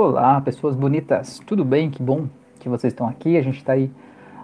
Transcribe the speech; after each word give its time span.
Olá, 0.00 0.40
pessoas 0.40 0.76
bonitas, 0.76 1.40
tudo 1.44 1.64
bem? 1.64 1.90
Que 1.90 2.00
bom 2.00 2.26
que 2.60 2.68
vocês 2.68 2.92
estão 2.92 3.08
aqui. 3.08 3.36
A 3.36 3.42
gente 3.42 3.56
está 3.56 3.72
aí 3.72 3.90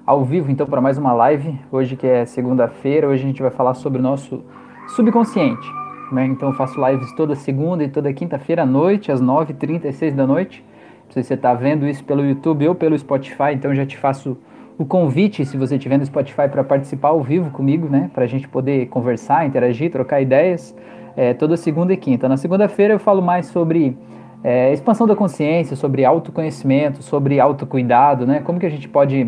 ao 0.05 0.25
vivo 0.25 0.51
então 0.51 0.67
para 0.67 0.81
mais 0.81 0.99
uma 0.99 1.13
live. 1.13 1.57
Hoje 1.71 1.95
que 1.95 2.09
é 2.09 2.27
segunda-feira, 2.27 3.07
hoje 3.07 3.23
a 3.23 3.27
gente 3.29 3.41
vai 3.41 3.53
falar 3.53 3.75
sobre 3.75 4.01
o 4.01 4.03
nosso 4.03 4.43
subconsciente. 4.89 5.65
Né? 6.11 6.27
Então 6.27 6.49
eu 6.49 6.57
faço 6.57 6.85
lives 6.85 7.15
toda 7.15 7.37
segunda 7.37 7.85
e 7.85 7.89
toda 7.89 8.13
quinta-feira 8.13 8.65
à 8.65 8.67
noite, 8.67 9.13
às 9.13 9.23
9h36 9.23 10.17
da 10.17 10.27
noite. 10.27 10.65
Se 11.09 11.23
você 11.23 11.35
está 11.35 11.55
vendo 11.55 11.87
isso 11.87 12.03
pelo 12.03 12.25
YouTube 12.25 12.67
ou 12.67 12.75
pelo 12.75 12.99
Spotify, 12.99 13.53
então 13.53 13.73
já 13.77 13.87
te 13.87 13.97
faço 13.97 14.37
o 14.77 14.85
convite, 14.85 15.47
se 15.47 15.57
você 15.57 15.77
estiver 15.77 15.99
no 15.99 16.05
Spotify, 16.05 16.49
para 16.51 16.65
participar 16.65 17.11
ao 17.11 17.23
vivo 17.23 17.53
comigo, 17.53 17.89
né? 17.89 18.11
Para 18.13 18.25
a 18.25 18.27
gente 18.27 18.49
poder 18.49 18.89
conversar, 18.89 19.47
interagir, 19.47 19.93
trocar 19.93 20.21
ideias. 20.21 20.75
É, 21.17 21.33
toda 21.33 21.57
segunda 21.57 21.93
e 21.93 21.97
quinta. 21.97 22.29
Na 22.29 22.37
segunda-feira 22.37 22.95
eu 22.95 22.99
falo 22.99 23.23
mais 23.23 23.47
sobre 23.47 23.97
é, 24.45 24.71
expansão 24.75 25.07
da 25.07 25.17
consciência, 25.17 25.75
sobre 25.75 26.05
autoconhecimento, 26.05 27.03
sobre 27.03 27.41
autocuidado, 27.41 28.27
né? 28.27 28.41
Como 28.41 28.61
que 28.61 28.67
a 28.67 28.71
gente 28.71 28.87
pode 28.87 29.27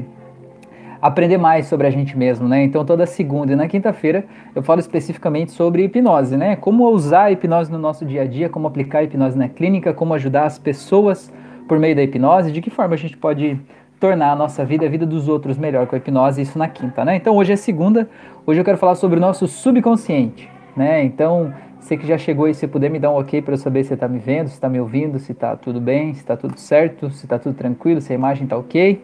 aprender 1.01 1.39
mais 1.39 1.67
sobre 1.67 1.87
a 1.87 1.91
gente 1.91 2.17
mesmo, 2.17 2.47
né? 2.47 2.63
Então 2.63 2.85
toda 2.85 3.07
segunda 3.07 3.55
e 3.55 3.57
na 3.57 3.67
quinta-feira 3.67 4.27
eu 4.55 4.63
falo 4.63 4.79
especificamente 4.79 5.53
sobre 5.53 5.85
hipnose, 5.85 6.37
né? 6.37 6.55
Como 6.55 6.87
usar 6.91 7.25
a 7.25 7.33
hipnose 7.33 7.73
no 7.73 7.79
nosso 7.79 8.05
dia 8.05 8.23
a 8.23 8.27
dia, 8.27 8.51
como 8.51 8.67
aplicar 8.67 8.99
a 8.99 9.05
hipnose 9.05 9.39
na 9.39 9.49
clínica, 9.49 9.95
como 9.95 10.13
ajudar 10.13 10.45
as 10.45 10.59
pessoas 10.59 11.33
por 11.67 11.79
meio 11.79 11.97
da 11.97 12.03
hipnose, 12.03 12.53
de 12.53 12.61
que 12.61 12.69
forma 12.69 12.95
a 12.95 12.99
gente 12.99 13.17
pode 13.17 13.59
tornar 13.99 14.33
a 14.33 14.37
nossa 14.37 14.67
vida, 14.67 14.85
a 14.85 14.89
vida 14.89 15.07
dos 15.07 15.29
outros 15.29 15.57
melhor 15.57 15.87
com 15.87 15.97
a 15.97 15.99
hipnose, 15.99 16.43
isso 16.43 16.59
na 16.59 16.69
quinta, 16.69 17.07
né? 17.07 17.17
Então 17.17 17.35
hoje 17.35 17.55
é 17.55 17.57
segunda, 17.57 18.07
hoje 18.47 18.61
eu 18.61 18.65
quero 18.65 18.77
falar 18.77 18.97
sobre 18.97 19.17
o 19.17 19.21
nosso 19.21 19.47
subconsciente, 19.47 20.51
né? 20.77 21.03
Então 21.03 21.55
você 21.87 21.97
que 21.97 22.07
já 22.07 22.19
chegou 22.19 22.47
aí, 22.47 22.55
se 22.55 22.67
puder 22.67 22.91
me 22.91 22.99
dar 22.99 23.13
um 23.13 23.17
ok 23.17 23.41
para 23.41 23.55
eu 23.55 23.59
saber 23.59 23.85
se 23.85 23.95
está 23.95 24.09
me 24.09 24.19
vendo, 24.19 24.49
se 24.49 24.55
está 24.55 24.69
me 24.69 24.81
ouvindo, 24.81 25.21
se 25.21 25.31
está 25.31 25.57
tudo 25.57 25.81
bem, 25.81 26.13
se 26.15 26.21
está 26.21 26.37
tudo 26.37 26.59
certo, 26.59 27.09
se 27.11 27.25
está 27.25 27.39
tudo 27.39 27.55
tranquilo, 27.55 28.01
se 28.01 28.13
a 28.13 28.15
imagem 28.17 28.43
está 28.43 28.59
ok. 28.59 29.01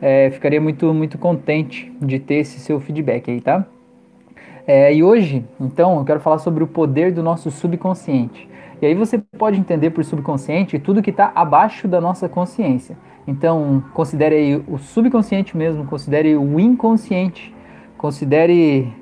É, 0.00 0.30
ficaria 0.30 0.60
muito, 0.60 0.92
muito 0.92 1.16
contente 1.16 1.90
de 2.00 2.18
ter 2.18 2.36
esse 2.36 2.60
seu 2.60 2.78
feedback 2.80 3.30
aí, 3.30 3.40
tá? 3.40 3.66
É, 4.66 4.94
e 4.94 5.02
hoje, 5.02 5.42
então, 5.58 5.98
eu 5.98 6.04
quero 6.04 6.20
falar 6.20 6.38
sobre 6.38 6.62
o 6.62 6.66
poder 6.66 7.12
do 7.12 7.22
nosso 7.22 7.50
subconsciente. 7.50 8.46
E 8.82 8.84
aí 8.84 8.94
você 8.94 9.16
pode 9.16 9.58
entender 9.58 9.90
por 9.90 10.04
subconsciente 10.04 10.78
tudo 10.78 11.02
que 11.02 11.10
está 11.10 11.32
abaixo 11.34 11.88
da 11.88 11.98
nossa 11.98 12.28
consciência. 12.28 12.94
Então, 13.26 13.82
considere 13.94 14.36
aí 14.36 14.64
o 14.68 14.76
subconsciente 14.76 15.56
mesmo, 15.56 15.86
considere 15.86 16.36
o 16.36 16.60
inconsciente, 16.60 17.54
considere 17.96 18.92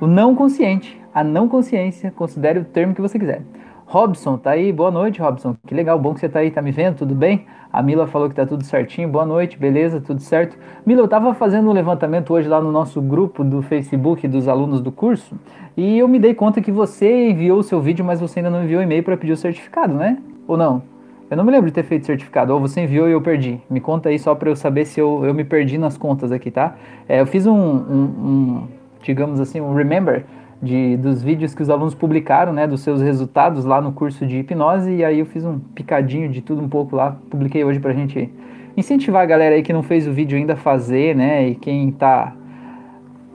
o 0.00 0.06
não 0.08 0.34
consciente, 0.34 1.00
a 1.14 1.22
não 1.22 1.48
consciência, 1.48 2.10
considere 2.10 2.58
o 2.58 2.64
termo 2.64 2.94
que 2.94 3.00
você 3.00 3.18
quiser. 3.18 3.42
Robson, 3.86 4.38
tá 4.38 4.52
aí? 4.52 4.72
Boa 4.72 4.90
noite, 4.90 5.20
Robson. 5.20 5.54
Que 5.66 5.74
legal, 5.74 5.98
bom 5.98 6.14
que 6.14 6.20
você 6.20 6.28
tá 6.28 6.38
aí, 6.38 6.50
tá 6.50 6.62
me 6.62 6.72
vendo? 6.72 6.96
Tudo 6.96 7.14
bem? 7.14 7.44
A 7.70 7.82
Mila 7.82 8.06
falou 8.06 8.28
que 8.28 8.34
tá 8.34 8.46
tudo 8.46 8.64
certinho. 8.64 9.08
Boa 9.08 9.26
noite, 9.26 9.58
beleza? 9.58 10.00
Tudo 10.00 10.22
certo? 10.22 10.56
Mila, 10.86 11.02
eu 11.02 11.08
tava 11.08 11.34
fazendo 11.34 11.68
um 11.68 11.72
levantamento 11.72 12.32
hoje 12.32 12.48
lá 12.48 12.60
no 12.60 12.72
nosso 12.72 13.02
grupo 13.02 13.44
do 13.44 13.60
Facebook 13.60 14.26
dos 14.26 14.48
alunos 14.48 14.80
do 14.80 14.90
curso 14.90 15.38
e 15.76 15.98
eu 15.98 16.08
me 16.08 16.18
dei 16.18 16.32
conta 16.32 16.60
que 16.60 16.72
você 16.72 17.30
enviou 17.30 17.58
o 17.58 17.62
seu 17.62 17.80
vídeo, 17.80 18.04
mas 18.04 18.20
você 18.20 18.38
ainda 18.40 18.50
não 18.50 18.64
enviou 18.64 18.80
o 18.80 18.82
e-mail 18.82 19.02
para 19.02 19.16
pedir 19.16 19.32
o 19.32 19.36
certificado, 19.36 19.92
né? 19.94 20.18
Ou 20.46 20.56
não? 20.56 20.82
Eu 21.30 21.36
não 21.36 21.44
me 21.44 21.50
lembro 21.50 21.66
de 21.66 21.72
ter 21.72 21.82
feito 21.82 22.04
certificado, 22.04 22.52
ou 22.52 22.60
você 22.60 22.82
enviou 22.82 23.08
e 23.08 23.12
eu 23.12 23.20
perdi. 23.22 23.58
Me 23.70 23.80
conta 23.80 24.10
aí 24.10 24.18
só 24.18 24.34
para 24.34 24.50
eu 24.50 24.56
saber 24.56 24.84
se 24.84 25.00
eu, 25.00 25.24
eu 25.24 25.32
me 25.32 25.44
perdi 25.44 25.78
nas 25.78 25.96
contas 25.96 26.30
aqui, 26.30 26.50
tá? 26.50 26.76
É, 27.08 27.20
eu 27.20 27.26
fiz 27.26 27.46
um, 27.46 27.54
um, 27.54 28.02
um, 28.02 28.68
digamos 29.02 29.40
assim, 29.40 29.58
um 29.58 29.74
remember 29.74 30.24
de, 30.62 30.96
dos 30.96 31.20
vídeos 31.20 31.54
que 31.54 31.62
os 31.62 31.68
alunos 31.68 31.92
publicaram, 31.92 32.52
né, 32.52 32.68
dos 32.68 32.82
seus 32.82 33.02
resultados 33.02 33.64
lá 33.64 33.80
no 33.80 33.92
curso 33.92 34.24
de 34.24 34.38
hipnose, 34.38 34.92
e 34.92 35.04
aí 35.04 35.18
eu 35.18 35.26
fiz 35.26 35.44
um 35.44 35.58
picadinho 35.58 36.28
de 36.28 36.40
tudo 36.40 36.62
um 36.62 36.68
pouco 36.68 36.94
lá, 36.94 37.16
publiquei 37.28 37.64
hoje 37.64 37.80
pra 37.80 37.92
gente 37.92 38.32
incentivar 38.76 39.22
a 39.22 39.26
galera 39.26 39.56
aí 39.56 39.62
que 39.62 39.72
não 39.72 39.82
fez 39.82 40.06
o 40.06 40.12
vídeo 40.12 40.38
ainda 40.38 40.52
a 40.52 40.56
fazer, 40.56 41.16
né, 41.16 41.48
e 41.48 41.54
quem 41.56 41.90
tá 41.90 42.34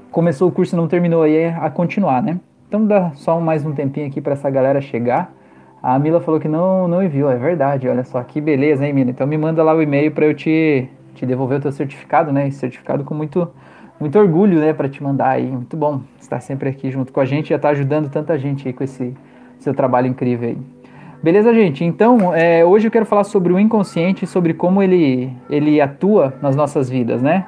começou 0.09 0.47
o 0.47 0.51
curso 0.51 0.73
e 0.73 0.77
não 0.77 0.87
terminou 0.87 1.23
aí 1.23 1.47
a 1.47 1.69
continuar, 1.69 2.23
né. 2.23 2.39
Então 2.69 2.85
dá 2.85 3.11
só 3.11 3.39
mais 3.41 3.66
um 3.66 3.73
tempinho 3.73 4.07
aqui 4.07 4.21
para 4.21 4.33
essa 4.33 4.49
galera 4.49 4.81
chegar. 4.81 5.33
A 5.83 5.99
Mila 5.99 6.19
falou 6.19 6.39
que 6.39 6.47
não, 6.47 6.87
não 6.87 7.03
enviou, 7.03 7.29
é 7.29 7.35
verdade, 7.35 7.87
olha 7.87 8.03
só, 8.03 8.23
que 8.23 8.41
beleza, 8.41 8.85
hein, 8.85 8.93
Mila? 8.93 9.11
Então 9.11 9.27
me 9.27 9.37
manda 9.37 9.61
lá 9.63 9.75
o 9.75 9.81
e-mail 9.81 10.11
para 10.11 10.25
eu 10.25 10.33
te, 10.33 10.89
te 11.13 11.25
devolver 11.25 11.59
o 11.59 11.61
teu 11.61 11.71
certificado, 11.71 12.31
né, 12.31 12.47
esse 12.47 12.57
certificado 12.57 13.03
com 13.03 13.13
muito 13.13 13.47
muito 14.00 14.18
orgulho, 14.18 14.59
né, 14.59 14.74
para 14.74 14.88
te 14.88 15.02
mandar 15.02 15.30
aí. 15.30 15.47
Muito 15.47 15.75
bom 15.75 16.02
estar 16.19 16.40
sempre 16.40 16.69
aqui 16.69 16.91
junto 16.91 17.12
com 17.12 17.19
a 17.19 17.25
gente 17.25 17.52
e 17.52 17.53
estar 17.56 17.69
tá 17.69 17.72
ajudando 17.74 18.09
tanta 18.09 18.38
gente 18.38 18.68
aí 18.68 18.74
com 18.74 18.84
esse 18.84 19.13
seu 19.59 19.74
trabalho 19.74 20.08
incrível 20.08 20.50
aí. 20.50 20.58
Beleza, 21.22 21.52
gente? 21.53 21.84
Então, 21.84 22.34
é, 22.34 22.63
hoje 22.63 22.88
eu 22.88 22.91
quero 22.91 23.06
falar 23.06 23.24
sobre 23.24 23.52
o 23.52 23.59
inconsciente, 23.59 24.28
sobre 24.28 24.53
como 24.53 24.84
ele, 24.84 25.34
ele 25.50 25.81
atua 25.81 26.35
nas 26.41 26.56
nossas 26.56 26.88
vidas, 26.90 27.24
né? 27.24 27.47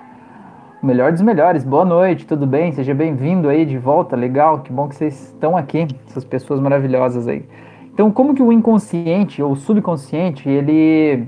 O 0.82 0.86
melhor 0.88 1.12
dos 1.12 1.22
melhores. 1.22 1.64
Boa 1.64 1.86
noite, 1.86 2.26
tudo 2.26 2.48
bem? 2.48 2.72
Seja 2.72 2.96
bem-vindo 2.96 3.48
aí 3.48 3.66
de 3.66 3.78
volta. 3.78 4.16
Legal, 4.16 4.62
que 4.62 4.74
bom 4.74 4.88
que 4.88 4.96
vocês 4.96 5.26
estão 5.26 5.56
aqui, 5.56 5.86
essas 6.08 6.26
pessoas 6.26 6.60
maravilhosas 6.60 7.28
aí. 7.28 7.46
Então, 7.94 8.10
como 8.10 8.34
que 8.34 8.42
o 8.42 8.52
inconsciente 8.52 9.44
ou 9.44 9.56
subconsciente, 9.56 10.50
ele 10.50 11.28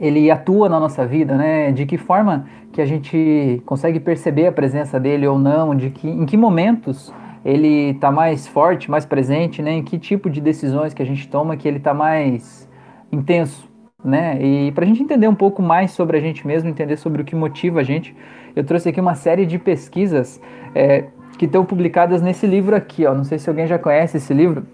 ele 0.00 0.30
atua 0.30 0.68
na 0.68 0.80
nossa 0.80 1.06
vida, 1.06 1.36
né? 1.36 1.70
De 1.70 1.84
que 1.84 1.98
forma 1.98 2.46
que 2.72 2.80
a 2.80 2.86
gente 2.86 3.62
consegue 3.66 4.00
perceber 4.00 4.46
a 4.46 4.52
presença 4.52 4.98
dele 4.98 5.26
ou 5.26 5.38
não, 5.38 5.76
de 5.76 5.90
que 5.90 6.08
em 6.08 6.24
que 6.24 6.36
momentos 6.36 7.12
ele 7.44 7.90
está 7.90 8.10
mais 8.10 8.46
forte, 8.46 8.90
mais 8.90 9.04
presente, 9.04 9.60
né? 9.60 9.72
Em 9.72 9.82
que 9.82 9.98
tipo 9.98 10.30
de 10.30 10.40
decisões 10.40 10.94
que 10.94 11.02
a 11.02 11.06
gente 11.06 11.28
toma 11.28 11.56
que 11.56 11.68
ele 11.68 11.76
está 11.76 11.92
mais 11.92 12.68
intenso, 13.12 13.68
né? 14.02 14.42
E 14.42 14.72
para 14.72 14.84
a 14.84 14.88
gente 14.88 15.02
entender 15.02 15.28
um 15.28 15.34
pouco 15.34 15.62
mais 15.62 15.90
sobre 15.90 16.16
a 16.16 16.20
gente 16.20 16.46
mesmo, 16.46 16.68
entender 16.70 16.96
sobre 16.96 17.20
o 17.20 17.24
que 17.24 17.36
motiva 17.36 17.80
a 17.80 17.82
gente, 17.82 18.16
eu 18.56 18.64
trouxe 18.64 18.88
aqui 18.88 19.00
uma 19.00 19.14
série 19.14 19.44
de 19.44 19.58
pesquisas 19.58 20.40
é, 20.74 21.04
que 21.36 21.44
estão 21.44 21.64
publicadas 21.64 22.22
nesse 22.22 22.46
livro 22.46 22.74
aqui, 22.74 23.04
ó. 23.04 23.14
Não 23.14 23.24
sei 23.24 23.38
se 23.38 23.48
alguém 23.50 23.66
já 23.66 23.78
conhece 23.78 24.16
esse 24.16 24.32
livro. 24.32 24.66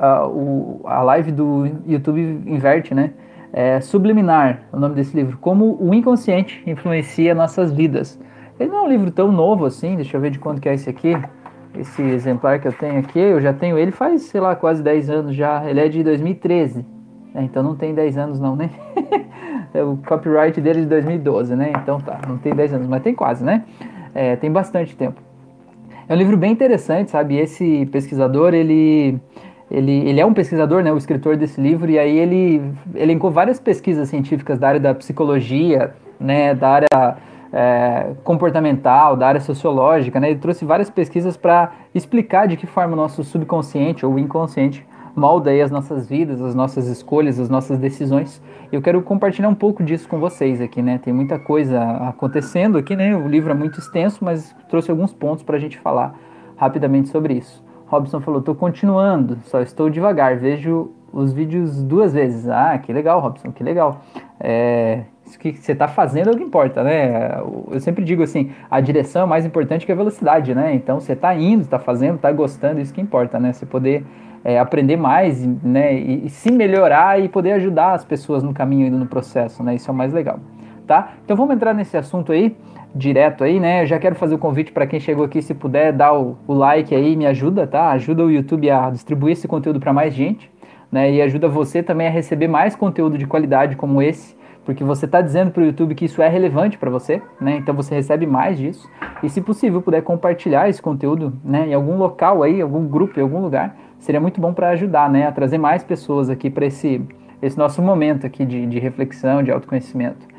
Uh, 0.00 0.26
o, 0.26 0.80
a 0.84 1.02
live 1.02 1.30
do 1.30 1.68
YouTube 1.86 2.20
inverte, 2.46 2.94
né? 2.94 3.12
É, 3.52 3.80
Subliminar, 3.80 4.62
o 4.72 4.78
nome 4.78 4.94
desse 4.94 5.14
livro, 5.14 5.36
como 5.38 5.76
o 5.80 5.92
inconsciente 5.92 6.62
influencia 6.66 7.34
nossas 7.34 7.72
vidas. 7.72 8.18
Ele 8.58 8.70
não 8.70 8.78
é 8.78 8.82
um 8.82 8.88
livro 8.88 9.10
tão 9.10 9.30
novo 9.30 9.66
assim, 9.66 9.96
deixa 9.96 10.16
eu 10.16 10.20
ver 10.20 10.30
de 10.30 10.38
quanto 10.38 10.60
que 10.60 10.68
é 10.68 10.74
esse 10.74 10.88
aqui. 10.88 11.14
Esse 11.78 12.02
exemplar 12.02 12.60
que 12.60 12.68
eu 12.68 12.72
tenho 12.72 12.98
aqui, 12.98 13.18
eu 13.18 13.40
já 13.40 13.52
tenho 13.52 13.78
ele 13.78 13.90
faz, 13.90 14.22
sei 14.22 14.40
lá, 14.40 14.54
quase 14.54 14.82
10 14.82 15.10
anos 15.10 15.34
já. 15.34 15.64
Ele 15.68 15.80
é 15.80 15.88
de 15.88 16.02
2013, 16.02 16.84
né? 17.34 17.42
então 17.44 17.62
não 17.62 17.74
tem 17.74 17.94
10 17.94 18.18
anos 18.18 18.40
não, 18.40 18.54
né? 18.54 18.70
é 19.72 19.82
o 19.82 19.96
copyright 20.06 20.60
dele 20.60 20.80
é 20.80 20.82
de 20.82 20.88
2012, 20.88 21.56
né? 21.56 21.72
Então 21.82 21.98
tá, 21.98 22.20
não 22.28 22.36
tem 22.36 22.54
10 22.54 22.74
anos, 22.74 22.86
mas 22.86 23.02
tem 23.02 23.14
quase, 23.14 23.42
né? 23.42 23.64
É, 24.14 24.36
tem 24.36 24.52
bastante 24.52 24.94
tempo. 24.94 25.20
É 26.08 26.14
um 26.14 26.18
livro 26.18 26.36
bem 26.36 26.52
interessante, 26.52 27.10
sabe? 27.10 27.38
Esse 27.38 27.86
pesquisador, 27.86 28.52
ele 28.52 29.18
ele, 29.72 30.06
ele 30.06 30.20
é 30.20 30.26
um 30.26 30.34
pesquisador, 30.34 30.82
né, 30.82 30.92
o 30.92 30.98
escritor 30.98 31.34
desse 31.34 31.58
livro, 31.58 31.90
e 31.90 31.98
aí 31.98 32.18
ele 32.18 32.62
elencou 32.94 33.30
várias 33.30 33.58
pesquisas 33.58 34.10
científicas 34.10 34.58
da 34.58 34.68
área 34.68 34.80
da 34.80 34.94
psicologia, 34.94 35.94
né, 36.20 36.54
da 36.54 36.68
área 36.68 37.16
é, 37.50 38.12
comportamental, 38.22 39.16
da 39.16 39.26
área 39.26 39.40
sociológica, 39.40 40.20
né, 40.20 40.30
ele 40.30 40.38
trouxe 40.38 40.66
várias 40.66 40.90
pesquisas 40.90 41.38
para 41.38 41.72
explicar 41.94 42.46
de 42.46 42.58
que 42.58 42.66
forma 42.66 42.92
o 42.92 42.96
nosso 42.96 43.24
subconsciente 43.24 44.04
ou 44.04 44.18
inconsciente 44.18 44.86
molda 45.16 45.50
aí 45.50 45.62
as 45.62 45.70
nossas 45.70 46.06
vidas, 46.06 46.40
as 46.42 46.54
nossas 46.54 46.86
escolhas, 46.88 47.38
as 47.38 47.48
nossas 47.48 47.78
decisões. 47.78 48.42
Eu 48.70 48.80
quero 48.80 49.00
compartilhar 49.02 49.48
um 49.48 49.54
pouco 49.54 49.82
disso 49.82 50.08
com 50.08 50.18
vocês 50.18 50.58
aqui, 50.60 50.80
né? 50.80 50.98
Tem 51.02 51.12
muita 51.12 51.38
coisa 51.38 51.82
acontecendo 52.08 52.78
aqui, 52.78 52.96
né? 52.96 53.14
O 53.14 53.28
livro 53.28 53.50
é 53.50 53.54
muito 53.54 53.78
extenso, 53.78 54.24
mas 54.24 54.56
trouxe 54.70 54.90
alguns 54.90 55.12
pontos 55.12 55.44
para 55.44 55.56
a 55.56 55.58
gente 55.58 55.78
falar 55.78 56.14
rapidamente 56.56 57.10
sobre 57.10 57.34
isso. 57.34 57.62
Robson 57.92 58.22
falou, 58.22 58.40
estou 58.40 58.54
continuando, 58.54 59.36
só 59.44 59.60
estou 59.60 59.90
devagar, 59.90 60.38
vejo 60.38 60.92
os 61.12 61.30
vídeos 61.30 61.82
duas 61.82 62.14
vezes. 62.14 62.48
Ah, 62.48 62.78
que 62.78 62.90
legal, 62.90 63.20
Robson, 63.20 63.52
que 63.52 63.62
legal. 63.62 64.00
É, 64.40 65.02
isso 65.26 65.38
que 65.38 65.52
você 65.52 65.72
está 65.72 65.86
fazendo 65.86 66.30
é 66.30 66.32
o 66.32 66.36
que 66.36 66.42
importa, 66.42 66.82
né? 66.82 67.38
Eu 67.70 67.78
sempre 67.80 68.02
digo 68.02 68.22
assim, 68.22 68.50
a 68.70 68.80
direção 68.80 69.24
é 69.24 69.26
mais 69.26 69.44
importante 69.44 69.84
que 69.84 69.92
a 69.92 69.94
velocidade, 69.94 70.54
né? 70.54 70.74
Então 70.74 71.00
você 71.00 71.12
está 71.12 71.34
indo, 71.34 71.64
está 71.64 71.78
fazendo, 71.78 72.14
está 72.14 72.32
gostando, 72.32 72.80
isso 72.80 72.94
que 72.94 73.00
importa, 73.00 73.38
né? 73.38 73.52
Você 73.52 73.66
poder 73.66 74.06
é, 74.42 74.58
aprender 74.58 74.96
mais, 74.96 75.44
né? 75.62 75.94
E, 75.94 76.26
e, 76.26 76.30
se 76.30 76.50
melhorar 76.50 77.20
e 77.20 77.28
poder 77.28 77.52
ajudar 77.52 77.92
as 77.92 78.06
pessoas 78.06 78.42
no 78.42 78.54
caminho 78.54 78.86
e 78.86 78.90
no 78.90 79.04
processo, 79.04 79.62
né? 79.62 79.74
Isso 79.74 79.90
é 79.90 79.92
o 79.92 79.96
mais 79.96 80.14
legal, 80.14 80.40
tá? 80.86 81.14
Então 81.24 81.36
vamos 81.36 81.54
entrar 81.54 81.74
nesse 81.74 81.96
assunto 81.96 82.32
aí 82.32 82.56
direto 82.94 83.44
aí, 83.44 83.58
né? 83.58 83.82
Eu 83.82 83.86
já 83.86 83.98
quero 83.98 84.14
fazer 84.14 84.34
o 84.34 84.38
convite 84.38 84.72
para 84.72 84.86
quem 84.86 85.00
chegou 85.00 85.24
aqui, 85.24 85.40
se 85.40 85.54
puder 85.54 85.92
dar 85.92 86.12
o, 86.12 86.36
o, 86.46 86.52
like 86.52 86.94
aí, 86.94 87.16
me 87.16 87.26
ajuda, 87.26 87.66
tá? 87.66 87.90
Ajuda 87.90 88.24
o 88.24 88.30
YouTube 88.30 88.70
a 88.70 88.90
distribuir 88.90 89.32
esse 89.32 89.48
conteúdo 89.48 89.80
para 89.80 89.92
mais 89.92 90.14
gente, 90.14 90.50
né? 90.90 91.10
E 91.10 91.22
ajuda 91.22 91.48
você 91.48 91.82
também 91.82 92.06
a 92.06 92.10
receber 92.10 92.48
mais 92.48 92.76
conteúdo 92.76 93.16
de 93.16 93.26
qualidade 93.26 93.76
como 93.76 94.02
esse, 94.02 94.36
porque 94.64 94.84
você 94.84 95.06
está 95.06 95.20
dizendo 95.20 95.50
para 95.50 95.62
o 95.62 95.66
YouTube 95.66 95.94
que 95.94 96.04
isso 96.04 96.22
é 96.22 96.28
relevante 96.28 96.76
para 96.76 96.90
você, 96.90 97.22
né? 97.40 97.56
Então 97.56 97.74
você 97.74 97.94
recebe 97.94 98.26
mais 98.26 98.58
disso. 98.58 98.88
E 99.22 99.28
se 99.28 99.40
possível, 99.40 99.80
puder 99.80 100.02
compartilhar 100.02 100.68
esse 100.68 100.82
conteúdo, 100.82 101.32
né? 101.42 101.68
Em 101.68 101.74
algum 101.74 101.96
local 101.96 102.42
aí, 102.42 102.60
algum 102.60 102.86
grupo, 102.86 103.18
em 103.18 103.22
algum 103.22 103.40
lugar, 103.40 103.76
seria 103.98 104.20
muito 104.20 104.40
bom 104.40 104.52
para 104.52 104.68
ajudar, 104.70 105.10
né? 105.10 105.26
A 105.26 105.32
trazer 105.32 105.58
mais 105.58 105.82
pessoas 105.82 106.28
aqui 106.28 106.50
para 106.50 106.66
esse 106.66 107.00
esse 107.42 107.58
nosso 107.58 107.82
momento 107.82 108.24
aqui 108.24 108.46
de, 108.46 108.64
de 108.66 108.78
reflexão, 108.78 109.42
de 109.42 109.50
autoconhecimento. 109.50 110.31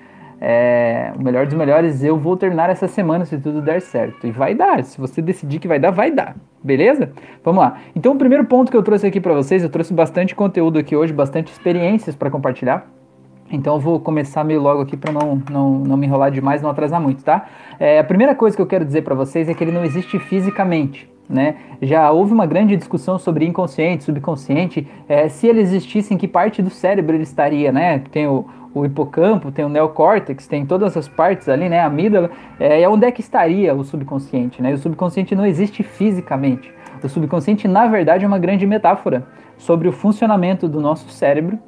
É, 0.46 1.14
o 1.18 1.24
melhor 1.24 1.46
dos 1.46 1.56
melhores, 1.56 2.04
eu 2.04 2.18
vou 2.18 2.36
terminar 2.36 2.70
essa 2.70 2.86
semana 2.86 3.24
se 3.24 3.38
tudo 3.38 3.62
der 3.62 3.82
certo. 3.82 4.28
E 4.28 4.32
vai 4.32 4.54
dar, 4.54 4.84
se 4.84 5.00
você 5.00 5.22
decidir 5.22 5.58
que 5.58 5.70
vai 5.70 5.80
dar, 5.80 5.90
vai 5.90 6.12
dar. 6.12 6.36
Beleza? 6.62 7.14
Vamos 7.42 7.64
lá. 7.64 7.78
Então, 7.96 8.12
o 8.12 8.18
primeiro 8.18 8.44
ponto 8.44 8.70
que 8.70 8.76
eu 8.76 8.84
trouxe 8.84 9.08
aqui 9.08 9.22
para 9.22 9.34
vocês, 9.34 9.64
eu 9.64 9.70
trouxe 9.70 9.94
bastante 9.94 10.36
conteúdo 10.36 10.78
aqui 10.78 10.98
hoje, 10.98 11.14
bastante 11.14 11.50
experiências 11.50 12.14
para 12.14 12.30
compartilhar. 12.30 12.86
Então 13.50 13.76
eu 13.76 13.80
vou 13.80 14.00
começar 14.00 14.44
meio 14.44 14.62
logo 14.62 14.82
aqui 14.82 14.98
para 14.98 15.14
não, 15.14 15.42
não, 15.50 15.80
não 15.80 15.96
me 15.96 16.08
enrolar 16.08 16.32
demais, 16.32 16.62
não 16.62 16.70
atrasar 16.70 17.00
muito, 17.00 17.24
tá? 17.24 17.46
É, 17.80 18.00
a 18.00 18.04
primeira 18.04 18.34
coisa 18.34 18.56
que 18.56 18.62
eu 18.62 18.66
quero 18.66 18.84
dizer 18.84 19.04
para 19.04 19.14
vocês 19.14 19.48
é 19.48 19.54
que 19.54 19.64
ele 19.64 19.72
não 19.72 19.84
existe 19.84 20.18
fisicamente. 20.18 21.10
Né? 21.30 21.56
Já 21.82 22.12
houve 22.12 22.34
uma 22.34 22.46
grande 22.46 22.76
discussão 22.76 23.18
sobre 23.18 23.46
inconsciente, 23.46 24.04
subconsciente, 24.04 24.86
é, 25.08 25.30
se 25.30 25.48
ele 25.48 25.62
existisse, 25.62 26.14
em 26.14 26.18
que 26.18 26.28
parte 26.28 26.62
do 26.62 26.70
cérebro 26.70 27.16
ele 27.16 27.24
estaria, 27.24 27.72
né? 27.72 28.00
Tem 28.12 28.28
o, 28.28 28.46
o 28.74 28.86
hipocampo, 28.86 29.52
tem 29.52 29.64
o 29.64 29.70
neocórtex, 29.70 30.48
tem 30.48 30.66
todas 30.66 30.98
as 30.98 31.08
partes 31.08 31.48
ali, 31.48 31.70
né? 31.70 31.82
A 31.82 31.86
amígdala, 31.86 32.32
é, 32.60 32.82
é 32.82 32.90
onde 32.90 33.06
é 33.06 33.12
que 33.12 33.22
estaria 33.22 33.74
o 33.74 33.84
subconsciente, 33.84 34.62
né? 34.62 34.74
O 34.74 34.78
subconsciente 34.78 35.36
não 35.36 35.46
existe 35.46 35.84
fisicamente. 35.84 36.74
O 37.04 37.10
subconsciente, 37.10 37.68
na 37.68 37.86
verdade, 37.88 38.24
é 38.24 38.28
uma 38.28 38.40
grande 38.40 38.66
metáfora 38.66 39.28
sobre 39.58 39.88
o 39.88 39.92
funcionamento 39.92 40.68
do 40.68 40.80
nosso 40.80 41.10
cérebro 41.10 41.60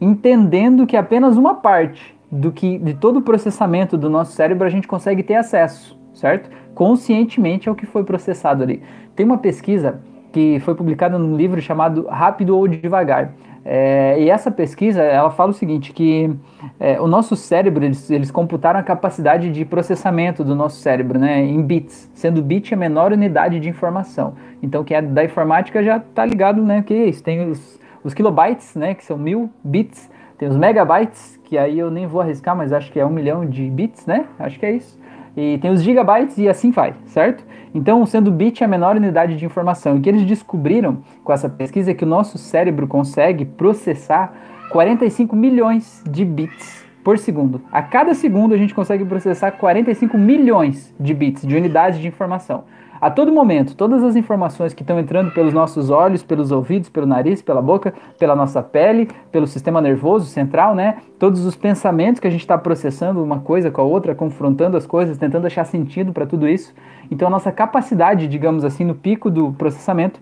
entendendo 0.00 0.86
que 0.86 0.96
apenas 0.96 1.36
uma 1.36 1.54
parte 1.54 2.14
do 2.30 2.52
que 2.52 2.78
de 2.78 2.94
todo 2.94 3.18
o 3.18 3.22
processamento 3.22 3.96
do 3.96 4.10
nosso 4.10 4.32
cérebro 4.32 4.66
a 4.66 4.70
gente 4.70 4.86
consegue 4.86 5.22
ter 5.22 5.34
acesso, 5.34 5.98
certo? 6.12 6.50
Conscientemente 6.74 7.68
ao 7.68 7.74
que 7.74 7.86
foi 7.86 8.04
processado 8.04 8.62
ali. 8.62 8.82
Tem 9.14 9.24
uma 9.24 9.38
pesquisa 9.38 10.00
que 10.32 10.60
foi 10.60 10.74
publicada 10.74 11.18
num 11.18 11.36
livro 11.36 11.60
chamado 11.60 12.06
Rápido 12.08 12.56
ou 12.56 12.68
Devagar. 12.68 13.32
É, 13.68 14.16
e 14.20 14.30
essa 14.30 14.48
pesquisa 14.48 15.02
ela 15.02 15.28
fala 15.28 15.50
o 15.50 15.52
seguinte 15.52 15.92
que 15.92 16.30
é, 16.78 17.00
o 17.00 17.08
nosso 17.08 17.34
cérebro 17.34 17.84
eles, 17.84 18.08
eles 18.08 18.30
computaram 18.30 18.78
a 18.78 18.82
capacidade 18.82 19.50
de 19.50 19.64
processamento 19.64 20.44
do 20.44 20.54
nosso 20.54 20.76
cérebro 20.76 21.18
né, 21.18 21.42
em 21.42 21.60
bits, 21.60 22.08
sendo 22.14 22.40
bit 22.40 22.72
a 22.72 22.76
menor 22.76 23.12
unidade 23.12 23.58
de 23.58 23.68
informação. 23.68 24.34
Então 24.62 24.84
quem 24.84 24.96
é 24.96 25.02
da 25.02 25.24
informática 25.24 25.82
já 25.82 25.96
está 25.96 26.24
ligado 26.24 26.62
né, 26.62 26.84
que 26.86 26.94
é 26.94 27.06
isso, 27.06 27.24
tem 27.24 27.50
os 27.50 27.76
os 28.06 28.14
kilobytes, 28.14 28.76
né, 28.76 28.94
que 28.94 29.04
são 29.04 29.18
mil 29.18 29.50
bits, 29.64 30.08
tem 30.38 30.48
os 30.48 30.56
megabytes, 30.56 31.40
que 31.42 31.58
aí 31.58 31.76
eu 31.76 31.90
nem 31.90 32.06
vou 32.06 32.20
arriscar, 32.20 32.54
mas 32.54 32.72
acho 32.72 32.92
que 32.92 33.00
é 33.00 33.04
um 33.04 33.10
milhão 33.10 33.44
de 33.44 33.68
bits, 33.68 34.06
né? 34.06 34.26
Acho 34.38 34.60
que 34.60 34.66
é 34.66 34.72
isso. 34.72 34.96
E 35.36 35.58
tem 35.58 35.70
os 35.70 35.82
gigabytes 35.82 36.38
e 36.38 36.48
assim 36.48 36.70
vai, 36.70 36.94
certo? 37.04 37.44
Então, 37.74 38.06
sendo 38.06 38.30
bit 38.30 38.64
a 38.64 38.68
menor 38.68 38.96
unidade 38.96 39.36
de 39.36 39.44
informação. 39.44 39.96
O 39.96 40.00
que 40.00 40.08
eles 40.08 40.24
descobriram 40.24 41.02
com 41.22 41.32
essa 41.32 41.48
pesquisa 41.48 41.90
é 41.90 41.94
que 41.94 42.04
o 42.04 42.06
nosso 42.06 42.38
cérebro 42.38 42.86
consegue 42.86 43.44
processar 43.44 44.32
45 44.70 45.36
milhões 45.36 46.02
de 46.08 46.24
bits 46.24 46.86
por 47.04 47.18
segundo. 47.18 47.60
A 47.70 47.82
cada 47.82 48.14
segundo 48.14 48.54
a 48.54 48.56
gente 48.56 48.74
consegue 48.74 49.04
processar 49.04 49.52
45 49.52 50.16
milhões 50.16 50.94
de 50.98 51.12
bits, 51.12 51.46
de 51.46 51.54
unidades 51.54 52.00
de 52.00 52.08
informação. 52.08 52.64
A 53.00 53.10
todo 53.10 53.30
momento, 53.30 53.76
todas 53.76 54.02
as 54.02 54.16
informações 54.16 54.72
que 54.72 54.82
estão 54.82 54.98
entrando 54.98 55.30
pelos 55.32 55.52
nossos 55.52 55.90
olhos, 55.90 56.22
pelos 56.22 56.50
ouvidos, 56.50 56.88
pelo 56.88 57.06
nariz, 57.06 57.42
pela 57.42 57.60
boca, 57.60 57.92
pela 58.18 58.34
nossa 58.34 58.62
pele, 58.62 59.08
pelo 59.30 59.46
sistema 59.46 59.80
nervoso 59.80 60.26
central, 60.26 60.74
né? 60.74 60.96
Todos 61.18 61.44
os 61.44 61.54
pensamentos 61.54 62.20
que 62.20 62.26
a 62.26 62.30
gente 62.30 62.40
está 62.40 62.56
processando 62.56 63.22
uma 63.22 63.40
coisa 63.40 63.70
com 63.70 63.80
a 63.80 63.84
outra, 63.84 64.14
confrontando 64.14 64.76
as 64.76 64.86
coisas, 64.86 65.18
tentando 65.18 65.46
achar 65.46 65.64
sentido 65.64 66.12
para 66.12 66.24
tudo 66.24 66.48
isso. 66.48 66.72
Então, 67.10 67.28
a 67.28 67.30
nossa 67.30 67.52
capacidade, 67.52 68.26
digamos 68.26 68.64
assim, 68.64 68.84
no 68.84 68.94
pico 68.94 69.30
do 69.30 69.52
processamento 69.52 70.20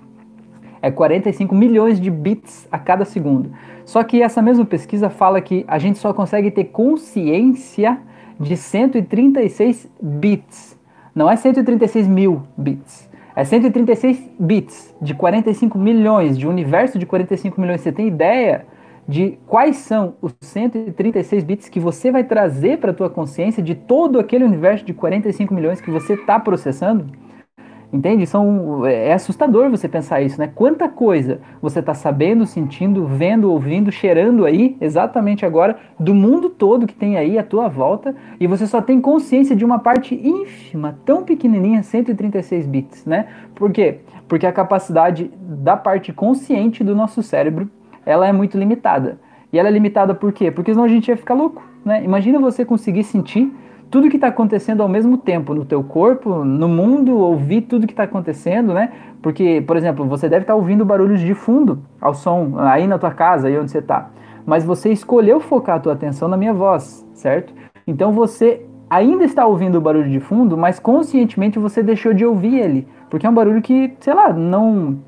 é 0.82 0.90
45 0.90 1.54
milhões 1.54 2.00
de 2.00 2.10
bits 2.10 2.68
a 2.70 2.78
cada 2.78 3.04
segundo. 3.04 3.50
Só 3.84 4.02
que 4.02 4.20
essa 4.20 4.42
mesma 4.42 4.64
pesquisa 4.64 5.08
fala 5.08 5.40
que 5.40 5.64
a 5.66 5.78
gente 5.78 5.98
só 5.98 6.12
consegue 6.12 6.50
ter 6.50 6.64
consciência 6.64 7.98
de 8.38 8.56
136 8.56 9.88
bits 10.02 10.78
não 11.14 11.30
é 11.30 11.36
136 11.36 12.08
mil 12.08 12.42
bits. 12.56 13.08
É 13.36 13.44
136 13.44 14.30
bits 14.38 14.94
de 15.00 15.14
45 15.14 15.78
milhões, 15.78 16.38
de 16.38 16.46
um 16.46 16.50
universo 16.50 16.98
de 16.98 17.06
45 17.06 17.60
milhões. 17.60 17.80
Você 17.80 17.92
tem 17.92 18.08
ideia 18.08 18.66
de 19.06 19.38
quais 19.46 19.76
são 19.76 20.14
os 20.22 20.34
136 20.40 21.44
bits 21.44 21.68
que 21.68 21.78
você 21.78 22.10
vai 22.10 22.24
trazer 22.24 22.78
para 22.78 22.90
a 22.90 22.94
tua 22.94 23.10
consciência 23.10 23.62
de 23.62 23.74
todo 23.74 24.18
aquele 24.18 24.44
universo 24.44 24.84
de 24.84 24.94
45 24.94 25.52
milhões 25.52 25.80
que 25.80 25.90
você 25.90 26.14
está 26.14 26.38
processando? 26.38 27.06
Entende? 27.92 28.26
São, 28.26 28.84
é 28.86 29.12
assustador 29.12 29.70
você 29.70 29.88
pensar 29.88 30.20
isso, 30.20 30.40
né? 30.40 30.50
Quanta 30.52 30.88
coisa 30.88 31.40
você 31.62 31.78
está 31.78 31.94
sabendo, 31.94 32.44
sentindo, 32.44 33.06
vendo, 33.06 33.50
ouvindo, 33.50 33.92
cheirando 33.92 34.44
aí, 34.44 34.76
exatamente 34.80 35.46
agora, 35.46 35.76
do 35.98 36.12
mundo 36.12 36.50
todo 36.50 36.86
que 36.86 36.94
tem 36.94 37.16
aí 37.16 37.38
à 37.38 37.42
tua 37.44 37.68
volta, 37.68 38.14
e 38.40 38.46
você 38.46 38.66
só 38.66 38.82
tem 38.82 39.00
consciência 39.00 39.54
de 39.54 39.64
uma 39.64 39.78
parte 39.78 40.14
ínfima, 40.14 40.98
tão 41.04 41.22
pequenininha, 41.22 41.82
136 41.82 42.66
bits, 42.66 43.04
né? 43.04 43.28
Por 43.54 43.70
quê? 43.70 44.00
Porque 44.26 44.46
a 44.46 44.52
capacidade 44.52 45.30
da 45.40 45.76
parte 45.76 46.12
consciente 46.12 46.82
do 46.82 46.96
nosso 46.96 47.22
cérebro, 47.22 47.70
ela 48.04 48.26
é 48.26 48.32
muito 48.32 48.58
limitada. 48.58 49.20
E 49.52 49.58
ela 49.58 49.68
é 49.68 49.70
limitada 49.70 50.14
por 50.16 50.32
quê? 50.32 50.50
Porque 50.50 50.72
senão 50.72 50.84
a 50.84 50.88
gente 50.88 51.06
ia 51.06 51.16
ficar 51.16 51.34
louco, 51.34 51.62
né? 51.84 52.02
Imagina 52.02 52.40
você 52.40 52.64
conseguir 52.64 53.04
sentir 53.04 53.52
tudo 53.94 54.10
que 54.10 54.16
está 54.16 54.26
acontecendo 54.26 54.82
ao 54.82 54.88
mesmo 54.88 55.16
tempo 55.16 55.54
no 55.54 55.64
teu 55.64 55.80
corpo, 55.84 56.44
no 56.44 56.66
mundo, 56.66 57.16
ouvir 57.16 57.60
tudo 57.60 57.86
que 57.86 57.92
está 57.92 58.02
acontecendo, 58.02 58.74
né? 58.74 58.92
Porque, 59.22 59.62
por 59.64 59.76
exemplo, 59.76 60.04
você 60.04 60.28
deve 60.28 60.42
estar 60.42 60.54
tá 60.54 60.56
ouvindo 60.56 60.84
barulhos 60.84 61.20
de 61.20 61.32
fundo 61.32 61.78
ao 62.00 62.12
som 62.12 62.58
aí 62.58 62.88
na 62.88 62.98
tua 62.98 63.12
casa, 63.12 63.46
aí 63.46 63.56
onde 63.56 63.70
você 63.70 63.78
está. 63.78 64.10
Mas 64.44 64.64
você 64.64 64.90
escolheu 64.90 65.38
focar 65.38 65.76
a 65.76 65.78
tua 65.78 65.92
atenção 65.92 66.26
na 66.26 66.36
minha 66.36 66.52
voz, 66.52 67.06
certo? 67.14 67.54
Então 67.86 68.10
você 68.10 68.66
ainda 68.90 69.22
está 69.22 69.46
ouvindo 69.46 69.78
o 69.78 69.80
barulho 69.80 70.10
de 70.10 70.18
fundo, 70.18 70.58
mas 70.58 70.80
conscientemente 70.80 71.60
você 71.60 71.80
deixou 71.80 72.12
de 72.12 72.26
ouvir 72.26 72.58
ele, 72.58 72.88
porque 73.08 73.24
é 73.24 73.30
um 73.30 73.34
barulho 73.34 73.62
que, 73.62 73.94
sei 74.00 74.12
lá, 74.12 74.32
não 74.32 74.98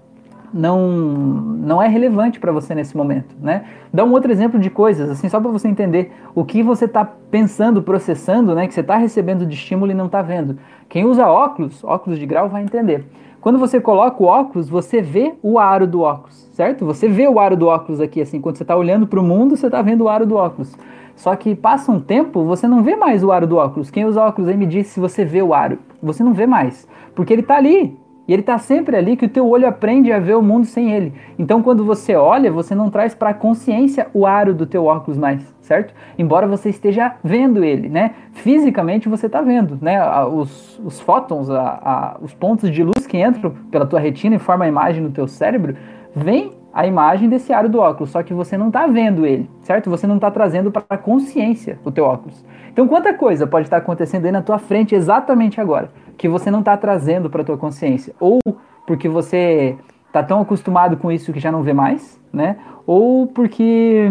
não, 0.56 0.88
não 0.88 1.82
é 1.82 1.87
relevante 1.87 2.41
para 2.41 2.50
você 2.50 2.75
nesse 2.75 2.97
momento, 2.97 3.37
né? 3.41 3.64
Dá 3.93 4.05
um 4.05 4.12
outro 4.12 4.32
exemplo 4.32 4.58
de 4.58 4.70
coisas, 4.70 5.11
assim, 5.11 5.29
só 5.29 5.38
para 5.38 5.50
você 5.50 5.69
entender 5.69 6.12
o 6.35 6.44
que 6.44 6.62
você 6.62 6.87
está 6.87 7.05
pensando, 7.05 7.82
processando, 7.82 8.55
né? 8.55 8.67
Que 8.67 8.75
você 8.75 8.81
está 8.81 8.97
recebendo 8.97 9.44
de 9.44 9.55
estímulo 9.55 9.93
e 9.93 9.94
não 9.94 10.06
está 10.06 10.23
vendo. 10.23 10.58
Quem 10.88 11.05
usa 11.05 11.26
óculos, 11.26 11.85
óculos 11.85 12.19
de 12.19 12.26
grau, 12.26 12.49
vai 12.49 12.62
entender. 12.62 13.05
Quando 13.41 13.58
você 13.58 13.81
coloca 13.81 14.20
o 14.23 14.26
óculos, 14.26 14.69
você 14.69 15.00
vê 15.00 15.35
o 15.43 15.58
aro 15.58 15.87
do 15.87 16.00
óculos, 16.00 16.49
certo? 16.53 16.85
Você 16.85 17.06
vê 17.06 17.29
o 17.29 17.38
aro 17.38 17.56
do 17.56 17.69
óculos 17.69 18.00
aqui, 18.00 18.20
assim, 18.20 18.41
quando 18.41 18.56
você 18.56 18.64
está 18.64 18.75
olhando 18.75 19.06
para 19.06 19.20
o 19.20 19.23
mundo, 19.23 19.56
você 19.56 19.67
está 19.67 19.82
vendo 19.82 20.05
o 20.05 20.09
aro 20.09 20.26
do 20.26 20.35
óculos. 20.35 20.76
Só 21.14 21.35
que 21.37 21.54
passa 21.54 21.92
um 21.92 22.00
tempo, 22.00 22.45
você 22.45 22.66
não 22.66 22.83
vê 22.83 22.97
mais 22.97 23.23
o 23.23 23.31
aro 23.31 23.47
do 23.47 23.57
óculos. 23.57 23.90
Quem 23.90 24.04
usa 24.04 24.21
óculos 24.21 24.49
aí 24.49 24.57
me 24.57 24.66
diz 24.66 24.88
se 24.88 24.99
você 24.99 25.25
vê 25.25 25.42
o 25.42 25.54
aro. 25.54 25.78
Você 26.02 26.25
não 26.25 26.33
vê 26.33 26.47
mais, 26.47 26.88
porque 27.14 27.33
ele 27.33 27.42
está 27.42 27.57
ali, 27.57 27.97
e 28.28 28.33
ele 28.33 28.42
está 28.42 28.59
sempre 28.59 28.97
ali 28.97 29.16
que 29.16 29.25
o 29.25 29.28
teu 29.28 29.49
olho 29.49 29.66
aprende 29.66 30.12
a 30.12 30.18
ver 30.18 30.37
o 30.37 30.42
mundo 30.42 30.66
sem 30.66 30.92
ele. 30.92 31.12
Então, 31.38 31.62
quando 31.62 31.85
você 31.85 32.16
olha, 32.16 32.50
você 32.50 32.75
não 32.75 32.90
traz 32.90 33.14
para 33.14 33.30
a 33.30 33.35
consciência 33.35 34.09
o 34.12 34.26
aro 34.26 34.52
do 34.52 34.66
teu 34.66 34.85
óculos 34.85 35.16
mais, 35.16 35.54
certo? 35.61 35.95
Embora 36.18 36.47
você 36.47 36.68
esteja 36.68 37.14
vendo 37.23 37.62
ele, 37.62 37.88
né? 37.88 38.12
Fisicamente 38.33 39.09
você 39.09 39.26
está 39.26 39.40
vendo, 39.40 39.78
né? 39.80 40.00
Os, 40.25 40.80
os 40.85 41.00
fótons, 41.00 41.49
a, 41.50 41.62
a, 41.62 42.16
os 42.21 42.35
pontos 42.35 42.71
de 42.71 42.83
luz 42.83 43.06
que 43.06 43.18
entram 43.18 43.54
pela 43.71 43.87
tua 43.87 44.00
retina 44.00 44.37
e 44.37 44.38
formam 44.38 44.66
a 44.66 44.68
imagem 44.68 45.02
no 45.02 45.11
teu 45.11 45.28
cérebro, 45.28 45.76
vem 46.14 46.56
a 46.76 46.87
imagem 46.87 47.28
desse 47.28 47.52
aro 47.52 47.68
do 47.68 47.78
óculos, 47.78 48.11
só 48.11 48.23
que 48.23 48.35
você 48.35 48.56
não 48.56 48.68
está 48.68 48.87
vendo 48.87 49.25
ele, 49.25 49.49
certo? 49.62 49.88
Você 49.88 50.06
não 50.06 50.16
está 50.16 50.30
trazendo 50.30 50.71
para 50.71 50.85
a 50.90 50.99
consciência 50.99 51.78
o 51.85 51.90
teu 51.90 52.04
óculos. 52.04 52.45
Então, 52.71 52.87
quanta 52.87 53.14
coisa 53.14 53.47
pode 53.47 53.66
estar 53.66 53.78
acontecendo 53.78 54.26
aí 54.26 54.33
na 54.33 54.42
tua 54.42 54.59
frente 54.59 54.95
exatamente 54.95 55.61
agora? 55.61 55.90
que 56.16 56.28
você 56.28 56.50
não 56.50 56.61
está 56.61 56.76
trazendo 56.76 57.28
para 57.28 57.42
a 57.42 57.45
tua 57.45 57.59
consciência, 57.59 58.14
ou 58.18 58.40
porque 58.87 59.09
você 59.09 59.76
está 60.06 60.23
tão 60.23 60.40
acostumado 60.40 60.97
com 60.97 61.12
isso 61.12 61.33
que 61.33 61.40
já 61.40 61.52
não 61.52 61.62
vê 61.62 61.73
mais, 61.73 62.21
né? 62.33 62.56
Ou 62.87 63.26
porque 63.26 64.11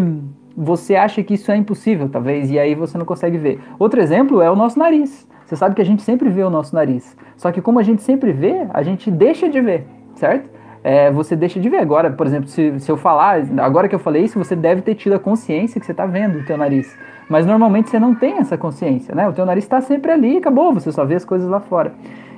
você 0.56 0.94
acha 0.94 1.22
que 1.22 1.34
isso 1.34 1.50
é 1.50 1.56
impossível, 1.56 2.08
talvez, 2.08 2.50
e 2.50 2.58
aí 2.58 2.74
você 2.74 2.96
não 2.96 3.04
consegue 3.04 3.38
ver. 3.38 3.60
Outro 3.78 4.00
exemplo 4.00 4.40
é 4.40 4.50
o 4.50 4.56
nosso 4.56 4.78
nariz. 4.78 5.26
Você 5.44 5.56
sabe 5.56 5.74
que 5.74 5.82
a 5.82 5.84
gente 5.84 6.02
sempre 6.02 6.28
vê 6.28 6.42
o 6.42 6.50
nosso 6.50 6.74
nariz. 6.74 7.16
Só 7.36 7.52
que 7.52 7.60
como 7.60 7.78
a 7.78 7.82
gente 7.82 8.02
sempre 8.02 8.32
vê, 8.32 8.66
a 8.70 8.82
gente 8.82 9.10
deixa 9.10 9.48
de 9.48 9.60
ver, 9.60 9.86
certo? 10.14 10.48
É, 10.86 11.10
você 11.10 11.34
deixa 11.34 11.58
de 11.58 11.68
ver. 11.68 11.78
Agora, 11.78 12.12
por 12.12 12.28
exemplo, 12.28 12.48
se, 12.48 12.78
se 12.78 12.88
eu 12.88 12.96
falar, 12.96 13.42
agora 13.58 13.88
que 13.88 13.94
eu 13.96 13.98
falei 13.98 14.22
isso, 14.22 14.38
você 14.38 14.54
deve 14.54 14.82
ter 14.82 14.94
tido 14.94 15.14
a 15.14 15.18
consciência 15.18 15.80
que 15.80 15.84
você 15.84 15.90
está 15.90 16.06
vendo 16.06 16.38
o 16.38 16.44
teu 16.44 16.56
nariz. 16.56 16.96
Mas 17.28 17.44
normalmente 17.44 17.90
você 17.90 17.98
não 17.98 18.14
tem 18.14 18.38
essa 18.38 18.56
consciência, 18.56 19.12
né? 19.12 19.28
O 19.28 19.32
teu 19.32 19.44
nariz 19.44 19.64
está 19.64 19.80
sempre 19.80 20.12
ali 20.12 20.36
acabou, 20.36 20.72
você 20.72 20.92
só 20.92 21.04
vê 21.04 21.16
as 21.16 21.24
coisas 21.24 21.48
lá 21.48 21.58
fora. 21.58 21.92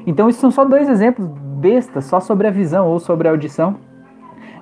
Então, 0.07 0.31
isso 0.31 0.41
são 0.41 0.51
só 0.51 0.65
dois 0.65 0.89
exemplos 0.89 1.29
bestas, 1.61 2.07
só 2.07 2.21
sobre 2.21 2.47
a 2.47 2.51
visão 2.51 2.89
ou 2.89 2.99
sobre 2.99 3.29
a 3.29 3.33
audição, 3.33 3.77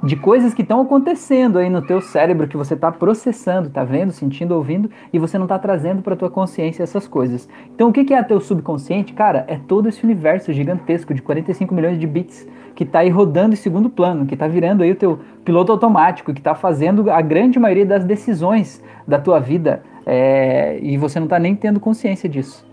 de 0.06 0.14
coisas 0.14 0.54
que 0.54 0.62
estão 0.62 0.80
acontecendo 0.80 1.58
aí 1.58 1.68
no 1.68 1.82
teu 1.82 2.00
cérebro 2.00 2.46
que 2.46 2.56
você 2.56 2.74
está 2.74 2.92
processando, 2.92 3.66
está 3.66 3.82
vendo, 3.82 4.12
sentindo, 4.12 4.54
ouvindo 4.54 4.88
e 5.12 5.18
você 5.18 5.36
não 5.36 5.46
está 5.46 5.58
trazendo 5.58 6.00
para 6.00 6.14
tua 6.14 6.30
consciência 6.30 6.84
essas 6.84 7.08
coisas. 7.08 7.48
Então 7.74 7.88
o 7.88 7.92
que, 7.92 8.04
que 8.04 8.14
é 8.14 8.22
teu 8.22 8.40
subconsciente, 8.40 9.12
cara? 9.12 9.44
É 9.48 9.56
todo 9.56 9.88
esse 9.88 10.04
universo 10.04 10.52
gigantesco 10.52 11.12
de 11.12 11.20
45 11.20 11.74
milhões 11.74 11.98
de 11.98 12.06
bits 12.06 12.46
que 12.76 12.84
está 12.84 13.00
aí 13.00 13.08
rodando 13.08 13.54
em 13.54 13.56
segundo 13.56 13.90
plano, 13.90 14.26
que 14.26 14.34
está 14.34 14.46
virando 14.46 14.84
aí 14.84 14.92
o 14.92 14.96
teu 14.96 15.18
piloto 15.44 15.72
automático, 15.72 16.32
que 16.32 16.38
está 16.40 16.54
fazendo 16.54 17.10
a 17.10 17.20
grande 17.20 17.58
maioria 17.58 17.86
das 17.86 18.04
decisões 18.04 18.80
da 19.08 19.18
tua 19.18 19.40
vida 19.40 19.82
é, 20.06 20.78
e 20.80 20.96
você 20.96 21.18
não 21.18 21.26
está 21.26 21.40
nem 21.40 21.56
tendo 21.56 21.80
consciência 21.80 22.28
disso. 22.28 22.64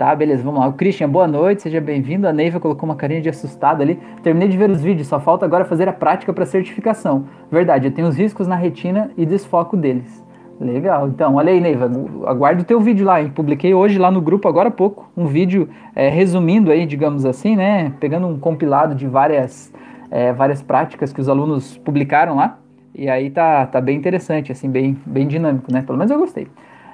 Tá, 0.00 0.14
beleza, 0.14 0.42
vamos 0.42 0.60
lá. 0.60 0.66
O 0.66 0.72
Christian, 0.72 1.10
boa 1.10 1.28
noite, 1.28 1.60
seja 1.60 1.78
bem-vindo. 1.78 2.26
A 2.26 2.32
Neiva 2.32 2.58
colocou 2.58 2.88
uma 2.88 2.96
carinha 2.96 3.20
de 3.20 3.28
assustado 3.28 3.82
ali. 3.82 4.00
Terminei 4.22 4.48
de 4.48 4.56
ver 4.56 4.70
os 4.70 4.82
vídeos, 4.82 5.06
só 5.06 5.20
falta 5.20 5.44
agora 5.44 5.62
fazer 5.66 5.90
a 5.90 5.92
prática 5.92 6.32
para 6.32 6.46
certificação. 6.46 7.26
Verdade, 7.52 7.88
eu 7.88 7.92
tenho 7.92 8.08
os 8.08 8.16
riscos 8.16 8.48
na 8.48 8.56
retina 8.56 9.10
e 9.14 9.26
desfoco 9.26 9.76
deles. 9.76 10.24
Legal, 10.58 11.06
então, 11.06 11.34
olha 11.34 11.52
aí, 11.52 11.60
Neiva, 11.60 11.90
aguardo 12.24 12.62
o 12.62 12.64
teu 12.64 12.80
vídeo 12.80 13.04
lá, 13.04 13.20
hein? 13.20 13.28
Publiquei 13.28 13.74
hoje 13.74 13.98
lá 13.98 14.10
no 14.10 14.22
grupo, 14.22 14.48
agora 14.48 14.68
há 14.68 14.72
pouco, 14.72 15.06
um 15.14 15.26
vídeo 15.26 15.68
é, 15.94 16.08
resumindo 16.08 16.72
aí, 16.72 16.86
digamos 16.86 17.26
assim, 17.26 17.54
né? 17.54 17.92
Pegando 18.00 18.26
um 18.26 18.38
compilado 18.38 18.94
de 18.94 19.06
várias, 19.06 19.70
é, 20.10 20.32
várias 20.32 20.62
práticas 20.62 21.12
que 21.12 21.20
os 21.20 21.28
alunos 21.28 21.76
publicaram 21.76 22.36
lá. 22.36 22.58
E 22.94 23.06
aí 23.06 23.28
tá, 23.28 23.66
tá 23.66 23.82
bem 23.82 23.98
interessante, 23.98 24.50
assim, 24.50 24.70
bem, 24.70 24.96
bem 25.04 25.28
dinâmico, 25.28 25.70
né? 25.70 25.82
Pelo 25.82 25.98
menos 25.98 26.10
eu 26.10 26.18
gostei. 26.18 26.48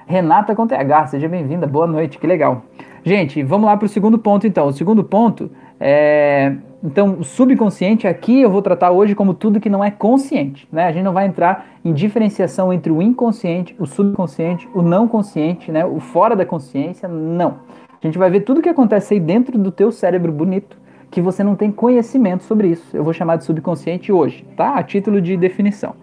Renata 0.05 0.53
com 0.53 0.67
TH, 0.67 1.07
seja 1.07 1.29
bem-vinda, 1.29 1.65
boa 1.65 1.87
noite, 1.87 2.17
que 2.17 2.27
legal. 2.27 2.63
Gente, 3.07 3.41
vamos 3.41 3.67
lá 3.67 3.77
para 3.77 3.85
o 3.85 3.87
segundo 3.87 4.19
ponto 4.19 4.45
então. 4.45 4.67
O 4.67 4.73
segundo 4.73 5.01
ponto 5.01 5.49
é. 5.79 6.53
Então, 6.83 7.19
o 7.19 7.23
subconsciente 7.23 8.05
aqui 8.05 8.41
eu 8.41 8.51
vou 8.51 8.61
tratar 8.61 8.91
hoje 8.91 9.15
como 9.15 9.33
tudo 9.33 9.61
que 9.61 9.69
não 9.69 9.81
é 9.81 9.89
consciente. 9.89 10.67
Né? 10.69 10.83
A 10.83 10.91
gente 10.91 11.05
não 11.05 11.13
vai 11.13 11.25
entrar 11.25 11.67
em 11.85 11.93
diferenciação 11.93 12.73
entre 12.73 12.91
o 12.91 13.01
inconsciente, 13.01 13.73
o 13.79 13.85
subconsciente, 13.85 14.67
o 14.73 14.81
não 14.81 15.07
consciente, 15.07 15.71
né? 15.71 15.85
o 15.85 16.01
fora 16.01 16.35
da 16.35 16.45
consciência, 16.45 17.07
não. 17.07 17.59
A 17.91 18.05
gente 18.05 18.17
vai 18.17 18.29
ver 18.29 18.41
tudo 18.41 18.61
que 18.61 18.67
acontece 18.67 19.13
aí 19.13 19.21
dentro 19.21 19.57
do 19.57 19.71
teu 19.71 19.89
cérebro 19.89 20.31
bonito 20.31 20.77
que 21.09 21.21
você 21.21 21.45
não 21.45 21.55
tem 21.55 21.71
conhecimento 21.71 22.43
sobre 22.43 22.67
isso. 22.67 22.95
Eu 22.95 23.05
vou 23.05 23.13
chamar 23.13 23.37
de 23.37 23.45
subconsciente 23.45 24.11
hoje, 24.11 24.45
tá? 24.57 24.75
A 24.75 24.83
título 24.83 25.21
de 25.21 25.37
definição. 25.37 25.95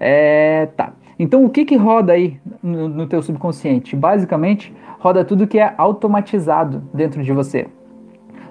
É, 0.00 0.70
tá. 0.74 0.94
Então, 1.18 1.44
o 1.44 1.50
que 1.50 1.64
que 1.64 1.76
roda 1.76 2.14
aí 2.14 2.38
no, 2.62 2.88
no 2.88 3.06
teu 3.06 3.22
subconsciente? 3.22 3.94
Basicamente, 3.94 4.74
roda 5.06 5.24
tudo 5.24 5.46
que 5.46 5.56
é 5.56 5.72
automatizado 5.78 6.82
dentro 6.92 7.22
de 7.22 7.32
você. 7.32 7.68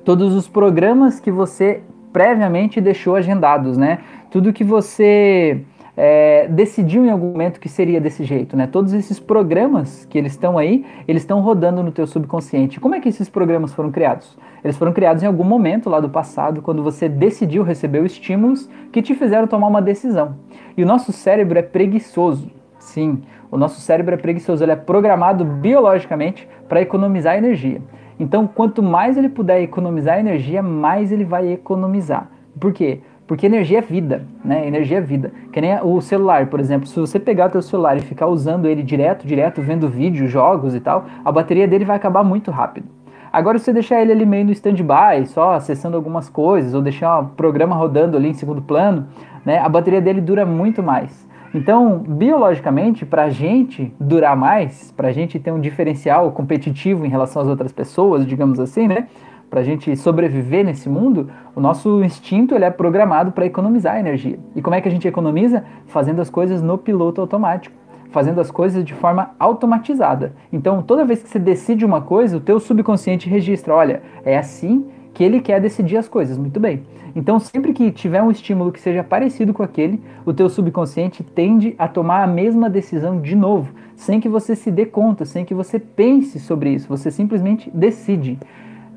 Todos 0.06 0.34
os 0.34 0.48
programas 0.48 1.20
que 1.20 1.30
você 1.30 1.82
previamente 2.14 2.80
deixou 2.80 3.18
agendados, 3.18 3.76
né? 3.78 4.00
Tudo 4.32 4.54
que 4.54 4.64
você 4.64 5.64
é, 5.98 6.48
decidiu 6.48 7.06
em 7.06 7.10
algum 7.10 7.32
momento 7.32 7.60
que 7.60 7.68
seria 7.68 8.00
desse 8.00 8.24
jeito, 8.24 8.56
né? 8.56 8.68
Todos 8.68 8.94
esses 8.94 9.20
programas 9.20 10.06
que 10.06 10.18
eles 10.18 10.32
estão 10.32 10.58
aí, 10.58 10.86
eles 11.06 11.24
estão 11.24 11.42
rodando 11.42 11.84
no 11.84 11.92
teu 11.92 12.08
subconsciente. 12.08 12.80
Como 12.80 12.96
é 12.96 13.02
que 13.02 13.10
esses 13.10 13.28
programas 13.28 13.74
foram 13.74 13.92
criados? 13.92 14.38
Eles 14.64 14.78
foram 14.78 14.94
criados 14.94 15.24
em 15.24 15.28
algum 15.28 15.44
momento 15.44 15.90
lá 15.90 16.00
do 16.00 16.10
passado, 16.10 16.62
quando 16.62 16.82
você 16.82 17.10
decidiu 17.10 17.64
receber 17.64 18.06
estímulos 18.06 18.70
que 18.94 19.02
te 19.02 19.14
fizeram 19.14 19.46
tomar 19.46 19.68
uma 19.68 19.82
decisão. 19.82 20.38
E 20.78 20.84
o 20.84 20.86
nosso 20.86 21.12
cérebro 21.12 21.60
é 21.60 21.62
preguiçoso. 21.62 22.50
Sim, 22.86 23.24
o 23.52 23.58
nosso 23.58 23.82
cérebro 23.82 24.14
é 24.14 24.18
preguiçoso, 24.18 24.64
ele 24.64 24.72
é 24.72 24.76
programado 24.76 25.44
biologicamente 25.44 26.48
para 26.70 26.82
economizar 26.82 27.36
energia. 27.36 27.82
Então, 28.20 28.48
quanto 28.48 28.82
mais 28.82 29.18
ele 29.18 29.28
puder 29.28 29.62
economizar 29.62 30.20
energia, 30.20 30.62
mais 30.62 31.12
ele 31.12 31.26
vai 31.26 31.52
economizar. 31.52 32.30
Por 32.60 32.72
quê? 32.72 33.02
Porque 33.28 33.48
energia 33.48 33.80
é 33.80 33.82
vida, 33.82 34.24
né? 34.44 34.68
Energia 34.68 35.00
é 35.00 35.02
vida. 35.02 35.34
Que 35.52 35.60
nem 35.60 35.78
o 35.82 36.00
celular, 36.00 36.46
por 36.46 36.60
exemplo. 36.60 36.88
Se 36.88 36.98
você 37.00 37.20
pegar 37.20 37.48
o 37.48 37.50
teu 37.50 37.62
celular 37.62 37.98
e 37.98 38.02
ficar 38.02 38.28
usando 38.28 38.68
ele 38.68 38.84
direto, 38.84 39.26
direto, 39.26 39.62
vendo 39.62 39.90
vídeos, 39.90 40.30
jogos 40.30 40.76
e 40.76 40.80
tal, 40.80 41.06
a 41.26 41.32
bateria 41.32 41.68
dele 41.68 41.84
vai 41.84 41.96
acabar 41.96 42.24
muito 42.24 42.52
rápido. 42.52 42.88
Agora, 43.34 43.58
se 43.58 43.66
você 43.66 43.74
deixar 43.74 44.00
ele 44.00 44.12
ali 44.12 44.26
meio 44.26 44.46
no 44.46 44.52
stand-by, 44.52 45.26
só 45.26 45.54
acessando 45.54 45.98
algumas 45.98 46.30
coisas, 46.30 46.74
ou 46.76 46.82
deixar 46.82 47.20
o 47.20 47.26
programa 47.30 47.76
rodando 47.76 48.16
ali 48.16 48.30
em 48.30 48.34
segundo 48.34 48.62
plano, 48.62 49.08
né? 49.44 49.58
A 49.58 49.68
bateria 49.68 50.00
dele 50.00 50.22
dura 50.22 50.46
muito 50.46 50.84
mais. 50.84 51.25
Então, 51.56 52.00
biologicamente, 52.00 53.06
para 53.06 53.24
a 53.24 53.30
gente 53.30 53.94
durar 53.98 54.36
mais, 54.36 54.92
para 54.92 55.08
a 55.08 55.12
gente 55.14 55.40
ter 55.40 55.54
um 55.54 55.60
diferencial 55.62 56.30
competitivo 56.34 57.06
em 57.06 57.10
relação 57.10 57.42
às 57.42 57.48
outras 57.48 57.72
pessoas, 57.72 58.28
digamos 58.28 58.60
assim, 58.60 58.90
né? 58.90 59.08
Para 59.50 59.62
a 59.62 59.64
gente 59.64 59.96
sobreviver 59.96 60.66
nesse 60.66 60.90
mundo, 60.90 61.30
o 61.56 61.62
nosso 61.62 62.04
instinto 62.04 62.54
ele 62.54 62.66
é 62.66 62.70
programado 62.70 63.32
para 63.32 63.46
economizar 63.46 63.98
energia. 63.98 64.38
E 64.54 64.62
como 64.62 64.76
é 64.76 64.82
que 64.82 64.90
a 64.90 64.92
gente 64.92 65.08
economiza? 65.08 65.64
Fazendo 65.86 66.22
as 66.22 66.30
coisas 66.30 66.62
no 66.62 66.78
piloto 66.78 67.22
automático, 67.22 67.74
fazendo 68.12 68.42
as 68.42 68.52
coisas 68.52 68.84
de 68.84 68.94
forma 68.94 69.32
automatizada. 69.40 70.34
Então, 70.52 70.82
toda 70.82 71.06
vez 71.06 71.24
que 71.24 71.30
você 71.30 71.40
decide 71.40 71.86
uma 71.86 72.02
coisa, 72.02 72.36
o 72.36 72.42
teu 72.42 72.60
subconsciente 72.60 73.30
registra, 73.30 73.74
olha, 73.74 74.04
é 74.26 74.38
assim 74.38 74.86
que 75.16 75.24
ele 75.24 75.40
quer 75.40 75.60
decidir 75.60 75.98
as 75.98 76.08
coisas. 76.08 76.38
Muito 76.38 76.60
bem. 76.60 76.84
Então, 77.16 77.40
sempre 77.40 77.72
que 77.72 77.90
tiver 77.90 78.22
um 78.22 78.30
estímulo 78.30 78.72
que 78.72 78.82
seja 78.82 79.02
parecido 79.02 79.54
com 79.54 79.64
aquele, 79.64 80.04
o 80.26 80.34
teu 80.34 80.50
subconsciente 80.50 81.24
tende 81.24 81.74
a 81.80 81.88
tomar 81.88 82.22
a 82.22 82.28
mesma 82.28 82.70
decisão 82.70 83.22
de 83.22 83.36
novo, 83.36 83.74
sem 83.96 84.20
que 84.20 84.28
você 84.28 84.56
se 84.56 84.70
dê 84.70 84.86
conta, 84.86 85.24
sem 85.24 85.46
que 85.46 85.54
você 85.54 85.80
pense 85.80 86.38
sobre 86.40 86.72
isso. 86.72 86.90
Você 86.90 87.10
simplesmente 87.10 87.72
decide. 87.74 88.38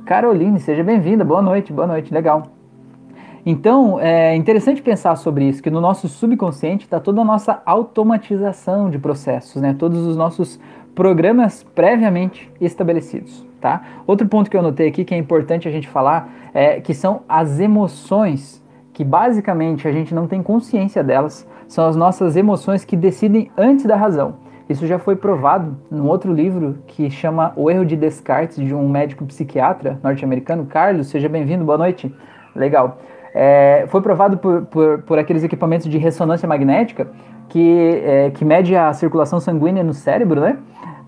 Caroline, 0.04 0.58
seja 0.58 0.82
bem-vinda. 0.82 1.24
Boa 1.24 1.40
noite, 1.40 1.72
boa 1.72 1.86
noite, 1.86 2.12
legal. 2.12 2.48
Então, 3.46 4.00
é 4.00 4.34
interessante 4.34 4.82
pensar 4.82 5.14
sobre 5.14 5.48
isso, 5.48 5.62
que 5.62 5.70
no 5.70 5.80
nosso 5.80 6.08
subconsciente 6.08 6.84
está 6.84 6.98
toda 6.98 7.20
a 7.20 7.24
nossa 7.24 7.62
automatização 7.64 8.90
de 8.90 8.98
processos, 8.98 9.62
né? 9.62 9.76
Todos 9.78 10.04
os 10.04 10.16
nossos 10.16 10.58
programas 10.96 11.62
previamente 11.62 12.50
estabelecidos, 12.60 13.46
tá? 13.60 13.82
Outro 14.06 14.26
ponto 14.28 14.50
que 14.50 14.56
eu 14.56 14.60
anotei 14.60 14.88
aqui 14.88 15.04
que 15.04 15.14
é 15.14 15.18
importante 15.18 15.68
a 15.68 15.70
gente 15.70 15.88
falar 15.88 16.30
é 16.54 16.80
que 16.80 16.94
são 16.94 17.22
as 17.28 17.60
emoções, 17.60 18.64
que 18.92 19.04
basicamente 19.04 19.86
a 19.86 19.92
gente 19.92 20.14
não 20.14 20.26
tem 20.26 20.42
consciência 20.42 21.02
delas, 21.02 21.46
são 21.66 21.86
as 21.86 21.96
nossas 21.96 22.36
emoções 22.36 22.84
que 22.84 22.96
decidem 22.96 23.50
antes 23.56 23.84
da 23.84 23.96
razão. 23.96 24.36
Isso 24.68 24.86
já 24.86 24.98
foi 24.98 25.16
provado 25.16 25.78
num 25.90 26.06
outro 26.08 26.32
livro 26.32 26.78
que 26.86 27.10
chama 27.10 27.52
O 27.56 27.70
Erro 27.70 27.86
de 27.86 27.96
Descartes, 27.96 28.56
de 28.56 28.74
um 28.74 28.86
médico 28.86 29.24
psiquiatra 29.24 29.98
norte-americano. 30.02 30.66
Carlos, 30.66 31.06
seja 31.06 31.26
bem-vindo, 31.26 31.64
boa 31.64 31.78
noite. 31.78 32.14
Legal. 32.54 32.98
É, 33.34 33.86
foi 33.88 34.02
provado 34.02 34.36
por, 34.36 34.66
por, 34.66 35.02
por, 35.02 35.18
aqueles 35.18 35.42
equipamentos 35.42 35.88
de 35.88 35.96
ressonância 35.96 36.46
magnética 36.46 37.08
que, 37.48 38.02
é, 38.04 38.30
que 38.30 38.44
mede 38.44 38.76
a 38.76 38.92
circulação 38.92 39.40
sanguínea 39.40 39.82
no 39.82 39.94
cérebro, 39.94 40.40
né? 40.40 40.58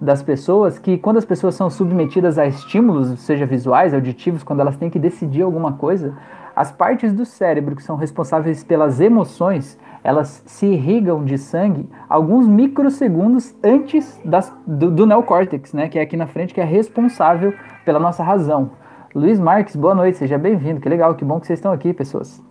Das 0.01 0.23
pessoas 0.23 0.79
que 0.79 0.97
quando 0.97 1.19
as 1.19 1.25
pessoas 1.25 1.55
são 1.55 1.69
submetidas 1.69 2.39
a 2.39 2.47
estímulos, 2.47 3.21
seja 3.21 3.45
visuais, 3.45 3.93
auditivos, 3.93 4.43
quando 4.43 4.61
elas 4.61 4.77
têm 4.77 4.89
que 4.89 4.99
decidir 4.99 5.43
alguma 5.43 5.75
coisa, 5.75 6.17
as 6.57 6.73
partes 6.73 7.13
do 7.13 7.25
cérebro 7.25 7.77
que 7.77 7.83
são 7.83 7.97
responsáveis 7.97 8.65
pelas 8.65 9.01
emoções, 9.01 9.79
elas 10.03 10.43
se 10.47 10.67
irrigam 10.67 11.25
de 11.25 11.37
sangue 11.37 11.89
alguns 12.09 12.47
microsegundos 12.47 13.55
antes 13.63 14.19
das, 14.25 14.53
do, 14.67 14.91
do 14.91 15.07
neocórtex, 15.07 15.73
né, 15.75 15.89
que 15.89 15.99
é 15.99 16.03
aqui 16.03 16.17
na 16.17 16.27
frente, 16.27 16.55
que 16.55 16.61
é 16.61 16.65
responsável 16.65 17.53
pela 17.85 18.01
nossa 18.01 18.23
razão. 18.23 18.71
Luiz 19.15 19.39
Marques, 19.39 19.77
boa 19.77 19.95
noite, 19.95 20.19
seja 20.19 20.39
bem-vindo. 20.39 20.81
Que 20.81 20.89
legal, 20.89 21.15
que 21.15 21.25
bom 21.25 21.41
que 21.41 21.47
vocês 21.47 21.59
estão 21.59 21.73
aqui, 21.73 21.93
pessoas. 21.93 22.43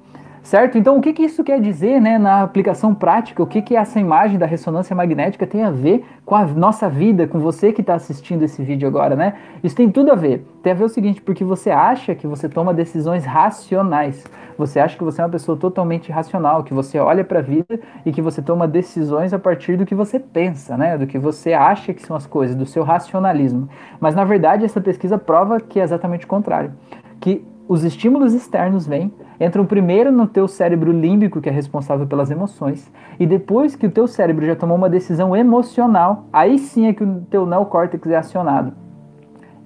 Certo? 0.41 0.77
Então, 0.77 0.97
o 0.97 1.01
que, 1.01 1.13
que 1.13 1.23
isso 1.23 1.43
quer 1.43 1.59
dizer 1.59 1.99
né, 1.99 2.17
na 2.17 2.43
aplicação 2.43 2.95
prática? 2.95 3.43
O 3.43 3.47
que, 3.47 3.61
que 3.61 3.75
essa 3.75 3.99
imagem 3.99 4.37
da 4.37 4.45
ressonância 4.45 4.95
magnética 4.95 5.45
tem 5.45 5.63
a 5.63 5.69
ver 5.69 6.05
com 6.25 6.35
a 6.35 6.45
nossa 6.45 6.89
vida, 6.89 7.27
com 7.27 7.39
você 7.39 7.73
que 7.73 7.81
está 7.81 7.95
assistindo 7.95 8.43
esse 8.43 8.63
vídeo 8.63 8.87
agora, 8.87 9.15
né? 9.15 9.35
Isso 9.63 9.75
tem 9.75 9.89
tudo 9.89 10.11
a 10.11 10.15
ver. 10.15 10.45
Tem 10.63 10.71
a 10.71 10.75
ver 10.75 10.85
o 10.85 10.89
seguinte, 10.89 11.21
porque 11.21 11.43
você 11.43 11.69
acha 11.69 12.15
que 12.15 12.25
você 12.25 12.47
toma 12.47 12.73
decisões 12.73 13.25
racionais. 13.25 14.23
Você 14.57 14.79
acha 14.79 14.97
que 14.97 15.03
você 15.03 15.21
é 15.21 15.23
uma 15.23 15.29
pessoa 15.29 15.57
totalmente 15.57 16.11
racional, 16.11 16.63
que 16.63 16.73
você 16.73 16.99
olha 16.99 17.23
para 17.23 17.39
a 17.39 17.41
vida 17.41 17.79
e 18.05 18.11
que 18.11 18.21
você 18.21 18.41
toma 18.41 18.67
decisões 18.67 19.33
a 19.33 19.39
partir 19.39 19.77
do 19.77 19.85
que 19.85 19.95
você 19.95 20.19
pensa, 20.19 20.75
né? 20.77 20.97
Do 20.97 21.07
que 21.07 21.17
você 21.17 21.53
acha 21.53 21.93
que 21.93 22.01
são 22.01 22.15
as 22.15 22.25
coisas, 22.25 22.55
do 22.55 22.65
seu 22.65 22.83
racionalismo. 22.83 23.69
Mas, 23.99 24.15
na 24.15 24.23
verdade, 24.23 24.65
essa 24.65 24.81
pesquisa 24.81 25.17
prova 25.17 25.59
que 25.59 25.79
é 25.79 25.83
exatamente 25.83 26.25
o 26.25 26.27
contrário. 26.27 26.73
Que 27.19 27.45
os 27.69 27.83
estímulos 27.83 28.33
externos 28.33 28.87
vêm, 28.87 29.13
entram 29.39 29.63
primeiro 29.63 30.11
no 30.11 30.25
teu 30.25 30.47
cérebro 30.47 30.91
límbico, 30.91 31.39
que 31.39 31.49
é 31.49 31.51
responsável 31.51 32.07
pelas 32.07 32.31
emoções, 32.31 32.91
e 33.19 33.27
depois 33.27 33.75
que 33.75 33.85
o 33.85 33.91
teu 33.91 34.07
cérebro 34.07 34.43
já 34.43 34.55
tomou 34.55 34.75
uma 34.75 34.89
decisão 34.89 35.35
emocional, 35.35 36.25
aí 36.33 36.57
sim 36.57 36.87
é 36.87 36.93
que 36.93 37.03
o 37.03 37.21
teu 37.29 37.45
neocórtex 37.45 38.07
é 38.07 38.15
acionado. 38.15 38.73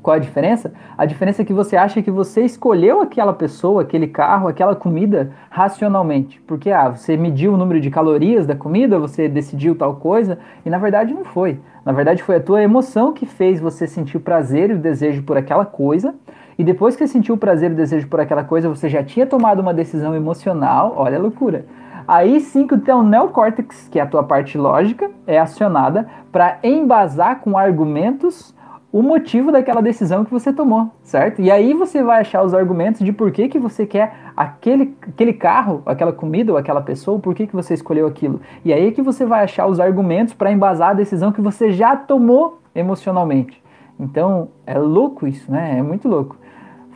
Qual 0.01 0.17
a 0.17 0.19
diferença? 0.19 0.73
A 0.97 1.05
diferença 1.05 1.43
é 1.43 1.45
que 1.45 1.53
você 1.53 1.77
acha 1.77 2.01
que 2.01 2.11
você 2.11 2.41
escolheu 2.41 2.99
aquela 2.99 3.31
pessoa, 3.31 3.83
aquele 3.83 4.07
carro, 4.07 4.49
aquela 4.49 4.75
comida 4.75 5.31
racionalmente. 5.49 6.41
Porque 6.41 6.71
ah, 6.71 6.89
você 6.89 7.15
mediu 7.15 7.53
o 7.53 7.57
número 7.57 7.79
de 7.79 7.89
calorias 7.89 8.45
da 8.45 8.53
comida, 8.53 8.99
você 8.99 9.29
decidiu 9.29 9.77
tal 9.77 9.95
coisa, 9.95 10.39
e 10.65 10.69
na 10.69 10.77
verdade 10.77 11.13
não 11.13 11.23
foi. 11.23 11.57
Na 11.85 11.93
verdade 11.93 12.21
foi 12.21 12.35
a 12.35 12.41
tua 12.41 12.61
emoção 12.61 13.13
que 13.13 13.25
fez 13.25 13.61
você 13.61 13.87
sentir 13.87 14.17
o 14.17 14.19
prazer 14.19 14.71
e 14.71 14.73
o 14.73 14.77
desejo 14.77 15.23
por 15.23 15.37
aquela 15.37 15.65
coisa, 15.65 16.13
e 16.57 16.63
depois 16.63 16.95
que 16.95 17.07
sentiu 17.07 17.35
o 17.35 17.37
prazer 17.37 17.71
e 17.71 17.73
o 17.73 17.77
desejo 17.77 18.07
por 18.07 18.19
aquela 18.19 18.43
coisa, 18.43 18.69
você 18.69 18.89
já 18.89 19.03
tinha 19.03 19.25
tomado 19.25 19.59
uma 19.59 19.73
decisão 19.73 20.15
emocional, 20.15 20.93
olha 20.97 21.17
a 21.17 21.21
loucura, 21.21 21.65
aí 22.07 22.39
sim 22.39 22.67
que 22.67 22.75
o 22.75 22.79
teu 22.79 23.01
neocórtex, 23.03 23.87
que 23.89 23.99
é 23.99 24.01
a 24.01 24.07
tua 24.07 24.23
parte 24.23 24.57
lógica, 24.57 25.09
é 25.25 25.39
acionada 25.39 26.07
para 26.31 26.59
embasar 26.63 27.39
com 27.39 27.57
argumentos 27.57 28.53
o 28.93 29.01
motivo 29.01 29.51
daquela 29.51 29.81
decisão 29.81 30.23
que 30.23 30.29
você 30.29 30.53
tomou, 30.53 30.91
certo? 31.01 31.41
E 31.41 31.49
aí 31.49 31.73
você 31.73 32.03
vai 32.03 32.21
achar 32.21 32.43
os 32.43 32.53
argumentos 32.53 33.03
de 33.03 33.11
por 33.11 33.31
que, 33.31 33.49
que 33.49 33.57
você 33.57 33.87
quer 33.87 34.13
aquele, 34.37 34.95
aquele 35.01 35.33
carro, 35.33 35.81
aquela 35.83 36.13
comida 36.13 36.51
ou 36.51 36.59
aquela 36.59 36.79
pessoa, 36.79 37.17
por 37.17 37.33
que, 37.33 37.47
que 37.47 37.55
você 37.55 37.73
escolheu 37.73 38.05
aquilo. 38.05 38.39
E 38.63 38.71
aí 38.71 38.91
que 38.91 39.01
você 39.01 39.25
vai 39.25 39.43
achar 39.43 39.65
os 39.65 39.79
argumentos 39.79 40.35
para 40.35 40.51
embasar 40.51 40.91
a 40.91 40.93
decisão 40.93 41.31
que 41.31 41.41
você 41.41 41.71
já 41.71 41.95
tomou 41.95 42.59
emocionalmente. 42.75 43.63
Então, 43.99 44.49
é 44.63 44.77
louco 44.77 45.25
isso, 45.25 45.51
né? 45.51 45.79
É 45.79 45.81
muito 45.81 46.07
louco. 46.07 46.37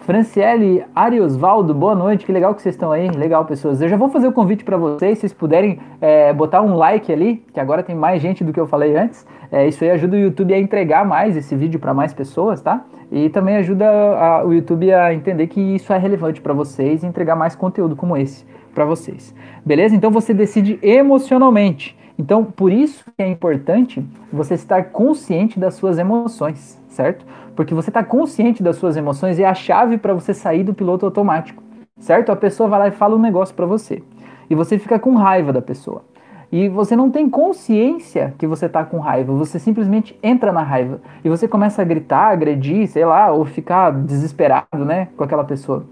Franciele 0.02 0.86
Ariosvaldo, 0.96 1.74
boa 1.74 1.94
noite, 1.94 2.26
que 2.26 2.32
legal 2.32 2.56
que 2.56 2.62
vocês 2.62 2.76
estão 2.76 2.92
aí, 2.92 3.10
legal 3.10 3.44
pessoas. 3.46 3.82
Eu 3.82 3.90
já 3.90 3.98
vou 3.98 4.10
fazer 4.10 4.28
o 4.28 4.32
convite 4.32 4.64
para 4.64 4.78
vocês, 4.78 5.18
se 5.18 5.22
vocês 5.22 5.34
puderem 5.34 5.80
é, 6.00 6.32
botar 6.32 6.62
um 6.62 6.76
like 6.76 7.12
ali, 7.12 7.44
que 7.54 7.60
agora 7.60 7.84
tem 7.84 7.96
mais 7.96 8.22
gente 8.22 8.44
do 8.44 8.54
que 8.54 8.60
eu 8.60 8.68
falei 8.68 8.96
antes. 8.96 9.26
É, 9.52 9.68
isso 9.68 9.84
aí 9.84 9.92
ajuda 9.92 10.16
o 10.16 10.20
YouTube 10.20 10.54
a 10.54 10.60
entregar 10.60 11.06
mais 11.06 11.36
esse 11.36 11.56
vídeo 11.56 11.80
para 11.80 11.94
mais 11.94 12.14
pessoas, 12.14 12.62
tá? 12.62 12.86
E 13.12 13.30
também 13.30 13.58
ajuda 13.58 13.90
a, 13.90 14.46
o 14.46 14.54
YouTube 14.54 14.92
a 14.94 15.14
entender 15.14 15.48
que 15.48 15.60
isso 15.60 15.92
é 15.92 15.98
relevante 15.98 16.42
para 16.42 16.54
vocês 16.54 17.04
e 17.04 17.06
entregar 17.08 17.36
mais 17.36 17.56
conteúdo 17.56 17.96
como 17.96 18.16
esse 18.16 18.46
para 18.74 18.86
vocês. 18.86 19.34
Beleza? 19.66 19.96
Então 19.96 20.12
você 20.12 20.34
decide 20.34 20.80
emocionalmente. 20.82 21.98
Então, 22.20 22.44
por 22.44 22.72
isso 22.72 23.06
que 23.16 23.22
é 23.22 23.28
importante 23.28 24.04
você 24.34 24.56
estar 24.56 24.86
consciente 24.86 25.60
das 25.60 25.76
suas 25.76 26.00
emoções, 26.00 26.82
certo? 26.88 27.26
Porque 27.58 27.74
você 27.74 27.90
está 27.90 28.04
consciente 28.04 28.62
das 28.62 28.76
suas 28.76 28.96
emoções 28.96 29.40
e 29.40 29.44
é 29.44 29.48
a 29.48 29.56
chave 29.56 29.98
para 29.98 30.14
você 30.14 30.32
sair 30.32 30.64
do 30.64 30.76
piloto 30.76 31.08
automático, 31.08 31.64
certo? 31.98 32.32
A 32.32 32.36
pessoa 32.36 32.70
vai 32.70 32.78
lá 32.78 32.88
e 32.88 32.92
fala 32.92 33.16
um 33.16 33.20
negócio 33.20 33.56
para 33.56 33.66
você 33.66 34.04
e 34.48 34.54
você 34.54 34.78
fica 34.78 35.00
com 35.00 35.16
raiva 35.16 35.52
da 35.52 35.62
pessoa. 35.62 36.04
E 36.52 36.70
você 36.70 36.96
não 36.96 37.10
tem 37.10 37.28
consciência 37.28 38.36
que 38.38 38.46
você 38.46 38.68
está 38.68 38.86
com 38.86 39.00
raiva, 39.00 39.34
você 39.34 39.58
simplesmente 39.58 40.18
entra 40.22 40.52
na 40.52 40.62
raiva 40.62 41.02
e 41.26 41.30
você 41.30 41.48
começa 41.48 41.82
a 41.82 41.86
gritar, 41.86 42.32
agredir, 42.32 42.88
sei 42.88 43.04
lá, 43.04 43.32
ou 43.32 43.44
ficar 43.44 43.92
desesperado, 43.92 44.86
né, 44.86 45.08
com 45.18 45.24
aquela 45.24 45.44
pessoa. 45.44 45.84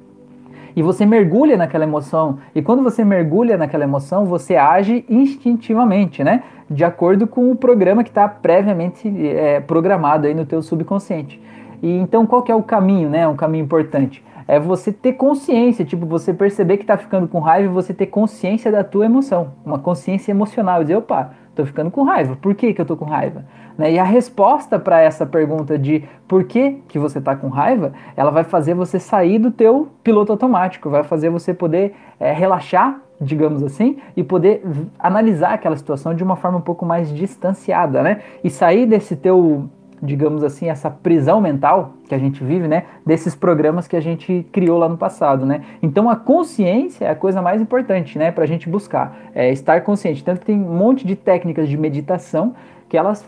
E 0.75 0.81
você 0.81 1.05
mergulha 1.05 1.55
naquela 1.55 1.85
emoção. 1.85 2.39
E 2.53 2.61
quando 2.61 2.83
você 2.83 3.05
mergulha 3.05 3.57
naquela 3.57 3.83
emoção, 3.83 4.25
você 4.25 4.55
age 4.55 5.05
instintivamente, 5.09 6.23
né? 6.23 6.43
De 6.69 6.83
acordo 6.83 7.27
com 7.27 7.49
o 7.51 7.55
programa 7.55 8.03
que 8.03 8.09
está 8.09 8.27
previamente 8.27 9.07
é, 9.25 9.59
programado 9.59 10.27
aí 10.27 10.33
no 10.33 10.45
teu 10.45 10.61
subconsciente. 10.61 11.41
E 11.81 11.89
então 11.97 12.25
qual 12.25 12.41
que 12.41 12.51
é 12.51 12.55
o 12.55 12.63
caminho, 12.63 13.09
né? 13.09 13.27
Um 13.27 13.35
caminho 13.35 13.63
importante. 13.63 14.23
É 14.47 14.59
você 14.59 14.91
ter 14.91 15.13
consciência, 15.13 15.83
tipo, 15.83 16.05
você 16.05 16.33
perceber 16.33 16.77
que 16.77 16.83
está 16.83 16.97
ficando 16.97 17.27
com 17.27 17.39
raiva 17.39 17.67
e 17.67 17.73
você 17.73 17.93
ter 17.93 18.07
consciência 18.07 18.71
da 18.71 18.83
tua 18.83 19.05
emoção. 19.05 19.53
Uma 19.65 19.79
consciência 19.79 20.31
emocional. 20.31 20.83
Dizer, 20.83 20.97
opa, 20.97 21.31
tô 21.55 21.65
ficando 21.65 21.89
com 21.89 22.03
raiva. 22.03 22.35
Por 22.35 22.53
que, 22.53 22.73
que 22.73 22.81
eu 22.81 22.85
tô 22.85 22.95
com 22.97 23.05
raiva? 23.05 23.45
Né? 23.77 23.93
E 23.93 23.99
a 23.99 24.03
resposta 24.03 24.77
para 24.77 25.01
essa 25.01 25.25
pergunta 25.25 25.77
de 25.77 26.03
por 26.27 26.43
que, 26.43 26.83
que 26.87 26.99
você 26.99 27.19
está 27.19 27.35
com 27.35 27.47
raiva, 27.47 27.93
ela 28.15 28.31
vai 28.31 28.43
fazer 28.43 28.73
você 28.73 28.99
sair 28.99 29.39
do 29.39 29.51
teu 29.51 29.89
piloto 30.03 30.31
automático, 30.31 30.89
vai 30.89 31.03
fazer 31.03 31.29
você 31.29 31.53
poder 31.53 31.95
é, 32.19 32.31
relaxar, 32.31 32.99
digamos 33.19 33.63
assim, 33.63 33.97
e 34.15 34.23
poder 34.23 34.61
analisar 34.99 35.53
aquela 35.53 35.75
situação 35.75 36.13
de 36.13 36.23
uma 36.23 36.35
forma 36.35 36.57
um 36.57 36.61
pouco 36.61 36.85
mais 36.85 37.13
distanciada, 37.13 38.03
né? 38.03 38.21
E 38.43 38.49
sair 38.49 38.85
desse 38.85 39.15
teu 39.15 39.69
digamos 40.05 40.43
assim, 40.43 40.69
essa 40.69 40.89
prisão 40.89 41.41
mental 41.41 41.93
que 42.07 42.15
a 42.15 42.17
gente 42.17 42.43
vive, 42.43 42.67
né, 42.67 42.83
desses 43.05 43.35
programas 43.35 43.87
que 43.87 43.95
a 43.95 44.01
gente 44.01 44.45
criou 44.51 44.77
lá 44.77 44.87
no 44.87 44.97
passado, 44.97 45.45
né. 45.45 45.61
Então 45.81 46.09
a 46.09 46.15
consciência 46.15 47.05
é 47.05 47.09
a 47.09 47.15
coisa 47.15 47.41
mais 47.41 47.61
importante, 47.61 48.17
né, 48.17 48.31
para 48.31 48.43
a 48.43 48.47
gente 48.47 48.69
buscar, 48.69 49.17
é 49.33 49.51
estar 49.51 49.81
consciente. 49.81 50.23
Tanto 50.23 50.39
que 50.39 50.45
tem 50.45 50.61
um 50.61 50.77
monte 50.77 51.05
de 51.05 51.15
técnicas 51.15 51.67
de 51.67 51.77
meditação 51.77 52.53
que 52.87 52.97
elas 52.97 53.25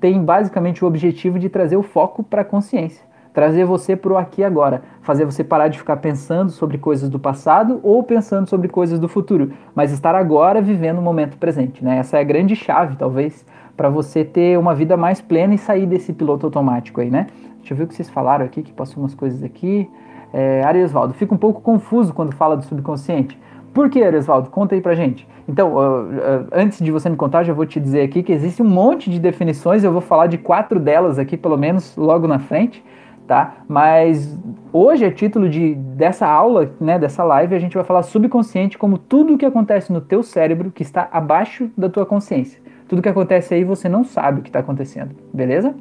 tem 0.00 0.24
basicamente 0.24 0.84
o 0.84 0.88
objetivo 0.88 1.38
de 1.38 1.48
trazer 1.48 1.76
o 1.76 1.82
foco 1.82 2.22
para 2.22 2.42
a 2.42 2.44
consciência, 2.44 3.04
trazer 3.32 3.64
você 3.64 3.94
para 3.94 4.12
o 4.12 4.16
aqui 4.16 4.40
e 4.40 4.44
agora, 4.44 4.82
fazer 5.02 5.24
você 5.24 5.44
parar 5.44 5.68
de 5.68 5.78
ficar 5.78 5.98
pensando 5.98 6.50
sobre 6.50 6.78
coisas 6.78 7.10
do 7.10 7.18
passado 7.18 7.80
ou 7.82 8.02
pensando 8.02 8.48
sobre 8.48 8.68
coisas 8.68 8.98
do 8.98 9.08
futuro, 9.08 9.52
mas 9.74 9.92
estar 9.92 10.14
agora 10.14 10.62
vivendo 10.62 10.98
o 10.98 11.02
momento 11.02 11.36
presente. 11.36 11.84
Né? 11.84 11.98
Essa 11.98 12.18
é 12.18 12.20
a 12.20 12.24
grande 12.24 12.56
chave, 12.56 12.96
talvez, 12.96 13.44
para 13.76 13.88
você 13.88 14.24
ter 14.24 14.58
uma 14.58 14.74
vida 14.74 14.96
mais 14.96 15.20
plena 15.20 15.54
e 15.54 15.58
sair 15.58 15.86
desse 15.86 16.12
piloto 16.12 16.46
automático 16.46 17.00
aí, 17.00 17.10
né? 17.10 17.26
Deixa 17.58 17.74
eu 17.74 17.76
ver 17.76 17.84
o 17.84 17.86
que 17.86 17.94
vocês 17.94 18.08
falaram 18.08 18.44
aqui, 18.44 18.62
que 18.62 18.72
passou 18.72 19.02
umas 19.02 19.14
coisas 19.14 19.42
aqui. 19.42 19.88
É, 20.32 20.62
Ariasvaldo, 20.64 21.14
fica 21.14 21.34
um 21.34 21.38
pouco 21.38 21.60
confuso 21.60 22.12
quando 22.12 22.32
fala 22.32 22.56
do 22.56 22.64
subconsciente. 22.64 23.38
Por 23.76 23.90
que, 23.90 24.02
Aresvaldo? 24.02 24.48
Conta 24.48 24.74
aí 24.74 24.80
pra 24.80 24.94
gente. 24.94 25.28
Então, 25.46 25.74
uh, 25.74 26.04
uh, 26.04 26.48
antes 26.50 26.78
de 26.78 26.90
você 26.90 27.10
me 27.10 27.16
contar, 27.16 27.42
já 27.44 27.52
vou 27.52 27.66
te 27.66 27.78
dizer 27.78 28.00
aqui 28.00 28.22
que 28.22 28.32
existe 28.32 28.62
um 28.62 28.68
monte 28.68 29.10
de 29.10 29.18
definições, 29.18 29.84
eu 29.84 29.92
vou 29.92 30.00
falar 30.00 30.28
de 30.28 30.38
quatro 30.38 30.80
delas 30.80 31.18
aqui, 31.18 31.36
pelo 31.36 31.58
menos, 31.58 31.94
logo 31.94 32.26
na 32.26 32.38
frente, 32.38 32.82
tá? 33.26 33.56
Mas 33.68 34.38
hoje, 34.72 35.04
a 35.04 35.12
título 35.12 35.46
de, 35.46 35.74
dessa 35.74 36.26
aula, 36.26 36.70
né, 36.80 36.98
dessa 36.98 37.22
live, 37.22 37.54
a 37.54 37.58
gente 37.58 37.74
vai 37.74 37.84
falar 37.84 38.02
subconsciente 38.02 38.78
como 38.78 38.96
tudo 38.96 39.34
o 39.34 39.38
que 39.38 39.44
acontece 39.44 39.92
no 39.92 40.00
teu 40.00 40.22
cérebro 40.22 40.70
que 40.70 40.82
está 40.82 41.08
abaixo 41.12 41.70
da 41.76 41.90
tua 41.90 42.06
consciência. 42.06 42.58
Tudo 42.88 43.02
que 43.02 43.08
acontece 43.08 43.54
aí 43.54 43.64
você 43.64 43.88
não 43.88 44.04
sabe 44.04 44.40
o 44.40 44.42
que 44.42 44.48
está 44.48 44.60
acontecendo, 44.60 45.14
beleza? 45.32 45.74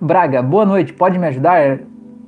Braga, 0.00 0.42
boa 0.42 0.64
noite, 0.64 0.92
pode 0.92 1.18
me 1.18 1.26
ajudar? 1.26 1.80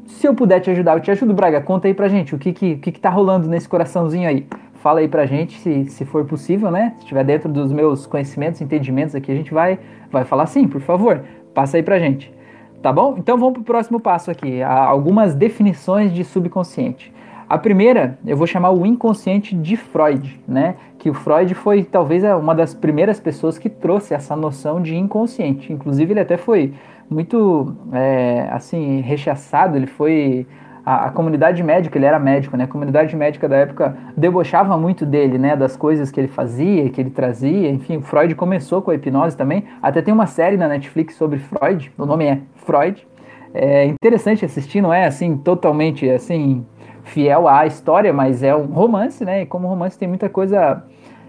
Se 0.07 0.27
eu 0.27 0.35
puder 0.35 0.61
te 0.61 0.71
ajudar, 0.71 0.97
eu 0.97 1.01
te 1.01 1.11
ajudo, 1.11 1.35
Braga. 1.35 1.61
Conta 1.61 1.89
aí 1.89 1.95
pra 1.95 2.09
gente 2.09 2.35
o 2.35 2.39
que, 2.39 2.53
que, 2.53 2.77
que, 2.77 2.93
que 2.93 3.01
tá 3.01 3.11
rolando 3.11 3.49
nesse 3.49 3.69
coraçãozinho 3.69 4.29
aí. 4.29 4.47
Fala 4.75 5.01
aí 5.01 5.09
pra 5.09 5.27
gente, 5.27 5.59
se, 5.59 5.87
se 5.87 6.05
for 6.05 6.25
possível, 6.25 6.71
né? 6.71 6.93
Se 6.97 7.03
estiver 7.03 7.25
dentro 7.25 7.51
dos 7.51 7.73
meus 7.73 8.07
conhecimentos, 8.07 8.61
entendimentos 8.61 9.15
aqui, 9.15 9.33
a 9.33 9.35
gente 9.35 9.53
vai, 9.53 9.79
vai 10.11 10.25
falar 10.25 10.47
sim, 10.47 10.69
por 10.69 10.81
favor. 10.81 11.23
Passa 11.53 11.77
aí 11.77 11.83
pra 11.83 11.99
gente. 11.99 12.33
Tá 12.81 12.93
bom? 12.93 13.17
Então 13.19 13.37
vamos 13.37 13.55
pro 13.55 13.65
próximo 13.65 13.99
passo 13.99 14.31
aqui. 14.31 14.63
Há 14.63 14.85
algumas 14.85 15.35
definições 15.35 16.13
de 16.13 16.23
subconsciente. 16.23 17.13
A 17.49 17.59
primeira, 17.59 18.19
eu 18.27 18.37
vou 18.37 18.47
chamar 18.47 18.71
o 18.71 18.85
inconsciente 18.85 19.55
de 19.55 19.77
Freud, 19.77 20.41
né? 20.49 20.75
Que 20.99 21.09
o 21.09 21.15
Freud 21.15 21.55
foi 21.55 21.85
talvez 21.85 22.25
uma 22.25 22.55
das 22.55 22.75
primeiras 22.75 23.21
pessoas 23.21 23.57
que 23.57 23.69
trouxe 23.69 24.15
essa 24.15 24.35
noção 24.35 24.83
de 24.83 24.97
inconsciente. 24.97 25.73
Inclusive, 25.73 26.13
ele 26.13 26.21
até 26.21 26.37
foi 26.37 26.75
muito 27.09 27.73
é, 27.93 28.49
assim 28.51 29.01
rechaçado. 29.01 29.77
Ele 29.77 29.87
foi 29.87 30.45
a, 30.85 31.07
a, 31.07 31.11
comunidade 31.11 31.63
médica, 31.63 31.97
ele 31.97 32.07
era 32.07 32.19
médico, 32.19 32.57
né? 32.57 32.65
A 32.65 32.69
comunidade 32.69 33.15
médica 33.15 33.49
da 33.49 33.59
época 33.59 33.97
debochava 34.17 34.77
muito 34.77 35.07
dele, 35.07 35.39
né? 35.39 35.55
Das 35.55 35.77
coisas 35.77 36.11
que 36.11 36.19
ele 36.19 36.29
fazia, 36.29 36.91
que 36.91 37.01
ele 37.01 37.11
trazia. 37.11 37.71
Enfim, 37.71 38.03
Freud 38.03 38.35
começou 38.35 38.83
com 38.83 38.91
a 38.91 38.97
hipnose 38.97 39.37
também. 39.37 39.63
Até 39.81 40.03
tem 40.03 40.13
uma 40.13 40.27
série 40.27 40.57
na 40.57 40.67
Netflix 40.67 41.15
sobre 41.15 41.39
Freud. 41.39 41.93
O 41.97 42.05
nome 42.05 42.25
é 42.25 42.41
Freud. 42.57 43.07
É 43.55 43.87
interessante 43.87 44.45
assistir, 44.45 44.83
não 44.83 44.93
é 44.93 45.07
assim 45.07 45.37
totalmente 45.37 46.11
assim 46.11 46.67
fiel 47.07 47.49
à 47.49 47.67
história, 47.67 48.13
mas 48.13 48.43
é 48.43 48.55
um 48.55 48.67
romance, 48.67 49.25
né? 49.25 49.43
E 49.43 49.47
como 49.47 49.69
romance 49.69 49.99
tem 49.99 50.09
muita 50.09 50.29
coisa 50.29 50.83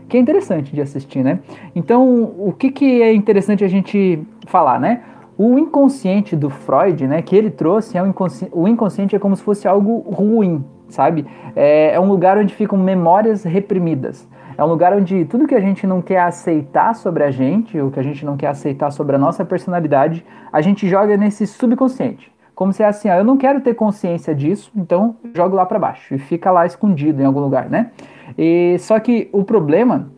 que 0.09 0.17
é 0.17 0.19
interessante 0.19 0.73
de 0.73 0.81
assistir, 0.81 1.23
né? 1.23 1.39
Então, 1.75 2.23
o 2.37 2.53
que, 2.57 2.71
que 2.71 3.01
é 3.01 3.13
interessante 3.13 3.63
a 3.63 3.67
gente 3.67 4.19
falar, 4.47 4.79
né? 4.79 5.01
O 5.37 5.59
inconsciente 5.59 6.35
do 6.35 6.49
Freud, 6.49 7.05
né, 7.05 7.21
que 7.21 7.35
ele 7.35 7.51
trouxe, 7.51 7.95
é 7.95 8.01
um 8.01 8.07
inconsci... 8.07 8.47
o 8.51 8.67
inconsciente 8.67 9.15
é 9.15 9.19
como 9.19 9.35
se 9.35 9.43
fosse 9.43 9.67
algo 9.67 9.99
ruim, 10.11 10.65
sabe? 10.89 11.27
É, 11.55 11.93
é 11.93 11.99
um 11.99 12.07
lugar 12.07 12.39
onde 12.39 12.55
ficam 12.55 12.77
memórias 12.79 13.43
reprimidas. 13.43 14.27
É 14.57 14.63
um 14.63 14.67
lugar 14.67 14.93
onde 14.93 15.25
tudo 15.25 15.45
que 15.45 15.53
a 15.53 15.59
gente 15.59 15.85
não 15.85 16.01
quer 16.01 16.21
aceitar 16.21 16.95
sobre 16.95 17.23
a 17.23 17.29
gente, 17.29 17.79
ou 17.79 17.91
que 17.91 17.99
a 17.99 18.03
gente 18.03 18.25
não 18.25 18.35
quer 18.35 18.47
aceitar 18.47 18.89
sobre 18.89 19.15
a 19.15 19.19
nossa 19.19 19.45
personalidade, 19.45 20.25
a 20.51 20.59
gente 20.59 20.89
joga 20.89 21.15
nesse 21.15 21.45
subconsciente. 21.45 22.31
Como 22.57 22.73
se 22.73 22.81
é 22.81 22.87
assim, 22.87 23.07
ó, 23.07 23.13
eu 23.13 23.23
não 23.23 23.37
quero 23.37 23.61
ter 23.61 23.75
consciência 23.75 24.33
disso, 24.33 24.71
então 24.75 25.15
jogo 25.35 25.55
lá 25.55 25.63
para 25.63 25.77
baixo 25.77 26.15
e 26.15 26.17
fica 26.17 26.49
lá 26.49 26.65
escondido 26.65 27.21
em 27.21 27.25
algum 27.25 27.39
lugar, 27.39 27.69
né? 27.69 27.91
E 28.35 28.77
só 28.79 28.99
que 28.99 29.29
o 29.31 29.43
problema 29.43 30.11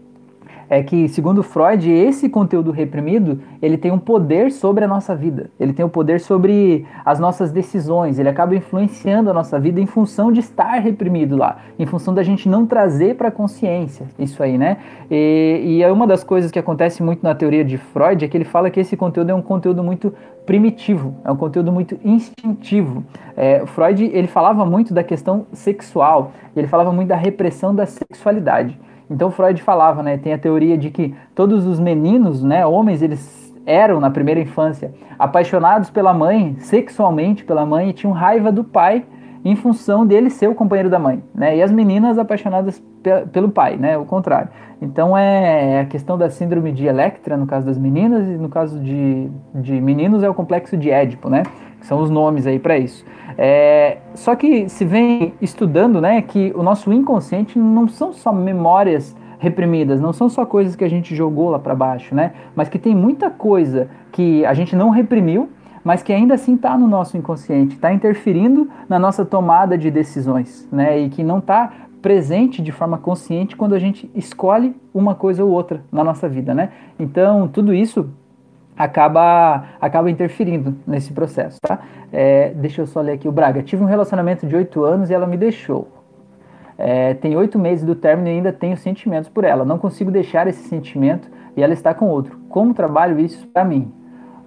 é 0.69 0.84
que, 0.84 1.10
segundo 1.10 1.41
Freud, 1.41 1.89
esse 1.89 2.29
conteúdo 2.29 2.69
reprimido, 2.71 3.41
ele 3.62 3.77
tem 3.77 3.91
um 3.91 3.97
poder 3.97 4.51
sobre 4.51 4.86
a 4.86 4.88
nossa 4.88 5.15
vida. 5.15 5.49
Ele 5.60 5.73
tem 5.73 5.84
um 5.84 5.89
poder 5.89 6.19
sobre 6.19 6.86
as 7.03 7.19
nossas 7.19 7.51
decisões. 7.51 8.19
Ele 8.19 8.29
acaba 8.29 8.55
influenciando 8.55 9.29
a 9.29 9.34
nossa 9.34 9.60
vida 9.60 9.82
em 9.82 9.88
função 9.88 10.32
de 10.32 10.41
estar 10.41 10.79
reprimido 10.79 11.36
lá, 11.36 11.58
em 11.79 11.86
função 11.86 12.13
da 12.13 12.21
gente 12.21 12.47
não 12.47 12.65
trazer 12.65 13.15
para 13.15 13.29
a 13.29 13.32
consciência 13.32 14.05
isso 14.19 14.43
aí, 14.43 14.58
né? 14.58 14.77
E, 15.10 15.62
e 15.65 15.84
é 15.84 15.91
uma 15.91 16.05
das 16.05 16.23
coisas 16.23 16.51
que 16.51 16.60
acontece 16.60 17.01
muito 17.01 17.23
na 17.23 17.34
teoria 17.34 17.65
de 17.65 17.77
Freud 17.77 18.23
é 18.23 18.27
que 18.27 18.38
ele 18.38 18.45
fala 18.45 18.69
que 18.69 18.79
esse 18.79 18.95
conteúdo 18.95 19.32
é 19.32 19.34
um 19.34 19.41
conteúdo 19.41 19.84
muito 19.84 20.13
primitivo, 20.45 21.15
é 21.23 21.32
um 21.32 21.36
conteúdo 21.36 21.71
muito 21.71 21.99
instintivo. 22.03 23.03
É, 23.36 23.65
Freud 23.65 24.03
ele 24.03 24.27
falava 24.27 24.65
muito 24.65 24.93
da 24.93 25.03
questão 25.03 25.47
sexual, 25.53 26.32
ele 26.55 26.67
falava 26.67 26.91
muito 26.91 27.10
da 27.10 27.15
repressão 27.15 27.73
da 27.73 27.86
sexualidade. 27.86 28.77
Então 29.10 29.32
Freud 29.32 29.62
falava, 29.62 30.04
né, 30.04 30.17
tem 30.17 30.34
a 30.34 30.38
teoria 30.38 30.78
de 30.78 30.89
que 30.89 31.15
todos 31.34 31.65
os 31.65 31.80
meninos, 31.80 32.43
né, 32.43 32.65
homens, 32.65 33.02
eles 33.02 33.50
eram 33.65 34.00
na 34.00 34.10
primeira 34.10 34.39
infância 34.39 34.93
apaixonados 35.17 35.89
pela 35.89 36.13
mãe, 36.13 36.56
sexualmente 36.60 37.43
pela 37.43 37.65
mãe, 37.65 37.89
e 37.89 37.93
tinham 37.93 38.13
raiva 38.13 38.52
do 38.52 38.63
pai 38.63 39.06
em 39.43 39.56
função 39.56 40.06
dele 40.06 40.30
ser 40.30 40.50
o 40.50 40.56
companheiro 40.56 40.89
da 40.89 41.00
mãe, 41.00 41.24
né? 41.34 41.56
E 41.56 41.62
as 41.62 41.72
meninas 41.72 42.17
apaixonadas 42.17 42.84
pelo 43.32 43.50
pai, 43.50 43.78
né? 43.78 43.98
O 43.98 44.06
contrário. 44.06 44.50
Então 44.82 45.17
é 45.17 45.82
a 45.82 45.86
questão 45.86 46.17
da 46.17 46.30
síndrome 46.30 46.72
de 46.72 46.86
Electra, 46.86 47.38
no 47.38 47.45
caso 47.45 47.65
das 47.65 47.78
meninas, 47.78 48.28
e 48.28 48.38
no 48.38 48.50
caso 48.50 48.80
de, 48.80 49.30
de 49.56 49.80
meninos 49.80 50.24
é 50.24 50.30
o 50.30 50.34
complexo 50.34 50.76
de 50.76 50.89
Édipo, 50.89 51.30
né? 51.30 51.43
São 51.82 52.02
os 52.02 52.10
nomes 52.10 52.46
aí 52.46 52.60
para 52.60 52.78
isso. 52.78 53.06
É, 53.38 54.00
só 54.13 54.36
que 54.36 54.68
se 54.68 54.84
vem 54.84 55.34
estudando, 55.42 56.02
né, 56.02 56.22
que 56.22 56.52
o 56.56 56.62
nosso 56.62 56.92
inconsciente 56.92 57.58
não 57.58 57.88
são 57.88 58.12
só 58.12 58.34
memórias 58.34 59.15
reprimidas, 59.39 60.02
não 60.02 60.12
são 60.12 60.28
só 60.28 60.46
coisas 60.46 60.76
que 60.76 60.84
a 60.84 60.89
gente 60.89 61.15
jogou 61.15 61.50
lá 61.50 61.58
para 61.58 61.74
baixo, 61.74 62.13
né? 62.13 62.34
Mas 62.54 62.68
que 62.68 62.78
tem 62.78 62.94
muita 62.94 63.30
coisa 63.30 63.89
que 64.12 64.46
a 64.46 64.54
gente 64.54 64.76
não 64.76 64.89
reprimiu, 64.89 65.50
mas 65.82 66.04
que 66.04 66.12
ainda 66.12 66.34
assim 66.34 66.56
está 66.56 66.78
no 66.78 66.88
nosso 66.88 67.18
inconsciente, 67.18 67.76
está 67.76 67.94
interferindo 67.94 68.70
na 68.89 69.00
nossa 69.00 69.24
tomada 69.24 69.78
de 69.78 69.89
decisões, 69.89 70.68
né? 70.70 71.00
E 71.00 71.10
que 71.10 71.24
não 71.24 71.39
está 71.39 71.72
presente 72.02 72.62
de 72.62 72.72
forma 72.72 72.98
consciente 72.98 73.56
quando 73.56 73.76
a 73.76 73.80
gente 73.80 74.10
escolhe 74.13 74.76
uma 74.94 75.15
coisa 75.15 75.44
ou 75.44 75.50
outra 75.50 75.84
na 75.92 76.04
nossa 76.04 76.28
vida, 76.28 76.54
né? 76.54 76.70
Então, 77.00 77.48
tudo 77.48 77.74
isso 77.74 78.10
acaba, 78.80 79.65
acaba 79.80 80.10
interferindo 80.10 80.76
nesse 80.88 81.13
processo, 81.13 81.60
tá? 81.62 81.80
É, 82.12 82.52
deixa 82.56 82.82
eu 82.82 82.88
só 82.88 83.02
ler 83.02 83.12
aqui 83.12 83.28
o 83.28 83.32
Braga. 83.32 83.62
Tive 83.62 83.84
um 83.84 83.86
relacionamento 83.86 84.48
de 84.48 84.56
oito 84.56 84.84
anos 84.84 85.10
e 85.10 85.13
ela 85.13 85.28
me 85.28 85.38
deixou. 85.38 85.88
É, 86.78 87.13
tem 87.13 87.36
oito 87.36 87.60
meses 87.60 87.86
do 87.86 87.94
término 87.94 88.30
e 88.30 88.32
ainda 88.32 88.54
tenho 88.54 88.78
sentimentos 88.78 89.30
por 89.30 89.44
ela. 89.44 89.65
Não 89.65 89.78
consigo 89.78 90.10
deixar 90.10 90.48
esse 90.48 90.68
sentimento 90.70 91.30
e 91.58 91.62
ela 91.62 91.74
está 91.74 91.94
com 91.94 92.08
outro. 92.08 92.39
Como 92.48 92.74
trabalho 92.74 93.20
isso 93.20 93.46
para 93.48 93.65
mim? 93.65 93.94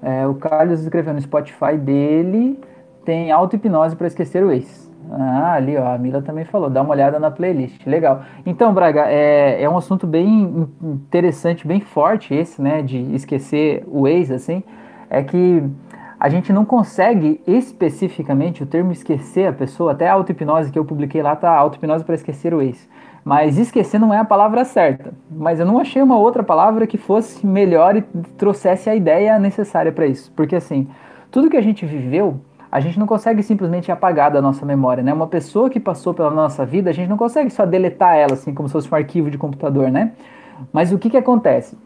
É, 0.02 0.26
o 0.26 0.34
Carlos 0.34 0.80
escreveu 0.80 1.12
no 1.12 1.20
Spotify 1.20 1.76
dele 1.76 2.58
tem 3.04 3.32
auto-hipnose 3.32 3.96
para 3.96 4.06
esquecer 4.06 4.44
o 4.44 4.50
ex. 4.50 4.90
Ah, 5.14 5.54
ali 5.54 5.76
ó, 5.76 5.94
a 5.94 5.98
Mila 5.98 6.22
também 6.22 6.44
falou, 6.44 6.70
dá 6.70 6.80
uma 6.80 6.92
olhada 6.92 7.18
na 7.18 7.30
playlist, 7.30 7.86
legal. 7.86 8.22
Então, 8.46 8.72
Braga, 8.72 9.04
é, 9.08 9.62
é 9.62 9.68
um 9.68 9.76
assunto 9.76 10.06
bem 10.06 10.66
interessante, 10.82 11.66
bem 11.66 11.80
forte 11.80 12.34
esse, 12.34 12.62
né, 12.62 12.80
de 12.80 12.98
esquecer 13.14 13.84
o 13.86 14.08
ex, 14.08 14.30
assim, 14.30 14.62
é 15.10 15.22
que 15.22 15.62
a 16.18 16.28
gente 16.28 16.52
não 16.52 16.64
consegue 16.64 17.42
especificamente 17.46 18.62
o 18.62 18.66
termo 18.66 18.90
esquecer 18.92 19.48
a 19.48 19.52
pessoa, 19.52 19.92
até 19.92 20.08
a 20.08 20.14
auto-hipnose 20.14 20.70
que 20.70 20.78
eu 20.78 20.84
publiquei 20.84 21.20
lá 21.20 21.36
tá 21.36 21.50
auto-hipnose 21.50 22.04
para 22.04 22.14
esquecer 22.14 22.54
o 22.54 22.62
ex. 22.62 22.88
Mas 23.24 23.58
esquecer 23.58 23.98
não 23.98 24.14
é 24.14 24.18
a 24.18 24.24
palavra 24.24 24.64
certa. 24.64 25.12
Mas 25.30 25.60
eu 25.60 25.66
não 25.66 25.78
achei 25.78 26.00
uma 26.00 26.16
outra 26.16 26.42
palavra 26.42 26.86
que 26.86 26.96
fosse 26.96 27.46
melhor 27.46 27.96
e 27.96 28.02
trouxesse 28.36 28.88
a 28.88 28.94
ideia 28.94 29.38
necessária 29.38 29.92
para 29.92 30.06
isso. 30.06 30.32
Porque 30.34 30.56
assim, 30.56 30.88
tudo 31.30 31.50
que 31.50 31.56
a 31.56 31.60
gente 31.60 31.86
viveu, 31.86 32.40
a 32.72 32.80
gente 32.80 32.98
não 32.98 33.06
consegue 33.06 33.42
simplesmente 33.42 33.92
apagar 33.92 34.30
da 34.32 34.42
nossa 34.42 34.66
memória, 34.66 35.02
né? 35.02 35.12
Uma 35.12 35.28
pessoa 35.28 35.68
que 35.70 35.78
passou 35.78 36.14
pela 36.14 36.30
nossa 36.30 36.66
vida, 36.66 36.90
a 36.90 36.92
gente 36.92 37.08
não 37.08 37.18
consegue 37.18 37.50
só 37.50 37.66
deletar 37.66 38.16
ela 38.16 38.32
assim 38.32 38.54
como 38.54 38.68
se 38.68 38.72
fosse 38.72 38.90
um 38.90 38.96
arquivo 38.96 39.30
de 39.30 39.36
computador, 39.36 39.90
né? 39.90 40.12
Mas 40.72 40.90
o 40.90 40.98
que 40.98 41.10
que 41.10 41.16
acontece? 41.16 41.76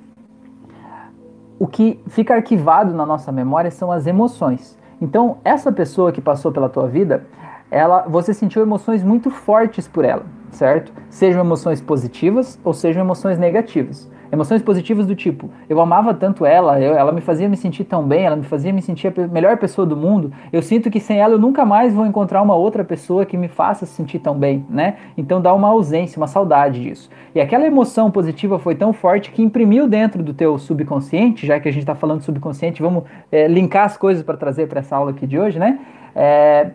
o 1.59 1.67
que 1.67 2.01
fica 2.09 2.35
arquivado 2.35 2.95
na 2.95 3.07
nossa 3.07 3.33
memória 3.33 3.71
são 3.71 3.91
as 3.91 4.07
emoções. 4.07 4.79
Então, 5.01 5.39
essa 5.45 5.73
pessoa 5.73 6.13
que 6.13 6.21
passou 6.21 6.53
pela 6.53 6.69
tua 6.69 6.87
vida, 6.87 7.27
ela, 7.71 8.03
você 8.03 8.33
sentiu 8.33 8.63
emoções 8.63 9.03
muito 9.03 9.31
fortes 9.31 9.89
por 9.89 10.05
ela, 10.05 10.25
certo? 10.51 10.93
Sejam 11.11 11.43
emoções 11.43 11.81
positivas 11.81 12.59
ou 12.63 12.73
sejam 12.73 13.03
emoções 13.03 13.39
negativas. 13.39 14.11
Emoções 14.31 14.63
positivas 14.63 15.07
do 15.07 15.15
tipo, 15.15 15.51
eu 15.69 15.81
amava 15.81 16.13
tanto 16.13 16.45
ela, 16.45 16.81
eu, 16.81 16.95
ela 16.95 17.13
me 17.13 17.21
fazia 17.21 17.49
me 17.49 17.57
sentir 17.57 17.85
tão 17.85 18.03
bem, 18.07 18.25
ela 18.25 18.37
me 18.37 18.43
fazia 18.43 18.73
me 18.73 18.83
sentir 18.83 19.09
a 19.09 19.27
melhor 19.29 19.57
pessoa 19.57 19.87
do 19.87 19.97
mundo. 19.97 20.33
Eu 20.53 20.63
sinto 20.63 20.91
que 20.91 20.99
sem 20.99 21.19
ela 21.19 21.35
eu 21.35 21.39
nunca 21.39 21.65
mais 21.65 21.95
vou 21.95 22.07
encontrar 22.07 22.43
uma 22.43 22.55
outra 22.55 22.85
pessoa 22.85 23.25
que 23.25 23.37
me 23.37 23.49
faça 23.49 23.87
se 23.87 23.93
sentir 23.93 24.19
tão 24.19 24.37
bem, 24.37 24.67
né? 24.69 24.97
Então 25.17 25.41
dá 25.41 25.55
uma 25.55 25.69
ausência, 25.69 26.19
uma 26.19 26.27
saudade 26.27 26.83
disso. 26.83 27.09
E 27.35 27.41
aquela 27.41 27.67
emoção 27.67 28.11
positiva 28.11 28.59
foi 28.59 28.75
tão 28.75 28.93
forte 28.93 29.31
que 29.31 29.43
imprimiu 29.43 29.87
dentro 29.87 30.23
do 30.23 30.35
teu 30.35 30.59
subconsciente, 30.59 31.47
já 31.47 31.61
que 31.61 31.69
a 31.69 31.73
gente 31.73 31.83
está 31.83 31.95
falando 31.95 32.23
subconsciente, 32.23 32.83
vamos 32.83 33.05
é, 33.31 33.47
linkar 33.47 33.85
as 33.85 33.97
coisas 33.97 34.23
para 34.23 34.37
trazer 34.37 34.67
para 34.67 34.81
essa 34.81 34.97
aula 34.97 35.11
aqui 35.11 35.27
de 35.27 35.39
hoje, 35.39 35.59
né? 35.59 35.79
É, 36.15 36.71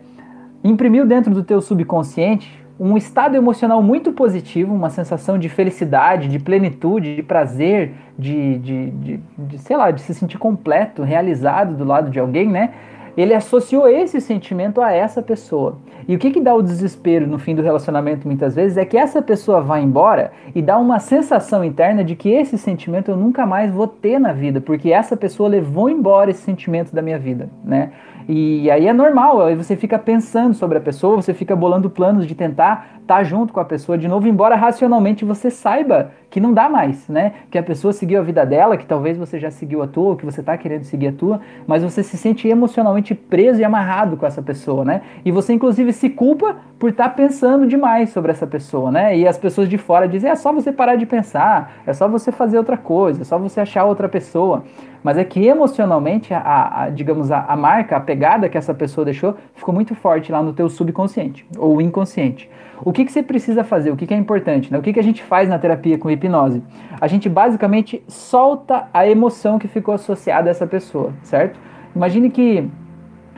imprimiu 0.64 1.04
dentro 1.04 1.34
do 1.34 1.42
teu 1.42 1.60
subconsciente 1.60 2.61
um 2.78 2.96
estado 2.96 3.36
emocional 3.36 3.82
muito 3.82 4.12
positivo, 4.12 4.74
uma 4.74 4.90
sensação 4.90 5.38
de 5.38 5.48
felicidade, 5.48 6.28
de 6.28 6.38
plenitude, 6.38 7.16
de 7.16 7.22
prazer, 7.22 7.92
de, 8.18 8.58
de, 8.58 8.90
de, 8.90 9.20
de, 9.38 9.58
sei 9.58 9.76
lá, 9.76 9.90
de 9.90 10.00
se 10.00 10.14
sentir 10.14 10.38
completo, 10.38 11.02
realizado 11.02 11.74
do 11.74 11.84
lado 11.84 12.10
de 12.10 12.18
alguém, 12.18 12.48
né? 12.48 12.70
Ele 13.16 13.34
associou 13.34 13.86
esse 13.86 14.20
sentimento 14.22 14.80
a 14.80 14.90
essa 14.90 15.20
pessoa. 15.20 15.76
E 16.08 16.16
o 16.16 16.18
que, 16.18 16.30
que 16.30 16.40
dá 16.40 16.54
o 16.54 16.62
desespero 16.62 17.26
no 17.26 17.38
fim 17.38 17.54
do 17.54 17.60
relacionamento 17.60 18.26
muitas 18.26 18.54
vezes 18.54 18.78
é 18.78 18.86
que 18.86 18.96
essa 18.96 19.20
pessoa 19.20 19.60
vai 19.60 19.82
embora 19.82 20.32
e 20.54 20.62
dá 20.62 20.78
uma 20.78 20.98
sensação 20.98 21.62
interna 21.62 22.02
de 22.02 22.16
que 22.16 22.30
esse 22.30 22.56
sentimento 22.56 23.10
eu 23.10 23.16
nunca 23.16 23.44
mais 23.44 23.70
vou 23.70 23.86
ter 23.86 24.18
na 24.18 24.32
vida, 24.32 24.60
porque 24.62 24.90
essa 24.90 25.14
pessoa 25.14 25.48
levou 25.48 25.90
embora 25.90 26.30
esse 26.30 26.40
sentimento 26.40 26.94
da 26.94 27.02
minha 27.02 27.18
vida, 27.18 27.50
né? 27.62 27.92
E 28.28 28.70
aí 28.70 28.86
é 28.86 28.92
normal, 28.92 29.42
aí 29.42 29.54
você 29.54 29.76
fica 29.76 29.98
pensando 29.98 30.54
sobre 30.54 30.78
a 30.78 30.80
pessoa, 30.80 31.16
você 31.16 31.34
fica 31.34 31.54
bolando 31.54 31.90
planos 31.90 32.26
de 32.26 32.34
tentar 32.34 33.00
estar 33.02 33.16
tá 33.16 33.24
junto 33.24 33.52
com 33.52 33.60
a 33.60 33.64
pessoa 33.64 33.98
de 33.98 34.08
novo, 34.08 34.28
embora 34.28 34.54
racionalmente 34.54 35.24
você 35.24 35.50
saiba 35.50 36.12
que 36.30 36.40
não 36.40 36.54
dá 36.54 36.68
mais, 36.68 37.08
né? 37.08 37.32
Que 37.50 37.58
a 37.58 37.62
pessoa 37.62 37.92
seguiu 37.92 38.18
a 38.18 38.22
vida 38.22 38.46
dela, 38.46 38.76
que 38.76 38.86
talvez 38.86 39.18
você 39.18 39.38
já 39.38 39.50
seguiu 39.50 39.82
a 39.82 39.86
tua, 39.86 40.10
ou 40.10 40.16
que 40.16 40.24
você 40.24 40.40
está 40.40 40.56
querendo 40.56 40.84
seguir 40.84 41.08
a 41.08 41.12
tua, 41.12 41.40
mas 41.66 41.82
você 41.82 42.02
se 42.02 42.16
sente 42.16 42.48
emocionalmente 42.48 43.14
preso 43.14 43.60
e 43.60 43.64
amarrado 43.64 44.16
com 44.16 44.24
essa 44.24 44.40
pessoa, 44.40 44.84
né? 44.84 45.02
E 45.24 45.30
você 45.30 45.52
inclusive 45.52 45.92
se 45.92 46.08
culpa 46.08 46.56
por 46.78 46.90
estar 46.90 47.10
tá 47.10 47.10
pensando 47.10 47.66
demais 47.66 48.10
sobre 48.10 48.30
essa 48.30 48.46
pessoa, 48.46 48.90
né? 48.90 49.16
E 49.16 49.26
as 49.26 49.36
pessoas 49.36 49.68
de 49.68 49.76
fora 49.76 50.08
dizem: 50.08 50.30
é 50.30 50.34
só 50.34 50.52
você 50.52 50.72
parar 50.72 50.96
de 50.96 51.04
pensar, 51.04 51.72
é 51.86 51.92
só 51.92 52.08
você 52.08 52.32
fazer 52.32 52.56
outra 52.56 52.78
coisa, 52.78 53.22
é 53.22 53.24
só 53.24 53.38
você 53.38 53.60
achar 53.60 53.84
outra 53.84 54.08
pessoa 54.08 54.64
mas 55.02 55.18
é 55.18 55.24
que 55.24 55.46
emocionalmente, 55.46 56.32
a, 56.32 56.84
a 56.84 56.90
digamos, 56.90 57.30
a, 57.30 57.44
a, 57.44 57.56
marca, 57.56 57.96
a 57.96 58.00
pegada 58.00 58.48
que 58.48 58.56
essa 58.56 58.72
pessoa 58.72 59.04
deixou 59.04 59.36
ficou 59.54 59.74
muito 59.74 59.94
forte 59.94 60.30
lá 60.30 60.42
no 60.42 60.52
teu 60.52 60.68
subconsciente 60.68 61.46
ou 61.56 61.80
inconsciente. 61.80 62.48
O 62.84 62.92
que, 62.92 63.04
que 63.04 63.12
você 63.12 63.22
precisa 63.22 63.62
fazer? 63.62 63.90
O 63.90 63.96
que, 63.96 64.06
que 64.06 64.14
é 64.14 64.16
importante? 64.16 64.72
Né? 64.72 64.78
O 64.78 64.82
que, 64.82 64.92
que 64.92 65.00
a 65.00 65.02
gente 65.02 65.22
faz 65.22 65.48
na 65.48 65.58
terapia 65.58 65.98
com 65.98 66.10
hipnose? 66.10 66.62
A 67.00 67.06
gente 67.06 67.28
basicamente 67.28 68.02
solta 68.08 68.88
a 68.92 69.06
emoção 69.06 69.58
que 69.58 69.68
ficou 69.68 69.94
associada 69.94 70.50
a 70.50 70.52
essa 70.52 70.66
pessoa, 70.66 71.12
certo? 71.22 71.58
Imagine 71.94 72.30
que 72.30 72.68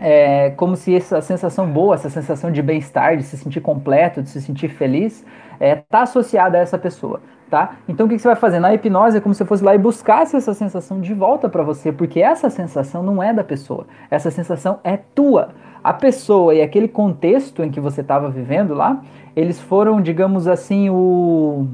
é 0.01 0.51
como 0.51 0.77
se 0.77 0.95
essa 0.95 1.21
sensação 1.21 1.67
boa, 1.67 1.95
essa 1.95 2.11
sensação 2.11 2.51
de 2.51 2.63
bem-estar, 2.63 3.17
de 3.17 3.23
se 3.23 3.37
sentir 3.37 3.61
completo, 3.61 4.23
de 4.23 4.29
se 4.29 4.41
sentir 4.41 4.69
feliz, 4.69 5.25
está 5.53 5.67
é, 5.67 5.77
tá 5.77 6.03
associada 6.03 6.59
a 6.59 6.61
essa 6.61 6.79
pessoa 6.79 7.21
tá? 7.55 7.77
Então 7.87 8.07
o 8.07 8.09
que, 8.09 8.19
você 8.19 8.27
vai 8.27 8.35
fazer? 8.35 8.59
Na 8.59 8.75
hipnose 8.75 9.17
é 9.17 9.21
como 9.21 9.33
se 9.33 9.39
você 9.39 9.45
fosse 9.45 9.63
lá 9.63 9.77
e 9.77 9.79
buscasse 9.79 10.35
essa 10.35 10.53
sensação 10.53 11.01
de 11.01 11.15
volta 11.15 11.49
para 11.49 11.63
você, 11.63 11.93
porque 11.93 12.19
essa 12.19 12.51
sensação 12.51 13.01
não 13.01 13.23
é 13.23 13.33
da 13.33 13.45
pessoa, 13.45 13.87
essa 14.11 14.29
sensação 14.29 14.81
é 14.83 14.97
tua. 14.97 15.51
A 15.85 15.93
pessoa 15.93 16.53
e 16.53 16.61
aquele 16.61 16.89
contexto 16.89 17.63
em 17.63 17.71
que 17.71 17.79
você 17.79 18.01
estava 18.01 18.29
vivendo 18.29 18.75
lá, 18.75 19.01
eles 19.37 19.61
foram, 19.61 20.01
digamos 20.01 20.49
assim, 20.49 20.91
o, 20.91 21.69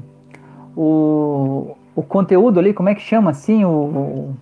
o, 0.77 1.75
o 1.97 2.03
conteúdo 2.03 2.61
ali, 2.61 2.75
como 2.75 2.91
é 2.91 2.95
que 2.95 3.01
chama 3.01 3.31
assim? 3.31 3.65
O, 3.65 4.35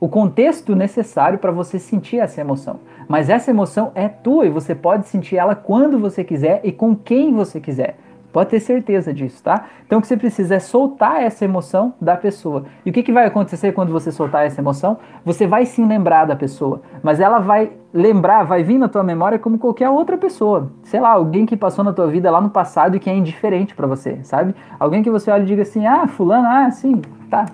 o 0.00 0.08
contexto 0.08 0.74
necessário 0.74 1.38
para 1.38 1.52
você 1.52 1.78
sentir 1.78 2.18
essa 2.18 2.40
emoção. 2.40 2.80
Mas 3.06 3.28
essa 3.28 3.50
emoção 3.50 3.92
é 3.94 4.08
tua 4.08 4.46
e 4.46 4.48
você 4.48 4.74
pode 4.74 5.06
sentir 5.06 5.36
ela 5.36 5.54
quando 5.54 5.98
você 5.98 6.24
quiser 6.24 6.62
e 6.64 6.72
com 6.72 6.96
quem 6.96 7.34
você 7.34 7.60
quiser. 7.60 7.98
Pode 8.32 8.50
ter 8.50 8.60
certeza 8.60 9.12
disso, 9.12 9.42
tá? 9.42 9.64
Então 9.86 9.98
o 9.98 10.02
que 10.02 10.06
você 10.06 10.16
precisa 10.16 10.56
é 10.56 10.58
soltar 10.58 11.22
essa 11.22 11.44
emoção 11.44 11.94
da 12.00 12.14
pessoa. 12.14 12.64
E 12.84 12.90
o 12.90 12.92
que, 12.92 13.02
que 13.02 13.12
vai 13.12 13.24
acontecer 13.24 13.72
quando 13.72 13.90
você 13.90 14.12
soltar 14.12 14.44
essa 14.44 14.60
emoção? 14.60 14.98
Você 15.24 15.46
vai 15.46 15.64
sim 15.64 15.86
lembrar 15.86 16.26
da 16.26 16.36
pessoa, 16.36 16.82
mas 17.02 17.20
ela 17.20 17.38
vai 17.38 17.72
lembrar, 17.92 18.44
vai 18.44 18.62
vir 18.62 18.78
na 18.78 18.86
tua 18.86 19.02
memória 19.02 19.38
como 19.38 19.58
qualquer 19.58 19.88
outra 19.88 20.18
pessoa. 20.18 20.70
Sei 20.82 21.00
lá, 21.00 21.10
alguém 21.10 21.46
que 21.46 21.56
passou 21.56 21.82
na 21.82 21.92
tua 21.92 22.06
vida 22.06 22.30
lá 22.30 22.40
no 22.40 22.50
passado 22.50 22.96
e 22.96 23.00
que 23.00 23.08
é 23.08 23.16
indiferente 23.16 23.74
para 23.74 23.86
você, 23.86 24.18
sabe? 24.22 24.54
Alguém 24.78 25.02
que 25.02 25.10
você 25.10 25.30
olha 25.30 25.42
e 25.42 25.46
diga 25.46 25.62
assim: 25.62 25.86
"Ah, 25.86 26.06
fulano, 26.06 26.46
ah, 26.46 26.70
sim, 26.70 27.00
tá. 27.30 27.46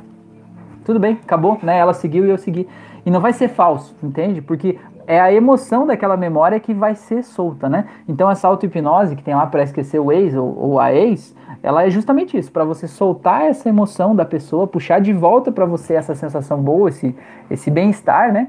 Tudo 0.84 0.98
bem, 0.98 1.18
acabou, 1.22 1.58
né? 1.62 1.78
Ela 1.78 1.94
seguiu 1.94 2.26
e 2.26 2.30
eu 2.30 2.38
segui". 2.38 2.68
E 3.06 3.10
não 3.10 3.20
vai 3.20 3.32
ser 3.32 3.48
falso, 3.48 3.94
entende? 4.02 4.40
Porque 4.40 4.78
é 5.06 5.20
a 5.20 5.32
emoção 5.32 5.86
daquela 5.86 6.16
memória 6.16 6.58
que 6.60 6.72
vai 6.72 6.94
ser 6.94 7.22
solta, 7.22 7.68
né? 7.68 7.86
Então 8.08 8.30
essa 8.30 8.48
auto-hipnose 8.48 9.16
que 9.16 9.22
tem 9.22 9.34
lá 9.34 9.46
para 9.46 9.62
esquecer 9.62 9.98
o 9.98 10.10
ex 10.12 10.34
ou, 10.34 10.56
ou, 10.58 10.80
a 10.80 10.92
ex, 10.92 11.34
ela 11.62 11.84
é 11.84 11.90
justamente 11.90 12.36
isso, 12.36 12.50
para 12.50 12.64
você 12.64 12.86
soltar 12.86 13.42
essa 13.42 13.68
emoção 13.68 14.14
da 14.14 14.24
pessoa, 14.24 14.66
puxar 14.66 15.00
de 15.00 15.12
volta 15.12 15.50
para 15.52 15.64
você 15.64 15.94
essa 15.94 16.14
sensação 16.14 16.60
boa, 16.60 16.88
esse, 16.88 17.14
esse 17.50 17.70
bem-estar, 17.70 18.32
né? 18.32 18.48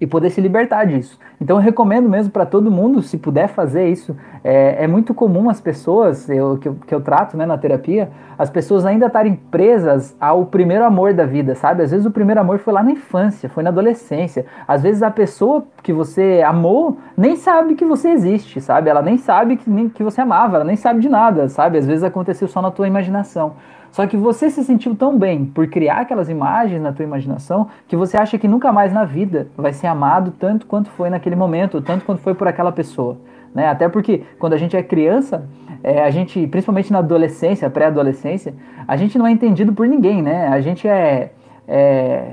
E 0.00 0.06
poder 0.06 0.30
se 0.30 0.40
libertar 0.40 0.84
disso. 0.86 1.18
Então 1.40 1.56
eu 1.56 1.62
recomendo 1.62 2.08
mesmo 2.08 2.30
para 2.30 2.44
todo 2.46 2.70
mundo, 2.70 3.02
se 3.02 3.18
puder 3.18 3.48
fazer 3.48 3.88
isso. 3.88 4.16
É, 4.42 4.84
é 4.84 4.86
muito 4.86 5.14
comum 5.14 5.48
as 5.48 5.60
pessoas, 5.60 6.28
eu, 6.28 6.58
que, 6.58 6.68
eu, 6.68 6.76
que 6.86 6.94
eu 6.94 7.00
trato 7.00 7.36
né, 7.36 7.46
na 7.46 7.58
terapia, 7.58 8.10
as 8.38 8.48
pessoas 8.48 8.86
ainda 8.86 9.06
estarem 9.06 9.34
presas 9.50 10.16
ao 10.20 10.46
primeiro 10.46 10.84
amor 10.84 11.12
da 11.12 11.26
vida, 11.26 11.54
sabe? 11.54 11.82
Às 11.82 11.90
vezes 11.90 12.06
o 12.06 12.10
primeiro 12.10 12.40
amor 12.40 12.58
foi 12.58 12.72
lá 12.72 12.82
na 12.82 12.92
infância, 12.92 13.48
foi 13.48 13.62
na 13.62 13.70
adolescência. 13.70 14.46
Às 14.66 14.82
vezes 14.82 15.02
a 15.02 15.10
pessoa 15.10 15.64
que 15.82 15.92
você 15.92 16.42
amou 16.46 16.98
nem 17.16 17.34
sabe 17.36 17.74
que 17.74 17.84
você 17.84 18.10
existe, 18.10 18.60
sabe? 18.60 18.88
Ela 18.88 19.02
nem 19.02 19.18
sabe 19.18 19.56
que, 19.56 19.68
nem, 19.68 19.88
que 19.88 20.04
você 20.04 20.20
amava, 20.20 20.56
ela 20.56 20.64
nem 20.64 20.76
sabe 20.76 21.00
de 21.00 21.08
nada, 21.08 21.48
sabe? 21.48 21.78
Às 21.78 21.86
vezes 21.86 22.04
aconteceu 22.04 22.46
só 22.46 22.62
na 22.62 22.70
tua 22.70 22.86
imaginação. 22.86 23.54
Só 23.90 24.06
que 24.06 24.16
você 24.16 24.50
se 24.50 24.62
sentiu 24.64 24.94
tão 24.94 25.18
bem 25.18 25.44
por 25.44 25.66
criar 25.68 26.00
aquelas 26.00 26.28
imagens 26.28 26.80
na 26.80 26.92
tua 26.92 27.04
imaginação 27.04 27.68
que 27.86 27.96
você 27.96 28.16
acha 28.16 28.38
que 28.38 28.46
nunca 28.46 28.72
mais 28.72 28.92
na 28.92 29.04
vida 29.04 29.48
vai 29.56 29.72
ser 29.72 29.86
amado 29.86 30.32
tanto 30.38 30.66
quanto 30.66 30.90
foi 30.90 31.10
naquele 31.10 31.36
momento, 31.36 31.80
tanto 31.80 32.04
quanto 32.04 32.20
foi 32.20 32.34
por 32.34 32.46
aquela 32.46 32.72
pessoa. 32.72 33.16
Né? 33.54 33.66
Até 33.66 33.88
porque 33.88 34.22
quando 34.38 34.52
a 34.52 34.56
gente 34.56 34.76
é 34.76 34.82
criança, 34.82 35.44
é, 35.82 36.02
a 36.02 36.10
gente, 36.10 36.46
principalmente 36.46 36.92
na 36.92 36.98
adolescência, 36.98 37.68
pré-adolescência, 37.70 38.54
a 38.86 38.96
gente 38.96 39.18
não 39.18 39.26
é 39.26 39.30
entendido 39.30 39.72
por 39.72 39.86
ninguém, 39.86 40.22
né? 40.22 40.48
A 40.48 40.60
gente 40.60 40.88
é, 40.88 41.30
é, 41.66 42.24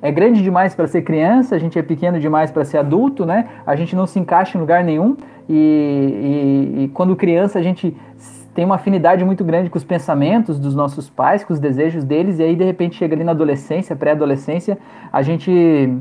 é 0.00 0.12
grande 0.12 0.42
demais 0.42 0.74
para 0.74 0.86
ser 0.86 1.02
criança, 1.02 1.56
a 1.56 1.58
gente 1.58 1.78
é 1.78 1.82
pequeno 1.82 2.20
demais 2.20 2.50
para 2.50 2.64
ser 2.64 2.78
adulto, 2.78 3.26
né? 3.26 3.48
A 3.66 3.74
gente 3.74 3.96
não 3.96 4.06
se 4.06 4.18
encaixa 4.18 4.56
em 4.56 4.60
lugar 4.60 4.84
nenhum 4.84 5.16
e, 5.48 5.54
e, 6.78 6.84
e 6.84 6.88
quando 6.88 7.16
criança 7.16 7.58
a 7.58 7.62
gente 7.62 7.96
tem 8.54 8.64
uma 8.64 8.76
afinidade 8.76 9.24
muito 9.24 9.44
grande 9.44 9.68
com 9.68 9.76
os 9.76 9.84
pensamentos 9.84 10.58
dos 10.58 10.74
nossos 10.74 11.10
pais, 11.10 11.42
com 11.42 11.52
os 11.52 11.58
desejos 11.58 12.04
deles, 12.04 12.38
e 12.38 12.42
aí 12.42 12.54
de 12.54 12.64
repente 12.64 12.96
chega 12.96 13.14
ali 13.14 13.24
na 13.24 13.32
adolescência, 13.32 13.96
pré-adolescência, 13.96 14.78
a 15.12 15.22
gente 15.22 15.92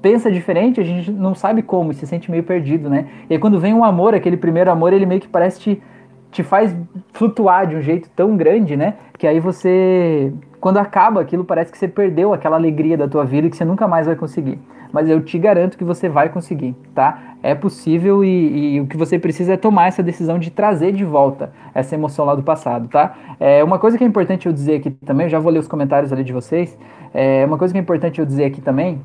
pensa 0.00 0.30
diferente, 0.30 0.80
a 0.80 0.84
gente 0.84 1.10
não 1.10 1.34
sabe 1.34 1.62
como, 1.62 1.92
se 1.92 2.06
sente 2.06 2.30
meio 2.30 2.44
perdido, 2.44 2.88
né? 2.88 3.06
E 3.28 3.34
aí 3.34 3.40
quando 3.40 3.58
vem 3.58 3.74
um 3.74 3.82
amor, 3.82 4.14
aquele 4.14 4.36
primeiro 4.36 4.70
amor, 4.70 4.92
ele 4.92 5.04
meio 5.04 5.20
que 5.20 5.26
parece 5.26 5.58
te, 5.58 5.82
te 6.30 6.44
faz 6.44 6.76
flutuar 7.12 7.66
de 7.66 7.74
um 7.74 7.82
jeito 7.82 8.08
tão 8.14 8.36
grande, 8.36 8.76
né? 8.76 8.94
Que 9.18 9.26
aí 9.26 9.40
você, 9.40 10.32
quando 10.60 10.76
acaba 10.76 11.20
aquilo, 11.20 11.44
parece 11.44 11.72
que 11.72 11.78
você 11.78 11.88
perdeu 11.88 12.32
aquela 12.32 12.56
alegria 12.56 12.96
da 12.96 13.08
tua 13.08 13.24
vida 13.24 13.48
e 13.48 13.50
que 13.50 13.56
você 13.56 13.64
nunca 13.64 13.88
mais 13.88 14.06
vai 14.06 14.14
conseguir 14.14 14.60
mas 14.92 15.08
eu 15.08 15.20
te 15.22 15.38
garanto 15.38 15.76
que 15.76 15.84
você 15.84 16.08
vai 16.08 16.28
conseguir, 16.28 16.74
tá? 16.94 17.36
É 17.42 17.54
possível 17.54 18.24
e, 18.24 18.74
e, 18.74 18.80
o 18.80 18.86
que 18.86 18.96
você 18.96 19.18
precisa 19.18 19.54
é 19.54 19.56
tomar 19.56 19.88
essa 19.88 20.02
decisão 20.02 20.38
de 20.38 20.50
trazer 20.50 20.92
de 20.92 21.04
volta 21.04 21.52
essa 21.74 21.94
emoção 21.94 22.24
lá 22.24 22.34
do 22.34 22.42
passado, 22.42 22.88
tá? 22.88 23.14
É 23.38 23.62
uma 23.62 23.78
coisa 23.78 23.98
que 23.98 24.04
é 24.04 24.06
importante 24.06 24.46
eu 24.46 24.52
dizer 24.52 24.76
aqui 24.76 24.90
também, 24.90 25.28
já 25.28 25.38
vou 25.38 25.52
ler 25.52 25.58
os 25.58 25.68
comentários 25.68 26.12
ali 26.12 26.24
de 26.24 26.32
vocês. 26.32 26.76
É 27.12 27.44
uma 27.44 27.58
coisa 27.58 27.72
que 27.72 27.78
é 27.78 27.80
importante 27.80 28.18
eu 28.18 28.26
dizer 28.26 28.44
aqui 28.44 28.60
também 28.60 29.00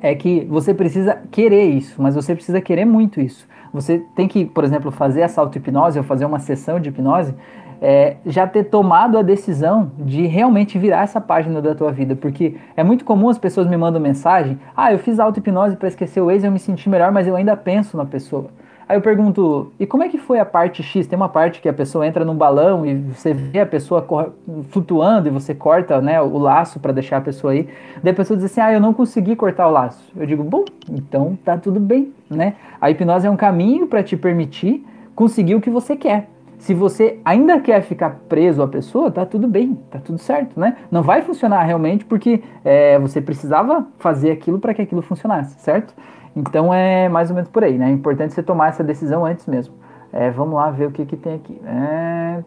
é 0.00 0.14
que 0.14 0.44
você 0.44 0.74
precisa 0.74 1.18
querer 1.30 1.64
isso, 1.64 2.00
mas 2.00 2.14
você 2.14 2.34
precisa 2.34 2.60
querer 2.60 2.84
muito 2.84 3.20
isso. 3.20 3.46
Você 3.72 4.02
tem 4.14 4.28
que, 4.28 4.44
por 4.44 4.64
exemplo, 4.64 4.90
fazer 4.90 5.20
essa 5.20 5.40
auto-hipnose 5.40 5.98
ou 5.98 6.04
fazer 6.04 6.24
uma 6.24 6.38
sessão 6.38 6.78
de 6.80 6.88
hipnose 6.88 7.34
é, 7.80 8.16
já 8.26 8.46
ter 8.46 8.64
tomado 8.64 9.18
a 9.18 9.22
decisão 9.22 9.90
de 9.98 10.26
realmente 10.26 10.78
virar 10.78 11.02
essa 11.02 11.20
página 11.20 11.60
da 11.60 11.74
tua 11.74 11.92
vida. 11.92 12.16
Porque 12.16 12.56
é 12.76 12.82
muito 12.82 13.04
comum 13.04 13.28
as 13.28 13.38
pessoas 13.38 13.66
me 13.66 13.76
mandam 13.76 14.00
mensagem: 14.00 14.58
ah, 14.76 14.92
eu 14.92 14.98
fiz 14.98 15.18
auto-hipnose 15.18 15.76
para 15.76 15.88
esquecer 15.88 16.20
o 16.20 16.30
ex 16.30 16.44
eu 16.44 16.50
me 16.50 16.58
senti 16.58 16.88
melhor, 16.88 17.12
mas 17.12 17.26
eu 17.26 17.36
ainda 17.36 17.56
penso 17.56 17.96
na 17.96 18.04
pessoa. 18.04 18.46
Aí 18.88 18.96
eu 18.96 19.00
pergunto, 19.00 19.72
e 19.80 19.86
como 19.86 20.04
é 20.04 20.08
que 20.08 20.16
foi 20.16 20.38
a 20.38 20.44
parte 20.44 20.80
X? 20.80 21.08
Tem 21.08 21.16
uma 21.16 21.28
parte 21.28 21.60
que 21.60 21.68
a 21.68 21.72
pessoa 21.72 22.06
entra 22.06 22.24
num 22.24 22.36
balão 22.36 22.86
e 22.86 22.94
você 22.94 23.34
vê 23.34 23.58
a 23.58 23.66
pessoa 23.66 24.06
flutuando 24.70 25.26
e 25.26 25.30
você 25.30 25.52
corta 25.52 26.00
né, 26.00 26.22
o 26.22 26.38
laço 26.38 26.78
para 26.78 26.92
deixar 26.92 27.16
a 27.16 27.20
pessoa 27.20 27.52
aí. 27.52 27.68
Daí 28.00 28.12
a 28.12 28.14
pessoa 28.14 28.36
diz 28.36 28.46
assim, 28.46 28.60
ah, 28.60 28.72
eu 28.72 28.80
não 28.80 28.94
consegui 28.94 29.34
cortar 29.34 29.66
o 29.66 29.72
laço. 29.72 30.12
Eu 30.16 30.24
digo, 30.24 30.44
bom, 30.44 30.64
então 30.88 31.36
tá 31.44 31.58
tudo 31.58 31.80
bem, 31.80 32.12
né? 32.30 32.54
A 32.80 32.88
hipnose 32.88 33.26
é 33.26 33.30
um 33.30 33.36
caminho 33.36 33.88
para 33.88 34.04
te 34.04 34.16
permitir 34.16 34.86
conseguir 35.16 35.56
o 35.56 35.60
que 35.60 35.68
você 35.68 35.96
quer. 35.96 36.28
Se 36.58 36.74
você 36.74 37.20
ainda 37.24 37.60
quer 37.60 37.82
ficar 37.82 38.10
preso 38.28 38.62
à 38.62 38.68
pessoa, 38.68 39.10
tá 39.10 39.26
tudo 39.26 39.46
bem, 39.46 39.78
tá 39.90 39.98
tudo 39.98 40.18
certo, 40.18 40.58
né? 40.58 40.76
Não 40.90 41.02
vai 41.02 41.22
funcionar 41.22 41.62
realmente 41.62 42.04
porque 42.04 42.42
é, 42.64 42.98
você 42.98 43.20
precisava 43.20 43.86
fazer 43.98 44.30
aquilo 44.30 44.58
para 44.58 44.72
que 44.74 44.82
aquilo 44.82 45.02
funcionasse, 45.02 45.60
certo? 45.60 45.94
Então 46.34 46.72
é 46.72 47.08
mais 47.08 47.30
ou 47.30 47.34
menos 47.36 47.50
por 47.50 47.64
aí, 47.64 47.78
né? 47.78 47.88
É 47.88 47.92
importante 47.92 48.34
você 48.34 48.42
tomar 48.42 48.68
essa 48.68 48.82
decisão 48.82 49.24
antes 49.24 49.46
mesmo. 49.46 49.74
É, 50.12 50.30
vamos 50.30 50.54
lá 50.54 50.70
ver 50.70 50.86
o 50.86 50.90
que, 50.90 51.04
que 51.04 51.16
tem 51.16 51.34
aqui. 51.34 51.60
É, 51.64 52.42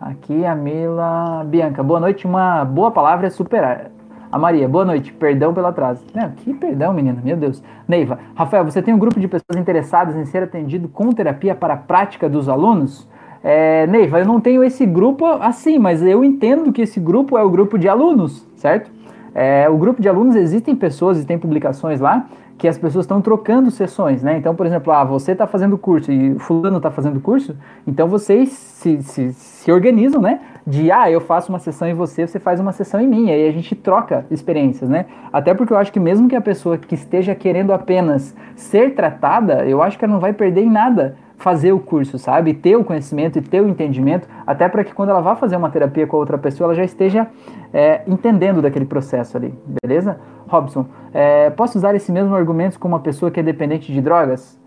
aqui 0.00 0.44
a 0.44 0.54
Mila. 0.54 1.44
Bianca, 1.44 1.82
boa 1.82 2.00
noite. 2.00 2.26
Uma 2.26 2.64
boa 2.64 2.90
palavra 2.90 3.26
é 3.26 3.30
superar. 3.30 3.90
A 4.34 4.38
Maria, 4.38 4.68
boa 4.68 4.84
noite, 4.84 5.12
perdão 5.12 5.54
pelo 5.54 5.68
atraso. 5.68 6.04
Não, 6.12 6.28
que 6.32 6.52
perdão, 6.54 6.92
menina, 6.92 7.20
meu 7.22 7.36
Deus. 7.36 7.62
Neiva, 7.86 8.18
Rafael, 8.34 8.64
você 8.64 8.82
tem 8.82 8.92
um 8.92 8.98
grupo 8.98 9.20
de 9.20 9.28
pessoas 9.28 9.56
interessadas 9.56 10.16
em 10.16 10.24
ser 10.24 10.42
atendido 10.42 10.88
com 10.88 11.12
terapia 11.12 11.54
para 11.54 11.74
a 11.74 11.76
prática 11.76 12.28
dos 12.28 12.48
alunos? 12.48 13.08
É, 13.44 13.86
Neiva, 13.86 14.18
eu 14.18 14.26
não 14.26 14.40
tenho 14.40 14.64
esse 14.64 14.84
grupo 14.84 15.24
assim, 15.24 15.78
mas 15.78 16.02
eu 16.02 16.24
entendo 16.24 16.72
que 16.72 16.82
esse 16.82 16.98
grupo 16.98 17.38
é 17.38 17.44
o 17.44 17.48
grupo 17.48 17.78
de 17.78 17.88
alunos, 17.88 18.44
certo? 18.56 18.90
É, 19.32 19.68
o 19.70 19.78
grupo 19.78 20.02
de 20.02 20.08
alunos 20.08 20.34
existem 20.34 20.74
pessoas 20.74 21.22
e 21.22 21.24
tem 21.24 21.38
publicações 21.38 22.00
lá 22.00 22.26
que 22.58 22.66
as 22.66 22.76
pessoas 22.76 23.04
estão 23.04 23.20
trocando 23.20 23.70
sessões, 23.70 24.20
né? 24.20 24.36
Então, 24.36 24.52
por 24.54 24.66
exemplo, 24.66 24.92
ah, 24.92 25.04
você 25.04 25.30
está 25.30 25.46
fazendo 25.46 25.78
curso 25.78 26.10
e 26.10 26.36
fulano 26.40 26.78
está 26.78 26.90
fazendo 26.90 27.20
curso, 27.20 27.56
então 27.86 28.08
vocês 28.08 28.48
se, 28.48 29.00
se, 29.00 29.32
se 29.32 29.70
organizam, 29.70 30.20
né? 30.20 30.40
De, 30.66 30.90
ah, 30.90 31.10
eu 31.10 31.20
faço 31.20 31.52
uma 31.52 31.58
sessão 31.58 31.86
em 31.86 31.92
você, 31.92 32.26
você 32.26 32.40
faz 32.40 32.58
uma 32.58 32.72
sessão 32.72 32.98
em 32.98 33.06
mim, 33.06 33.30
aí 33.30 33.46
a 33.46 33.52
gente 33.52 33.74
troca 33.74 34.24
experiências, 34.30 34.88
né? 34.88 35.04
Até 35.30 35.52
porque 35.52 35.72
eu 35.72 35.76
acho 35.76 35.92
que 35.92 36.00
mesmo 36.00 36.26
que 36.26 36.34
a 36.34 36.40
pessoa 36.40 36.78
que 36.78 36.94
esteja 36.94 37.34
querendo 37.34 37.72
apenas 37.72 38.34
ser 38.56 38.94
tratada, 38.94 39.66
eu 39.66 39.82
acho 39.82 39.98
que 39.98 40.04
ela 40.04 40.14
não 40.14 40.20
vai 40.20 40.32
perder 40.32 40.62
em 40.62 40.70
nada 40.70 41.16
fazer 41.36 41.72
o 41.72 41.78
curso, 41.78 42.18
sabe? 42.18 42.54
Ter 42.54 42.76
o 42.76 42.84
conhecimento 42.84 43.38
e 43.38 43.42
ter 43.42 43.60
o 43.60 43.68
entendimento, 43.68 44.26
até 44.46 44.68
para 44.68 44.82
que 44.82 44.94
quando 44.94 45.10
ela 45.10 45.20
vá 45.20 45.36
fazer 45.36 45.56
uma 45.56 45.68
terapia 45.68 46.06
com 46.06 46.16
outra 46.16 46.38
pessoa, 46.38 46.68
ela 46.68 46.74
já 46.74 46.84
esteja 46.84 47.26
é, 47.72 48.02
entendendo 48.06 48.62
daquele 48.62 48.86
processo 48.86 49.36
ali, 49.36 49.52
beleza? 49.82 50.18
Robson, 50.48 50.86
é, 51.12 51.50
posso 51.50 51.76
usar 51.76 51.94
esse 51.94 52.10
mesmo 52.10 52.34
argumento 52.34 52.78
com 52.78 52.88
uma 52.88 53.00
pessoa 53.00 53.30
que 53.30 53.40
é 53.40 53.42
dependente 53.42 53.92
de 53.92 54.00
drogas? 54.00 54.58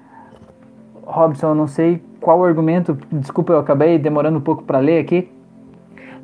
Robson, 1.04 1.48
eu 1.48 1.56
não 1.56 1.68
sei 1.68 2.04
qual 2.20 2.44
argumento, 2.44 2.98
desculpa, 3.12 3.54
eu 3.54 3.60
acabei 3.60 3.98
demorando 3.98 4.38
um 4.38 4.42
pouco 4.42 4.64
para 4.64 4.80
ler 4.80 5.00
aqui. 5.00 5.32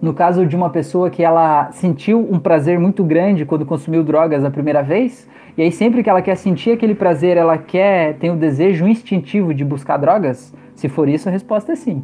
No 0.02 0.14
caso 0.14 0.46
de 0.46 0.56
uma 0.56 0.70
pessoa 0.70 1.10
que 1.10 1.24
ela 1.24 1.72
sentiu 1.72 2.20
um 2.20 2.40
prazer 2.40 2.80
muito 2.80 3.04
grande 3.04 3.46
quando 3.46 3.66
consumiu 3.66 4.04
drogas 4.04 4.44
a 4.44 4.52
primeira 4.52 4.82
vez, 4.82 5.28
e 5.58 5.62
aí 5.62 5.72
sempre 5.72 6.04
que 6.04 6.10
ela 6.10 6.22
quer 6.22 6.36
sentir 6.36 6.72
aquele 6.72 6.96
prazer, 6.96 7.38
ela 7.38 7.58
quer, 7.58 8.16
tem 8.16 8.32
o 8.32 8.36
desejo 8.36 8.88
instintivo 8.88 9.54
de 9.54 9.64
buscar 9.64 9.98
drogas? 9.98 10.54
Se 10.76 10.90
for 10.90 11.08
isso, 11.08 11.30
a 11.30 11.32
resposta 11.32 11.72
é 11.72 11.76
sim 11.76 12.04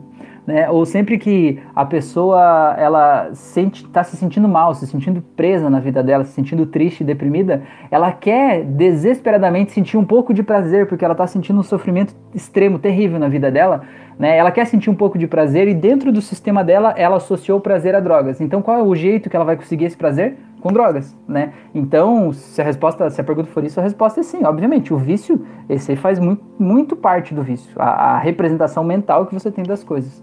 né? 0.49 0.67
Ou 0.67 0.83
sempre 0.83 1.19
que 1.19 1.59
a 1.75 1.85
pessoa 1.85 2.73
ela 2.75 3.29
sente 3.33 3.85
está 3.85 4.03
se 4.03 4.17
sentindo 4.17 4.49
mal, 4.49 4.73
se 4.73 4.87
sentindo 4.87 5.21
presa 5.21 5.69
na 5.69 5.79
vida 5.79 6.01
dela, 6.01 6.23
se 6.23 6.31
sentindo 6.31 6.65
triste, 6.65 7.03
deprimida, 7.03 7.61
ela 7.91 8.11
quer 8.11 8.63
desesperadamente 8.63 9.71
sentir 9.71 9.95
um 9.95 10.03
pouco 10.03 10.33
de 10.33 10.41
prazer 10.41 10.87
porque 10.87 11.05
ela 11.05 11.11
está 11.11 11.27
sentindo 11.27 11.59
um 11.59 11.63
sofrimento 11.63 12.15
extremo, 12.33 12.79
terrível 12.79 13.19
na 13.19 13.27
vida 13.27 13.51
dela, 13.51 13.83
né? 14.17 14.35
Ela 14.35 14.49
quer 14.49 14.65
sentir 14.65 14.89
um 14.89 14.95
pouco 14.95 15.19
de 15.19 15.27
prazer 15.27 15.67
e 15.67 15.75
dentro 15.75 16.11
do 16.11 16.19
sistema 16.19 16.63
dela 16.63 16.95
ela 16.97 17.17
associou 17.17 17.59
o 17.59 17.61
prazer 17.61 17.93
a 17.93 17.99
drogas. 17.99 18.41
Então 18.41 18.59
qual 18.59 18.79
é 18.79 18.81
o 18.81 18.95
jeito 18.95 19.29
que 19.29 19.35
ela 19.35 19.45
vai 19.45 19.55
conseguir 19.55 19.85
esse 19.85 19.97
prazer? 19.97 20.35
com 20.59 20.73
drogas, 20.73 21.15
né? 21.25 21.53
Então, 21.73 22.33
se 22.33 22.59
a 22.59 22.65
resposta, 22.65 23.09
se 23.09 23.21
a 23.21 23.23
pergunta 23.23 23.49
for 23.49 23.63
isso, 23.63 23.79
a 23.79 23.83
resposta 23.83 24.19
é 24.19 24.23
sim, 24.23 24.43
obviamente. 24.43 24.93
O 24.93 24.97
vício, 24.97 25.45
esse 25.69 25.91
aí 25.91 25.95
faz 25.95 26.19
muito, 26.19 26.43
muito 26.59 26.97
parte 26.97 27.33
do 27.33 27.41
vício, 27.41 27.71
a, 27.77 28.15
a 28.15 28.17
representação 28.17 28.83
mental 28.83 29.25
que 29.25 29.33
você 29.33 29.49
tem 29.49 29.63
das 29.63 29.85
coisas 29.85 30.21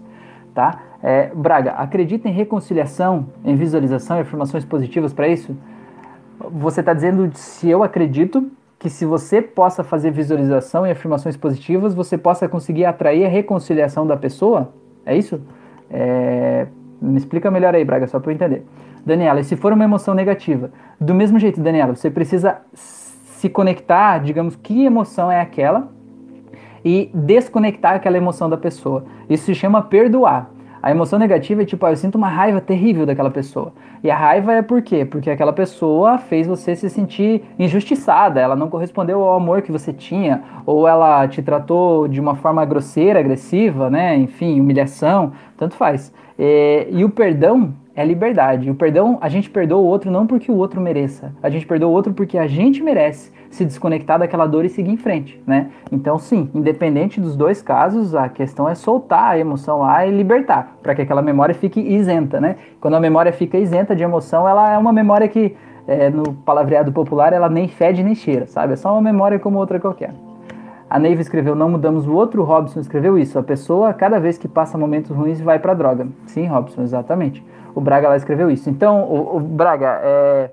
tá? 0.57 0.79
É, 1.03 1.29
Braga, 1.35 1.73
acredita 1.73 2.27
em 2.27 2.31
reconciliação, 2.31 3.27
em 3.45 3.55
visualização 3.55 4.17
e 4.17 4.21
afirmações 4.21 4.65
positivas 4.65 5.13
para 5.13 5.27
isso? 5.27 5.55
Você 6.51 6.79
está 6.79 6.95
dizendo 6.95 7.29
se 7.35 7.69
eu 7.69 7.83
acredito 7.83 8.49
que 8.79 8.89
se 8.89 9.05
você 9.05 9.39
possa 9.39 9.83
fazer 9.83 10.09
visualização 10.09 10.87
e 10.87 10.89
afirmações 10.89 11.37
positivas, 11.37 11.93
você 11.93 12.17
possa 12.17 12.49
conseguir 12.49 12.85
atrair 12.85 13.23
a 13.27 13.29
reconciliação 13.29 14.07
da 14.07 14.17
pessoa? 14.17 14.73
É 15.05 15.15
isso? 15.15 15.39
É, 15.91 16.65
me 16.99 17.17
explica 17.17 17.51
melhor 17.51 17.75
aí, 17.75 17.85
Braga, 17.85 18.07
só 18.07 18.19
para 18.19 18.31
eu 18.31 18.35
entender. 18.35 18.65
Daniela, 19.05 19.39
e 19.39 19.43
se 19.43 19.55
for 19.55 19.71
uma 19.71 19.83
emoção 19.83 20.15
negativa? 20.15 20.71
Do 20.99 21.13
mesmo 21.13 21.37
jeito, 21.37 21.61
Daniela, 21.61 21.95
você 21.95 22.09
precisa 22.09 22.61
se 22.73 23.47
conectar, 23.47 24.17
digamos, 24.17 24.55
que 24.55 24.85
emoção 24.85 25.31
é 25.31 25.39
aquela 25.39 25.95
e 26.87 27.11
desconectar 27.13 27.95
aquela 27.95 28.15
emoção 28.15 28.49
da 28.49 28.55
pessoa. 28.55 29.03
Isso 29.29 29.43
se 29.43 29.53
chama 29.53 29.81
perdoar. 29.81 30.49
A 30.81 30.89
emoção 30.89 31.19
negativa 31.19 31.63
é 31.63 31.65
tipo, 31.65 31.85
ah, 31.85 31.89
eu 31.89 31.97
sinto 31.97 32.15
uma 32.15 32.29
raiva 32.29 32.61
terrível 32.61 33.05
daquela 33.05 33.29
pessoa. 33.29 33.73
E 34.01 34.09
a 34.09 34.15
raiva 34.15 34.53
é 34.53 34.61
por 34.61 34.81
quê? 34.81 35.03
Porque 35.03 35.29
aquela 35.29 35.51
pessoa 35.51 36.17
fez 36.17 36.47
você 36.47 36.77
se 36.77 36.89
sentir 36.89 37.43
injustiçada, 37.59 38.39
ela 38.39 38.55
não 38.55 38.69
correspondeu 38.69 39.21
ao 39.21 39.35
amor 39.35 39.63
que 39.63 39.71
você 39.71 39.91
tinha, 39.91 40.41
ou 40.65 40.87
ela 40.87 41.27
te 41.27 41.41
tratou 41.41 42.07
de 42.07 42.21
uma 42.21 42.35
forma 42.35 42.63
grosseira, 42.63 43.19
agressiva, 43.19 43.89
né? 43.89 44.15
Enfim, 44.15 44.61
humilhação, 44.61 45.33
tanto 45.57 45.75
faz. 45.75 46.13
E, 46.39 46.87
e 46.89 47.03
o 47.03 47.09
perdão 47.09 47.73
é 47.93 48.05
liberdade. 48.05 48.71
O 48.71 48.75
perdão, 48.75 49.17
a 49.19 49.27
gente 49.27 49.49
perdoa 49.49 49.79
o 49.79 49.85
outro 49.85 50.09
não 50.09 50.25
porque 50.25 50.49
o 50.49 50.55
outro 50.55 50.79
mereça. 50.79 51.33
A 51.43 51.49
gente 51.49 51.67
perdoa 51.67 51.89
o 51.89 51.93
outro 51.93 52.13
porque 52.13 52.37
a 52.37 52.47
gente 52.47 52.81
merece 52.81 53.35
se 53.49 53.65
desconectar 53.65 54.19
daquela 54.19 54.45
dor 54.45 54.65
e 54.65 54.69
seguir 54.69 54.91
em 54.91 54.97
frente, 54.97 55.41
né? 55.45 55.69
Então, 55.91 56.17
sim, 56.17 56.49
independente 56.53 57.19
dos 57.19 57.35
dois 57.35 57.61
casos, 57.61 58.15
a 58.15 58.29
questão 58.29 58.67
é 58.67 58.75
soltar 58.75 59.31
a 59.31 59.39
emoção 59.39 59.79
lá 59.79 60.05
e 60.05 60.11
libertar, 60.11 60.75
para 60.81 60.93
que 60.95 61.01
aquela 61.01 61.21
memória 61.21 61.55
fique 61.55 61.79
isenta, 61.79 62.39
né? 62.39 62.55
Quando 62.79 62.95
a 62.95 62.99
memória 62.99 63.31
fica 63.31 63.57
isenta 63.57 63.95
de 63.95 64.03
emoção, 64.03 64.47
ela 64.47 64.71
é 64.73 64.77
uma 64.77 64.93
memória 64.93 65.27
que, 65.27 65.55
é, 65.87 66.09
no 66.09 66.33
palavreado 66.33 66.91
popular, 66.91 67.33
ela 67.33 67.49
nem 67.49 67.67
fede 67.67 68.03
nem 68.03 68.15
cheira, 68.15 68.47
sabe? 68.47 68.73
É 68.73 68.75
só 68.75 68.91
uma 68.93 69.01
memória 69.01 69.39
como 69.39 69.57
outra 69.57 69.79
qualquer. 69.79 70.13
A 70.89 70.97
Neiva 70.97 71.21
escreveu 71.21 71.53
Não 71.53 71.69
Mudamos 71.69 72.07
o 72.07 72.13
Outro, 72.13 72.43
Robson 72.43 72.79
escreveu 72.79 73.19
isso. 73.19 73.37
A 73.37 73.43
pessoa, 73.43 73.93
cada 73.93 74.19
vez 74.19 74.37
que 74.37 74.47
passa 74.47 74.77
momentos 74.77 75.11
ruins, 75.11 75.41
vai 75.41 75.59
pra 75.59 75.73
droga. 75.73 76.07
Sim, 76.27 76.45
Robson, 76.47 76.81
exatamente. 76.81 77.45
O 77.75 77.81
Braga 77.81 78.07
lá 78.07 78.15
escreveu 78.15 78.49
isso. 78.49 78.69
Então, 78.69 79.03
o, 79.03 79.35
o 79.35 79.39
Braga, 79.39 79.99
é, 80.01 80.51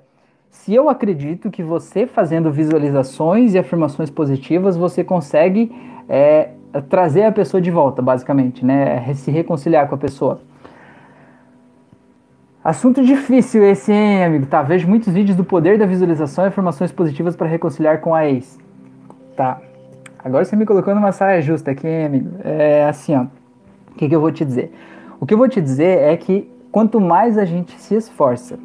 se 0.54 0.72
eu 0.72 0.88
acredito 0.88 1.50
que 1.50 1.62
você 1.62 2.06
fazendo 2.06 2.50
visualizações 2.50 3.52
e 3.52 3.58
afirmações 3.58 4.08
positivas, 4.08 4.76
você 4.76 5.04
consegue 5.04 5.70
é, 6.08 6.50
trazer 6.88 7.24
a 7.24 7.32
pessoa 7.32 7.60
de 7.60 7.70
volta, 7.70 8.00
basicamente, 8.00 8.64
né? 8.64 9.12
Se 9.14 9.30
reconciliar 9.30 9.88
com 9.88 9.96
a 9.96 9.98
pessoa. 9.98 10.40
Assunto 12.62 13.04
difícil 13.04 13.62
esse, 13.64 13.92
hein, 13.92 14.24
amigo? 14.24 14.46
Tá, 14.46 14.62
vejo 14.62 14.88
muitos 14.88 15.12
vídeos 15.12 15.36
do 15.36 15.44
poder 15.44 15.76
da 15.76 15.84
visualização 15.84 16.44
e 16.44 16.48
afirmações 16.48 16.92
positivas 16.92 17.36
para 17.36 17.48
reconciliar 17.48 18.00
com 18.00 18.14
a 18.14 18.24
ex. 18.26 18.58
Tá. 19.36 19.60
Agora 20.24 20.44
você 20.44 20.56
me 20.56 20.64
colocou 20.64 20.94
numa 20.94 21.12
saia 21.12 21.42
justa 21.42 21.72
aqui, 21.72 21.86
hein, 21.86 22.06
amigo? 22.06 22.30
É 22.42 22.86
assim, 22.88 23.14
ó. 23.14 23.24
O 23.90 23.96
que, 23.96 24.08
que 24.08 24.14
eu 24.14 24.20
vou 24.20 24.30
te 24.30 24.44
dizer? 24.44 24.72
O 25.20 25.26
que 25.26 25.34
eu 25.34 25.38
vou 25.38 25.48
te 25.48 25.60
dizer 25.60 25.98
é 25.98 26.16
que 26.16 26.48
quanto 26.72 27.00
mais 27.00 27.36
a 27.36 27.44
gente 27.44 27.78
se 27.78 27.96
esforça 27.96 28.56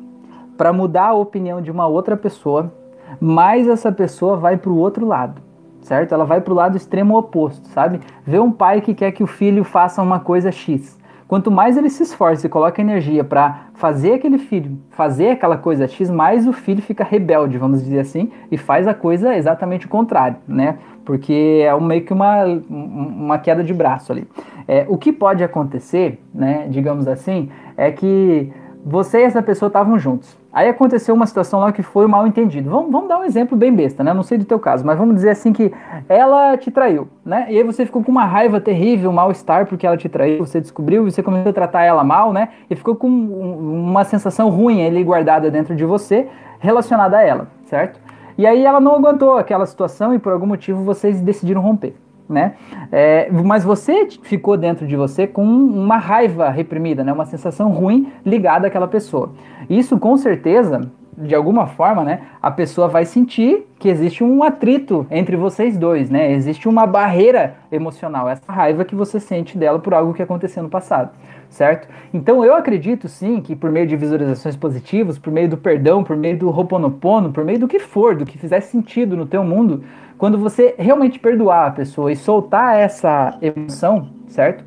para 0.59 0.73
mudar 0.73 1.05
a 1.05 1.13
opinião 1.13 1.61
de 1.61 1.71
uma 1.71 1.87
outra 1.87 2.17
pessoa, 2.17 2.73
mais 3.17 3.65
essa 3.65 3.93
pessoa 3.93 4.35
vai 4.35 4.57
para 4.57 4.69
o 4.69 4.75
outro 4.75 5.07
lado, 5.07 5.41
certo? 5.81 6.13
Ela 6.13 6.25
vai 6.25 6.41
para 6.41 6.51
o 6.51 6.55
lado 6.55 6.75
extremo 6.75 7.17
oposto, 7.17 7.65
sabe? 7.69 8.01
Vê 8.25 8.39
um 8.39 8.51
pai 8.51 8.81
que 8.81 8.93
quer 8.93 9.13
que 9.13 9.23
o 9.23 9.27
filho 9.27 9.63
faça 9.63 10.01
uma 10.01 10.19
coisa 10.19 10.51
X. 10.51 10.99
Quanto 11.29 11.49
mais 11.49 11.77
ele 11.77 11.89
se 11.89 12.03
esforça 12.03 12.45
e 12.45 12.49
coloca 12.49 12.81
energia 12.81 13.23
para 13.23 13.67
fazer 13.75 14.15
aquele 14.15 14.37
filho 14.37 14.77
fazer 14.89 15.29
aquela 15.29 15.55
coisa 15.55 15.87
X, 15.87 16.09
mais 16.09 16.45
o 16.45 16.51
filho 16.51 16.81
fica 16.81 17.05
rebelde, 17.05 17.57
vamos 17.57 17.81
dizer 17.81 17.99
assim, 17.99 18.29
e 18.51 18.57
faz 18.57 18.85
a 18.85 18.93
coisa 18.93 19.37
exatamente 19.37 19.85
o 19.85 19.89
contrário, 19.89 20.35
né? 20.45 20.77
Porque 21.05 21.63
é 21.65 21.79
meio 21.79 22.03
que 22.03 22.11
uma, 22.11 22.43
uma 22.69 23.39
queda 23.39 23.63
de 23.63 23.73
braço 23.73 24.11
ali. 24.11 24.27
É, 24.67 24.85
o 24.89 24.97
que 24.97 25.13
pode 25.13 25.41
acontecer, 25.41 26.21
né, 26.33 26.67
digamos 26.69 27.07
assim, 27.07 27.49
é 27.77 27.89
que 27.91 28.51
você 28.85 29.19
e 29.19 29.23
essa 29.23 29.41
pessoa 29.41 29.67
estavam 29.67 29.97
juntos. 29.97 30.38
Aí 30.51 30.67
aconteceu 30.67 31.13
uma 31.13 31.27
situação 31.27 31.59
lá 31.59 31.71
que 31.71 31.83
foi 31.83 32.07
mal 32.07 32.25
entendido. 32.25 32.69
Vamos, 32.71 32.91
vamos 32.91 33.07
dar 33.07 33.19
um 33.19 33.23
exemplo 33.23 33.55
bem 33.55 33.71
besta, 33.71 34.03
né? 34.03 34.13
Não 34.13 34.23
sei 34.23 34.37
do 34.37 34.45
teu 34.45 34.59
caso, 34.59 34.83
mas 34.83 34.97
vamos 34.97 35.13
dizer 35.13 35.29
assim 35.29 35.53
que 35.53 35.71
ela 36.07 36.57
te 36.57 36.71
traiu, 36.71 37.07
né? 37.23 37.45
E 37.49 37.57
aí 37.57 37.63
você 37.63 37.85
ficou 37.85 38.03
com 38.03 38.11
uma 38.11 38.25
raiva 38.25 38.59
terrível, 38.59 39.11
um 39.11 39.13
mal-estar 39.13 39.67
porque 39.67 39.85
ela 39.85 39.95
te 39.95 40.09
traiu, 40.09 40.39
você 40.39 40.59
descobriu, 40.59 41.03
você 41.03 41.21
começou 41.21 41.51
a 41.51 41.53
tratar 41.53 41.83
ela 41.83 42.03
mal, 42.03 42.33
né? 42.33 42.49
E 42.67 42.75
ficou 42.75 42.95
com 42.95 43.07
uma 43.07 44.03
sensação 44.03 44.49
ruim 44.49 44.85
ali 44.85 45.03
guardada 45.03 45.51
dentro 45.51 45.75
de 45.75 45.85
você 45.85 46.27
relacionada 46.59 47.17
a 47.17 47.21
ela, 47.21 47.47
certo? 47.65 47.99
E 48.35 48.47
aí 48.47 48.65
ela 48.65 48.79
não 48.79 48.95
aguentou 48.95 49.37
aquela 49.37 49.67
situação 49.67 50.15
e 50.15 50.19
por 50.19 50.33
algum 50.33 50.47
motivo 50.47 50.83
vocês 50.83 51.21
decidiram 51.21 51.61
romper 51.61 51.95
né? 52.29 52.53
É, 52.91 53.29
mas 53.31 53.63
você 53.63 54.07
ficou 54.21 54.55
dentro 54.55 54.85
de 54.85 54.95
você 54.95 55.25
com 55.25 55.43
uma 55.43 55.97
raiva 55.97 56.49
reprimida, 56.49 57.03
né? 57.03 57.11
Uma 57.11 57.25
sensação 57.25 57.71
ruim 57.71 58.11
ligada 58.25 58.67
àquela 58.67 58.87
pessoa. 58.87 59.31
Isso 59.69 59.97
com 59.97 60.15
certeza, 60.15 60.81
de 61.19 61.35
alguma 61.35 61.67
forma, 61.67 62.03
né? 62.03 62.21
A 62.41 62.49
pessoa 62.49 62.87
vai 62.87 63.05
sentir 63.05 63.67
que 63.77 63.89
existe 63.89 64.23
um 64.23 64.41
atrito 64.41 65.05
entre 65.11 65.35
vocês 65.35 65.77
dois, 65.77 66.09
né? 66.09 66.31
Existe 66.31 66.67
uma 66.67 66.87
barreira 66.87 67.55
emocional, 67.71 68.29
essa 68.29 68.51
raiva 68.51 68.85
que 68.85 68.95
você 68.95 69.19
sente 69.19 69.57
dela 69.57 69.79
por 69.79 69.93
algo 69.93 70.13
que 70.13 70.23
aconteceu 70.23 70.63
no 70.63 70.69
passado, 70.69 71.11
certo? 71.49 71.87
Então 72.13 72.43
eu 72.45 72.55
acredito 72.55 73.07
sim 73.09 73.41
que 73.41 73.55
por 73.55 73.69
meio 73.69 73.85
de 73.85 73.97
visualizações 73.97 74.55
positivas, 74.55 75.19
por 75.19 75.31
meio 75.31 75.49
do 75.49 75.57
perdão, 75.57 76.03
por 76.03 76.15
meio 76.15 76.37
do 76.37 76.49
roponopono, 76.49 77.31
por 77.31 77.43
meio 77.43 77.59
do 77.59 77.67
que 77.67 77.79
for, 77.79 78.15
do 78.15 78.25
que 78.25 78.37
fizer 78.37 78.61
sentido 78.61 79.17
no 79.17 79.25
teu 79.25 79.43
mundo, 79.43 79.83
quando 80.17 80.37
você 80.37 80.75
realmente 80.77 81.19
perdoar 81.19 81.67
a 81.67 81.71
pessoa 81.71 82.11
e 82.11 82.15
soltar 82.15 82.77
essa 82.77 83.37
emoção, 83.41 84.09
certo? 84.27 84.63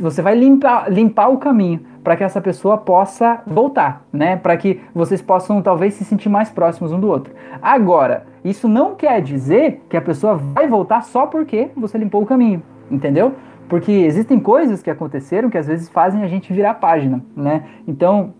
Você 0.00 0.22
vai 0.22 0.34
limpar, 0.34 0.90
limpar 0.90 1.28
o 1.28 1.38
caminho 1.38 1.80
para 2.06 2.16
que 2.16 2.22
essa 2.22 2.40
pessoa 2.40 2.78
possa 2.78 3.42
voltar, 3.44 4.04
né? 4.12 4.36
Para 4.36 4.56
que 4.56 4.80
vocês 4.94 5.20
possam 5.20 5.60
talvez 5.60 5.94
se 5.94 6.04
sentir 6.04 6.28
mais 6.28 6.48
próximos 6.48 6.92
um 6.92 7.00
do 7.00 7.08
outro. 7.08 7.34
Agora, 7.60 8.26
isso 8.44 8.68
não 8.68 8.94
quer 8.94 9.20
dizer 9.20 9.82
que 9.90 9.96
a 9.96 10.00
pessoa 10.00 10.36
vai 10.36 10.68
voltar 10.68 11.02
só 11.02 11.26
porque 11.26 11.68
você 11.76 11.98
limpou 11.98 12.22
o 12.22 12.24
caminho, 12.24 12.62
entendeu? 12.88 13.32
Porque 13.68 13.90
existem 13.90 14.38
coisas 14.38 14.84
que 14.84 14.88
aconteceram 14.88 15.50
que 15.50 15.58
às 15.58 15.66
vezes 15.66 15.88
fazem 15.88 16.22
a 16.22 16.28
gente 16.28 16.52
virar 16.52 16.70
a 16.70 16.74
página, 16.74 17.20
né? 17.34 17.64
Então, 17.88 18.34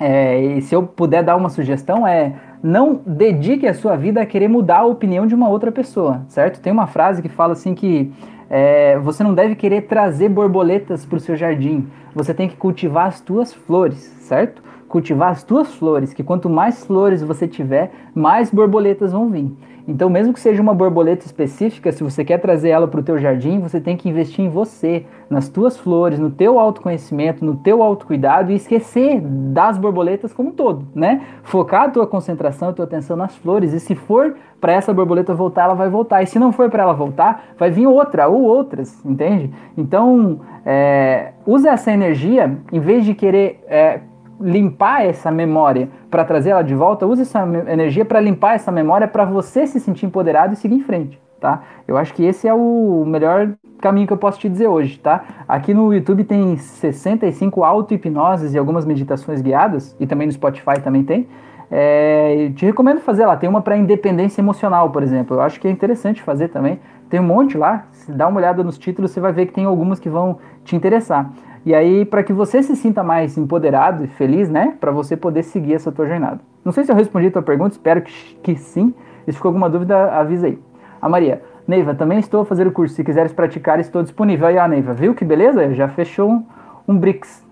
é, 0.00 0.58
se 0.62 0.74
eu 0.74 0.82
puder 0.82 1.22
dar 1.22 1.36
uma 1.36 1.50
sugestão, 1.50 2.04
é 2.04 2.32
não 2.60 3.00
dedique 3.06 3.68
a 3.68 3.74
sua 3.74 3.94
vida 3.94 4.22
a 4.22 4.26
querer 4.26 4.48
mudar 4.48 4.78
a 4.78 4.86
opinião 4.86 5.24
de 5.24 5.36
uma 5.36 5.48
outra 5.48 5.70
pessoa, 5.70 6.22
certo? 6.26 6.60
Tem 6.60 6.72
uma 6.72 6.88
frase 6.88 7.22
que 7.22 7.28
fala 7.28 7.52
assim 7.52 7.76
que 7.76 8.10
é, 8.48 8.98
você 8.98 9.22
não 9.22 9.34
deve 9.34 9.54
querer 9.54 9.82
trazer 9.82 10.28
borboletas 10.28 11.04
para 11.04 11.16
o 11.16 11.20
seu 11.20 11.36
jardim, 11.36 11.86
você 12.14 12.32
tem 12.32 12.48
que 12.48 12.56
cultivar 12.56 13.06
as 13.06 13.20
tuas 13.20 13.52
flores, 13.52 13.98
certo? 14.20 14.62
Cultivar 14.88 15.30
as 15.30 15.42
tuas 15.42 15.74
flores, 15.74 16.14
que 16.14 16.22
quanto 16.22 16.48
mais 16.48 16.84
flores 16.84 17.22
você 17.22 17.48
tiver, 17.48 17.90
mais 18.14 18.50
borboletas 18.50 19.12
vão 19.12 19.30
vir. 19.30 19.52
Então, 19.86 20.08
mesmo 20.08 20.32
que 20.32 20.40
seja 20.40 20.62
uma 20.62 20.72
borboleta 20.72 21.26
específica, 21.26 21.92
se 21.92 22.02
você 22.02 22.24
quer 22.24 22.38
trazer 22.38 22.70
ela 22.70 22.88
para 22.88 23.00
o 23.00 23.02
teu 23.02 23.18
jardim, 23.18 23.58
você 23.58 23.78
tem 23.78 23.96
que 23.96 24.08
investir 24.08 24.44
em 24.44 24.48
você, 24.48 25.04
nas 25.28 25.48
tuas 25.48 25.76
flores, 25.76 26.18
no 26.18 26.30
teu 26.30 26.58
autoconhecimento, 26.58 27.44
no 27.44 27.56
teu 27.56 27.82
autocuidado 27.82 28.50
e 28.50 28.54
esquecer 28.54 29.20
das 29.20 29.76
borboletas 29.76 30.32
como 30.32 30.48
um 30.48 30.52
todo, 30.52 30.86
né? 30.94 31.22
Focar 31.42 31.82
a 31.82 31.88
tua 31.90 32.06
concentração, 32.06 32.70
a 32.70 32.72
tua 32.72 32.86
atenção 32.86 33.16
nas 33.16 33.36
flores 33.36 33.74
e 33.74 33.80
se 33.80 33.94
for 33.94 34.34
para 34.58 34.72
essa 34.72 34.94
borboleta 34.94 35.34
voltar, 35.34 35.64
ela 35.64 35.74
vai 35.74 35.90
voltar. 35.90 36.22
E 36.22 36.26
se 36.26 36.38
não 36.38 36.50
for 36.50 36.70
para 36.70 36.82
ela 36.82 36.94
voltar, 36.94 37.54
vai 37.58 37.70
vir 37.70 37.86
outra 37.86 38.26
ou 38.26 38.42
outras, 38.42 39.04
entende? 39.04 39.52
Então, 39.76 40.40
é, 40.64 41.32
usa 41.46 41.70
essa 41.70 41.92
energia, 41.92 42.56
em 42.72 42.80
vez 42.80 43.04
de 43.04 43.14
querer 43.14 43.62
é, 43.66 44.00
limpar 44.40 45.04
essa 45.04 45.30
memória 45.30 45.88
para 46.10 46.24
trazer 46.24 46.50
ela 46.50 46.62
de 46.62 46.74
volta, 46.74 47.06
use 47.06 47.22
essa 47.22 47.42
energia 47.68 48.04
para 48.04 48.20
limpar 48.20 48.54
essa 48.54 48.72
memória 48.72 49.06
para 49.06 49.24
você 49.24 49.66
se 49.66 49.80
sentir 49.80 50.06
empoderado 50.06 50.54
e 50.54 50.56
seguir 50.56 50.74
em 50.74 50.82
frente, 50.82 51.20
tá? 51.40 51.62
Eu 51.86 51.96
acho 51.96 52.12
que 52.14 52.24
esse 52.24 52.48
é 52.48 52.54
o 52.54 53.04
melhor 53.06 53.52
caminho 53.80 54.06
que 54.06 54.12
eu 54.12 54.18
posso 54.18 54.38
te 54.38 54.48
dizer 54.48 54.66
hoje, 54.66 54.98
tá? 54.98 55.24
Aqui 55.46 55.74
no 55.74 55.92
YouTube 55.92 56.24
tem 56.24 56.56
65 56.56 57.62
auto-hipnoses 57.62 58.54
e 58.54 58.58
algumas 58.58 58.84
meditações 58.84 59.42
guiadas, 59.42 59.96
e 60.00 60.06
também 60.06 60.26
no 60.26 60.32
Spotify 60.32 60.80
também 60.82 61.04
tem. 61.04 61.28
É, 61.70 62.52
te 62.54 62.64
recomendo 62.64 63.00
fazer 63.00 63.26
lá, 63.26 63.36
tem 63.36 63.48
uma 63.48 63.60
para 63.60 63.76
independência 63.76 64.40
emocional, 64.40 64.90
por 64.90 65.02
exemplo. 65.02 65.36
Eu 65.36 65.40
acho 65.40 65.60
que 65.60 65.66
é 65.66 65.70
interessante 65.70 66.22
fazer 66.22 66.48
também. 66.48 66.78
Tem 67.08 67.20
um 67.20 67.24
monte 67.24 67.56
lá, 67.58 67.86
se 67.92 68.12
dá 68.12 68.28
uma 68.28 68.38
olhada 68.38 68.62
nos 68.62 68.78
títulos, 68.78 69.10
você 69.10 69.20
vai 69.20 69.32
ver 69.32 69.46
que 69.46 69.52
tem 69.52 69.64
algumas 69.64 69.98
que 69.98 70.08
vão 70.08 70.38
te 70.64 70.76
interessar. 70.76 71.30
E 71.64 71.74
aí, 71.74 72.04
para 72.04 72.22
que 72.22 72.32
você 72.32 72.62
se 72.62 72.76
sinta 72.76 73.02
mais 73.02 73.38
empoderado 73.38 74.04
e 74.04 74.06
feliz, 74.06 74.50
né? 74.50 74.76
Para 74.78 74.90
você 74.90 75.16
poder 75.16 75.42
seguir 75.42 75.74
essa 75.74 75.90
tua 75.90 76.06
jornada. 76.06 76.40
Não 76.64 76.72
sei 76.72 76.84
se 76.84 76.92
eu 76.92 76.96
respondi 76.96 77.28
a 77.28 77.30
tua 77.30 77.42
pergunta, 77.42 77.72
espero 77.72 78.02
que, 78.02 78.12
que 78.42 78.56
sim. 78.56 78.94
Se 79.24 79.32
ficou 79.32 79.48
alguma 79.48 79.70
dúvida, 79.70 80.12
avisa 80.12 80.46
aí. 80.46 80.58
A 81.00 81.08
Maria, 81.08 81.42
Neiva, 81.66 81.94
também 81.94 82.18
estou 82.18 82.42
a 82.42 82.44
fazer 82.44 82.66
o 82.66 82.72
curso. 82.72 82.94
Se 82.94 83.02
quiseres 83.02 83.32
praticar, 83.32 83.80
estou 83.80 84.02
disponível. 84.02 84.46
Aí, 84.46 84.58
a 84.58 84.68
Neiva, 84.68 84.92
viu 84.92 85.14
que 85.14 85.24
beleza? 85.24 85.72
Já 85.74 85.88
fechou 85.88 86.30
um, 86.30 86.46
um 86.86 86.98
BRICS. 86.98 87.42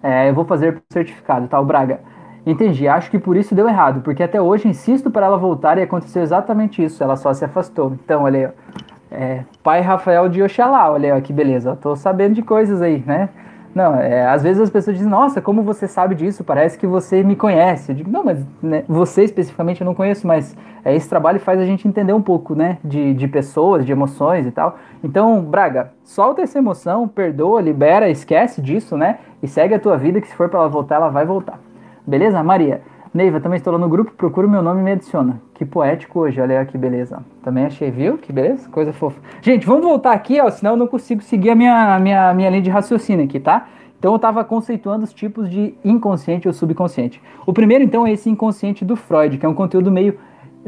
É, 0.00 0.30
eu 0.30 0.34
vou 0.34 0.44
fazer 0.44 0.80
certificado, 0.88 1.48
tá? 1.48 1.60
O 1.60 1.64
Braga. 1.64 2.00
Entendi, 2.46 2.88
acho 2.88 3.10
que 3.10 3.18
por 3.18 3.36
isso 3.36 3.54
deu 3.54 3.68
errado, 3.68 4.00
porque 4.00 4.22
até 4.22 4.40
hoje 4.40 4.68
insisto 4.68 5.10
para 5.10 5.26
ela 5.26 5.36
voltar 5.36 5.76
e 5.76 5.82
aconteceu 5.82 6.22
exatamente 6.22 6.82
isso, 6.82 7.02
ela 7.02 7.14
só 7.14 7.34
se 7.34 7.44
afastou. 7.44 7.92
Então, 8.02 8.22
olha 8.22 8.38
aí, 8.38 8.46
ó. 8.46 8.78
É, 9.10 9.44
pai 9.62 9.80
Rafael 9.80 10.28
de 10.28 10.42
Oxalá, 10.42 10.90
olha 10.90 11.16
ó, 11.16 11.20
que 11.20 11.32
beleza, 11.32 11.76
tô 11.76 11.96
sabendo 11.96 12.34
de 12.34 12.42
coisas 12.42 12.82
aí, 12.82 13.02
né? 13.06 13.30
Não, 13.74 13.94
é, 13.94 14.26
às 14.26 14.42
vezes 14.42 14.62
as 14.62 14.70
pessoas 14.70 14.96
dizem, 14.96 15.10
nossa, 15.10 15.40
como 15.40 15.62
você 15.62 15.86
sabe 15.86 16.14
disso? 16.14 16.42
Parece 16.42 16.76
que 16.78 16.86
você 16.86 17.22
me 17.22 17.36
conhece. 17.36 17.92
Eu 17.92 17.96
digo, 17.96 18.10
não, 18.10 18.24
mas 18.24 18.44
né, 18.62 18.82
você 18.88 19.22
especificamente 19.22 19.80
eu 19.80 19.84
não 19.84 19.94
conheço, 19.94 20.26
mas 20.26 20.56
é, 20.84 20.96
esse 20.96 21.08
trabalho 21.08 21.38
faz 21.38 21.60
a 21.60 21.64
gente 21.64 21.86
entender 21.86 22.12
um 22.12 22.22
pouco, 22.22 22.54
né? 22.54 22.78
De, 22.82 23.14
de 23.14 23.28
pessoas, 23.28 23.84
de 23.84 23.92
emoções 23.92 24.46
e 24.46 24.50
tal. 24.50 24.78
Então, 25.04 25.42
Braga, 25.42 25.92
solta 26.02 26.42
essa 26.42 26.58
emoção, 26.58 27.06
perdoa, 27.06 27.60
libera, 27.60 28.08
esquece 28.10 28.60
disso, 28.60 28.96
né? 28.96 29.18
E 29.42 29.46
segue 29.46 29.74
a 29.74 29.78
tua 29.78 29.96
vida, 29.96 30.20
que 30.20 30.26
se 30.26 30.34
for 30.34 30.48
para 30.48 30.60
ela 30.60 30.68
voltar, 30.68 30.96
ela 30.96 31.10
vai 31.10 31.24
voltar. 31.24 31.60
Beleza, 32.06 32.42
Maria? 32.42 32.80
Neiva, 33.12 33.40
também 33.40 33.56
estou 33.56 33.72
lá 33.72 33.78
no 33.78 33.88
grupo, 33.88 34.12
procura 34.12 34.46
o 34.46 34.50
meu 34.50 34.62
nome 34.62 34.80
e 34.80 34.84
me 34.84 34.92
adiciona. 34.92 35.40
Que 35.54 35.64
poético 35.64 36.20
hoje, 36.20 36.40
olha 36.40 36.64
que 36.64 36.76
beleza. 36.76 37.22
Também 37.42 37.64
achei, 37.64 37.90
viu? 37.90 38.18
Que 38.18 38.32
beleza? 38.32 38.68
Coisa 38.68 38.92
fofa. 38.92 39.20
Gente, 39.40 39.66
vamos 39.66 39.84
voltar 39.84 40.12
aqui, 40.12 40.40
ó, 40.40 40.50
senão 40.50 40.72
eu 40.72 40.76
não 40.76 40.86
consigo 40.86 41.22
seguir 41.22 41.50
a 41.50 41.54
minha, 41.54 41.98
minha, 41.98 42.34
minha 42.34 42.50
linha 42.50 42.62
de 42.62 42.70
raciocínio 42.70 43.24
aqui, 43.24 43.40
tá? 43.40 43.66
Então 43.98 44.12
eu 44.12 44.16
estava 44.16 44.44
conceituando 44.44 45.04
os 45.04 45.12
tipos 45.12 45.50
de 45.50 45.74
inconsciente 45.84 46.46
ou 46.46 46.54
subconsciente. 46.54 47.20
O 47.44 47.52
primeiro, 47.52 47.82
então, 47.82 48.06
é 48.06 48.12
esse 48.12 48.30
inconsciente 48.30 48.84
do 48.84 48.94
Freud, 48.94 49.38
que 49.38 49.44
é 49.44 49.48
um 49.48 49.54
conteúdo 49.54 49.90
meio 49.90 50.16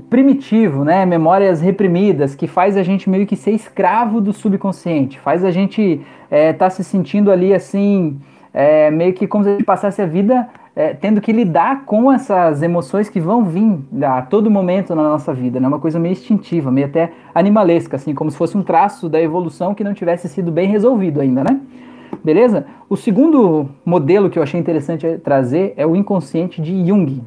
primitivo, 0.08 0.84
né? 0.84 1.04
Memórias 1.04 1.60
reprimidas, 1.60 2.34
que 2.34 2.46
faz 2.46 2.76
a 2.76 2.82
gente 2.82 3.08
meio 3.08 3.26
que 3.26 3.36
ser 3.36 3.52
escravo 3.52 4.20
do 4.20 4.32
subconsciente, 4.32 5.20
faz 5.20 5.44
a 5.44 5.50
gente 5.50 6.00
estar 6.24 6.36
é, 6.36 6.52
tá 6.52 6.70
se 6.70 6.82
sentindo 6.82 7.30
ali 7.30 7.52
assim, 7.54 8.18
é, 8.52 8.90
meio 8.90 9.12
que 9.12 9.26
como 9.26 9.44
se 9.44 9.50
a 9.50 9.52
gente 9.52 9.64
passasse 9.64 10.00
a 10.00 10.06
vida 10.06 10.48
é, 10.80 10.94
tendo 10.94 11.20
que 11.20 11.30
lidar 11.30 11.84
com 11.84 12.10
essas 12.10 12.62
emoções 12.62 13.10
que 13.10 13.20
vão 13.20 13.44
vir 13.44 13.78
a 14.02 14.22
todo 14.22 14.50
momento 14.50 14.94
na 14.94 15.02
nossa 15.02 15.34
vida, 15.34 15.60
né? 15.60 15.68
Uma 15.68 15.78
coisa 15.78 15.98
meio 15.98 16.12
instintiva, 16.12 16.70
meio 16.70 16.86
até 16.86 17.12
animalesca, 17.34 17.96
assim, 17.96 18.14
como 18.14 18.30
se 18.30 18.36
fosse 18.38 18.56
um 18.56 18.62
traço 18.62 19.06
da 19.06 19.20
evolução 19.20 19.74
que 19.74 19.84
não 19.84 19.92
tivesse 19.92 20.26
sido 20.26 20.50
bem 20.50 20.70
resolvido 20.70 21.20
ainda, 21.20 21.44
né? 21.44 21.60
Beleza? 22.24 22.64
O 22.88 22.96
segundo 22.96 23.68
modelo 23.84 24.30
que 24.30 24.38
eu 24.38 24.42
achei 24.42 24.58
interessante 24.58 25.06
trazer 25.18 25.74
é 25.76 25.86
o 25.86 25.94
inconsciente 25.94 26.62
de 26.62 26.86
Jung, 26.86 27.22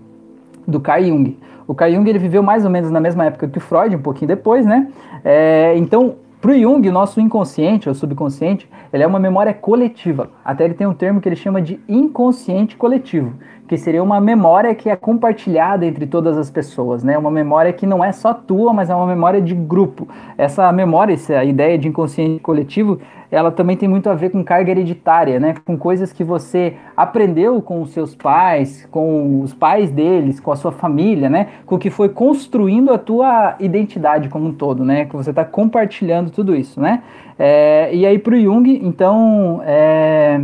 do 0.67 0.79
Carl 0.79 1.03
Jung. 1.03 1.37
O 1.67 1.75
Carl 1.75 1.91
Jung 1.93 2.09
ele 2.09 2.19
viveu 2.19 2.41
mais 2.41 2.65
ou 2.65 2.71
menos 2.71 2.89
na 2.89 2.99
mesma 2.99 3.25
época 3.25 3.47
que 3.47 3.59
o 3.59 3.61
Freud, 3.61 3.95
um 3.95 4.01
pouquinho 4.01 4.29
depois, 4.29 4.65
né? 4.65 4.87
É, 5.23 5.75
então, 5.77 6.15
para 6.43 6.51
o 6.51 6.59
Jung, 6.59 6.91
nosso 6.91 7.21
inconsciente 7.21 7.87
ou 7.87 7.95
subconsciente, 7.95 8.69
ele 8.91 9.01
é 9.01 9.07
uma 9.07 9.17
memória 9.17 9.53
coletiva. 9.53 10.29
Até 10.43 10.65
ele 10.65 10.73
tem 10.73 10.85
um 10.85 10.93
termo 10.93 11.21
que 11.21 11.29
ele 11.29 11.37
chama 11.37 11.61
de 11.61 11.79
inconsciente 11.87 12.75
coletivo, 12.75 13.33
que 13.73 13.77
seria 13.79 14.03
uma 14.03 14.21
memória 14.21 14.75
que 14.75 14.87
é 14.87 14.95
compartilhada 14.95 15.83
entre 15.83 16.05
todas 16.05 16.37
as 16.37 16.51
pessoas, 16.51 17.03
né? 17.03 17.17
Uma 17.17 17.31
memória 17.31 17.73
que 17.73 17.87
não 17.87 18.03
é 18.03 18.11
só 18.11 18.31
tua, 18.31 18.71
mas 18.71 18.87
é 18.87 18.95
uma 18.95 19.07
memória 19.07 19.41
de 19.41 19.55
grupo. 19.55 20.07
Essa 20.37 20.71
memória, 20.71 21.13
essa 21.13 21.43
ideia 21.43 21.75
de 21.75 21.87
inconsciente 21.87 22.39
coletivo, 22.39 22.99
ela 23.31 23.51
também 23.51 23.75
tem 23.75 23.89
muito 23.89 24.11
a 24.11 24.13
ver 24.13 24.29
com 24.29 24.43
carga 24.43 24.69
hereditária, 24.69 25.39
né? 25.39 25.55
Com 25.65 25.75
coisas 25.75 26.13
que 26.13 26.23
você 26.23 26.75
aprendeu 26.95 27.63
com 27.63 27.81
os 27.81 27.89
seus 27.93 28.13
pais, 28.13 28.87
com 28.91 29.41
os 29.41 29.55
pais 29.55 29.89
deles, 29.89 30.39
com 30.39 30.51
a 30.51 30.55
sua 30.55 30.71
família, 30.71 31.27
né? 31.27 31.47
Com 31.65 31.73
o 31.73 31.79
que 31.79 31.89
foi 31.89 32.09
construindo 32.09 32.93
a 32.93 32.99
tua 32.99 33.55
identidade 33.59 34.29
como 34.29 34.49
um 34.49 34.53
todo, 34.53 34.85
né? 34.85 35.05
Que 35.05 35.15
você 35.15 35.31
está 35.31 35.43
compartilhando 35.43 36.29
tudo 36.29 36.55
isso, 36.55 36.79
né? 36.79 37.01
É, 37.39 37.89
e 37.91 38.05
aí 38.05 38.19
para 38.19 38.35
o 38.35 38.39
Jung, 38.39 38.69
então, 38.83 39.63
é, 39.65 40.39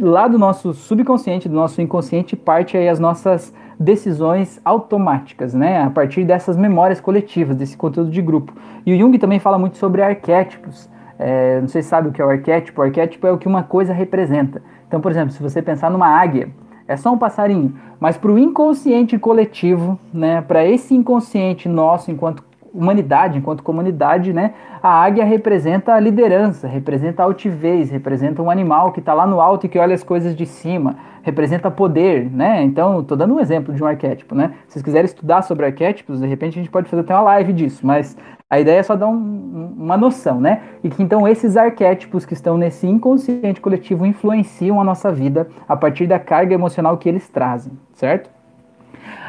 lá 0.00 0.28
do 0.28 0.38
nosso 0.38 0.72
subconsciente, 0.72 1.48
do 1.48 1.54
nosso 1.54 1.80
inconsciente, 1.80 2.36
parte 2.36 2.76
aí 2.76 2.88
as 2.88 2.98
nossas 2.98 3.52
decisões 3.78 4.60
automáticas, 4.64 5.54
né? 5.54 5.82
A 5.82 5.90
partir 5.90 6.24
dessas 6.24 6.56
memórias 6.56 7.00
coletivas, 7.00 7.56
desse 7.56 7.76
conteúdo 7.76 8.10
de 8.10 8.20
grupo. 8.20 8.52
E 8.84 8.92
o 8.92 8.98
Jung 8.98 9.16
também 9.18 9.38
fala 9.38 9.58
muito 9.58 9.76
sobre 9.76 10.02
arquétipos. 10.02 10.88
É, 11.18 11.60
não 11.60 11.68
sei 11.68 11.82
se 11.82 11.88
sabe 11.88 12.08
o 12.08 12.12
que 12.12 12.20
é 12.20 12.24
o 12.24 12.30
arquétipo. 12.30 12.80
O 12.80 12.84
arquétipo 12.84 13.26
é 13.26 13.32
o 13.32 13.38
que 13.38 13.46
uma 13.46 13.62
coisa 13.62 13.92
representa. 13.92 14.62
Então, 14.86 15.00
por 15.00 15.10
exemplo, 15.10 15.30
se 15.30 15.42
você 15.42 15.60
pensar 15.60 15.90
numa 15.90 16.08
águia, 16.08 16.48
é 16.88 16.96
só 16.96 17.12
um 17.12 17.18
passarinho, 17.18 17.74
mas 18.00 18.16
para 18.16 18.32
o 18.32 18.38
inconsciente 18.38 19.18
coletivo, 19.18 19.98
né, 20.12 20.40
para 20.40 20.64
esse 20.64 20.94
inconsciente 20.94 21.68
nosso 21.68 22.10
enquanto 22.10 22.42
humanidade, 22.72 23.38
enquanto 23.38 23.62
comunidade, 23.62 24.32
né, 24.32 24.54
a 24.82 24.88
águia 24.88 25.24
representa 25.24 25.94
a 25.94 26.00
liderança, 26.00 26.66
representa 26.66 27.22
a 27.22 27.26
altivez, 27.26 27.90
representa 27.90 28.42
um 28.42 28.50
animal 28.50 28.92
que 28.92 29.00
está 29.00 29.14
lá 29.14 29.26
no 29.26 29.40
alto 29.40 29.66
e 29.66 29.68
que 29.68 29.78
olha 29.78 29.94
as 29.94 30.02
coisas 30.02 30.36
de 30.36 30.46
cima, 30.46 30.96
representa 31.22 31.70
poder, 31.70 32.30
né? 32.30 32.62
Então, 32.62 33.00
estou 33.00 33.16
dando 33.16 33.34
um 33.34 33.40
exemplo 33.40 33.74
de 33.74 33.82
um 33.82 33.86
arquétipo, 33.86 34.34
né? 34.34 34.52
Se 34.66 34.74
vocês 34.74 34.84
quiserem 34.84 35.04
estudar 35.04 35.42
sobre 35.42 35.66
arquétipos, 35.66 36.20
de 36.20 36.26
repente 36.26 36.58
a 36.58 36.62
gente 36.62 36.70
pode 36.70 36.88
fazer 36.88 37.02
até 37.02 37.14
uma 37.14 37.22
live 37.22 37.52
disso, 37.52 37.86
mas 37.86 38.16
a 38.48 38.58
ideia 38.58 38.78
é 38.78 38.82
só 38.82 38.96
dar 38.96 39.08
um, 39.08 39.74
uma 39.76 39.96
noção, 39.96 40.40
né? 40.40 40.62
E 40.82 40.88
que 40.88 41.02
então 41.02 41.28
esses 41.28 41.56
arquétipos 41.56 42.24
que 42.24 42.32
estão 42.32 42.56
nesse 42.56 42.86
inconsciente 42.86 43.60
coletivo 43.60 44.06
influenciam 44.06 44.80
a 44.80 44.84
nossa 44.84 45.12
vida 45.12 45.48
a 45.68 45.76
partir 45.76 46.06
da 46.06 46.18
carga 46.18 46.54
emocional 46.54 46.96
que 46.96 47.08
eles 47.08 47.28
trazem, 47.28 47.72
certo? 47.92 48.30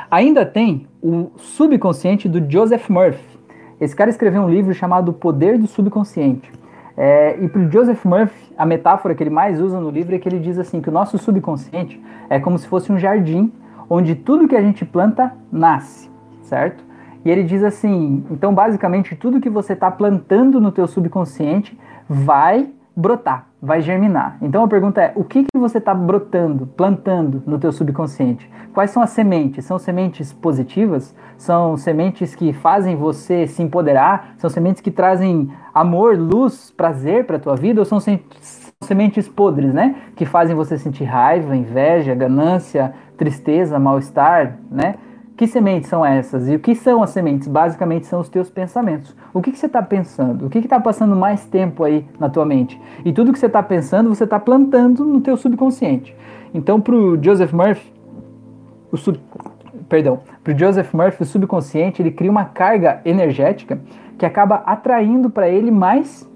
Ainda 0.10 0.46
tem 0.46 0.88
o 1.02 1.32
subconsciente 1.38 2.28
do 2.28 2.50
Joseph 2.50 2.90
Murphy. 2.90 3.29
Esse 3.80 3.96
cara 3.96 4.10
escreveu 4.10 4.42
um 4.42 4.50
livro 4.50 4.74
chamado 4.74 5.14
Poder 5.14 5.58
do 5.58 5.68
Subconsciente. 5.68 6.52
É, 6.98 7.38
e 7.42 7.48
para 7.48 7.70
Joseph 7.70 8.04
Murphy, 8.04 8.54
a 8.58 8.66
metáfora 8.66 9.16
que 9.16 9.24
ele 9.24 9.30
mais 9.30 9.62
usa 9.62 9.80
no 9.80 9.90
livro 9.90 10.14
é 10.14 10.20
que 10.20 10.28
ele 10.28 10.40
diz 10.40 10.60
assim 10.60 10.82
que 10.82 10.90
o 10.90 10.92
nosso 10.92 11.18
subconsciente 11.18 12.02
é 12.30 12.42
como 12.42 12.58
se 12.58 12.68
fosse 12.68 12.92
um 12.92 13.00
jardim 13.00 13.54
onde 13.90 14.16
tudo 14.16 14.48
que 14.50 14.56
a 14.56 14.62
gente 14.62 14.84
planta 14.84 15.34
nasce, 15.50 16.12
certo? 16.42 16.84
E 17.24 17.30
ele 17.30 17.44
diz 17.44 17.64
assim: 17.64 18.26
então, 18.30 18.54
basicamente, 18.54 19.16
tudo 19.16 19.40
que 19.40 19.50
você 19.50 19.74
está 19.74 19.90
plantando 19.90 20.60
no 20.60 20.72
teu 20.72 20.88
subconsciente 20.88 21.78
vai 22.08 22.70
brotar, 23.00 23.48
vai 23.62 23.82
germinar. 23.82 24.38
Então 24.42 24.64
a 24.64 24.68
pergunta 24.68 25.02
é: 25.02 25.14
o 25.16 25.24
que, 25.24 25.44
que 25.44 25.58
você 25.58 25.78
está 25.78 25.94
brotando, 25.94 26.68
plantando 26.68 27.42
no 27.46 27.58
teu 27.58 27.72
subconsciente? 27.72 28.50
Quais 28.74 28.92
são 28.92 29.02
as 29.02 29.12
sementes? 29.12 29.66
São 29.66 29.80
sementes 29.80 30.34
positivas? 30.34 31.16
São 31.38 31.78
sementes 31.78 32.36
que 32.36 32.52
fazem 32.52 32.96
você 32.98 33.48
se 33.48 33.64
empoderar? 33.64 34.34
São 34.38 34.50
sementes 34.50 34.82
que 34.82 34.92
trazem 34.92 35.50
amor, 35.74 36.18
luz, 36.18 36.72
prazer 36.76 37.26
para 37.26 37.38
a 37.38 37.40
tua 37.40 37.56
vida? 37.56 37.80
Ou 37.80 37.86
são 37.86 38.00
sementes 38.00 39.30
podres, 39.30 39.74
né? 39.74 39.96
Que 40.16 40.26
fazem 40.26 40.56
você 40.56 40.78
sentir 40.78 41.06
raiva, 41.06 41.56
inveja, 41.56 42.14
ganância, 42.14 42.94
tristeza, 43.18 43.80
mal-estar, 43.80 44.60
né? 44.70 44.96
Que 45.40 45.48
sementes 45.48 45.90
são 45.90 46.06
essas? 46.06 46.50
E 46.50 46.56
o 46.56 46.60
que 46.60 46.76
são 46.76 47.02
as 47.02 47.12
sementes? 47.12 47.48
Basicamente 47.48 48.06
são 48.08 48.20
os 48.20 48.28
teus 48.28 48.50
pensamentos. 48.50 49.16
O 49.34 49.42
que, 49.42 49.54
que 49.54 49.58
você 49.58 49.68
está 49.68 49.82
pensando? 49.82 50.46
O 50.46 50.50
que 50.50 50.58
está 50.58 50.78
passando 50.82 51.16
mais 51.16 51.46
tempo 51.46 51.86
aí 51.86 52.06
na 52.20 52.28
tua 52.28 52.46
mente? 52.46 52.78
E 53.06 53.14
tudo 53.14 53.32
que 53.32 53.40
você 53.40 53.46
está 53.46 53.64
pensando, 53.64 54.10
você 54.10 54.26
está 54.26 54.38
plantando 54.38 55.06
no 55.06 55.22
teu 55.22 55.38
subconsciente. 55.38 56.14
Então, 56.54 56.82
para 56.82 56.94
o 56.94 57.18
Joseph 57.24 57.54
Murphy, 57.54 57.90
o 58.92 58.98
sub, 58.98 59.18
perdão, 59.88 60.20
para 60.44 60.58
Joseph 60.58 60.94
Murphy, 60.94 61.24
o 61.24 61.26
subconsciente, 61.26 62.02
ele 62.02 62.12
cria 62.12 62.30
uma 62.30 62.44
carga 62.44 63.00
energética 63.06 63.80
que 64.18 64.26
acaba 64.26 64.56
atraindo 64.66 65.30
para 65.30 65.48
ele 65.48 65.72
mais 65.72 66.30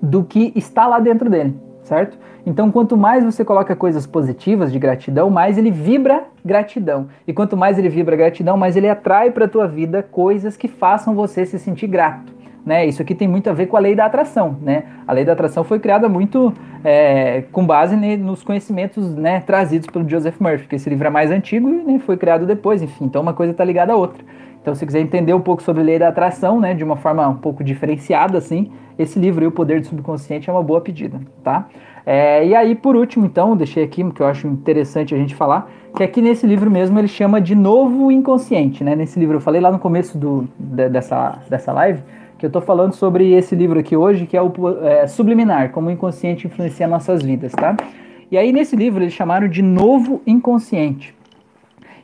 do 0.00 0.22
que 0.22 0.52
está 0.54 0.86
lá 0.86 1.00
dentro 1.00 1.28
dele 1.28 1.69
certo? 1.90 2.16
Então, 2.46 2.70
quanto 2.70 2.96
mais 2.96 3.24
você 3.24 3.44
coloca 3.44 3.74
coisas 3.74 4.06
positivas 4.06 4.70
de 4.70 4.78
gratidão, 4.78 5.28
mais 5.28 5.58
ele 5.58 5.72
vibra 5.72 6.22
gratidão. 6.44 7.08
E 7.26 7.32
quanto 7.32 7.56
mais 7.56 7.80
ele 7.80 7.88
vibra 7.88 8.14
gratidão, 8.14 8.56
mais 8.56 8.76
ele 8.76 8.88
atrai 8.88 9.32
para 9.32 9.46
a 9.46 9.48
tua 9.48 9.66
vida 9.66 10.00
coisas 10.00 10.56
que 10.56 10.68
façam 10.68 11.16
você 11.16 11.44
se 11.44 11.58
sentir 11.58 11.88
grato. 11.88 12.32
Né? 12.64 12.86
Isso 12.86 13.02
aqui 13.02 13.12
tem 13.12 13.26
muito 13.26 13.50
a 13.50 13.52
ver 13.52 13.66
com 13.66 13.76
a 13.76 13.80
lei 13.80 13.96
da 13.96 14.04
atração. 14.04 14.56
Né? 14.62 14.84
A 15.04 15.12
lei 15.12 15.24
da 15.24 15.32
atração 15.32 15.64
foi 15.64 15.80
criada 15.80 16.08
muito 16.08 16.54
é, 16.84 17.42
com 17.50 17.66
base 17.66 17.96
nos 18.16 18.44
conhecimentos 18.44 19.12
né, 19.16 19.40
trazidos 19.40 19.88
pelo 19.88 20.08
Joseph 20.08 20.38
Murphy, 20.38 20.68
que 20.68 20.76
esse 20.76 20.88
livro 20.88 21.08
é 21.08 21.10
mais 21.10 21.32
antigo 21.32 21.68
e 21.68 21.82
né, 21.82 21.98
foi 21.98 22.16
criado 22.16 22.46
depois, 22.46 22.82
enfim. 22.82 23.06
Então, 23.06 23.20
uma 23.20 23.34
coisa 23.34 23.50
está 23.50 23.64
ligada 23.64 23.94
à 23.94 23.96
outra. 23.96 24.22
Então, 24.60 24.74
se 24.74 24.84
quiser 24.84 25.00
entender 25.00 25.32
um 25.32 25.40
pouco 25.40 25.62
sobre 25.62 25.82
lei 25.82 25.98
da 25.98 26.08
atração, 26.08 26.60
né, 26.60 26.74
de 26.74 26.84
uma 26.84 26.96
forma 26.96 27.26
um 27.26 27.36
pouco 27.36 27.64
diferenciada, 27.64 28.36
assim, 28.36 28.70
esse 28.98 29.18
livro, 29.18 29.46
O 29.46 29.50
Poder 29.50 29.80
do 29.80 29.86
Subconsciente, 29.86 30.50
é 30.50 30.52
uma 30.52 30.62
boa 30.62 30.80
pedida, 30.80 31.18
tá? 31.42 31.66
É, 32.04 32.46
e 32.46 32.54
aí, 32.54 32.74
por 32.74 32.96
último, 32.96 33.24
então, 33.24 33.56
deixei 33.56 33.82
aqui, 33.82 34.04
que 34.10 34.20
eu 34.20 34.26
acho 34.26 34.46
interessante 34.46 35.14
a 35.14 35.18
gente 35.18 35.34
falar, 35.34 35.70
que 35.96 36.02
aqui 36.02 36.20
nesse 36.20 36.46
livro 36.46 36.70
mesmo 36.70 36.98
ele 36.98 37.08
chama 37.08 37.40
de 37.40 37.54
Novo 37.54 38.10
Inconsciente, 38.12 38.84
né? 38.84 38.94
Nesse 38.94 39.18
livro, 39.18 39.36
eu 39.36 39.40
falei 39.40 39.60
lá 39.60 39.72
no 39.72 39.78
começo 39.78 40.18
do, 40.18 40.46
de, 40.58 40.88
dessa, 40.88 41.38
dessa 41.48 41.72
live, 41.72 42.02
que 42.38 42.44
eu 42.44 42.48
estou 42.48 42.62
falando 42.62 42.92
sobre 42.94 43.32
esse 43.32 43.54
livro 43.54 43.78
aqui 43.78 43.96
hoje, 43.96 44.26
que 44.26 44.36
é 44.36 44.42
o 44.42 44.52
é, 44.82 45.06
Subliminar, 45.06 45.72
como 45.72 45.88
o 45.88 45.90
inconsciente 45.90 46.46
influencia 46.46 46.86
nossas 46.86 47.22
vidas, 47.22 47.52
tá? 47.52 47.76
E 48.30 48.36
aí, 48.36 48.52
nesse 48.52 48.76
livro, 48.76 49.02
eles 49.02 49.12
chamaram 49.12 49.48
de 49.48 49.62
Novo 49.62 50.22
Inconsciente. 50.26 51.14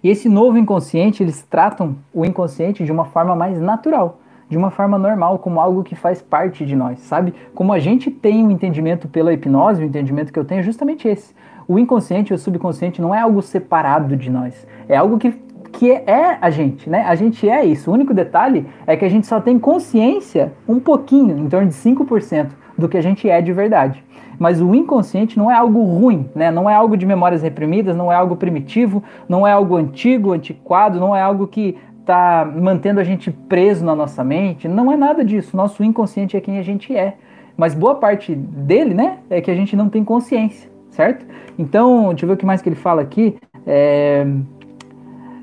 E 0.07 0.09
esse 0.09 0.29
novo 0.29 0.57
inconsciente, 0.57 1.21
eles 1.21 1.43
tratam 1.43 1.97
o 2.15 2.25
inconsciente 2.25 2.85
de 2.85 2.93
uma 2.93 3.07
forma 3.07 3.35
mais 3.35 3.61
natural, 3.61 4.21
de 4.49 4.57
uma 4.57 4.71
forma 4.71 4.97
normal, 4.97 5.41
como 5.41 5.59
algo 5.59 5.83
que 5.83 5.97
faz 5.97 6.23
parte 6.23 6.65
de 6.65 6.77
nós, 6.77 7.01
sabe? 7.01 7.35
Como 7.53 7.73
a 7.73 7.81
gente 7.81 8.09
tem 8.09 8.45
um 8.45 8.53
entendimento 8.53 9.09
pela 9.09 9.33
hipnose, 9.33 9.83
o 9.83 9.85
entendimento 9.85 10.33
que 10.33 10.39
eu 10.39 10.45
tenho 10.45 10.61
é 10.61 10.63
justamente 10.63 11.09
esse. 11.09 11.35
O 11.67 11.77
inconsciente 11.77 12.33
e 12.33 12.37
o 12.37 12.39
subconsciente 12.39 13.03
não 13.03 13.13
é 13.13 13.21
algo 13.21 13.43
separado 13.43 14.17
de 14.17 14.31
nós, 14.31 14.65
é 14.89 14.97
algo 14.97 15.19
que, 15.19 15.33
que 15.73 15.91
é 15.91 16.39
a 16.41 16.51
gente, 16.51 16.89
né? 16.89 17.03
A 17.03 17.17
gente 17.17 17.49
é 17.49 17.65
isso. 17.65 17.91
O 17.91 17.95
único 17.95 18.15
detalhe 18.15 18.65
é 18.87 18.97
que 18.97 19.05
a 19.05 19.09
gente 19.09 19.27
só 19.27 19.41
tem 19.41 19.59
consciência 19.59 20.53
um 20.69 20.79
pouquinho, 20.79 21.37
em 21.37 21.49
torno 21.49 21.67
de 21.67 21.75
5% 21.75 22.51
do 22.77 22.89
que 22.89 22.97
a 22.97 23.03
gente 23.03 23.29
é 23.29 23.41
de 23.41 23.53
verdade. 23.53 24.03
Mas 24.39 24.61
o 24.61 24.75
inconsciente 24.75 25.39
não 25.39 25.51
é 25.51 25.55
algo 25.55 25.83
ruim, 25.83 26.29
né? 26.35 26.51
Não 26.51 26.69
é 26.69 26.75
algo 26.75 26.97
de 26.97 27.07
memórias 27.07 27.43
reprimidas, 27.43 27.97
não 27.97 28.13
é 28.13 28.15
algo 28.15 28.37
primitivo, 28.37 29.03
não 29.29 29.47
é 29.47 29.53
algo 29.53 29.77
antigo, 29.77 30.33
antiquado, 30.33 31.01
não 31.01 31.17
é 31.17 31.23
algo 31.23 31.47
que 31.47 31.77
está 32.01 32.45
mantendo 32.45 33.01
a 33.01 33.05
gente 33.05 33.31
preso 33.31 33.85
na 33.85 33.95
nossa 33.95 34.23
mente. 34.23 34.69
Não 34.69 34.93
é 34.93 34.97
nada 34.97 35.25
disso. 35.25 35.57
Nosso 35.57 35.83
inconsciente 35.83 36.37
é 36.37 36.41
quem 36.41 36.59
a 36.59 36.63
gente 36.63 36.95
é. 36.95 37.15
Mas 37.57 37.75
boa 37.75 37.95
parte 37.95 38.35
dele, 38.35 38.93
né, 38.95 39.19
é 39.31 39.41
que 39.41 39.51
a 39.51 39.55
gente 39.55 39.75
não 39.75 39.89
tem 39.89 40.05
consciência, 40.05 40.71
certo? 40.91 41.25
Então, 41.59 42.09
deixa 42.11 42.25
eu 42.25 42.29
ver 42.29 42.35
o 42.35 42.37
que 42.37 42.45
mais 42.45 42.61
que 42.61 42.69
ele 42.69 42.77
fala 42.77 43.01
aqui. 43.01 43.37
É... 43.67 44.27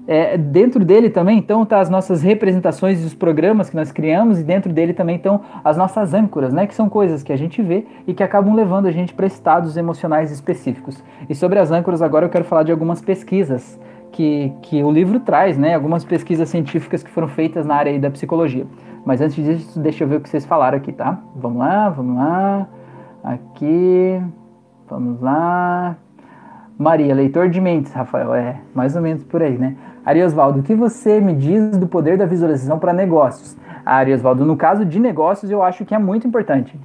é, 0.07 0.37
dentro 0.37 0.83
dele 0.83 1.09
também 1.09 1.37
então 1.37 1.65
tá 1.65 1.79
as 1.79 1.89
nossas 1.89 2.21
representações 2.21 3.01
dos 3.01 3.13
programas 3.13 3.69
que 3.69 3.75
nós 3.75 3.91
criamos 3.91 4.39
e 4.39 4.43
dentro 4.43 4.71
dele 4.71 4.93
também 4.93 5.15
estão 5.15 5.41
as 5.63 5.77
nossas 5.77 6.13
âncoras, 6.13 6.53
né, 6.53 6.67
que 6.67 6.75
são 6.75 6.89
coisas 6.89 7.23
que 7.23 7.31
a 7.31 7.37
gente 7.37 7.61
vê 7.61 7.85
e 8.05 8.13
que 8.13 8.23
acabam 8.23 8.53
levando 8.53 8.87
a 8.87 8.91
gente 8.91 9.13
para 9.13 9.25
estados 9.25 9.77
emocionais 9.77 10.31
específicos. 10.31 11.01
E 11.29 11.35
sobre 11.35 11.59
as 11.59 11.71
âncoras 11.71 12.01
agora 12.01 12.25
eu 12.25 12.29
quero 12.29 12.43
falar 12.43 12.63
de 12.63 12.71
algumas 12.71 13.01
pesquisas 13.01 13.79
que, 14.11 14.51
que 14.61 14.83
o 14.83 14.91
livro 14.91 15.19
traz, 15.19 15.57
né, 15.57 15.73
algumas 15.73 16.03
pesquisas 16.03 16.49
científicas 16.49 17.01
que 17.01 17.09
foram 17.09 17.27
feitas 17.27 17.65
na 17.65 17.75
área 17.75 17.99
da 17.99 18.11
psicologia. 18.11 18.65
Mas 19.05 19.21
antes 19.21 19.35
disso, 19.43 19.79
deixa 19.79 20.03
eu 20.03 20.07
ver 20.07 20.17
o 20.17 20.21
que 20.21 20.29
vocês 20.29 20.45
falaram 20.45 20.77
aqui, 20.77 20.93
tá? 20.93 21.19
Vamos 21.35 21.59
lá, 21.59 21.89
vamos 21.89 22.15
lá. 22.15 22.67
Aqui, 23.21 24.21
vamos 24.89 25.19
lá. 25.19 25.97
Maria, 26.77 27.13
leitor 27.13 27.49
de 27.49 27.59
mentes, 27.59 27.91
Rafael, 27.91 28.33
é 28.33 28.61
mais 28.73 28.95
ou 28.95 29.01
menos 29.01 29.23
por 29.23 29.41
aí, 29.41 29.57
né? 29.57 29.75
Ari 30.05 30.21
Osvaldo, 30.21 30.59
o 30.59 30.63
que 30.63 30.75
você 30.75 31.19
me 31.19 31.33
diz 31.33 31.77
do 31.77 31.87
poder 31.87 32.17
da 32.17 32.25
visualização 32.25 32.77
para 32.77 32.91
negócios? 32.91 33.55
Ari 33.85 34.13
Osvaldo, 34.13 34.45
no 34.45 34.57
caso 34.57 34.85
de 34.85 34.99
negócios, 34.99 35.49
eu 35.49 35.63
acho 35.63 35.85
que 35.85 35.95
é 35.95 35.99
muito 35.99 36.27
importante. 36.27 36.77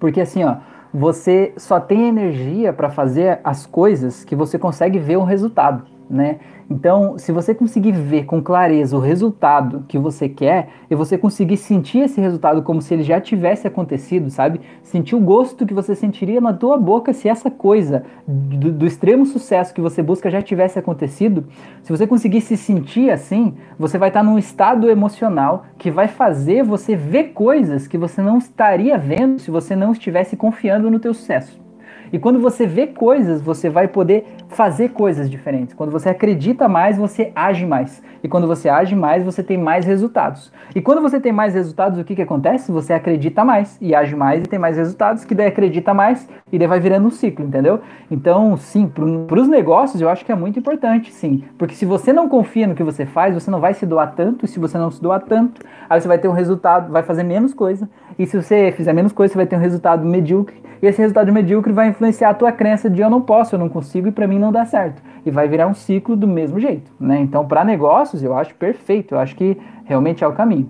Porque 0.00 0.20
assim, 0.20 0.44
ó, 0.44 0.56
você 0.92 1.52
só 1.56 1.78
tem 1.78 2.08
energia 2.08 2.72
para 2.72 2.88
fazer 2.88 3.40
as 3.44 3.66
coisas 3.66 4.24
que 4.24 4.34
você 4.34 4.58
consegue 4.58 4.98
ver 4.98 5.18
um 5.18 5.24
resultado, 5.24 5.84
né? 6.10 6.38
Então, 6.70 7.16
se 7.16 7.32
você 7.32 7.54
conseguir 7.54 7.92
ver 7.92 8.26
com 8.26 8.42
clareza 8.42 8.94
o 8.94 9.00
resultado 9.00 9.84
que 9.88 9.96
você 9.96 10.28
quer 10.28 10.68
e 10.90 10.94
você 10.94 11.16
conseguir 11.16 11.56
sentir 11.56 12.00
esse 12.00 12.20
resultado 12.20 12.62
como 12.62 12.82
se 12.82 12.92
ele 12.92 13.02
já 13.02 13.18
tivesse 13.18 13.66
acontecido, 13.66 14.28
sabe? 14.28 14.60
Sentir 14.82 15.16
o 15.16 15.20
gosto 15.20 15.64
que 15.64 15.72
você 15.72 15.94
sentiria 15.94 16.42
na 16.42 16.52
tua 16.52 16.76
boca 16.76 17.14
se 17.14 17.26
essa 17.26 17.50
coisa 17.50 18.04
do, 18.26 18.70
do 18.70 18.86
extremo 18.86 19.24
sucesso 19.24 19.72
que 19.72 19.80
você 19.80 20.02
busca 20.02 20.30
já 20.30 20.42
tivesse 20.42 20.78
acontecido, 20.78 21.46
se 21.82 21.90
você 21.90 22.06
conseguir 22.06 22.42
se 22.42 22.56
sentir 22.56 23.10
assim, 23.10 23.54
você 23.78 23.96
vai 23.96 24.10
estar 24.10 24.22
num 24.22 24.38
estado 24.38 24.90
emocional 24.90 25.64
que 25.78 25.90
vai 25.90 26.06
fazer 26.06 26.62
você 26.62 26.94
ver 26.94 27.32
coisas 27.32 27.88
que 27.88 27.96
você 27.96 28.20
não 28.20 28.36
estaria 28.36 28.98
vendo 28.98 29.38
se 29.38 29.50
você 29.50 29.74
não 29.74 29.92
estivesse 29.92 30.36
confiando 30.36 30.90
no 30.90 31.00
teu 31.00 31.14
sucesso. 31.14 31.67
E 32.12 32.18
quando 32.18 32.40
você 32.40 32.66
vê 32.66 32.86
coisas, 32.86 33.40
você 33.40 33.68
vai 33.68 33.88
poder 33.88 34.26
fazer 34.48 34.90
coisas 34.90 35.30
diferentes. 35.30 35.74
Quando 35.74 35.90
você 35.90 36.08
acredita 36.08 36.68
mais, 36.68 36.96
você 36.96 37.32
age 37.34 37.66
mais. 37.66 38.02
E 38.22 38.28
quando 38.28 38.46
você 38.46 38.68
age 38.68 38.96
mais, 38.96 39.22
você 39.22 39.42
tem 39.42 39.56
mais 39.56 39.84
resultados. 39.84 40.52
E 40.74 40.80
quando 40.80 41.00
você 41.00 41.20
tem 41.20 41.32
mais 41.32 41.54
resultados, 41.54 41.98
o 41.98 42.04
que, 42.04 42.16
que 42.16 42.22
acontece? 42.22 42.72
Você 42.72 42.92
acredita 42.92 43.44
mais 43.44 43.78
e 43.80 43.94
age 43.94 44.16
mais 44.16 44.40
e 44.40 44.48
tem 44.48 44.58
mais 44.58 44.76
resultados, 44.76 45.24
que 45.24 45.34
daí 45.34 45.46
acredita 45.46 45.94
mais 45.94 46.28
e 46.50 46.58
daí 46.58 46.66
vai 46.66 46.80
virando 46.80 47.06
um 47.06 47.10
ciclo, 47.10 47.44
entendeu? 47.44 47.80
Então, 48.10 48.56
sim, 48.56 48.88
para 48.88 49.40
os 49.40 49.48
negócios 49.48 50.00
eu 50.00 50.08
acho 50.08 50.24
que 50.24 50.32
é 50.32 50.34
muito 50.34 50.58
importante, 50.58 51.12
sim. 51.12 51.44
Porque 51.56 51.74
se 51.74 51.84
você 51.84 52.12
não 52.12 52.28
confia 52.28 52.66
no 52.66 52.74
que 52.74 52.82
você 52.82 53.06
faz, 53.06 53.34
você 53.34 53.50
não 53.50 53.60
vai 53.60 53.74
se 53.74 53.86
doar 53.86 54.14
tanto. 54.14 54.44
E 54.44 54.48
se 54.48 54.58
você 54.58 54.76
não 54.76 54.90
se 54.90 55.00
doar 55.00 55.20
tanto, 55.20 55.60
aí 55.88 56.00
você 56.00 56.08
vai 56.08 56.18
ter 56.18 56.28
um 56.28 56.32
resultado, 56.32 56.90
vai 56.90 57.02
fazer 57.02 57.22
menos 57.22 57.54
coisa. 57.54 57.88
E 58.18 58.26
se 58.26 58.40
você 58.40 58.72
fizer 58.76 58.92
menos 58.92 59.12
coisa, 59.12 59.32
você 59.32 59.38
vai 59.38 59.46
ter 59.46 59.56
um 59.56 59.60
resultado 59.60 60.04
medíocre. 60.04 60.68
E 60.80 60.86
esse 60.86 61.00
resultado 61.00 61.32
medíocre 61.32 61.72
vai 61.72 61.88
influenciar 61.88 62.30
a 62.30 62.34
tua 62.34 62.52
crença 62.52 62.88
de 62.88 63.00
eu 63.00 63.10
não 63.10 63.20
posso, 63.20 63.54
eu 63.54 63.58
não 63.58 63.68
consigo 63.68 64.08
e 64.08 64.12
para 64.12 64.26
mim 64.26 64.38
não 64.38 64.52
dá 64.52 64.64
certo. 64.64 65.02
E 65.24 65.30
vai 65.30 65.48
virar 65.48 65.66
um 65.66 65.74
ciclo 65.74 66.16
do 66.16 66.26
mesmo 66.26 66.60
jeito, 66.60 66.92
né? 66.98 67.20
Então, 67.20 67.46
para 67.46 67.64
negócios, 67.64 68.22
eu 68.22 68.36
acho 68.36 68.54
perfeito, 68.54 69.14
eu 69.14 69.18
acho 69.18 69.34
que 69.34 69.58
realmente 69.84 70.22
é 70.22 70.26
o 70.26 70.32
caminho. 70.32 70.68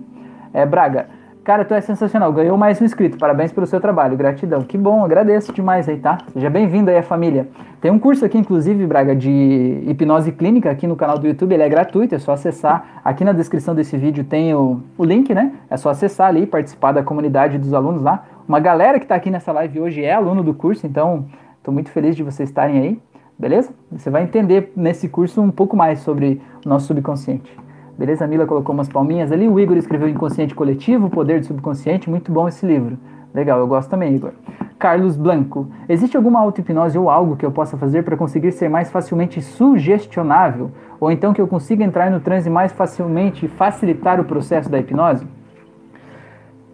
É, 0.53 0.65
Braga, 0.65 1.07
cara, 1.49 1.65
tu 1.65 1.73
é 1.73 1.81
sensacional, 1.81 2.31
ganhou 2.31 2.55
mais 2.55 2.79
um 2.79 2.85
inscrito, 2.85 3.17
parabéns 3.17 3.51
pelo 3.51 3.65
seu 3.65 3.81
trabalho, 3.81 4.15
gratidão. 4.15 4.61
Que 4.61 4.77
bom, 4.77 5.03
agradeço 5.03 5.51
demais 5.51 5.89
aí, 5.89 5.97
tá? 5.97 6.19
Seja 6.31 6.47
bem-vindo 6.47 6.91
aí 6.91 6.97
a 6.99 7.01
família. 7.01 7.47
Tem 7.81 7.89
um 7.89 7.97
curso 7.97 8.23
aqui, 8.23 8.37
inclusive, 8.37 8.85
Braga, 8.85 9.15
de 9.15 9.83
hipnose 9.87 10.31
clínica 10.31 10.69
aqui 10.69 10.85
no 10.85 10.95
canal 10.95 11.17
do 11.17 11.25
YouTube, 11.25 11.51
ele 11.51 11.63
é 11.63 11.67
gratuito, 11.67 12.13
é 12.13 12.19
só 12.19 12.33
acessar. 12.33 13.01
Aqui 13.03 13.25
na 13.25 13.31
descrição 13.31 13.73
desse 13.73 13.97
vídeo 13.97 14.23
tem 14.23 14.53
o, 14.53 14.83
o 14.95 15.03
link, 15.03 15.33
né? 15.33 15.53
É 15.71 15.75
só 15.75 15.89
acessar 15.89 16.27
ali, 16.27 16.45
participar 16.45 16.91
da 16.91 17.01
comunidade 17.01 17.57
dos 17.57 17.73
alunos 17.73 18.03
lá. 18.03 18.25
Uma 18.47 18.59
galera 18.59 18.99
que 18.99 19.05
está 19.05 19.15
aqui 19.15 19.31
nessa 19.31 19.51
live 19.51 19.79
hoje 19.79 20.03
é 20.03 20.13
aluno 20.13 20.43
do 20.43 20.53
curso, 20.53 20.85
então 20.85 21.25
estou 21.57 21.73
muito 21.73 21.89
feliz 21.89 22.15
de 22.15 22.21
vocês 22.21 22.47
estarem 22.47 22.77
aí, 22.77 23.01
beleza? 23.39 23.73
Você 23.91 24.11
vai 24.11 24.21
entender 24.21 24.71
nesse 24.75 25.09
curso 25.09 25.41
um 25.41 25.49
pouco 25.49 25.75
mais 25.75 26.01
sobre 26.01 26.39
o 26.63 26.69
nosso 26.69 26.85
subconsciente. 26.85 27.51
Beleza? 27.99 28.23
A 28.23 28.27
Mila 28.29 28.45
colocou 28.45 28.73
umas 28.73 28.87
palminhas 28.87 29.29
ali. 29.29 29.49
O 29.49 29.59
Igor 29.59 29.75
escreveu 29.75 30.07
Inconsciente 30.07 30.55
Coletivo, 30.55 31.07
O 31.07 31.09
Poder 31.09 31.41
do 31.41 31.45
Subconsciente. 31.45 32.09
Muito 32.09 32.31
bom 32.31 32.47
esse 32.47 32.65
livro. 32.65 32.97
Legal, 33.33 33.59
eu 33.59 33.67
gosto 33.67 33.89
também, 33.89 34.15
Igor. 34.15 34.31
Carlos 34.79 35.17
Blanco. 35.17 35.67
Existe 35.89 36.15
alguma 36.15 36.39
auto-hipnose 36.39 36.97
ou 36.97 37.09
algo 37.09 37.35
que 37.35 37.45
eu 37.45 37.51
possa 37.51 37.75
fazer 37.75 38.03
para 38.03 38.15
conseguir 38.15 38.53
ser 38.53 38.69
mais 38.69 38.89
facilmente 38.89 39.41
sugestionável? 39.41 40.71
Ou 40.97 41.11
então 41.11 41.33
que 41.33 41.41
eu 41.41 41.47
consiga 41.47 41.83
entrar 41.83 42.09
no 42.09 42.21
transe 42.21 42.49
mais 42.49 42.71
facilmente 42.71 43.45
e 43.45 43.49
facilitar 43.49 44.17
o 44.17 44.23
processo 44.23 44.69
da 44.69 44.79
hipnose? 44.79 45.27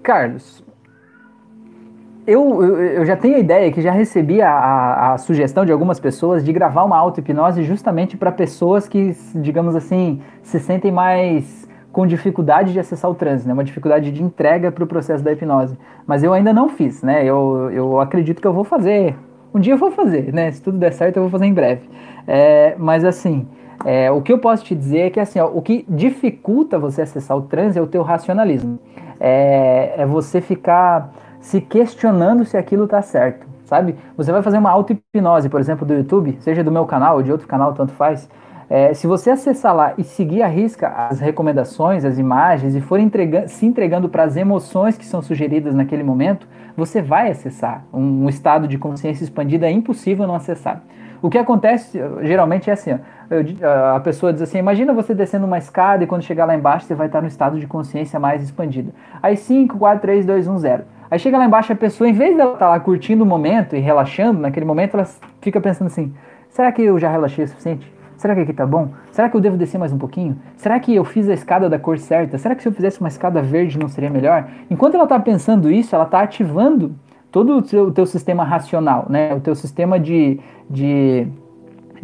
Carlos, 0.04 0.64
eu, 2.28 2.64
eu, 2.64 3.06
já 3.06 3.16
tenho 3.16 3.36
a 3.36 3.40
ideia 3.40 3.72
que 3.72 3.82
já 3.82 3.92
recebi 3.92 4.42
a, 4.42 4.52
a, 4.52 5.14
a 5.14 5.18
sugestão 5.18 5.64
de 5.64 5.72
algumas 5.72 6.00
pessoas 6.00 6.44
de 6.44 6.52
gravar 6.52 6.84
uma 6.84 6.98
auto-hipnose 6.98 7.64
justamente 7.64 8.18
para 8.18 8.32
pessoas 8.32 8.88
que, 8.88 9.16
digamos 9.36 9.76
assim, 9.76 10.22
se 10.42 10.60
sentem 10.60 10.92
mais 10.92 11.68
com 11.92 12.06
dificuldade 12.06 12.74
de 12.74 12.80
acessar 12.80 13.10
o 13.10 13.16
transe, 13.16 13.48
né? 13.48 13.54
uma 13.54 13.64
dificuldade 13.64 14.12
de 14.12 14.22
entrega 14.22 14.72
para 14.72 14.84
o 14.84 14.88
processo 14.88 15.24
da 15.24 15.32
hipnose. 15.32 15.78
Mas 16.06 16.24
eu 16.24 16.34
ainda 16.34 16.52
não 16.52 16.68
fiz, 16.68 17.02
né? 17.02 17.24
Eu, 17.24 17.70
eu 17.72 18.02
acredito 18.02 18.42
que 18.42 18.48
eu 18.48 18.52
vou 18.52 18.66
fazer. 18.66 19.16
Um 19.54 19.60
dia 19.60 19.74
eu 19.74 19.78
vou 19.78 19.92
fazer, 19.92 20.34
né? 20.34 20.52
Se 20.52 20.62
tudo 20.62 20.78
der 20.78 20.92
certo, 20.92 21.18
eu 21.18 21.24
vou 21.24 21.30
fazer 21.30 21.46
em 21.46 21.54
breve. 21.54 21.88
É, 22.28 22.76
mas 22.78 23.06
assim, 23.06 23.48
é, 23.86 24.12
o 24.12 24.22
que 24.22 24.34
eu 24.34 24.40
posso 24.40 24.66
te 24.66 24.76
dizer 24.76 25.00
é 25.00 25.10
que 25.10 25.20
assim, 25.20 25.40
ó, 25.40 25.46
o 25.48 25.62
que 25.62 25.86
dificulta 25.88 26.78
você 26.78 27.02
acessar 27.04 27.38
o 27.38 27.44
transe 27.44 27.80
é 27.80 27.82
o 27.82 27.88
teu 27.88 28.02
racionalismo. 28.02 28.78
É, 29.20 29.94
é 29.98 30.06
você 30.06 30.42
ficar 30.42 31.14
se 31.46 31.62
questionando 31.62 32.44
se 32.44 32.58
aquilo 32.58 32.86
está 32.86 33.04
certo, 33.04 33.46
sabe? 33.66 33.96
Você 34.18 34.32
vai 34.32 34.42
fazer 34.42 34.58
uma 34.58 34.72
auto-hipnose, 34.72 35.48
por 35.48 35.60
exemplo, 35.60 35.86
do 35.86 35.94
YouTube, 35.94 36.36
seja 36.40 36.64
do 36.64 36.72
meu 36.72 36.86
canal 36.86 37.18
ou 37.18 37.22
de 37.22 37.32
outro 37.32 37.48
canal, 37.48 37.72
tanto 37.72 37.94
faz. 37.94 38.28
É, 38.68 38.96
se 38.96 39.06
você 39.06 39.30
acessar 39.30 39.76
lá 39.76 39.94
e 39.96 40.04
seguir 40.04 40.42
a 40.42 40.48
risca 40.48 40.88
as 40.88 41.20
recomendações, 41.20 42.04
as 42.04 42.18
imagens 42.18 42.74
e 42.74 42.82
for 42.82 43.00
entrega 43.00 43.48
se 43.48 43.64
entregando 43.64 44.10
para 44.10 44.24
as 44.24 44.36
emoções 44.36 44.98
que 44.98 45.06
são 45.06 45.22
sugeridas 45.22 45.76
naquele 45.76 46.02
momento, 46.02 46.48
você 46.76 47.00
vai 47.00 47.30
acessar. 47.30 47.86
Um, 47.94 48.26
um, 48.26 48.28
estado 48.28 48.68
de 48.68 48.80
consciência 48.80 49.24
expandida 49.24 49.68
é 49.68 49.72
impossível 49.72 50.26
não 50.26 50.34
acessar. 50.34 50.82
O 51.22 51.30
que 51.30 51.38
acontece 51.38 52.02
geralmente 52.24 52.72
é 52.72 52.74
assim: 52.74 52.94
ó, 52.94 52.98
eu, 53.30 53.96
a 53.96 54.00
pessoa 54.00 54.34
diz 54.34 54.42
assim: 54.42 54.58
imagina 54.58 54.96
você 54.96 55.14
descendo 55.14 55.46
uma 55.46 55.60
escada 55.60 56.04
e 56.04 56.08
quando 56.08 56.24
chegar 56.24 56.46
lá 56.46 56.56
embaixo 56.56 56.88
você 56.88 56.96
vai 56.96 57.06
estar 57.06 57.22
no 57.22 57.28
estado 57.28 57.60
de 57.60 57.68
consciência 57.68 58.20
mais 58.20 58.42
expandido. 58.42 58.92
Aí 59.22 59.38
5, 59.38 59.78
4, 59.78 60.02
3, 60.02 60.26
2, 60.26 60.48
1, 60.48 60.58
0. 60.58 60.95
Aí 61.10 61.20
chega 61.20 61.38
lá 61.38 61.46
embaixo 61.46 61.72
a 61.72 61.76
pessoa, 61.76 62.10
em 62.10 62.14
vez 62.14 62.36
dela 62.36 62.54
estar 62.54 62.66
tá 62.66 62.70
lá 62.70 62.80
curtindo 62.80 63.24
o 63.24 63.28
momento 63.28 63.76
e 63.76 63.80
relaxando, 63.80 64.40
naquele 64.40 64.66
momento 64.66 64.96
ela 64.96 65.08
fica 65.42 65.62
pensando 65.62 65.88
assim: 65.88 66.14
será 66.50 66.72
que 66.72 66.82
eu 66.82 66.98
já 67.00 67.10
relaxei 67.10 67.46
o 67.46 67.48
suficiente? 67.48 67.96
Será 68.18 68.34
que 68.34 68.42
aqui 68.42 68.54
tá 68.54 68.66
bom? 68.66 68.90
Será 69.12 69.30
que 69.30 69.36
eu 69.36 69.42
devo 69.42 69.58
descer 69.58 69.78
mais 69.78 69.92
um 69.92 69.98
pouquinho? 69.98 70.40
Será 70.56 70.80
que 70.80 70.96
eu 70.96 71.04
fiz 71.04 71.28
a 71.30 71.34
escada 71.34 71.70
da 71.70 71.78
cor 71.78 72.00
certa? 72.00 72.38
Será 72.38 72.56
que 72.56 72.62
se 72.62 72.68
eu 72.68 72.72
fizesse 72.72 73.00
uma 73.00 73.10
escada 73.10 73.42
verde 73.42 73.78
não 73.78 73.90
seria 73.90 74.10
melhor? 74.10 74.48
Enquanto 74.70 74.96
ela 74.96 75.04
está 75.04 75.20
pensando 75.20 75.70
isso, 75.70 75.94
ela 75.94 76.06
está 76.06 76.22
ativando 76.22 76.96
todo 77.32 77.58
o 77.58 77.62
teu, 77.62 77.88
o 77.88 77.92
teu, 77.92 78.06
sistema 78.06 78.44
racional, 78.46 79.06
né? 79.10 79.34
O 79.34 79.42
teu 79.42 79.54
sistema 79.54 80.00
de, 80.00 80.40
de 80.70 81.28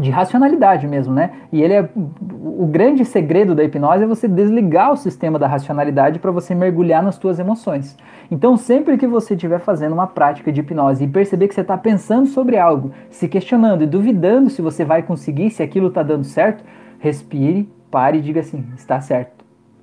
de 0.02 0.10
racionalidade 0.10 0.88
mesmo, 0.88 1.14
né? 1.14 1.32
E 1.52 1.62
ele 1.62 1.74
é 1.74 1.90
o 1.96 2.66
grande 2.66 3.06
segredo 3.06 3.54
da 3.54 3.64
hipnose 3.64 4.04
é 4.04 4.08
você 4.08 4.28
desligar 4.28 4.92
o 4.92 4.98
sistema 4.98 5.38
da 5.38 5.48
racionalidade 5.48 6.20
para 6.20 6.32
você 6.32 6.56
mergulhar 6.56 7.04
nas 7.04 7.16
suas 7.16 7.38
emoções. 7.38 7.96
Então, 8.30 8.58
sempre 8.58 8.98
que 8.98 9.06
você 9.06 9.36
estiver 9.36 9.60
fazendo 9.60 9.94
uma 9.94 10.08
prática 10.08 10.52
de 10.52 10.62
hipnose 10.62 11.04
e 11.04 11.08
perceber 11.08 11.48
que 11.48 11.54
você 11.54 11.62
está 11.62 11.78
pensando 11.78 12.26
sobre 12.26 12.58
algo, 12.58 12.92
se 13.10 13.28
questionando 13.28 13.84
e 13.84 13.88
duvidando 13.88 14.50
se 14.50 14.62
você 14.62 14.84
vai 14.84 15.04
conseguir, 15.04 15.52
se 15.52 15.62
aquilo 15.62 15.88
está 15.88 16.02
dando 16.02 16.24
certo, 16.24 16.64
respire, 17.00 17.70
pare 17.92 18.18
e 18.18 18.22
diga 18.22 18.40
assim: 18.40 18.66
está 18.76 19.00
certo. 19.00 19.41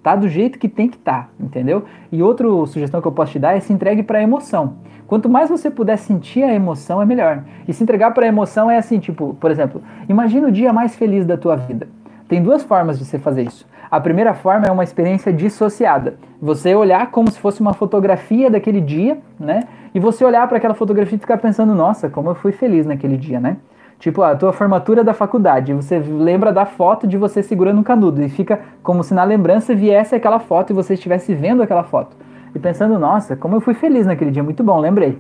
Tá 0.08 0.16
do 0.16 0.26
jeito 0.26 0.58
que 0.58 0.70
tem 0.70 0.88
que 0.88 0.96
estar, 0.96 1.24
tá, 1.24 1.28
entendeu? 1.38 1.84
E 2.10 2.22
outra 2.22 2.48
sugestão 2.64 2.98
que 2.98 3.06
eu 3.06 3.12
posso 3.12 3.32
te 3.32 3.38
dar 3.38 3.54
é 3.54 3.60
se 3.60 3.74
entregue 3.74 4.02
para 4.02 4.20
a 4.20 4.22
emoção. 4.22 4.76
Quanto 5.06 5.28
mais 5.28 5.50
você 5.50 5.70
puder 5.70 5.98
sentir 5.98 6.42
a 6.42 6.54
emoção, 6.54 7.02
é 7.02 7.04
melhor. 7.04 7.44
E 7.68 7.74
se 7.74 7.82
entregar 7.82 8.12
para 8.12 8.24
a 8.24 8.28
emoção 8.28 8.70
é 8.70 8.78
assim, 8.78 8.98
tipo, 8.98 9.36
por 9.38 9.50
exemplo, 9.50 9.82
imagina 10.08 10.48
o 10.48 10.50
dia 10.50 10.72
mais 10.72 10.96
feliz 10.96 11.26
da 11.26 11.36
tua 11.36 11.56
vida. 11.56 11.88
Tem 12.26 12.42
duas 12.42 12.62
formas 12.62 12.98
de 12.98 13.04
você 13.04 13.18
fazer 13.18 13.42
isso. 13.42 13.66
A 13.90 14.00
primeira 14.00 14.32
forma 14.32 14.64
é 14.66 14.70
uma 14.70 14.82
experiência 14.82 15.30
dissociada. 15.30 16.14
Você 16.40 16.74
olhar 16.74 17.10
como 17.10 17.30
se 17.30 17.38
fosse 17.38 17.60
uma 17.60 17.74
fotografia 17.74 18.48
daquele 18.48 18.80
dia, 18.80 19.18
né? 19.38 19.64
E 19.94 20.00
você 20.00 20.24
olhar 20.24 20.48
para 20.48 20.56
aquela 20.56 20.72
fotografia 20.72 21.16
e 21.16 21.20
ficar 21.20 21.36
pensando, 21.36 21.74
nossa, 21.74 22.08
como 22.08 22.30
eu 22.30 22.34
fui 22.34 22.52
feliz 22.52 22.86
naquele 22.86 23.18
dia, 23.18 23.38
né? 23.38 23.58
Tipo, 23.98 24.22
a 24.22 24.36
tua 24.36 24.52
formatura 24.52 25.02
da 25.02 25.12
faculdade, 25.12 25.72
você 25.72 25.98
lembra 25.98 26.52
da 26.52 26.64
foto 26.64 27.06
de 27.06 27.16
você 27.16 27.42
segurando 27.42 27.80
um 27.80 27.82
canudo 27.82 28.22
e 28.22 28.28
fica 28.28 28.60
como 28.82 29.02
se 29.02 29.12
na 29.12 29.24
lembrança 29.24 29.74
viesse 29.74 30.14
aquela 30.14 30.38
foto 30.38 30.70
e 30.70 30.74
você 30.74 30.94
estivesse 30.94 31.34
vendo 31.34 31.62
aquela 31.62 31.82
foto 31.82 32.16
e 32.54 32.58
pensando, 32.58 32.98
nossa, 32.98 33.36
como 33.36 33.56
eu 33.56 33.60
fui 33.60 33.74
feliz 33.74 34.06
naquele 34.06 34.30
dia, 34.30 34.42
muito 34.42 34.62
bom, 34.62 34.78
lembrei. 34.78 35.18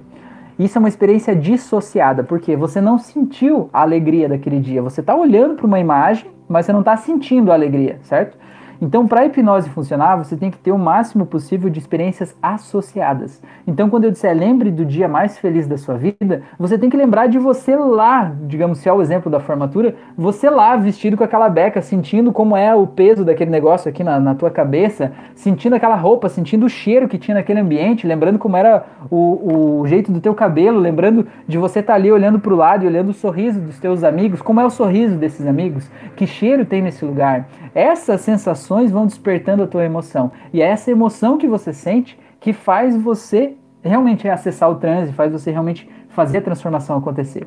Isso 0.58 0.76
é 0.76 0.80
uma 0.80 0.88
experiência 0.88 1.34
dissociada, 1.36 2.24
porque 2.24 2.56
você 2.56 2.80
não 2.80 2.98
sentiu 2.98 3.68
a 3.72 3.82
alegria 3.82 4.28
daquele 4.28 4.58
dia. 4.58 4.82
Você 4.82 5.00
está 5.00 5.14
olhando 5.14 5.54
para 5.54 5.66
uma 5.66 5.78
imagem, 5.78 6.30
mas 6.48 6.66
você 6.66 6.72
não 6.72 6.80
está 6.80 6.96
sentindo 6.96 7.52
a 7.52 7.54
alegria, 7.54 7.98
certo? 8.02 8.36
Então, 8.80 9.08
para 9.08 9.22
a 9.22 9.26
hipnose 9.26 9.68
funcionar, 9.70 10.16
você 10.16 10.36
tem 10.36 10.52
que 10.52 10.58
ter 10.58 10.70
o 10.70 10.78
máximo 10.78 11.26
possível 11.26 11.68
de 11.68 11.80
experiências 11.80 12.36
associadas. 12.40 13.42
Então, 13.66 13.90
quando 13.90 14.04
eu 14.04 14.10
disser 14.12 14.36
lembre 14.36 14.70
do 14.70 14.84
dia 14.84 15.08
mais 15.08 15.36
feliz 15.36 15.66
da 15.66 15.76
sua 15.76 15.96
vida, 15.96 16.42
você 16.56 16.78
tem 16.78 16.88
que 16.88 16.96
lembrar 16.96 17.26
de 17.26 17.38
você 17.38 17.74
lá, 17.74 18.32
digamos, 18.42 18.78
se 18.78 18.88
é 18.88 18.92
o 18.92 19.02
exemplo 19.02 19.30
da 19.30 19.40
formatura, 19.40 19.96
você 20.16 20.48
lá 20.48 20.76
vestido 20.76 21.16
com 21.16 21.24
aquela 21.24 21.48
beca, 21.48 21.82
sentindo 21.82 22.32
como 22.32 22.56
é 22.56 22.72
o 22.72 22.86
peso 22.86 23.24
daquele 23.24 23.50
negócio 23.50 23.88
aqui 23.88 24.04
na, 24.04 24.20
na 24.20 24.34
tua 24.36 24.50
cabeça, 24.50 25.10
sentindo 25.34 25.74
aquela 25.74 25.96
roupa, 25.96 26.28
sentindo 26.28 26.64
o 26.64 26.68
cheiro 26.68 27.08
que 27.08 27.18
tinha 27.18 27.34
naquele 27.34 27.58
ambiente, 27.58 28.06
lembrando 28.06 28.38
como 28.38 28.56
era 28.56 28.84
o, 29.10 29.80
o 29.80 29.86
jeito 29.88 30.12
do 30.12 30.20
teu 30.20 30.34
cabelo, 30.34 30.78
lembrando 30.78 31.26
de 31.48 31.58
você 31.58 31.80
estar 31.80 31.94
tá 31.94 31.96
ali 31.98 32.12
olhando 32.12 32.38
para 32.38 32.54
o 32.54 32.56
lado 32.56 32.84
e 32.84 32.86
olhando 32.86 33.08
o 33.08 33.14
sorriso 33.14 33.60
dos 33.60 33.80
teus 33.80 34.04
amigos, 34.04 34.40
como 34.40 34.60
é 34.60 34.64
o 34.64 34.70
sorriso 34.70 35.16
desses 35.16 35.46
amigos, 35.46 35.90
que 36.14 36.28
cheiro 36.28 36.64
tem 36.64 36.80
nesse 36.80 37.04
lugar. 37.04 37.48
Essas 37.74 38.20
sensações 38.20 38.67
vão 38.90 39.06
despertando 39.06 39.62
a 39.62 39.66
tua 39.66 39.84
emoção. 39.84 40.30
E 40.52 40.60
é 40.60 40.66
essa 40.66 40.90
emoção 40.90 41.38
que 41.38 41.48
você 41.48 41.72
sente 41.72 42.18
que 42.40 42.52
faz 42.52 42.96
você 42.96 43.56
realmente 43.82 44.28
acessar 44.28 44.70
o 44.70 44.76
transe, 44.76 45.12
faz 45.12 45.32
você 45.32 45.50
realmente 45.50 45.88
fazer 46.08 46.38
a 46.38 46.42
transformação 46.42 46.96
acontecer. 46.96 47.46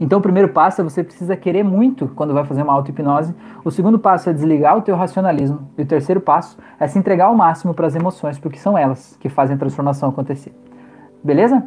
Então, 0.00 0.18
o 0.18 0.22
primeiro 0.22 0.50
passo 0.50 0.80
é 0.80 0.84
você 0.84 1.02
precisa 1.02 1.36
querer 1.36 1.62
muito 1.62 2.08
quando 2.08 2.34
vai 2.34 2.44
fazer 2.44 2.62
uma 2.62 2.72
auto-hipnose. 2.74 3.34
O 3.64 3.70
segundo 3.70 3.98
passo 3.98 4.28
é 4.28 4.32
desligar 4.32 4.76
o 4.76 4.82
teu 4.82 4.94
racionalismo. 4.94 5.70
E 5.76 5.82
o 5.82 5.86
terceiro 5.86 6.20
passo 6.20 6.58
é 6.78 6.86
se 6.86 6.98
entregar 6.98 7.26
ao 7.26 7.34
máximo 7.34 7.72
para 7.72 7.86
as 7.86 7.94
emoções, 7.94 8.38
porque 8.38 8.58
são 8.58 8.76
elas 8.76 9.16
que 9.18 9.28
fazem 9.28 9.56
a 9.56 9.58
transformação 9.58 10.10
acontecer. 10.10 10.54
Beleza? 11.24 11.64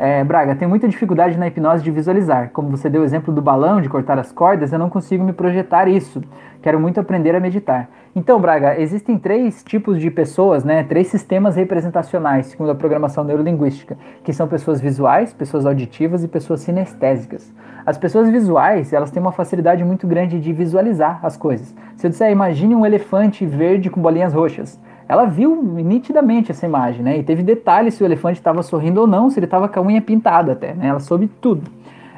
É, 0.00 0.22
Braga, 0.22 0.54
tem 0.54 0.68
muita 0.68 0.86
dificuldade 0.86 1.36
na 1.36 1.48
hipnose 1.48 1.82
de 1.82 1.90
visualizar. 1.90 2.50
Como 2.52 2.70
você 2.70 2.88
deu 2.88 3.02
o 3.02 3.04
exemplo 3.04 3.34
do 3.34 3.42
balão, 3.42 3.80
de 3.80 3.88
cortar 3.88 4.16
as 4.16 4.30
cordas, 4.30 4.72
eu 4.72 4.78
não 4.78 4.88
consigo 4.88 5.24
me 5.24 5.32
projetar 5.32 5.88
isso. 5.88 6.22
Quero 6.62 6.78
muito 6.78 7.00
aprender 7.00 7.34
a 7.34 7.40
meditar. 7.40 7.90
Então, 8.14 8.40
Braga, 8.40 8.80
existem 8.80 9.18
três 9.18 9.64
tipos 9.64 9.98
de 9.98 10.08
pessoas, 10.08 10.62
né? 10.62 10.84
Três 10.84 11.08
sistemas 11.08 11.56
representacionais, 11.56 12.46
segundo 12.46 12.70
a 12.70 12.76
programação 12.76 13.24
neurolinguística, 13.24 13.98
que 14.22 14.32
são 14.32 14.46
pessoas 14.46 14.80
visuais, 14.80 15.32
pessoas 15.32 15.66
auditivas 15.66 16.22
e 16.22 16.28
pessoas 16.28 16.60
sinestésicas. 16.60 17.52
As 17.84 17.98
pessoas 17.98 18.30
visuais, 18.30 18.92
elas 18.92 19.10
têm 19.10 19.20
uma 19.20 19.32
facilidade 19.32 19.82
muito 19.82 20.06
grande 20.06 20.38
de 20.38 20.52
visualizar 20.52 21.18
as 21.24 21.36
coisas. 21.36 21.74
Se 21.96 22.06
eu 22.06 22.10
disser, 22.10 22.30
imagine 22.30 22.72
um 22.72 22.86
elefante 22.86 23.44
verde 23.44 23.90
com 23.90 24.00
bolinhas 24.00 24.32
roxas 24.32 24.78
ela 25.08 25.24
viu 25.24 25.60
nitidamente 25.62 26.50
essa 26.50 26.66
imagem, 26.66 27.02
né? 27.02 27.18
E 27.18 27.22
teve 27.22 27.42
detalhes 27.42 27.94
se 27.94 28.02
o 28.02 28.06
elefante 28.06 28.38
estava 28.38 28.62
sorrindo 28.62 29.00
ou 29.00 29.06
não, 29.06 29.30
se 29.30 29.38
ele 29.38 29.46
estava 29.46 29.66
com 29.66 29.80
a 29.80 29.82
unha 29.82 30.02
pintada 30.02 30.52
até, 30.52 30.74
né? 30.74 30.88
Ela 30.88 31.00
soube 31.00 31.26
tudo. 31.26 31.70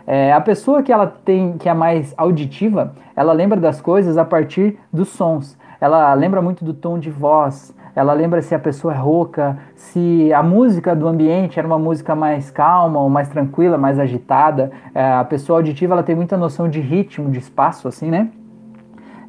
É, 0.07 0.33
a 0.33 0.41
pessoa 0.41 0.83
que 0.83 0.93
ela 0.93 1.07
tem, 1.07 1.57
que 1.57 1.69
é 1.69 1.75
mais 1.75 2.13
auditiva, 2.17 2.93
ela 3.15 3.33
lembra 3.33 3.61
das 3.61 3.81
coisas 3.81 4.19
a 4.19 4.25
partir 4.25 4.77
dos 4.93 5.09
sons. 5.09 5.57
Ela 5.81 6.13
lembra 6.15 6.43
muito 6.43 6.65
do 6.65 6.75
tom 6.75 6.99
de 6.99 7.11
voz. 7.11 7.73
Ela 7.95 8.13
lembra 8.13 8.43
se 8.43 8.55
a 8.55 8.59
pessoa 8.59 8.95
é 8.95 8.97
rouca, 8.97 9.59
se 9.75 10.33
a 10.33 10.43
música 10.43 10.95
do 10.95 11.07
ambiente 11.07 11.59
era 11.59 11.67
uma 11.67 11.79
música 11.79 12.15
mais 12.15 12.51
calma 12.51 12.99
ou 13.01 13.09
mais 13.09 13.29
tranquila, 13.29 13.79
mais 13.79 13.99
agitada. 13.99 14.73
É, 14.95 15.13
a 15.13 15.25
pessoa 15.25 15.61
auditiva 15.61 15.95
ela 15.95 16.03
tem 16.03 16.17
muita 16.17 16.37
noção 16.37 16.69
de 16.69 16.81
ritmo, 16.81 17.31
de 17.31 17.39
espaço, 17.39 17.87
assim, 17.87 18.11
né? 18.11 18.31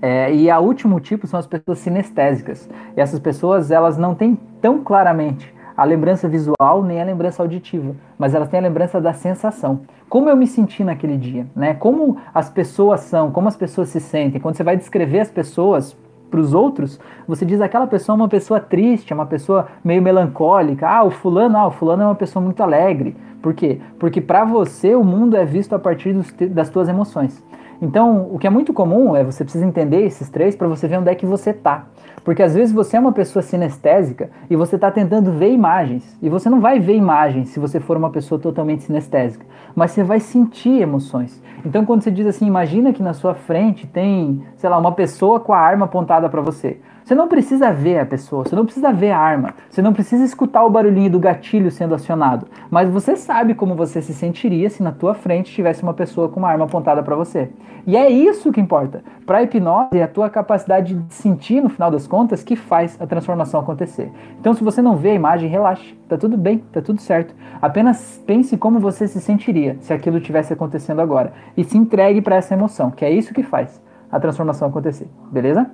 É, 0.02 0.34
e 0.34 0.50
a 0.50 0.60
último 0.60 1.00
tipo 1.00 1.28
são 1.28 1.40
as 1.40 1.46
pessoas 1.46 1.80
sinestésicas. 1.80 2.70
E 2.98 3.00
essas 3.00 3.20
pessoas, 3.20 3.70
elas 3.70 3.98
não 3.98 4.16
têm 4.16 4.38
tão 4.62 4.84
claramente 4.84 5.54
a 5.78 5.84
lembrança 5.84 6.28
visual 6.28 6.84
nem 6.84 7.02
a 7.02 7.06
lembrança 7.06 7.42
auditiva, 7.42 7.96
mas 8.18 8.36
elas 8.36 8.50
têm 8.50 8.60
a 8.60 8.64
lembrança 8.64 9.00
da 9.00 9.14
sensação. 9.14 9.82
Como 10.10 10.30
eu 10.30 10.36
me 10.36 10.46
senti 10.46 10.84
naquele 10.84 11.18
dia, 11.18 11.48
né? 11.56 11.74
Como 11.74 12.18
as 12.34 12.50
pessoas 12.50 13.02
são, 13.02 13.32
como 13.32 13.48
as 13.48 13.56
pessoas 13.56 13.90
se 13.90 14.00
sentem. 14.00 14.42
Quando 14.42 14.56
você 14.56 14.64
vai 14.64 14.76
descrever 14.76 15.22
as 15.22 15.32
pessoas 15.32 15.96
para 16.30 16.40
os 16.40 16.54
outros, 16.54 17.00
você 17.28 17.46
diz 17.46 17.62
aquela 17.62 17.88
pessoa 17.88 18.16
é 18.16 18.18
uma 18.18 18.30
pessoa 18.30 18.60
triste, 18.60 19.12
é 19.12 19.16
uma 19.16 19.26
pessoa 19.26 19.68
meio 19.84 20.02
melancólica. 20.02 20.88
Ah, 20.88 21.04
o 21.04 21.12
fulano, 21.12 21.58
ah, 21.58 21.68
o 21.68 21.72
fulano 21.72 22.04
é 22.04 22.06
uma 22.06 22.16
pessoa 22.16 22.44
muito 22.44 22.62
alegre. 22.62 23.16
Por 23.42 23.54
quê? 23.54 23.80
Porque 24.00 24.22
para 24.22 24.46
você 24.46 24.96
o 24.96 25.04
mundo 25.04 25.36
é 25.36 25.46
visto 25.46 25.74
a 25.74 25.80
partir 25.80 26.14
dos, 26.14 26.32
das 26.50 26.70
tuas 26.70 26.88
emoções. 26.88 27.44
Então, 27.82 28.30
o 28.32 28.38
que 28.38 28.46
é 28.46 28.50
muito 28.50 28.72
comum 28.74 29.16
é 29.16 29.24
você 29.24 29.44
precisa 29.44 29.66
entender 29.66 30.06
esses 30.06 30.30
três 30.30 30.56
para 30.56 30.68
você 30.68 30.88
ver 30.88 31.00
onde 31.00 31.10
é 31.10 31.16
que 31.16 31.26
você 31.26 31.52
tá. 31.52 31.88
Porque 32.24 32.44
às 32.44 32.54
vezes 32.54 32.72
você 32.72 32.98
é 32.98 33.00
uma 33.00 33.12
pessoa 33.12 33.42
sinestésica 33.42 34.30
e 34.50 34.56
você 34.56 34.76
está 34.76 34.92
tentando 34.92 35.32
ver 35.32 35.52
imagens. 35.52 36.16
E 36.22 36.30
você 36.30 36.50
não 36.50 36.62
vai 36.62 36.80
ver 36.80 36.96
imagens 36.96 37.50
se 37.50 37.60
você 37.60 37.80
for 37.80 37.98
uma 37.98 38.12
pessoa 38.12 38.40
totalmente 38.40 38.84
sinestésica. 38.84 39.46
Mas 39.74 39.92
você 39.92 40.04
vai 40.04 40.20
sentir 40.20 40.82
emoções. 40.82 41.42
Então 41.66 41.84
quando 41.84 42.04
você 42.04 42.12
diz 42.12 42.28
assim, 42.28 42.46
imagina 42.46 42.94
que 42.94 43.02
na 43.02 43.14
sua 43.14 43.34
frente 43.34 43.88
tem, 43.88 44.44
sei 44.56 44.70
lá, 44.70 44.78
uma 44.78 44.92
pessoa 44.92 45.40
com 45.40 45.52
a 45.52 45.58
arma 45.58 45.86
apontada 45.86 46.30
para 46.30 46.42
você. 46.42 46.80
Você 47.12 47.16
não 47.16 47.28
precisa 47.28 47.74
ver 47.74 48.00
a 48.00 48.06
pessoa, 48.06 48.46
você 48.46 48.56
não 48.56 48.64
precisa 48.64 48.94
ver 48.94 49.12
a 49.12 49.20
arma, 49.20 49.54
você 49.70 49.82
não 49.82 49.92
precisa 49.92 50.24
escutar 50.24 50.64
o 50.64 50.70
barulhinho 50.70 51.12
do 51.12 51.20
gatilho 51.20 51.70
sendo 51.70 51.94
acionado, 51.94 52.48
mas 52.70 52.88
você 52.88 53.18
sabe 53.18 53.54
como 53.54 53.76
você 53.76 54.02
se 54.02 54.14
sentiria 54.14 54.70
se 54.70 54.82
na 54.82 54.94
tua 54.94 55.14
frente 55.14 55.52
tivesse 55.52 55.84
uma 55.84 55.94
pessoa 55.94 56.30
com 56.30 56.40
uma 56.40 56.48
arma 56.48 56.64
apontada 56.64 57.04
para 57.04 57.14
você. 57.14 57.50
E 57.86 57.98
é 57.98 58.10
isso 58.10 58.50
que 58.50 58.62
importa. 58.62 59.04
Para 59.26 59.44
hipnose, 59.44 59.98
é 59.98 60.04
a 60.04 60.08
tua 60.08 60.30
capacidade 60.30 60.94
de 60.94 61.14
sentir 61.14 61.60
no 61.62 61.68
final 61.68 61.92
das 61.92 62.08
contas 62.08 62.44
que 62.44 62.56
faz 62.56 62.96
a 62.98 63.06
transformação 63.06 63.60
acontecer. 63.60 64.10
Então, 64.40 64.54
se 64.54 64.64
você 64.64 64.82
não 64.82 64.96
vê 64.96 65.10
a 65.10 65.16
imagem, 65.16 65.50
relaxe, 65.50 65.94
tá 66.08 66.18
tudo 66.18 66.38
bem, 66.38 66.60
tá 66.72 66.82
tudo 66.82 67.02
certo. 67.02 67.36
Apenas 67.62 68.24
pense 68.26 68.56
como 68.56 68.80
você 68.80 69.06
se 69.06 69.20
sentiria 69.20 69.76
se 69.82 69.92
aquilo 69.92 70.22
tivesse 70.22 70.54
acontecendo 70.54 71.02
agora 71.02 71.34
e 71.58 71.66
se 71.66 71.78
entregue 71.78 72.22
para 72.22 72.38
essa 72.38 72.54
emoção, 72.54 72.90
que 72.90 73.04
é 73.04 73.12
isso 73.12 73.34
que 73.34 73.44
faz 73.44 73.82
a 74.10 74.18
transformação 74.18 74.70
acontecer. 74.70 75.10
Beleza? 75.30 75.70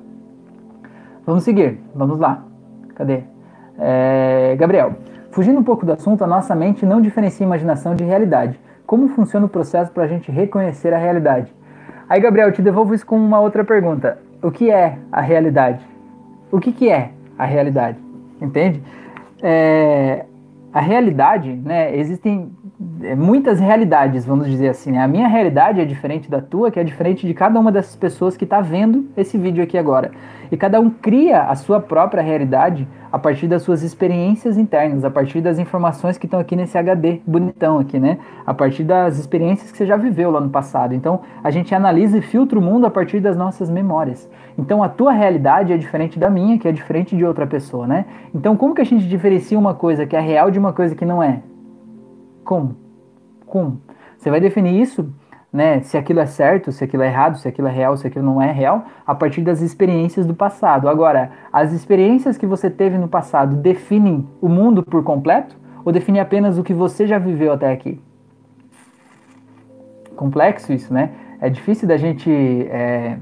Vamos 1.28 1.44
seguir, 1.44 1.78
vamos 1.94 2.18
lá. 2.20 2.42
Cadê? 2.96 3.24
É, 3.78 4.56
Gabriel, 4.58 4.94
fugindo 5.30 5.60
um 5.60 5.64
pouco 5.64 5.86
do 5.86 5.92
assunto, 5.92 6.24
a 6.24 6.28
nossa 6.28 6.56
mente 6.56 6.86
não 6.86 7.02
diferencia 7.02 7.46
imaginação 7.46 7.94
de 7.94 8.06
realidade. 8.06 8.58
Como 8.86 9.10
funciona 9.10 9.46
o 9.46 9.50
processo 9.50 9.92
para 9.92 10.04
a 10.04 10.08
gente 10.08 10.32
reconhecer 10.32 10.94
a 10.94 10.98
realidade? 10.98 11.54
Aí, 12.08 12.22
Gabriel, 12.22 12.48
eu 12.48 12.54
te 12.54 12.62
devolvo 12.62 12.94
isso 12.94 13.06
com 13.06 13.18
uma 13.18 13.42
outra 13.42 13.66
pergunta. 13.66 14.18
O 14.42 14.50
que 14.50 14.72
é 14.72 15.00
a 15.12 15.20
realidade? 15.20 15.86
O 16.50 16.62
que, 16.62 16.72
que 16.72 16.90
é 16.90 17.12
a 17.38 17.44
realidade? 17.44 18.00
Entende? 18.42 18.82
É, 19.44 20.24
a 20.78 20.80
realidade, 20.80 21.52
né? 21.52 21.98
Existem 21.98 22.52
é, 23.02 23.16
muitas 23.16 23.60
realidades, 23.60 24.24
vamos 24.26 24.46
dizer 24.46 24.70
assim. 24.70 24.92
Né? 24.92 25.00
A 25.00 25.08
minha 25.08 25.28
realidade 25.28 25.82
é 25.82 25.86
diferente 25.86 26.30
da 26.30 26.40
tua, 26.40 26.70
que 26.70 26.80
é 26.80 26.84
diferente 26.84 27.26
de 27.26 27.34
cada 27.34 27.60
uma 27.60 27.72
dessas 27.72 27.96
pessoas 27.96 28.38
que 28.38 28.44
está 28.44 28.62
vendo 28.62 29.10
esse 29.18 29.40
vídeo 29.40 29.64
aqui 29.64 29.76
agora. 29.76 30.12
E 30.52 30.56
cada 30.56 30.80
um 30.80 30.88
cria 30.92 31.42
a 31.42 31.56
sua 31.56 31.80
própria 31.80 32.22
realidade 32.22 32.88
a 33.12 33.18
partir 33.20 33.48
das 33.48 33.62
suas 33.62 33.84
experiências 33.84 34.58
internas, 34.58 35.06
a 35.06 35.10
partir 35.10 35.42
das 35.42 35.60
informações 35.60 36.18
que 36.18 36.26
estão 36.26 36.40
aqui 36.40 36.56
nesse 36.56 36.78
HD 36.78 37.22
bonitão 37.26 37.80
aqui, 37.80 38.00
né? 38.00 38.18
A 38.46 38.54
partir 38.54 38.84
das 38.84 39.18
experiências 39.18 39.72
que 39.72 39.78
você 39.78 39.86
já 39.86 39.98
viveu 39.98 40.32
lá 40.32 40.42
no 40.42 40.50
passado. 40.50 40.94
Então, 40.94 41.22
a 41.44 41.52
gente 41.52 41.74
analisa 41.74 42.18
e 42.18 42.22
filtra 42.22 42.58
o 42.60 42.62
mundo 42.62 42.86
a 42.86 42.90
partir 42.90 43.20
das 43.20 43.38
nossas 43.38 43.70
memórias. 43.70 44.30
Então, 44.58 44.82
a 44.84 44.90
tua 44.90 45.12
realidade 45.12 45.72
é 45.72 45.78
diferente 45.78 46.18
da 46.20 46.30
minha, 46.30 46.58
que 46.58 46.68
é 46.68 46.72
diferente 46.72 47.16
de 47.16 47.24
outra 47.24 47.46
pessoa, 47.46 47.88
né? 47.88 48.06
Então, 48.34 48.58
como 48.58 48.74
que 48.74 48.82
a 48.82 48.86
gente 48.86 49.08
diferencia 49.08 49.58
uma 49.58 49.74
coisa 49.74 50.06
que 50.06 50.16
é 50.16 50.20
real 50.20 50.52
de 50.52 50.60
uma 50.60 50.74
coisa 50.74 50.96
que 50.96 51.06
não 51.06 51.22
é? 51.22 51.42
Como? 52.44 52.76
Como? 53.46 53.82
Você 54.18 54.30
vai 54.30 54.40
definir 54.40 54.80
isso 54.82 55.08
né, 55.52 55.82
se 55.82 55.98
aquilo 55.98 56.20
é 56.20 56.26
certo, 56.26 56.72
se 56.72 56.84
aquilo 56.84 57.04
é 57.04 57.08
errado, 57.08 57.38
se 57.38 57.48
aquilo 57.48 57.68
é 57.68 57.72
real, 57.72 57.96
se 57.98 58.06
aquilo 58.06 58.26
não 58.26 58.42
é 58.42 58.52
real, 58.52 58.86
a 59.06 59.16
partir 59.16 59.42
das 59.42 59.62
experiências 59.62 60.26
do 60.26 60.34
passado. 60.34 60.90
Agora, 60.90 61.32
as 61.52 61.72
experiências 61.72 62.38
que 62.38 62.46
você 62.46 62.70
teve 62.70 62.98
no 62.98 63.08
passado 63.08 63.56
definem 63.56 64.28
o 64.42 64.50
mundo 64.50 64.84
por 64.84 65.04
completo 65.04 65.56
ou 65.86 65.92
definem 65.92 66.22
apenas 66.22 66.58
o 66.58 66.64
que 66.64 66.74
você 66.74 67.08
já 67.08 67.18
viveu 67.18 67.54
até 67.54 67.72
aqui? 67.72 68.00
Complexo 70.16 70.74
isso, 70.74 70.94
né? 70.94 71.12
É 71.40 71.50
difícil 71.50 71.88
da 71.88 71.96
gente 71.96 72.30
é, 72.30 73.18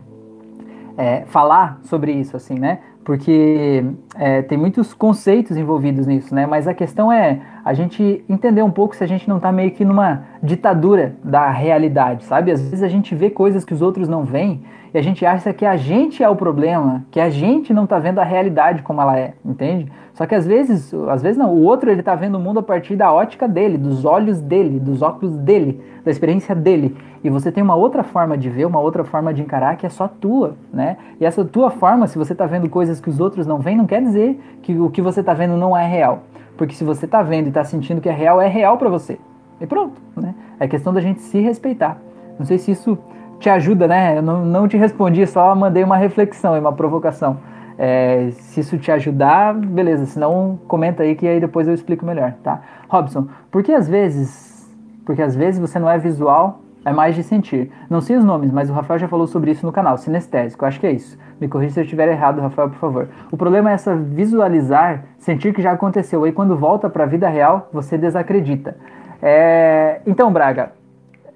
é, 0.97 1.25
falar 1.25 1.79
sobre 1.83 2.11
isso, 2.11 2.35
assim, 2.35 2.57
né? 2.57 2.79
Porque 3.05 3.85
é, 4.15 4.41
tem 4.41 4.57
muitos 4.57 4.91
conceitos 4.93 5.55
envolvidos 5.55 6.07
nisso, 6.07 6.33
né? 6.33 6.47
Mas 6.47 6.67
a 6.67 6.73
questão 6.73 7.11
é 7.11 7.39
a 7.63 7.71
gente 7.71 8.25
entender 8.27 8.63
um 8.63 8.71
pouco 8.71 8.95
se 8.95 9.03
a 9.03 9.07
gente 9.07 9.29
não 9.29 9.37
está 9.37 9.51
meio 9.51 9.69
que 9.71 9.85
numa 9.85 10.23
ditadura 10.41 11.15
da 11.23 11.51
realidade, 11.51 12.25
sabe? 12.25 12.51
Às 12.51 12.61
vezes 12.61 12.81
a 12.81 12.87
gente 12.87 13.13
vê 13.13 13.29
coisas 13.29 13.63
que 13.63 13.75
os 13.75 13.81
outros 13.81 14.09
não 14.09 14.23
veem 14.23 14.63
e 14.91 14.97
a 14.97 15.01
gente 15.01 15.25
acha 15.25 15.53
que 15.53 15.65
a 15.65 15.75
gente 15.75 16.23
é 16.23 16.29
o 16.29 16.35
problema, 16.35 17.05
que 17.11 17.19
a 17.19 17.29
gente 17.29 17.73
não 17.73 17.83
está 17.83 17.99
vendo 17.99 18.19
a 18.19 18.23
realidade 18.23 18.81
como 18.81 19.01
ela 19.01 19.19
é, 19.19 19.33
entende? 19.43 19.91
Só 20.13 20.25
que 20.25 20.33
às 20.33 20.47
vezes, 20.47 20.93
às 21.09 21.21
vezes 21.21 21.37
não, 21.37 21.53
o 21.53 21.63
outro 21.63 21.91
ele 21.91 21.99
está 21.99 22.15
vendo 22.15 22.35
o 22.35 22.39
mundo 22.39 22.59
a 22.59 22.63
partir 22.63 22.95
da 22.95 23.11
ótica 23.11 23.47
dele, 23.47 23.77
dos 23.77 24.05
olhos 24.05 24.39
dele, 24.41 24.79
dos 24.79 25.01
óculos 25.01 25.37
dele, 25.37 25.81
da 26.03 26.09
experiência 26.09 26.55
dele. 26.55 26.95
E 27.25 27.29
você 27.31 27.51
tem 27.51 27.63
uma 27.63 27.73
outra 27.73 28.03
forma 28.03 28.37
de 28.37 28.51
ver, 28.51 28.65
uma 28.65 28.79
outra 28.79 29.03
forma 29.03 29.33
de 29.33 29.41
encarar 29.41 29.77
que 29.77 29.85
é 29.87 29.89
só 29.89 30.07
tua, 30.07 30.53
né? 30.71 30.95
E 31.19 31.25
essa 31.25 31.43
tua 31.43 31.71
forma, 31.71 32.05
se 32.05 32.19
você 32.19 32.33
está 32.33 32.45
vendo 32.45 32.69
coisas 32.69 33.01
que 33.01 33.09
os 33.09 33.19
outros 33.19 33.47
não 33.47 33.57
veem, 33.57 33.75
não 33.75 33.87
quer 33.87 33.99
dizer 33.99 34.39
que 34.61 34.77
o 34.77 34.91
que 34.91 35.01
você 35.01 35.21
está 35.21 35.33
vendo 35.33 35.57
não 35.57 35.75
é 35.75 35.87
real. 35.87 36.19
Porque 36.55 36.75
se 36.75 36.83
você 36.83 37.05
está 37.05 37.23
vendo 37.23 37.45
e 37.45 37.47
está 37.47 37.63
sentindo 37.63 37.99
que 37.99 38.07
é 38.07 38.11
real, 38.11 38.39
é 38.39 38.47
real 38.47 38.77
para 38.77 38.89
você. 38.89 39.17
E 39.59 39.65
pronto, 39.65 39.99
né? 40.15 40.35
É 40.59 40.67
questão 40.67 40.93
da 40.93 41.01
gente 41.01 41.19
se 41.19 41.39
respeitar. 41.39 41.97
Não 42.37 42.45
sei 42.45 42.59
se 42.59 42.69
isso 42.69 42.95
te 43.39 43.49
ajuda, 43.49 43.87
né? 43.87 44.19
Eu 44.19 44.21
não, 44.21 44.45
não 44.45 44.67
te 44.67 44.77
respondi, 44.77 45.25
só 45.25 45.55
mandei 45.55 45.83
uma 45.83 45.97
reflexão 45.97 46.55
e 46.55 46.59
uma 46.59 46.73
provocação. 46.73 47.37
É, 47.75 48.29
se 48.33 48.59
isso 48.59 48.77
te 48.77 48.91
ajudar, 48.91 49.55
beleza. 49.55 50.05
Se 50.05 50.19
não, 50.19 50.59
comenta 50.67 51.01
aí 51.01 51.15
que 51.15 51.27
aí 51.27 51.39
depois 51.39 51.67
eu 51.67 51.73
explico 51.73 52.05
melhor, 52.05 52.35
tá? 52.43 52.61
Robson, 52.87 53.27
por 53.49 53.63
que 53.63 53.71
às 53.71 53.89
vezes, 53.89 54.71
porque 55.03 55.23
às 55.23 55.35
vezes 55.35 55.59
você 55.59 55.79
não 55.79 55.89
é 55.89 55.97
visual, 55.97 56.59
é 56.85 56.93
mais 56.93 57.15
de 57.15 57.23
sentir. 57.23 57.71
Não 57.89 57.99
sei 57.99 58.15
os 58.15 58.23
nomes, 58.23 58.51
mas 58.51 58.69
o 58.69 58.73
Rafael 58.73 58.99
já 58.99 59.07
falou 59.07 59.25
sobre 59.25 59.49
isso 59.49 59.65
no 59.65 59.71
canal, 59.71 59.97
sinestésico, 59.97 60.65
acho 60.65 60.79
que 60.79 60.85
é 60.85 60.91
isso. 60.91 61.17
Me 61.41 61.47
corrija 61.47 61.73
se 61.73 61.79
eu 61.79 61.83
estiver 61.83 62.07
errado, 62.07 62.39
Rafael, 62.39 62.69
por 62.69 62.77
favor. 62.77 63.09
O 63.31 63.35
problema 63.35 63.71
é 63.71 63.73
essa 63.73 63.95
visualizar, 63.95 65.03
sentir 65.17 65.53
que 65.53 65.61
já 65.61 65.71
aconteceu. 65.71 66.23
Aí 66.23 66.31
quando 66.31 66.55
volta 66.55 66.87
para 66.87 67.03
a 67.03 67.07
vida 67.07 67.27
real, 67.27 67.67
você 67.73 67.97
desacredita. 67.97 68.77
É... 69.21 69.99
Então, 70.05 70.31
Braga, 70.31 70.73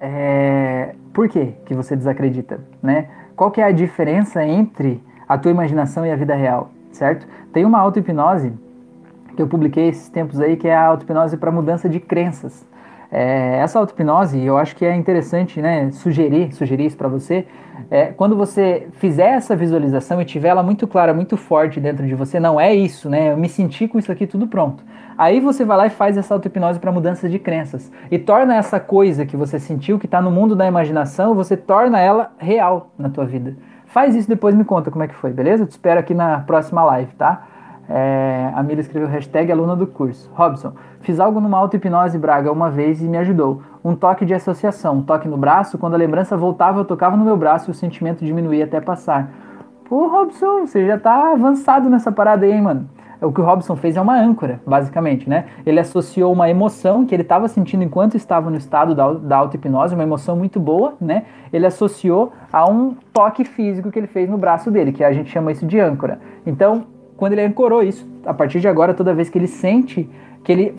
é... 0.00 0.94
por 1.12 1.28
que, 1.28 1.54
que 1.66 1.74
você 1.74 1.96
desacredita? 1.96 2.60
Né? 2.80 3.08
Qual 3.34 3.50
que 3.50 3.60
é 3.60 3.64
a 3.64 3.72
diferença 3.72 4.44
entre 4.44 5.02
a 5.28 5.36
tua 5.36 5.50
imaginação 5.50 6.06
e 6.06 6.12
a 6.12 6.16
vida 6.16 6.34
real, 6.34 6.70
certo? 6.92 7.26
Tem 7.52 7.64
uma 7.64 7.78
auto-hipnose 7.80 8.52
que 9.34 9.42
eu 9.42 9.48
publiquei 9.48 9.88
esses 9.88 10.08
tempos 10.08 10.40
aí, 10.40 10.56
que 10.56 10.68
é 10.68 10.74
a 10.74 10.86
auto-hipnose 10.86 11.36
para 11.36 11.50
mudança 11.50 11.88
de 11.88 11.98
crenças. 11.98 12.66
É, 13.12 13.58
essa 13.58 13.78
auto-hipnose, 13.78 14.40
eu 14.40 14.56
acho 14.56 14.76
que 14.76 14.84
é 14.84 14.94
interessante 14.94 15.60
né, 15.60 15.90
sugerir, 15.90 16.52
sugerir 16.52 16.86
isso 16.86 16.96
para 16.96 17.08
você, 17.08 17.44
é, 17.90 18.06
quando 18.06 18.36
você 18.36 18.88
fizer 18.92 19.30
essa 19.30 19.56
visualização 19.56 20.20
e 20.20 20.24
tiver 20.24 20.48
ela 20.48 20.62
muito 20.62 20.86
clara, 20.86 21.12
muito 21.12 21.36
forte 21.36 21.80
dentro 21.80 22.06
de 22.06 22.14
você, 22.14 22.38
não 22.38 22.60
é 22.60 22.72
isso, 22.72 23.08
né? 23.08 23.32
Eu 23.32 23.36
me 23.36 23.48
senti 23.48 23.88
com 23.88 23.98
isso 23.98 24.12
aqui 24.12 24.26
tudo 24.26 24.46
pronto. 24.46 24.84
Aí 25.18 25.40
você 25.40 25.64
vai 25.64 25.76
lá 25.76 25.86
e 25.86 25.90
faz 25.90 26.16
essa 26.16 26.34
auto-hipnose 26.34 26.78
para 26.78 26.92
mudança 26.92 27.28
de 27.28 27.38
crenças 27.38 27.90
e 28.10 28.18
torna 28.18 28.54
essa 28.54 28.78
coisa 28.78 29.26
que 29.26 29.36
você 29.36 29.58
sentiu, 29.58 29.98
que 29.98 30.06
está 30.06 30.22
no 30.22 30.30
mundo 30.30 30.54
da 30.54 30.66
imaginação, 30.66 31.34
você 31.34 31.56
torna 31.56 31.98
ela 32.00 32.32
real 32.38 32.92
na 32.96 33.08
tua 33.08 33.24
vida. 33.24 33.56
Faz 33.86 34.14
isso 34.14 34.28
depois 34.28 34.54
me 34.54 34.64
conta 34.64 34.90
como 34.90 35.02
é 35.02 35.08
que 35.08 35.14
foi, 35.14 35.32
beleza? 35.32 35.64
Eu 35.64 35.66
te 35.66 35.72
espero 35.72 35.98
aqui 35.98 36.14
na 36.14 36.38
próxima 36.40 36.84
live, 36.84 37.12
tá? 37.14 37.44
É, 37.92 38.52
a 38.54 38.62
Mila 38.62 38.80
escreveu 38.80 39.08
hashtag 39.08 39.50
aluna 39.50 39.74
do 39.74 39.84
curso. 39.84 40.30
Robson, 40.32 40.72
fiz 41.00 41.18
algo 41.18 41.40
numa 41.40 41.58
auto-hipnose 41.58 42.16
Braga 42.18 42.52
uma 42.52 42.70
vez 42.70 43.02
e 43.02 43.08
me 43.08 43.18
ajudou. 43.18 43.62
Um 43.84 43.96
toque 43.96 44.24
de 44.24 44.32
associação, 44.32 44.98
um 44.98 45.02
toque 45.02 45.26
no 45.26 45.36
braço, 45.36 45.76
quando 45.76 45.94
a 45.94 45.96
lembrança 45.96 46.36
voltava, 46.36 46.78
eu 46.78 46.84
tocava 46.84 47.16
no 47.16 47.24
meu 47.24 47.36
braço 47.36 47.68
e 47.68 47.72
o 47.72 47.74
sentimento 47.74 48.24
diminuía 48.24 48.64
até 48.64 48.80
passar. 48.80 49.32
Pô, 49.88 50.06
Robson, 50.06 50.66
você 50.66 50.86
já 50.86 50.96
tá 50.96 51.32
avançado 51.32 51.90
nessa 51.90 52.12
parada 52.12 52.46
aí, 52.46 52.52
hein, 52.52 52.62
mano? 52.62 52.88
O 53.20 53.32
que 53.32 53.40
o 53.40 53.44
Robson 53.44 53.74
fez 53.74 53.96
é 53.96 54.00
uma 54.00 54.16
âncora, 54.16 54.60
basicamente, 54.64 55.28
né? 55.28 55.46
Ele 55.66 55.80
associou 55.80 56.32
uma 56.32 56.48
emoção 56.48 57.04
que 57.04 57.14
ele 57.14 57.22
estava 57.22 57.48
sentindo 57.48 57.82
enquanto 57.82 58.16
estava 58.16 58.48
no 58.48 58.56
estado 58.56 58.94
da, 58.94 59.12
da 59.12 59.36
auto-hipnose, 59.36 59.94
uma 59.94 60.04
emoção 60.04 60.36
muito 60.36 60.60
boa, 60.60 60.94
né? 61.00 61.24
Ele 61.52 61.66
associou 61.66 62.32
a 62.52 62.70
um 62.70 62.94
toque 63.12 63.44
físico 63.44 63.90
que 63.90 63.98
ele 63.98 64.06
fez 64.06 64.30
no 64.30 64.38
braço 64.38 64.70
dele, 64.70 64.92
que 64.92 65.02
a 65.02 65.12
gente 65.12 65.28
chama 65.28 65.50
isso 65.50 65.66
de 65.66 65.78
âncora. 65.78 66.20
Então, 66.46 66.86
quando 67.20 67.34
ele 67.34 67.42
ancorou 67.42 67.82
isso, 67.82 68.08
a 68.24 68.32
partir 68.32 68.60
de 68.60 68.66
agora, 68.66 68.94
toda 68.94 69.12
vez 69.12 69.28
que 69.28 69.36
ele 69.36 69.46
sente 69.46 70.08
que 70.42 70.50
ele 70.50 70.74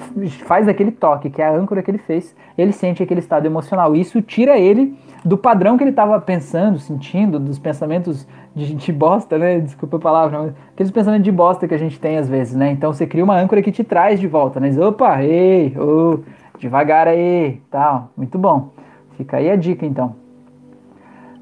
faz 0.47 0.67
aquele 0.67 0.89
toque, 0.89 1.29
que 1.29 1.39
é 1.39 1.45
a 1.45 1.55
âncora 1.55 1.83
que 1.83 1.91
ele 1.91 1.99
fez, 1.99 2.35
ele 2.57 2.71
sente 2.71 3.03
aquele 3.03 3.19
estado 3.19 3.45
emocional. 3.45 3.95
Isso 3.95 4.19
tira 4.23 4.57
ele 4.57 4.97
do 5.23 5.37
padrão 5.37 5.77
que 5.77 5.83
ele 5.83 5.91
estava 5.91 6.19
pensando, 6.19 6.79
sentindo, 6.79 7.39
dos 7.39 7.59
pensamentos 7.59 8.27
de, 8.55 8.73
de, 8.73 8.89
bosta, 8.91 9.37
né? 9.37 9.59
Desculpa 9.59 9.97
a 9.97 9.99
palavra, 9.99 10.39
mas 10.39 10.53
aqueles 10.73 10.91
pensamentos 10.91 11.25
de 11.25 11.31
bosta 11.31 11.67
que 11.67 11.75
a 11.75 11.77
gente 11.77 11.99
tem 11.99 12.17
às 12.17 12.27
vezes, 12.27 12.55
né? 12.55 12.71
Então 12.71 12.91
você 12.91 13.05
cria 13.05 13.23
uma 13.23 13.37
âncora 13.37 13.61
que 13.61 13.71
te 13.71 13.83
traz 13.83 14.19
de 14.19 14.27
volta, 14.27 14.59
né? 14.59 14.69
Diz, 14.69 14.79
opa, 14.79 15.23
ei, 15.23 15.77
oh, 15.77 16.21
devagar 16.57 17.07
aí, 17.07 17.61
tal. 17.69 18.09
Muito 18.17 18.39
bom. 18.39 18.71
Fica 19.15 19.37
aí 19.37 19.47
a 19.47 19.55
dica 19.55 19.85
então. 19.85 20.15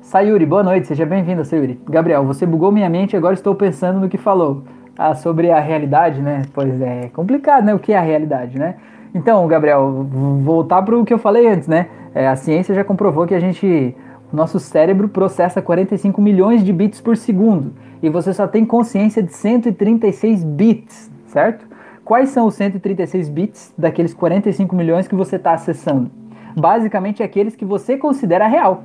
Sayuri, 0.01 0.45
boa 0.45 0.63
noite, 0.63 0.87
seja 0.87 1.05
bem-vindo, 1.05 1.45
Sayuri. 1.45 1.79
Gabriel, 1.87 2.25
você 2.25 2.45
bugou 2.45 2.69
minha 2.69 2.89
mente 2.89 3.13
e 3.13 3.17
agora 3.17 3.33
estou 3.33 3.55
pensando 3.55 4.01
no 4.01 4.09
que 4.09 4.17
falou 4.17 4.63
ah, 4.99 5.15
sobre 5.15 5.49
a 5.49 5.61
realidade, 5.61 6.21
né? 6.21 6.41
Pois 6.53 6.81
é, 6.81 7.09
complicado, 7.13 7.63
né? 7.63 7.73
O 7.73 7.79
que 7.79 7.93
é 7.93 7.97
a 7.97 8.01
realidade, 8.01 8.59
né? 8.59 8.75
Então, 9.15 9.47
Gabriel, 9.47 10.05
voltar 10.43 10.81
para 10.81 10.97
o 10.97 11.05
que 11.05 11.13
eu 11.13 11.17
falei 11.17 11.47
antes, 11.47 11.69
né? 11.69 11.87
É, 12.13 12.27
a 12.27 12.35
ciência 12.35 12.75
já 12.75 12.83
comprovou 12.83 13.25
que 13.25 13.33
a 13.33 13.39
gente, 13.39 13.95
o 14.29 14.35
nosso 14.35 14.59
cérebro 14.59 15.07
processa 15.07 15.61
45 15.61 16.21
milhões 16.21 16.65
de 16.65 16.73
bits 16.73 16.99
por 16.99 17.15
segundo 17.15 17.73
e 18.03 18.09
você 18.09 18.33
só 18.33 18.45
tem 18.45 18.65
consciência 18.65 19.23
de 19.23 19.33
136 19.33 20.43
bits, 20.43 21.09
certo? 21.27 21.65
Quais 22.03 22.29
são 22.29 22.47
os 22.47 22.55
136 22.55 23.29
bits 23.29 23.73
daqueles 23.77 24.13
45 24.13 24.75
milhões 24.75 25.07
que 25.07 25.15
você 25.15 25.37
está 25.37 25.53
acessando? 25.53 26.11
Basicamente, 26.59 27.23
aqueles 27.23 27.55
que 27.55 27.63
você 27.63 27.95
considera 27.95 28.47
real, 28.47 28.83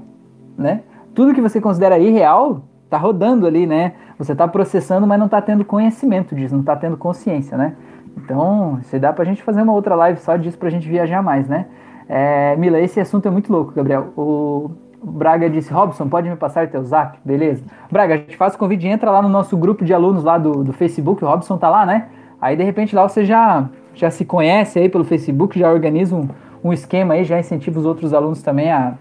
né? 0.57 0.83
Tudo 1.13 1.35
que 1.35 1.41
você 1.41 1.61
considera 1.61 1.99
irreal 1.99 2.63
tá 2.95 2.99
rodando 2.99 3.47
ali, 3.47 3.67
né? 3.67 3.93
Você 4.17 4.33
está 4.33 4.47
processando, 4.47 5.07
mas 5.07 5.19
não 5.19 5.27
está 5.27 5.43
tendo 5.43 5.65
conhecimento 5.65 6.35
disso, 6.35 6.55
não 6.55 6.61
está 6.61 6.77
tendo 6.77 6.97
consciência, 6.97 7.57
né? 7.59 7.75
Então, 8.17 8.79
se 8.83 8.99
dá 9.01 9.13
pra 9.13 9.25
gente 9.25 9.43
fazer 9.43 9.63
uma 9.63 9.73
outra 9.73 9.97
live 9.97 10.21
só 10.21 10.37
disso 10.37 10.57
pra 10.57 10.71
gente 10.71 10.89
viajar 10.89 11.21
mais, 11.21 11.49
né? 11.49 11.67
É, 12.09 12.55
Mila, 12.57 12.79
esse 12.79 13.01
assunto 13.01 13.27
é 13.27 13.31
muito 13.31 13.53
louco, 13.53 13.73
Gabriel. 13.73 14.13
O 14.17 14.71
Braga 15.03 15.51
disse, 15.51 15.73
Robson, 15.73 16.09
pode 16.09 16.31
me 16.31 16.37
passar 16.37 16.69
teu 16.69 16.85
zap? 16.85 17.19
Beleza. 17.25 17.65
Braga, 17.91 18.15
a 18.15 18.17
gente 18.19 18.37
faz 18.37 18.55
o 18.55 18.59
convite, 18.59 18.87
entra 18.87 19.11
lá 19.11 19.21
no 19.21 19.29
nosso 19.29 19.57
grupo 19.57 19.85
de 19.85 19.93
alunos 19.93 20.23
lá 20.23 20.39
do, 20.39 20.63
do 20.63 20.73
Facebook, 20.73 21.25
o 21.25 21.27
Robson 21.27 21.59
tá 21.59 21.69
lá, 21.69 21.85
né? 21.85 22.07
Aí, 22.41 22.57
de 22.57 22.63
repente, 22.63 22.95
lá 22.95 23.09
você 23.09 23.25
já, 23.25 23.69
já 23.95 24.11
se 24.11 24.25
conhece 24.25 24.79
aí 24.79 24.89
pelo 24.89 25.03
Facebook, 25.03 25.59
já 25.59 25.73
organiza 25.73 26.15
um, 26.15 26.29
um 26.63 26.73
esquema 26.73 27.15
aí, 27.15 27.25
já 27.25 27.41
incentiva 27.41 27.81
os 27.81 27.87
outros 27.87 28.15
alunos 28.15 28.41
também 28.41 28.71
a 28.71 28.95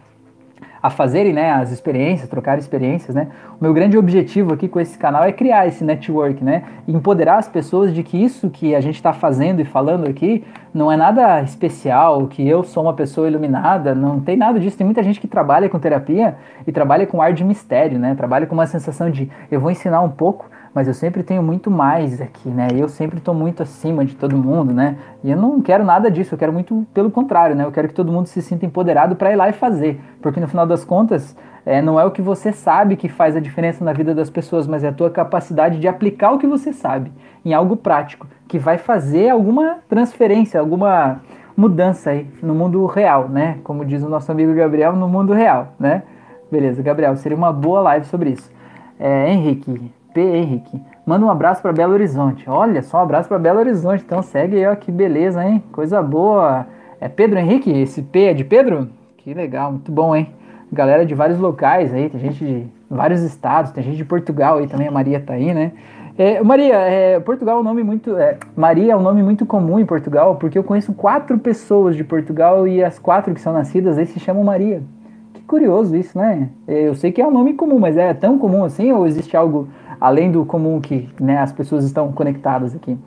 a 0.84 0.90
fazerem 0.90 1.32
né, 1.32 1.50
as 1.50 1.72
experiências, 1.72 2.28
trocar 2.28 2.60
experiências, 2.60 3.16
né? 3.16 3.30
O 3.58 3.64
meu 3.64 3.74
grande 3.74 3.98
objetivo 3.98 4.54
aqui 4.54 4.68
com 4.68 4.82
esse 4.82 4.98
canal 4.98 5.24
é 5.24 5.32
criar 5.32 5.66
esse 5.66 5.82
network, 5.82 6.44
né? 6.44 6.64
Empoderar 6.86 7.38
as 7.38 7.48
pessoas 7.48 7.94
de 7.94 8.04
que 8.04 8.22
isso 8.22 8.50
que 8.50 8.76
a 8.76 8.82
gente 8.82 8.96
está 8.96 9.14
fazendo 9.14 9.62
e 9.62 9.66
falando 9.66 10.10
aqui 10.10 10.44
não 10.74 10.92
é 10.92 10.98
nada 10.98 11.42
especial, 11.42 12.28
que 12.28 12.46
eu 12.46 12.64
sou 12.64 12.84
uma 12.84 12.94
pessoa 12.94 13.30
iluminada, 13.30 13.96
não 13.96 14.20
tem 14.20 14.36
nada 14.36 14.60
disso. 14.60 14.76
Tem 14.76 14.84
muita 14.84 15.02
gente 15.02 15.22
que 15.22 15.28
trabalha 15.28 15.70
com 15.70 15.80
terapia 15.80 16.36
e 16.68 16.72
trabalha 16.74 17.08
com 17.08 17.22
ar 17.22 17.32
de 17.32 17.46
mistério, 17.46 17.98
né? 17.98 18.14
Trabalha 18.14 18.46
com 18.46 18.54
uma 18.54 18.68
sensação 18.68 19.10
de 19.10 19.32
eu 19.50 19.62
vou 19.62 19.72
ensinar 19.72 20.02
um 20.02 20.10
pouco, 20.10 20.50
mas 20.74 20.88
eu 20.88 20.94
sempre 20.94 21.22
tenho 21.22 21.44
muito 21.44 21.70
mais 21.70 22.20
aqui, 22.20 22.50
né? 22.50 22.68
Eu 22.76 22.90
sempre 22.90 23.20
estou 23.20 23.34
muito 23.34 23.62
acima 23.62 24.04
de 24.04 24.16
todo 24.16 24.36
mundo, 24.36 24.74
né? 24.74 24.98
E 25.24 25.32
eu 25.32 25.38
não 25.38 25.62
quero 25.62 25.84
nada 25.84 26.10
disso, 26.10 26.34
eu 26.34 26.38
quero 26.38 26.52
muito 26.52 26.86
pelo 26.94 27.12
contrário, 27.12 27.56
né? 27.56 27.64
Eu 27.64 27.72
quero 27.72 27.88
que 27.88 27.94
todo 27.94 28.12
mundo 28.12 28.28
se 28.28 28.42
sinta 28.42 28.66
empoderado 28.66 29.16
para 29.16 29.32
ir 29.32 29.36
lá 29.36 29.50
e 29.50 29.54
fazer, 29.54 30.02
porque 30.22 30.40
no 30.40 30.48
final 30.48 30.66
das 30.66 30.84
contas, 30.84 31.36
é, 31.66 31.82
não 31.82 32.00
é 32.00 32.06
o 32.06 32.12
que 32.12 32.22
você 32.22 32.52
sabe 32.52 32.96
que 32.96 33.08
faz 33.08 33.36
a 33.36 33.40
diferença 33.40 33.86
na 33.86 33.94
vida 33.94 34.16
das 34.16 34.30
pessoas, 34.30 34.68
mas 34.68 34.84
é 34.84 34.90
a 34.90 34.94
tua 34.94 35.10
capacidade 35.10 35.80
de 35.80 35.88
aplicar 35.88 36.32
o 36.32 36.40
que 36.40 36.48
você 36.48 36.74
sabe 36.74 37.12
em 37.46 37.54
algo 37.54 37.76
prático, 37.76 38.28
que 38.48 38.58
vai 38.58 38.78
fazer 38.78 39.30
alguma 39.30 39.78
transferência, 39.88 40.60
alguma 40.60 41.22
mudança 41.56 42.10
aí 42.10 42.28
no 42.42 42.56
mundo 42.56 42.86
real, 42.86 43.30
né? 43.30 43.60
Como 43.64 43.86
diz 43.86 44.04
o 44.04 44.10
nosso 44.10 44.32
amigo 44.32 44.54
Gabriel, 44.54 44.94
no 44.96 45.08
mundo 45.08 45.34
real, 45.34 45.74
né? 45.80 46.04
Beleza, 46.52 46.82
Gabriel, 46.82 47.16
seria 47.16 47.38
uma 47.38 47.52
boa 47.52 47.82
live 47.82 48.06
sobre 48.08 48.32
isso. 48.32 48.52
É, 49.00 49.32
Henrique, 49.32 49.92
P. 50.14 50.22
Henrique. 50.22 50.82
Manda 51.05 51.26
um 51.26 51.30
abraço 51.30 51.61
para 51.61 51.74
Belo 51.74 51.93
Horizonte. 51.93 52.49
Olha 52.49 52.82
só, 52.82 52.99
um 52.99 53.01
abraço 53.01 53.28
para 53.28 53.39
Belo 53.39 53.59
Horizonte. 53.59 54.03
Então 54.05 54.22
segue 54.22 54.66
ó, 54.66 54.76
que 54.76 54.91
beleza, 54.91 55.43
hein? 55.43 55.64
Coisa 55.72 56.01
boa. 56.01 56.66
É 57.01 57.09
Pedro 57.09 57.39
Henrique? 57.39 57.72
Esse 57.72 58.01
P 58.01 58.26
é 58.26 58.34
de 58.34 58.43
Pedro? 58.43 58.89
Que 59.18 59.34
legal, 59.34 59.72
muito 59.72 59.91
bom, 59.91 60.16
hein? 60.16 60.30
Galera 60.72 61.05
de 61.05 61.14
vários 61.14 61.39
locais 61.39 61.93
aí, 61.93 62.09
tem 62.09 62.20
gente 62.20 62.43
de 62.43 62.68
vários 62.89 63.22
estados, 63.22 63.72
tem 63.72 63.84
gente 63.84 63.97
de 63.97 64.05
Portugal 64.05 64.57
aí 64.57 64.68
também, 64.68 64.88
a 64.88 64.91
Maria 64.91 65.20
tá 65.20 65.34
aí, 65.34 65.53
né? 65.53 65.72
É, 66.18 66.43
Maria, 66.43 66.76
é, 66.76 67.20
Portugal 67.20 67.57
é 67.57 67.59
um 67.61 67.64
nome 67.64 67.84
muito. 67.84 68.16
É, 68.18 68.38
Maria 68.55 68.93
é 68.93 68.95
um 68.95 69.01
nome 69.01 69.24
muito 69.24 69.45
comum 69.45 69.80
em 69.80 69.86
Portugal, 69.86 70.36
porque 70.36 70.57
eu 70.57 70.64
conheço 70.64 70.93
quatro 70.93 71.38
pessoas 71.39 71.95
de 71.95 72.03
Portugal 72.03 72.68
e 72.68 72.84
as 72.84 72.99
quatro 72.99 73.34
que 73.34 73.41
são 73.41 73.51
nascidas 73.51 73.97
aí 73.97 74.05
se 74.05 74.20
chamam 74.20 74.43
Maria. 74.43 74.84
Que 75.54 75.60
curioso 75.60 75.95
isso, 75.95 76.18
né? 76.18 76.49
Eu 76.68 76.95
sei 76.95 77.12
que 77.12 77.22
é 77.22 77.28
um 77.28 77.30
nome 77.30 77.54
comum, 77.54 77.78
mas 77.78 77.95
é 77.95 78.12
tão 78.12 78.39
comum 78.39 78.64
assim 78.64 78.91
ou 78.91 79.06
existe 79.06 79.38
algo 79.38 79.68
além 80.01 80.32
do 80.32 80.43
comum 80.43 80.82
que 80.82 81.08
né, 81.22 81.38
as 81.38 81.51
pessoas 81.51 81.86
estão 81.86 82.12
conectadas 82.12 82.76
aqui. 82.76 82.97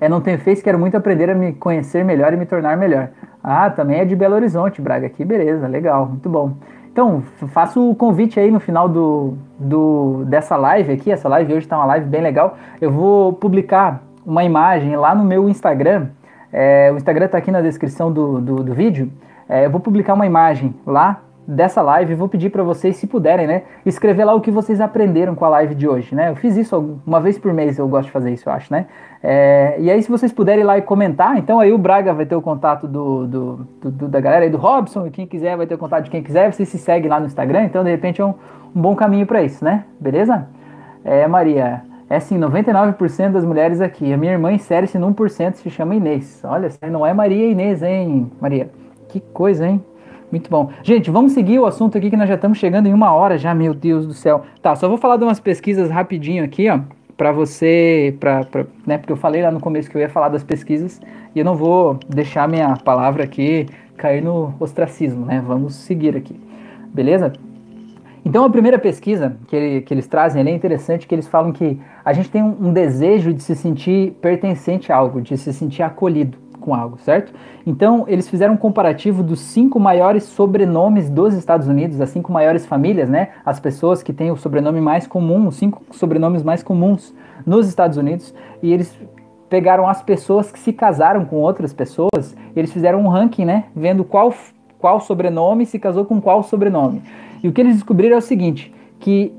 É, 0.00 0.08
não 0.08 0.22
tenho 0.22 0.38
face, 0.38 0.62
quero 0.62 0.78
muito 0.78 0.96
aprender 0.96 1.28
a 1.28 1.34
me 1.34 1.52
conhecer 1.52 2.06
melhor 2.06 2.32
e 2.32 2.38
me 2.38 2.46
tornar 2.46 2.74
melhor. 2.78 3.10
Ah, 3.44 3.68
também 3.68 4.00
é 4.00 4.04
de 4.06 4.16
Belo 4.16 4.34
Horizonte, 4.34 4.80
Braga. 4.80 5.06
Aqui, 5.06 5.26
beleza, 5.26 5.66
legal, 5.66 6.06
muito 6.06 6.26
bom. 6.26 6.54
Então, 6.90 7.22
faço 7.48 7.90
o 7.90 7.94
convite 7.94 8.40
aí 8.40 8.50
no 8.50 8.58
final 8.58 8.88
do, 8.88 9.34
do, 9.58 10.24
dessa 10.24 10.56
live 10.56 10.90
aqui. 10.90 11.12
Essa 11.12 11.28
live 11.28 11.52
hoje 11.52 11.66
está 11.66 11.76
uma 11.76 11.84
live 11.84 12.06
bem 12.06 12.22
legal. 12.22 12.56
Eu 12.80 12.90
vou 12.90 13.34
publicar 13.34 14.02
uma 14.24 14.42
imagem 14.42 14.96
lá 14.96 15.14
no 15.14 15.22
meu 15.22 15.50
Instagram. 15.50 16.06
É, 16.50 16.90
o 16.90 16.96
Instagram 16.96 17.26
está 17.26 17.36
aqui 17.36 17.50
na 17.50 17.60
descrição 17.60 18.10
do, 18.10 18.40
do, 18.40 18.64
do 18.64 18.72
vídeo. 18.72 19.12
É, 19.46 19.66
eu 19.66 19.70
vou 19.70 19.80
publicar 19.80 20.14
uma 20.14 20.24
imagem 20.24 20.74
lá 20.86 21.20
dessa 21.46 21.82
live, 21.82 22.14
vou 22.14 22.28
pedir 22.28 22.50
para 22.50 22.62
vocês, 22.62 22.96
se 22.96 23.06
puderem, 23.06 23.46
né, 23.46 23.62
escrever 23.84 24.24
lá 24.24 24.34
o 24.34 24.40
que 24.40 24.50
vocês 24.50 24.80
aprenderam 24.80 25.34
com 25.34 25.44
a 25.44 25.48
live 25.48 25.74
de 25.74 25.88
hoje, 25.88 26.14
né? 26.14 26.30
Eu 26.30 26.36
fiz 26.36 26.56
isso 26.56 27.00
uma 27.04 27.20
vez 27.20 27.38
por 27.38 27.52
mês, 27.52 27.78
eu 27.78 27.88
gosto 27.88 28.06
de 28.06 28.12
fazer 28.12 28.32
isso, 28.32 28.48
eu 28.48 28.52
acho, 28.52 28.72
né? 28.72 28.86
É, 29.22 29.76
e 29.78 29.90
aí, 29.90 30.02
se 30.02 30.10
vocês 30.10 30.32
puderem 30.32 30.62
ir 30.62 30.66
lá 30.66 30.78
e 30.78 30.82
comentar, 30.82 31.36
então 31.36 31.58
aí 31.60 31.72
o 31.72 31.78
Braga 31.78 32.12
vai 32.12 32.26
ter 32.26 32.36
o 32.36 32.42
contato 32.42 32.86
do, 32.86 33.26
do, 33.26 33.68
do, 33.82 34.08
da 34.08 34.20
galera 34.20 34.44
aí 34.44 34.50
do 34.50 34.58
Robson, 34.58 35.06
e 35.06 35.10
quem 35.10 35.26
quiser 35.26 35.56
vai 35.56 35.66
ter 35.66 35.74
o 35.74 35.78
contato 35.78 36.04
de 36.04 36.10
quem 36.10 36.22
quiser, 36.22 36.52
vocês 36.52 36.68
se 36.68 36.78
seguem 36.78 37.10
lá 37.10 37.18
no 37.18 37.26
Instagram, 37.26 37.64
então 37.64 37.82
de 37.82 37.90
repente 37.90 38.20
é 38.20 38.24
um, 38.24 38.34
um 38.74 38.80
bom 38.80 38.94
caminho 38.94 39.26
para 39.26 39.42
isso, 39.42 39.64
né? 39.64 39.84
Beleza? 40.00 40.46
É, 41.04 41.26
Maria, 41.26 41.82
é 42.08 42.16
assim, 42.16 42.38
99% 42.38 43.30
das 43.30 43.44
mulheres 43.44 43.80
aqui. 43.80 44.12
A 44.12 44.16
minha 44.16 44.32
irmã 44.32 44.52
insere-se 44.52 44.98
num 44.98 45.12
por 45.12 45.30
cento 45.30 45.56
se 45.56 45.70
chama 45.70 45.94
Inês. 45.94 46.42
Olha, 46.44 46.68
não 46.90 47.06
é 47.06 47.12
Maria 47.14 47.50
Inês, 47.50 47.82
hein, 47.82 48.30
Maria? 48.40 48.70
Que 49.08 49.18
coisa, 49.18 49.66
hein? 49.66 49.82
Muito 50.32 50.48
bom. 50.48 50.70
Gente, 50.82 51.10
vamos 51.10 51.32
seguir 51.32 51.58
o 51.58 51.66
assunto 51.66 51.98
aqui 51.98 52.08
que 52.08 52.16
nós 52.16 52.26
já 52.26 52.36
estamos 52.36 52.56
chegando 52.56 52.86
em 52.86 52.94
uma 52.94 53.12
hora 53.12 53.36
já, 53.36 53.54
meu 53.54 53.74
Deus 53.74 54.06
do 54.06 54.14
céu. 54.14 54.44
Tá, 54.62 54.74
só 54.74 54.88
vou 54.88 54.96
falar 54.96 55.18
de 55.18 55.24
umas 55.24 55.38
pesquisas 55.38 55.90
rapidinho 55.90 56.42
aqui, 56.42 56.70
ó, 56.70 56.80
para 57.18 57.30
você, 57.32 58.16
pra, 58.18 58.42
pra, 58.42 58.64
né, 58.86 58.96
porque 58.96 59.12
eu 59.12 59.16
falei 59.16 59.42
lá 59.42 59.50
no 59.50 59.60
começo 59.60 59.90
que 59.90 59.96
eu 59.96 60.00
ia 60.00 60.08
falar 60.08 60.30
das 60.30 60.42
pesquisas 60.42 61.02
e 61.34 61.38
eu 61.38 61.44
não 61.44 61.54
vou 61.54 62.00
deixar 62.08 62.48
minha 62.48 62.74
palavra 62.78 63.24
aqui 63.24 63.66
cair 63.98 64.22
no 64.22 64.54
ostracismo, 64.58 65.26
né? 65.26 65.44
Vamos 65.46 65.74
seguir 65.74 66.16
aqui. 66.16 66.34
Beleza? 66.94 67.34
Então 68.24 68.42
a 68.42 68.48
primeira 68.48 68.78
pesquisa 68.78 69.36
que, 69.48 69.54
ele, 69.54 69.80
que 69.82 69.92
eles 69.92 70.06
trazem 70.06 70.42
é 70.46 70.50
interessante, 70.50 71.06
que 71.06 71.14
eles 71.14 71.28
falam 71.28 71.52
que 71.52 71.78
a 72.02 72.12
gente 72.14 72.30
tem 72.30 72.42
um, 72.42 72.68
um 72.68 72.72
desejo 72.72 73.34
de 73.34 73.42
se 73.42 73.54
sentir 73.54 74.12
pertencente 74.12 74.90
a 74.90 74.96
algo, 74.96 75.20
de 75.20 75.36
se 75.36 75.52
sentir 75.52 75.82
acolhido 75.82 76.38
com 76.62 76.74
algo, 76.74 76.98
certo? 76.98 77.34
Então, 77.66 78.04
eles 78.08 78.28
fizeram 78.28 78.54
um 78.54 78.56
comparativo 78.56 79.22
dos 79.22 79.40
cinco 79.40 79.78
maiores 79.78 80.24
sobrenomes 80.24 81.10
dos 81.10 81.34
Estados 81.34 81.68
Unidos, 81.68 82.00
as 82.00 82.08
cinco 82.08 82.32
maiores 82.32 82.64
famílias, 82.64 83.10
né? 83.10 83.28
As 83.44 83.60
pessoas 83.60 84.02
que 84.02 84.12
têm 84.12 84.30
o 84.30 84.36
sobrenome 84.36 84.80
mais 84.80 85.06
comum, 85.06 85.48
os 85.48 85.56
cinco 85.56 85.82
sobrenomes 85.90 86.42
mais 86.42 86.62
comuns 86.62 87.14
nos 87.44 87.68
Estados 87.68 87.98
Unidos, 87.98 88.34
e 88.62 88.72
eles 88.72 88.96
pegaram 89.50 89.86
as 89.86 90.02
pessoas 90.02 90.50
que 90.50 90.58
se 90.58 90.72
casaram 90.72 91.26
com 91.26 91.36
outras 91.36 91.74
pessoas, 91.74 92.34
eles 92.56 92.72
fizeram 92.72 93.02
um 93.02 93.08
ranking, 93.08 93.44
né? 93.44 93.64
Vendo 93.76 94.04
qual, 94.04 94.32
qual 94.78 94.98
sobrenome 95.00 95.66
se 95.66 95.78
casou 95.78 96.06
com 96.06 96.20
qual 96.22 96.42
sobrenome. 96.42 97.02
E 97.42 97.48
o 97.48 97.52
que 97.52 97.60
eles 97.60 97.74
descobriram 97.74 98.14
é 98.14 98.18
o 98.18 98.22
seguinte, 98.22 98.72
que 98.98 99.34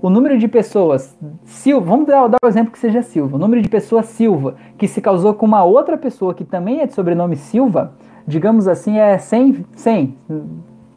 o 0.00 0.08
número 0.08 0.38
de 0.38 0.46
pessoas, 0.46 1.16
Silva, 1.44 1.86
vamos 1.86 2.06
dar, 2.06 2.28
dar 2.28 2.38
o 2.42 2.46
exemplo 2.46 2.72
que 2.72 2.78
seja 2.78 3.02
Silva, 3.02 3.36
o 3.36 3.38
número 3.38 3.60
de 3.60 3.68
pessoas 3.68 4.06
Silva 4.06 4.54
que 4.76 4.86
se 4.86 5.00
casou 5.00 5.34
com 5.34 5.46
uma 5.46 5.64
outra 5.64 5.96
pessoa 5.96 6.34
que 6.34 6.44
também 6.44 6.80
é 6.80 6.86
de 6.86 6.94
sobrenome 6.94 7.36
Silva, 7.36 7.92
digamos 8.26 8.68
assim, 8.68 8.98
é 8.98 9.18
100, 9.18 9.64
100 9.74 10.18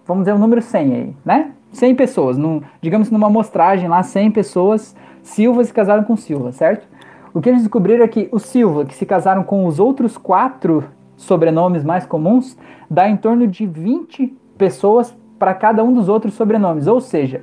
vamos 0.06 0.24
dizer 0.24 0.34
o 0.34 0.36
um 0.36 0.40
número 0.40 0.62
100 0.62 0.94
aí, 0.94 1.16
né? 1.24 1.52
100 1.72 1.96
pessoas, 1.96 2.38
num, 2.38 2.62
digamos 2.82 3.10
numa 3.10 3.28
amostragem 3.28 3.88
lá, 3.88 4.04
100 4.04 4.32
pessoas 4.32 4.96
Silva 5.24 5.64
se 5.64 5.74
casaram 5.74 6.04
com 6.04 6.16
Silva, 6.16 6.52
certo? 6.52 6.88
O 7.34 7.40
que 7.40 7.50
eles 7.50 7.62
descobriram 7.62 8.04
é 8.04 8.08
que 8.08 8.28
os 8.32 8.44
Silva, 8.44 8.86
que 8.86 8.94
se 8.94 9.06
casaram 9.06 9.44
com 9.44 9.66
os 9.66 9.80
outros 9.80 10.18
quatro 10.18 10.84
sobrenomes 11.16 11.84
mais 11.84 12.06
comuns, 12.06 12.58
dá 12.90 13.08
em 13.08 13.16
torno 13.16 13.48
de 13.48 13.66
20 13.66 14.36
pessoas 14.58 15.16
para 15.40 15.54
cada 15.54 15.84
um 15.84 15.94
dos 15.94 16.10
outros 16.10 16.34
sobrenomes. 16.34 16.88
Ou 16.88 17.00
seja, 17.00 17.42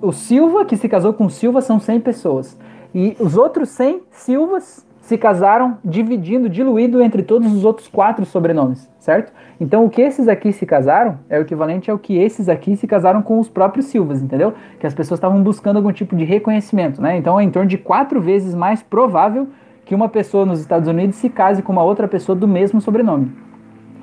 o 0.00 0.12
Silva, 0.12 0.64
que 0.64 0.76
se 0.76 0.88
casou 0.88 1.12
com 1.12 1.28
Silva, 1.28 1.60
são 1.60 1.80
100 1.80 2.00
pessoas. 2.00 2.58
E 2.94 3.16
os 3.18 3.36
outros 3.36 3.70
100 3.70 4.02
Silvas 4.10 4.86
se 5.02 5.18
casaram 5.18 5.78
dividindo, 5.84 6.48
diluído 6.48 7.02
entre 7.02 7.22
todos 7.22 7.52
os 7.52 7.64
outros 7.64 7.88
quatro 7.88 8.24
sobrenomes, 8.24 8.88
certo? 9.00 9.32
Então 9.60 9.84
o 9.84 9.90
que 9.90 10.00
esses 10.00 10.28
aqui 10.28 10.52
se 10.52 10.64
casaram 10.64 11.18
é 11.28 11.38
o 11.38 11.42
equivalente 11.42 11.90
ao 11.90 11.98
que 11.98 12.16
esses 12.16 12.48
aqui 12.48 12.76
se 12.76 12.86
casaram 12.86 13.20
com 13.20 13.38
os 13.40 13.48
próprios 13.48 13.86
Silvas, 13.86 14.22
entendeu? 14.22 14.54
Que 14.78 14.86
as 14.86 14.94
pessoas 14.94 15.18
estavam 15.18 15.42
buscando 15.42 15.76
algum 15.76 15.92
tipo 15.92 16.14
de 16.14 16.24
reconhecimento, 16.24 17.02
né? 17.02 17.16
Então 17.16 17.38
é 17.38 17.42
em 17.42 17.50
torno 17.50 17.68
de 17.68 17.76
quatro 17.76 18.20
vezes 18.20 18.54
mais 18.54 18.80
provável 18.80 19.48
que 19.84 19.94
uma 19.94 20.08
pessoa 20.08 20.46
nos 20.46 20.60
Estados 20.60 20.88
Unidos 20.88 21.16
se 21.16 21.28
case 21.28 21.62
com 21.62 21.72
uma 21.72 21.82
outra 21.82 22.06
pessoa 22.06 22.36
do 22.36 22.46
mesmo 22.46 22.80
sobrenome, 22.80 23.32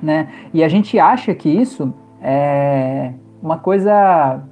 né? 0.02 0.28
E 0.52 0.62
a 0.62 0.68
gente 0.68 0.98
acha 0.98 1.34
que 1.34 1.48
isso 1.48 1.94
é 2.22 3.12
uma 3.42 3.56
coisa 3.56 4.42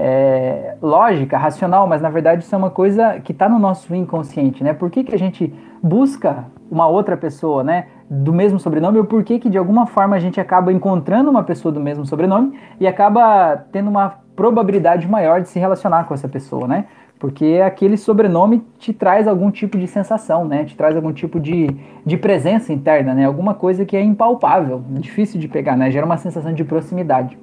é, 0.00 0.76
lógica, 0.80 1.36
racional, 1.36 1.88
mas 1.88 2.00
na 2.00 2.08
verdade 2.08 2.44
isso 2.44 2.54
é 2.54 2.58
uma 2.58 2.70
coisa 2.70 3.18
que 3.18 3.32
está 3.32 3.48
no 3.48 3.58
nosso 3.58 3.92
inconsciente, 3.92 4.62
né? 4.62 4.72
Por 4.72 4.90
que, 4.90 5.02
que 5.02 5.12
a 5.12 5.18
gente 5.18 5.52
busca 5.82 6.44
uma 6.70 6.86
outra 6.86 7.16
pessoa, 7.16 7.64
né? 7.64 7.86
Do 8.08 8.32
mesmo 8.32 8.60
sobrenome, 8.60 8.98
ou 8.98 9.04
por 9.04 9.24
que, 9.24 9.40
que 9.40 9.50
de 9.50 9.58
alguma 9.58 9.86
forma 9.86 10.14
a 10.14 10.20
gente 10.20 10.40
acaba 10.40 10.72
encontrando 10.72 11.28
uma 11.28 11.42
pessoa 11.42 11.72
do 11.72 11.80
mesmo 11.80 12.06
sobrenome 12.06 12.56
e 12.78 12.86
acaba 12.86 13.56
tendo 13.72 13.90
uma 13.90 14.20
probabilidade 14.36 15.08
maior 15.08 15.40
de 15.40 15.48
se 15.48 15.58
relacionar 15.58 16.04
com 16.04 16.14
essa 16.14 16.28
pessoa, 16.28 16.68
né? 16.68 16.84
Porque 17.18 17.60
aquele 17.66 17.96
sobrenome 17.96 18.64
te 18.78 18.92
traz 18.92 19.26
algum 19.26 19.50
tipo 19.50 19.76
de 19.76 19.88
sensação, 19.88 20.44
né? 20.44 20.64
Te 20.64 20.76
traz 20.76 20.94
algum 20.94 21.12
tipo 21.12 21.40
de, 21.40 21.76
de 22.06 22.16
presença 22.16 22.72
interna, 22.72 23.14
né? 23.14 23.24
Alguma 23.24 23.52
coisa 23.52 23.84
que 23.84 23.96
é 23.96 24.00
impalpável, 24.00 24.80
difícil 24.90 25.40
de 25.40 25.48
pegar, 25.48 25.76
né? 25.76 25.90
Gera 25.90 26.06
uma 26.06 26.16
sensação 26.18 26.52
de 26.52 26.62
proximidade. 26.62 27.36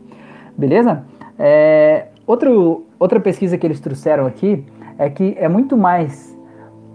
Beleza? 0.58 1.04
É, 1.38 2.06
outro, 2.26 2.86
outra 3.00 3.20
pesquisa 3.20 3.58
que 3.58 3.66
eles 3.66 3.80
trouxeram 3.80 4.26
aqui 4.26 4.64
é 4.98 5.10
que 5.10 5.36
é 5.38 5.48
muito 5.48 5.78
mais 5.78 6.38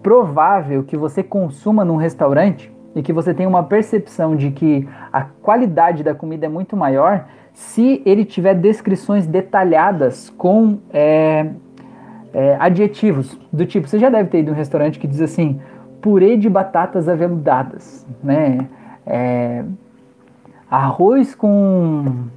provável 0.02 0.82
que 0.82 0.96
você 0.96 1.22
consuma 1.22 1.84
num 1.84 1.96
restaurante 1.96 2.72
e 2.94 3.02
que 3.02 3.12
você 3.12 3.32
tenha 3.32 3.48
uma 3.48 3.62
percepção 3.62 4.34
de 4.34 4.50
que 4.50 4.88
a 5.12 5.22
qualidade 5.22 6.02
da 6.02 6.14
comida 6.14 6.46
é 6.46 6.48
muito 6.48 6.76
maior 6.76 7.26
se 7.52 8.02
ele 8.06 8.24
tiver 8.24 8.54
descrições 8.54 9.26
detalhadas 9.26 10.30
com 10.30 10.78
é, 10.92 11.50
é, 12.32 12.56
adjetivos 12.58 13.38
do 13.52 13.66
tipo, 13.66 13.88
você 13.88 13.98
já 13.98 14.08
deve 14.08 14.30
ter 14.30 14.40
ido 14.40 14.50
em 14.50 14.54
um 14.54 14.56
restaurante 14.56 14.98
que 14.98 15.06
diz 15.06 15.20
assim, 15.20 15.60
purê 16.00 16.36
de 16.36 16.48
batatas 16.48 17.08
aveludadas, 17.08 18.06
né? 18.22 18.66
É, 19.06 19.64
arroz 20.70 21.34
com 21.34 22.28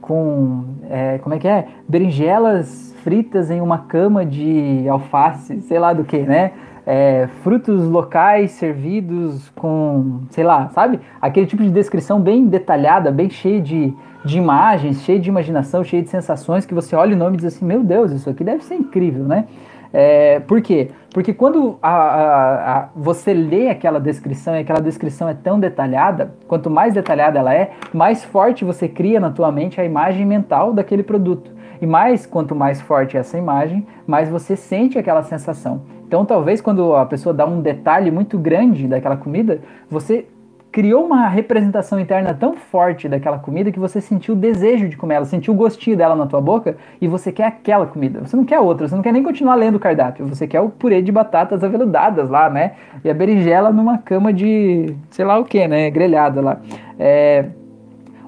com 0.00 0.64
é, 0.88 1.18
como 1.18 1.34
é 1.34 1.38
que 1.38 1.48
é 1.48 1.68
berinjelas 1.88 2.94
fritas 3.02 3.50
em 3.50 3.60
uma 3.60 3.78
cama 3.78 4.24
de 4.24 4.86
alface, 4.88 5.60
sei 5.62 5.78
lá 5.78 5.92
do 5.92 6.04
que, 6.04 6.18
né? 6.18 6.52
É, 6.86 7.28
frutos 7.42 7.86
locais 7.88 8.52
servidos 8.52 9.50
com, 9.50 10.22
sei 10.30 10.42
lá, 10.42 10.68
sabe? 10.70 10.98
Aquele 11.20 11.46
tipo 11.46 11.62
de 11.62 11.70
descrição 11.70 12.20
bem 12.20 12.46
detalhada, 12.46 13.10
bem 13.10 13.30
cheia 13.30 13.60
de, 13.60 13.94
de 14.24 14.38
imagens, 14.38 15.02
cheia 15.02 15.18
de 15.18 15.28
imaginação, 15.28 15.84
cheia 15.84 16.02
de 16.02 16.08
sensações, 16.08 16.66
que 16.66 16.74
você 16.74 16.96
olha 16.96 17.14
o 17.14 17.18
nome 17.18 17.34
e 17.34 17.36
diz 17.36 17.54
assim, 17.54 17.64
meu 17.64 17.82
Deus, 17.82 18.10
isso 18.10 18.28
aqui 18.28 18.42
deve 18.42 18.64
ser 18.64 18.74
incrível, 18.74 19.24
né? 19.24 19.46
É, 19.92 20.40
por 20.40 20.60
quê? 20.60 20.90
Porque 21.12 21.32
quando 21.32 21.78
a, 21.82 21.90
a, 21.90 22.78
a, 22.78 22.88
você 22.94 23.34
lê 23.34 23.68
aquela 23.68 23.98
descrição 23.98 24.54
e 24.56 24.60
aquela 24.60 24.80
descrição 24.80 25.28
é 25.28 25.34
tão 25.34 25.58
detalhada, 25.58 26.34
quanto 26.46 26.70
mais 26.70 26.94
detalhada 26.94 27.38
ela 27.38 27.52
é, 27.52 27.72
mais 27.92 28.24
forte 28.24 28.64
você 28.64 28.88
cria 28.88 29.18
na 29.18 29.30
tua 29.30 29.50
mente 29.50 29.80
a 29.80 29.84
imagem 29.84 30.24
mental 30.24 30.72
daquele 30.72 31.02
produto. 31.02 31.50
E 31.80 31.86
mais, 31.86 32.26
quanto 32.26 32.54
mais 32.54 32.80
forte 32.80 33.16
é 33.16 33.20
essa 33.20 33.38
imagem, 33.38 33.86
mais 34.06 34.28
você 34.28 34.54
sente 34.54 34.98
aquela 34.98 35.22
sensação. 35.22 35.82
Então, 36.06 36.24
talvez 36.24 36.60
quando 36.60 36.94
a 36.94 37.06
pessoa 37.06 37.32
dá 37.32 37.46
um 37.46 37.60
detalhe 37.60 38.10
muito 38.10 38.38
grande 38.38 38.86
daquela 38.86 39.16
comida, 39.16 39.60
você 39.88 40.26
criou 40.72 41.04
uma 41.04 41.26
representação 41.28 41.98
interna 41.98 42.32
tão 42.32 42.54
forte 42.54 43.08
daquela 43.08 43.38
comida 43.38 43.72
que 43.72 43.78
você 43.78 44.00
sentiu 44.00 44.34
o 44.34 44.36
desejo 44.36 44.88
de 44.88 44.96
comer 44.96 45.16
ela, 45.16 45.24
sentiu 45.24 45.52
o 45.52 45.56
gostinho 45.56 45.96
dela 45.96 46.14
na 46.14 46.26
tua 46.26 46.40
boca 46.40 46.76
e 47.00 47.08
você 47.08 47.32
quer 47.32 47.46
aquela 47.46 47.86
comida. 47.86 48.20
Você 48.20 48.36
não 48.36 48.44
quer 48.44 48.60
outra, 48.60 48.86
você 48.86 48.94
não 48.94 49.02
quer 49.02 49.12
nem 49.12 49.22
continuar 49.22 49.56
lendo 49.56 49.76
o 49.76 49.80
cardápio, 49.80 50.26
você 50.26 50.46
quer 50.46 50.60
o 50.60 50.68
purê 50.68 51.02
de 51.02 51.10
batatas 51.10 51.64
aveludadas 51.64 52.30
lá, 52.30 52.48
né? 52.48 52.72
E 53.02 53.10
a 53.10 53.14
berinjela 53.14 53.72
numa 53.72 53.98
cama 53.98 54.32
de 54.32 54.94
sei 55.10 55.24
lá 55.24 55.38
o 55.38 55.44
que, 55.44 55.66
né? 55.66 55.90
Grelhada 55.90 56.40
lá. 56.40 56.60
É... 56.98 57.46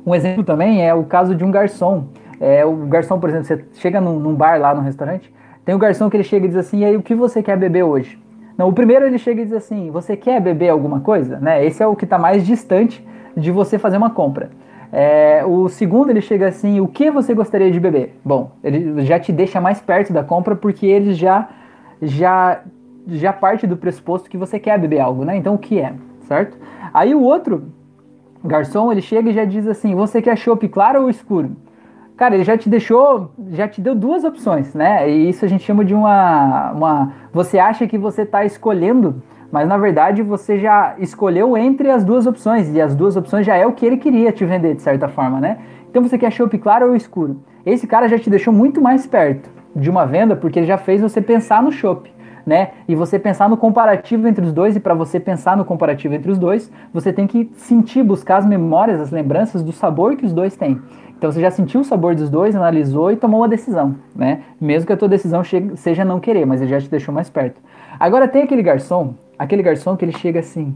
Um 0.04 0.14
exemplo 0.14 0.42
também 0.42 0.84
é 0.84 0.92
o 0.92 1.04
caso 1.04 1.34
de 1.34 1.44
um 1.44 1.50
garçom. 1.50 2.08
É, 2.40 2.64
o 2.64 2.74
garçom, 2.86 3.20
por 3.20 3.28
exemplo, 3.28 3.46
você 3.46 3.64
chega 3.74 4.00
num, 4.00 4.18
num 4.18 4.34
bar 4.34 4.60
lá 4.60 4.74
no 4.74 4.80
restaurante, 4.80 5.32
tem 5.64 5.76
o 5.76 5.78
garçom 5.78 6.10
que 6.10 6.16
ele 6.16 6.24
chega 6.24 6.44
e 6.44 6.48
diz 6.48 6.58
assim, 6.58 6.80
e 6.80 6.84
aí 6.84 6.96
o 6.96 7.02
que 7.02 7.14
você 7.14 7.40
quer 7.40 7.56
beber 7.56 7.84
hoje? 7.84 8.18
Não, 8.56 8.68
o 8.68 8.72
primeiro 8.72 9.06
ele 9.06 9.18
chega 9.18 9.42
e 9.42 9.44
diz 9.44 9.54
assim: 9.54 9.90
você 9.90 10.16
quer 10.16 10.40
beber 10.40 10.68
alguma 10.68 11.00
coisa? 11.00 11.38
Né? 11.38 11.64
Esse 11.64 11.82
é 11.82 11.86
o 11.86 11.96
que 11.96 12.04
está 12.04 12.18
mais 12.18 12.46
distante 12.46 13.04
de 13.36 13.50
você 13.50 13.78
fazer 13.78 13.96
uma 13.96 14.10
compra. 14.10 14.50
É, 14.92 15.42
o 15.46 15.68
segundo 15.68 16.10
ele 16.10 16.20
chega 16.20 16.48
assim: 16.48 16.80
o 16.80 16.86
que 16.86 17.10
você 17.10 17.32
gostaria 17.32 17.70
de 17.70 17.80
beber? 17.80 18.18
Bom, 18.24 18.52
ele 18.62 19.02
já 19.04 19.18
te 19.18 19.32
deixa 19.32 19.60
mais 19.60 19.80
perto 19.80 20.12
da 20.12 20.22
compra 20.22 20.54
porque 20.54 20.86
ele 20.86 21.14
já 21.14 21.48
já 22.00 22.60
já 23.06 23.32
parte 23.32 23.66
do 23.66 23.76
pressuposto 23.76 24.28
que 24.30 24.36
você 24.36 24.60
quer 24.60 24.78
beber 24.78 25.00
algo, 25.00 25.24
né? 25.24 25.36
Então 25.36 25.54
o 25.54 25.58
que 25.58 25.78
é, 25.80 25.94
certo? 26.20 26.56
Aí 26.92 27.14
o 27.14 27.22
outro 27.22 27.72
garçom 28.44 28.92
ele 28.92 29.00
chega 29.00 29.30
e 29.30 29.32
já 29.32 29.44
diz 29.44 29.66
assim: 29.66 29.94
você 29.94 30.20
quer 30.20 30.36
chopp 30.36 30.68
claro 30.68 31.02
ou 31.02 31.10
escuro? 31.10 31.56
Cara, 32.16 32.34
ele 32.34 32.44
já 32.44 32.56
te 32.56 32.68
deixou, 32.68 33.32
já 33.50 33.66
te 33.66 33.80
deu 33.80 33.94
duas 33.94 34.24
opções, 34.24 34.74
né? 34.74 35.08
E 35.10 35.28
isso 35.28 35.44
a 35.44 35.48
gente 35.48 35.64
chama 35.64 35.84
de 35.84 35.94
uma. 35.94 36.72
uma 36.72 37.12
você 37.32 37.58
acha 37.58 37.86
que 37.86 37.98
você 37.98 38.22
está 38.22 38.44
escolhendo, 38.44 39.22
mas 39.50 39.68
na 39.68 39.76
verdade 39.76 40.22
você 40.22 40.58
já 40.58 40.94
escolheu 40.98 41.56
entre 41.56 41.90
as 41.90 42.04
duas 42.04 42.26
opções, 42.26 42.72
e 42.74 42.80
as 42.80 42.94
duas 42.94 43.16
opções 43.16 43.46
já 43.46 43.56
é 43.56 43.66
o 43.66 43.72
que 43.72 43.84
ele 43.84 43.96
queria 43.96 44.32
te 44.32 44.44
vender, 44.44 44.74
de 44.74 44.82
certa 44.82 45.08
forma, 45.08 45.40
né? 45.40 45.58
Então 45.90 46.02
você 46.02 46.16
quer 46.16 46.32
chopp 46.32 46.56
claro 46.58 46.88
ou 46.88 46.96
escuro? 46.96 47.42
Esse 47.66 47.86
cara 47.86 48.08
já 48.08 48.18
te 48.18 48.30
deixou 48.30 48.52
muito 48.52 48.80
mais 48.80 49.06
perto 49.06 49.50
de 49.74 49.90
uma 49.90 50.06
venda 50.06 50.34
porque 50.34 50.58
ele 50.58 50.66
já 50.66 50.78
fez 50.78 51.00
você 51.00 51.20
pensar 51.20 51.62
no 51.62 51.70
chopp. 51.70 52.10
Né? 52.44 52.70
E 52.88 52.96
você 52.96 53.20
pensar 53.20 53.48
no 53.48 53.56
comparativo 53.56 54.26
entre 54.26 54.44
os 54.44 54.52
dois, 54.52 54.74
e 54.74 54.80
para 54.80 54.94
você 54.94 55.20
pensar 55.20 55.56
no 55.56 55.64
comparativo 55.64 56.12
entre 56.12 56.28
os 56.28 56.38
dois, 56.38 56.72
você 56.92 57.12
tem 57.12 57.24
que 57.24 57.48
sentir, 57.54 58.02
buscar 58.02 58.38
as 58.38 58.44
memórias, 58.44 59.00
as 59.00 59.12
lembranças 59.12 59.62
do 59.62 59.70
sabor 59.70 60.16
que 60.16 60.26
os 60.26 60.32
dois 60.32 60.56
têm. 60.56 60.80
Então 61.22 61.30
você 61.30 61.40
já 61.40 61.52
sentiu 61.52 61.82
o 61.82 61.84
sabor 61.84 62.16
dos 62.16 62.28
dois, 62.28 62.56
analisou 62.56 63.12
e 63.12 63.16
tomou 63.16 63.42
uma 63.42 63.48
decisão, 63.48 63.94
né? 64.12 64.42
Mesmo 64.60 64.88
que 64.88 64.92
a 64.92 64.96
tua 64.96 65.08
decisão 65.08 65.44
chegue, 65.44 65.76
seja 65.76 66.04
não 66.04 66.18
querer, 66.18 66.44
mas 66.44 66.60
ele 66.60 66.70
já 66.70 66.80
te 66.80 66.90
deixou 66.90 67.14
mais 67.14 67.30
perto. 67.30 67.60
Agora 67.96 68.26
tem 68.26 68.42
aquele 68.42 68.60
garçom, 68.60 69.14
aquele 69.38 69.62
garçom 69.62 69.96
que 69.96 70.04
ele 70.04 70.18
chega 70.18 70.40
assim, 70.40 70.74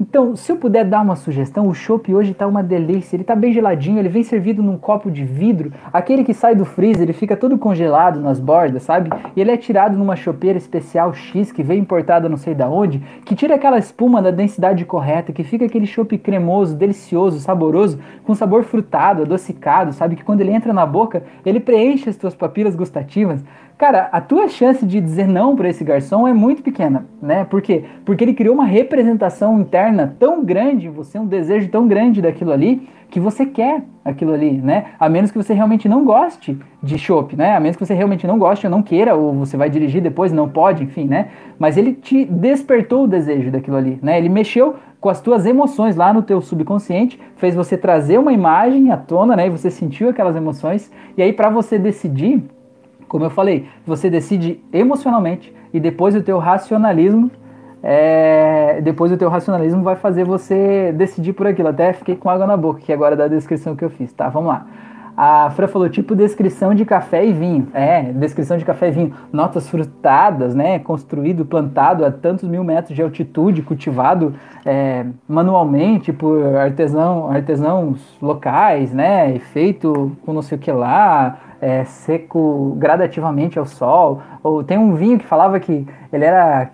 então, 0.00 0.36
se 0.36 0.52
eu 0.52 0.56
puder 0.56 0.84
dar 0.84 1.02
uma 1.02 1.16
sugestão, 1.16 1.66
o 1.66 1.74
chopp 1.74 2.14
hoje 2.14 2.30
está 2.30 2.46
uma 2.46 2.62
delícia. 2.62 3.16
Ele 3.16 3.24
está 3.24 3.34
bem 3.34 3.52
geladinho, 3.52 3.98
ele 3.98 4.08
vem 4.08 4.22
servido 4.22 4.62
num 4.62 4.78
copo 4.78 5.10
de 5.10 5.24
vidro. 5.24 5.72
Aquele 5.92 6.22
que 6.22 6.32
sai 6.32 6.54
do 6.54 6.64
freezer, 6.64 7.02
ele 7.02 7.12
fica 7.12 7.36
todo 7.36 7.58
congelado 7.58 8.20
nas 8.20 8.38
bordas, 8.38 8.84
sabe? 8.84 9.10
E 9.34 9.40
ele 9.40 9.50
é 9.50 9.56
tirado 9.56 9.96
numa 9.98 10.14
chopeira 10.14 10.56
especial 10.56 11.12
X 11.12 11.50
que 11.50 11.64
vem 11.64 11.80
importada 11.80 12.28
não 12.28 12.36
sei 12.36 12.54
da 12.54 12.68
onde, 12.68 13.00
que 13.24 13.34
tira 13.34 13.56
aquela 13.56 13.76
espuma 13.78 14.22
da 14.22 14.30
densidade 14.30 14.84
correta, 14.84 15.32
que 15.32 15.42
fica 15.42 15.64
aquele 15.64 15.86
chopp 15.86 16.16
cremoso, 16.18 16.76
delicioso, 16.76 17.40
saboroso, 17.40 17.98
com 18.24 18.36
sabor 18.36 18.62
frutado, 18.62 19.22
adocicado, 19.22 19.92
sabe? 19.92 20.14
Que 20.14 20.24
quando 20.24 20.42
ele 20.42 20.52
entra 20.52 20.72
na 20.72 20.86
boca, 20.86 21.24
ele 21.44 21.58
preenche 21.58 22.08
as 22.08 22.16
tuas 22.16 22.36
papilas 22.36 22.76
gustativas. 22.76 23.44
Cara, 23.78 24.08
a 24.10 24.20
tua 24.20 24.48
chance 24.48 24.84
de 24.84 25.00
dizer 25.00 25.28
não 25.28 25.54
para 25.54 25.68
esse 25.68 25.84
garçom 25.84 26.26
é 26.26 26.32
muito 26.32 26.64
pequena, 26.64 27.06
né? 27.22 27.44
Por 27.44 27.62
quê? 27.62 27.84
Porque 28.04 28.24
ele 28.24 28.34
criou 28.34 28.52
uma 28.52 28.64
representação 28.64 29.60
interna 29.60 30.16
tão 30.18 30.44
grande, 30.44 30.88
você 30.88 31.16
um 31.16 31.24
desejo 31.24 31.68
tão 31.68 31.86
grande 31.86 32.20
daquilo 32.20 32.50
ali, 32.50 32.88
que 33.08 33.20
você 33.20 33.46
quer 33.46 33.84
aquilo 34.04 34.32
ali, 34.32 34.60
né? 34.60 34.86
A 34.98 35.08
menos 35.08 35.30
que 35.30 35.38
você 35.38 35.54
realmente 35.54 35.88
não 35.88 36.04
goste 36.04 36.58
de 36.82 36.98
chopp, 36.98 37.36
né? 37.36 37.54
A 37.54 37.60
menos 37.60 37.76
que 37.76 37.86
você 37.86 37.94
realmente 37.94 38.26
não 38.26 38.36
goste 38.36 38.66
ou 38.66 38.70
não 38.70 38.82
queira, 38.82 39.14
ou 39.14 39.32
você 39.32 39.56
vai 39.56 39.70
dirigir 39.70 40.02
depois, 40.02 40.32
não 40.32 40.48
pode, 40.48 40.82
enfim, 40.82 41.04
né? 41.04 41.28
Mas 41.56 41.76
ele 41.76 41.92
te 41.92 42.24
despertou 42.24 43.04
o 43.04 43.06
desejo 43.06 43.48
daquilo 43.52 43.76
ali, 43.76 44.00
né? 44.02 44.18
Ele 44.18 44.28
mexeu 44.28 44.74
com 45.00 45.08
as 45.08 45.20
tuas 45.20 45.46
emoções 45.46 45.94
lá 45.94 46.12
no 46.12 46.22
teu 46.22 46.40
subconsciente, 46.40 47.20
fez 47.36 47.54
você 47.54 47.76
trazer 47.76 48.18
uma 48.18 48.32
imagem 48.32 48.90
à 48.90 48.96
tona, 48.96 49.36
né? 49.36 49.46
E 49.46 49.50
você 49.50 49.70
sentiu 49.70 50.08
aquelas 50.08 50.34
emoções, 50.34 50.90
e 51.16 51.22
aí 51.22 51.32
para 51.32 51.48
você 51.48 51.78
decidir 51.78 52.42
como 53.08 53.24
eu 53.24 53.30
falei, 53.30 53.66
você 53.86 54.08
decide 54.10 54.60
emocionalmente 54.72 55.54
e 55.72 55.80
depois 55.80 56.14
o 56.14 56.22
teu 56.22 56.38
racionalismo 56.38 57.30
é, 57.82 58.80
depois 58.82 59.12
o 59.12 59.16
teu 59.16 59.28
racionalismo 59.28 59.82
vai 59.82 59.96
fazer 59.96 60.24
você 60.24 60.92
decidir 60.92 61.32
por 61.32 61.46
aquilo. 61.46 61.68
Até 61.68 61.92
fiquei 61.92 62.16
com 62.16 62.28
água 62.28 62.46
na 62.46 62.56
boca 62.56 62.80
aqui 62.80 62.92
agora 62.92 63.16
da 63.16 63.28
descrição 63.28 63.76
que 63.76 63.84
eu 63.84 63.90
fiz, 63.90 64.12
tá? 64.12 64.28
Vamos 64.28 64.48
lá. 64.48 64.66
A 65.20 65.50
Fran 65.50 65.66
falou 65.66 65.88
tipo 65.88 66.14
descrição 66.14 66.72
de 66.72 66.84
café 66.84 67.26
e 67.26 67.32
vinho. 67.32 67.66
É, 67.74 68.02
descrição 68.02 68.56
de 68.56 68.64
café 68.64 68.86
e 68.86 68.90
vinho. 68.92 69.14
Notas 69.32 69.68
frutadas, 69.68 70.54
né? 70.54 70.78
Construído, 70.78 71.44
plantado 71.44 72.04
a 72.04 72.10
tantos 72.12 72.48
mil 72.48 72.62
metros 72.62 72.94
de 72.94 73.02
altitude, 73.02 73.62
cultivado 73.62 74.34
é, 74.64 75.06
manualmente 75.28 76.12
por 76.12 76.54
artesão, 76.54 77.32
artesãos 77.32 78.16
locais, 78.22 78.92
né? 78.92 79.34
E 79.34 79.40
feito 79.40 80.12
com 80.24 80.32
não 80.32 80.42
sei 80.42 80.56
o 80.56 80.60
que 80.60 80.70
lá, 80.70 81.36
é, 81.60 81.84
seco 81.84 82.74
gradativamente 82.78 83.58
ao 83.58 83.66
sol. 83.66 84.22
Ou 84.42 84.62
tem 84.62 84.78
um 84.78 84.94
vinho 84.94 85.18
que 85.18 85.26
falava 85.26 85.58
que 85.60 85.86
ele 86.12 86.24
era 86.24 86.70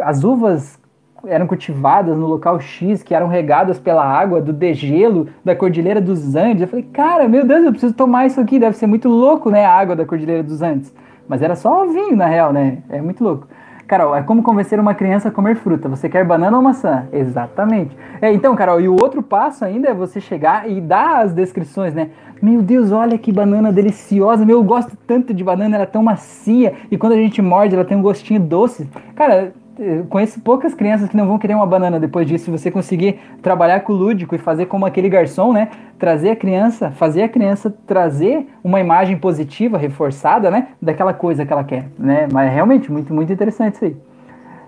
as 0.00 0.24
uvas 0.24 0.80
eram 1.26 1.46
cultivadas 1.46 2.16
no 2.16 2.26
local 2.26 2.58
X, 2.58 3.02
que 3.02 3.14
eram 3.14 3.28
regadas 3.28 3.78
pela 3.78 4.04
água 4.04 4.40
do 4.40 4.52
degelo 4.52 5.28
da 5.44 5.54
Cordilheira 5.54 6.00
dos 6.00 6.34
Andes. 6.34 6.62
Eu 6.62 6.68
falei, 6.68 6.84
cara, 6.92 7.28
meu 7.28 7.46
Deus, 7.46 7.64
eu 7.64 7.70
preciso 7.70 7.94
tomar 7.94 8.26
isso 8.26 8.40
aqui, 8.40 8.58
deve 8.58 8.76
ser 8.76 8.86
muito 8.86 9.08
louco, 9.08 9.50
né, 9.50 9.64
a 9.64 9.72
água 9.72 9.94
da 9.94 10.04
Cordilheira 10.04 10.42
dos 10.42 10.62
Andes. 10.62 10.92
Mas 11.28 11.40
era 11.40 11.54
só 11.54 11.86
vinho, 11.86 12.16
na 12.16 12.26
real, 12.26 12.52
né? 12.52 12.78
É 12.88 13.00
muito 13.00 13.22
louco. 13.22 13.46
Carol, 13.86 14.16
é 14.16 14.22
como 14.22 14.42
convencer 14.42 14.80
uma 14.80 14.94
criança 14.94 15.28
a 15.28 15.30
comer 15.30 15.54
fruta. 15.56 15.88
Você 15.88 16.08
quer 16.08 16.24
banana 16.24 16.56
ou 16.56 16.62
maçã? 16.62 17.06
Exatamente. 17.12 17.96
É, 18.20 18.32
então, 18.32 18.56
Carol, 18.56 18.80
e 18.80 18.88
o 18.88 18.92
outro 18.92 19.22
passo 19.22 19.64
ainda 19.64 19.90
é 19.90 19.94
você 19.94 20.20
chegar 20.20 20.68
e 20.68 20.80
dar 20.80 21.22
as 21.22 21.32
descrições, 21.32 21.94
né? 21.94 22.10
Meu 22.42 22.60
Deus, 22.60 22.90
olha 22.90 23.16
que 23.16 23.30
banana 23.30 23.70
deliciosa. 23.70 24.44
Meu, 24.44 24.58
eu 24.58 24.64
gosto 24.64 24.98
tanto 25.06 25.32
de 25.32 25.44
banana, 25.44 25.76
ela 25.76 25.84
é 25.84 25.86
tão 25.86 26.02
macia. 26.02 26.74
E 26.90 26.98
quando 26.98 27.12
a 27.12 27.16
gente 27.16 27.40
morde, 27.40 27.76
ela 27.76 27.84
tem 27.84 27.96
um 27.96 28.02
gostinho 28.02 28.40
doce. 28.40 28.88
Cara, 29.14 29.52
eu 29.78 30.06
conheço 30.06 30.40
poucas 30.40 30.74
crianças 30.74 31.08
que 31.08 31.16
não 31.16 31.24
vão 31.24 31.38
querer 31.38 31.54
uma 31.54 31.64
banana 31.64 32.00
depois 32.00 32.26
disso. 32.26 32.46
Se 32.46 32.50
você 32.50 32.68
conseguir 32.68 33.20
trabalhar 33.40 33.80
com 33.82 33.92
o 33.92 33.96
lúdico 33.96 34.34
e 34.34 34.38
fazer 34.38 34.66
como 34.66 34.84
aquele 34.84 35.08
garçom, 35.08 35.52
né? 35.52 35.68
Trazer 36.00 36.30
a 36.30 36.36
criança, 36.36 36.90
fazer 36.90 37.22
a 37.22 37.28
criança 37.28 37.72
trazer 37.86 38.48
uma 38.64 38.80
imagem 38.80 39.16
positiva, 39.16 39.78
reforçada, 39.78 40.50
né? 40.50 40.66
Daquela 40.82 41.14
coisa 41.14 41.46
que 41.46 41.52
ela 41.52 41.62
quer, 41.62 41.90
né? 41.96 42.26
Mas 42.32 42.52
realmente 42.52 42.90
muito, 42.90 43.14
muito 43.14 43.32
interessante 43.32 43.74
isso 43.74 43.84
aí. 43.84 43.96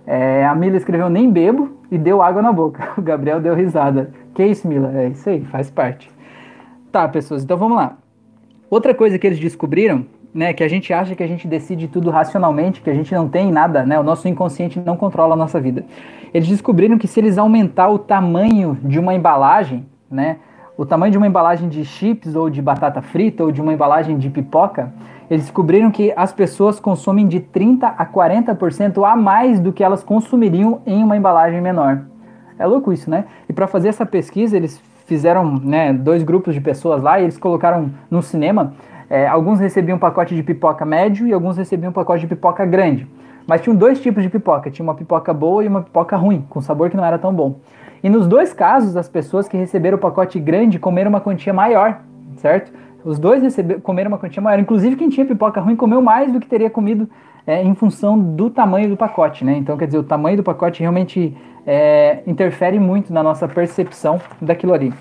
É, 0.06 0.46
a 0.46 0.54
Mila 0.54 0.76
escreveu 0.76 1.10
nem 1.10 1.28
bebo 1.28 1.70
e 1.90 1.98
deu 1.98 2.22
água 2.22 2.40
na 2.40 2.52
boca. 2.52 2.90
O 2.96 3.02
Gabriel 3.02 3.40
deu 3.40 3.52
risada. 3.52 4.10
Que 4.32 4.46
isso, 4.46 4.68
Mila? 4.68 4.92
É 4.94 5.08
isso 5.08 5.28
aí, 5.28 5.44
faz 5.46 5.70
parte. 5.70 6.13
Tá, 6.94 7.08
pessoas, 7.08 7.42
então 7.42 7.56
vamos 7.56 7.76
lá. 7.76 7.96
Outra 8.70 8.94
coisa 8.94 9.18
que 9.18 9.26
eles 9.26 9.40
descobriram 9.40 10.06
né, 10.32 10.52
que 10.52 10.62
a 10.62 10.68
gente 10.68 10.92
acha 10.92 11.16
que 11.16 11.24
a 11.24 11.26
gente 11.26 11.48
decide 11.48 11.88
tudo 11.88 12.08
racionalmente, 12.08 12.80
que 12.80 12.88
a 12.88 12.94
gente 12.94 13.12
não 13.12 13.28
tem 13.28 13.50
nada, 13.50 13.84
né, 13.84 13.98
o 13.98 14.04
nosso 14.04 14.28
inconsciente 14.28 14.78
não 14.78 14.96
controla 14.96 15.34
a 15.34 15.36
nossa 15.36 15.60
vida. 15.60 15.84
Eles 16.32 16.46
descobriram 16.46 16.96
que 16.96 17.08
se 17.08 17.18
eles 17.18 17.36
aumentar 17.36 17.88
o 17.88 17.98
tamanho 17.98 18.78
de 18.80 19.00
uma 19.00 19.12
embalagem, 19.12 19.84
né, 20.08 20.36
o 20.78 20.86
tamanho 20.86 21.10
de 21.10 21.18
uma 21.18 21.26
embalagem 21.26 21.68
de 21.68 21.84
chips 21.84 22.36
ou 22.36 22.48
de 22.48 22.62
batata 22.62 23.02
frita 23.02 23.42
ou 23.42 23.50
de 23.50 23.60
uma 23.60 23.72
embalagem 23.72 24.16
de 24.16 24.30
pipoca, 24.30 24.94
eles 25.28 25.42
descobriram 25.46 25.90
que 25.90 26.12
as 26.14 26.32
pessoas 26.32 26.78
consomem 26.78 27.26
de 27.26 27.40
30 27.40 27.88
a 27.88 28.06
40% 28.06 29.04
a 29.04 29.16
mais 29.16 29.58
do 29.58 29.72
que 29.72 29.82
elas 29.82 30.04
consumiriam 30.04 30.80
em 30.86 31.02
uma 31.02 31.16
embalagem 31.16 31.60
menor. 31.60 32.02
É 32.56 32.64
louco 32.64 32.92
isso, 32.92 33.10
né? 33.10 33.24
E 33.48 33.52
para 33.52 33.66
fazer 33.66 33.88
essa 33.88 34.06
pesquisa, 34.06 34.56
eles 34.56 34.80
fizeram 35.04 35.58
né, 35.58 35.92
dois 35.92 36.22
grupos 36.22 36.54
de 36.54 36.60
pessoas 36.60 37.02
lá 37.02 37.20
e 37.20 37.24
eles 37.24 37.38
colocaram 37.38 37.90
no 38.10 38.22
cinema 38.22 38.72
é, 39.08 39.26
alguns 39.26 39.60
recebiam 39.60 39.96
um 39.96 39.98
pacote 39.98 40.34
de 40.34 40.42
pipoca 40.42 40.84
médio 40.84 41.26
e 41.26 41.32
alguns 41.32 41.56
recebiam 41.56 41.90
um 41.90 41.92
pacote 41.92 42.22
de 42.22 42.26
pipoca 42.26 42.64
grande. 42.64 43.06
Mas 43.46 43.60
tinham 43.60 43.76
dois 43.76 44.00
tipos 44.00 44.22
de 44.22 44.28
pipoca: 44.28 44.70
tinha 44.70 44.84
uma 44.84 44.94
pipoca 44.94 45.32
boa 45.32 45.62
e 45.64 45.68
uma 45.68 45.82
pipoca 45.82 46.16
ruim, 46.16 46.44
com 46.48 46.60
sabor 46.60 46.90
que 46.90 46.96
não 46.96 47.04
era 47.04 47.18
tão 47.18 47.32
bom. 47.32 47.60
E 48.02 48.08
nos 48.08 48.26
dois 48.26 48.52
casos, 48.52 48.96
as 48.96 49.08
pessoas 49.08 49.48
que 49.48 49.56
receberam 49.56 49.96
o 49.96 50.00
pacote 50.00 50.38
grande 50.38 50.78
comeram 50.78 51.10
uma 51.10 51.20
quantia 51.20 51.52
maior, 51.52 52.00
certo? 52.36 52.72
Os 53.04 53.18
dois 53.18 53.42
receberam, 53.42 53.80
comeram 53.80 54.08
uma 54.08 54.18
quantia 54.18 54.42
maior. 54.42 54.58
Inclusive, 54.58 54.96
quem 54.96 55.08
tinha 55.08 55.26
pipoca 55.26 55.60
ruim 55.60 55.76
comeu 55.76 56.00
mais 56.00 56.32
do 56.32 56.40
que 56.40 56.46
teria 56.46 56.70
comido 56.70 57.08
é, 57.46 57.62
em 57.62 57.74
função 57.74 58.18
do 58.18 58.48
tamanho 58.50 58.88
do 58.88 58.96
pacote, 58.96 59.44
né? 59.44 59.56
Então, 59.56 59.76
quer 59.76 59.86
dizer, 59.86 59.98
o 59.98 60.04
tamanho 60.04 60.36
do 60.36 60.42
pacote 60.42 60.80
realmente 60.80 61.36
é, 61.66 62.22
interfere 62.26 62.78
muito 62.78 63.12
na 63.12 63.22
nossa 63.22 63.46
percepção 63.46 64.20
daquilo 64.40 64.72
ali. 64.72 64.92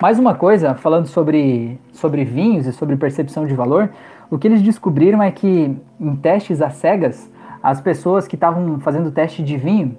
Mais 0.00 0.18
uma 0.18 0.34
coisa, 0.34 0.74
falando 0.74 1.06
sobre, 1.06 1.78
sobre 1.92 2.24
vinhos 2.24 2.66
e 2.66 2.72
sobre 2.72 2.96
percepção 2.96 3.46
de 3.46 3.54
valor, 3.54 3.90
o 4.30 4.38
que 4.38 4.46
eles 4.46 4.62
descobriram 4.62 5.22
é 5.22 5.30
que 5.30 5.76
em 6.00 6.16
testes 6.16 6.60
às 6.60 6.74
cegas, 6.74 7.30
as 7.62 7.80
pessoas 7.80 8.28
que 8.28 8.36
estavam 8.36 8.78
fazendo 8.78 9.10
teste 9.10 9.42
de 9.42 9.56
vinho, 9.56 9.98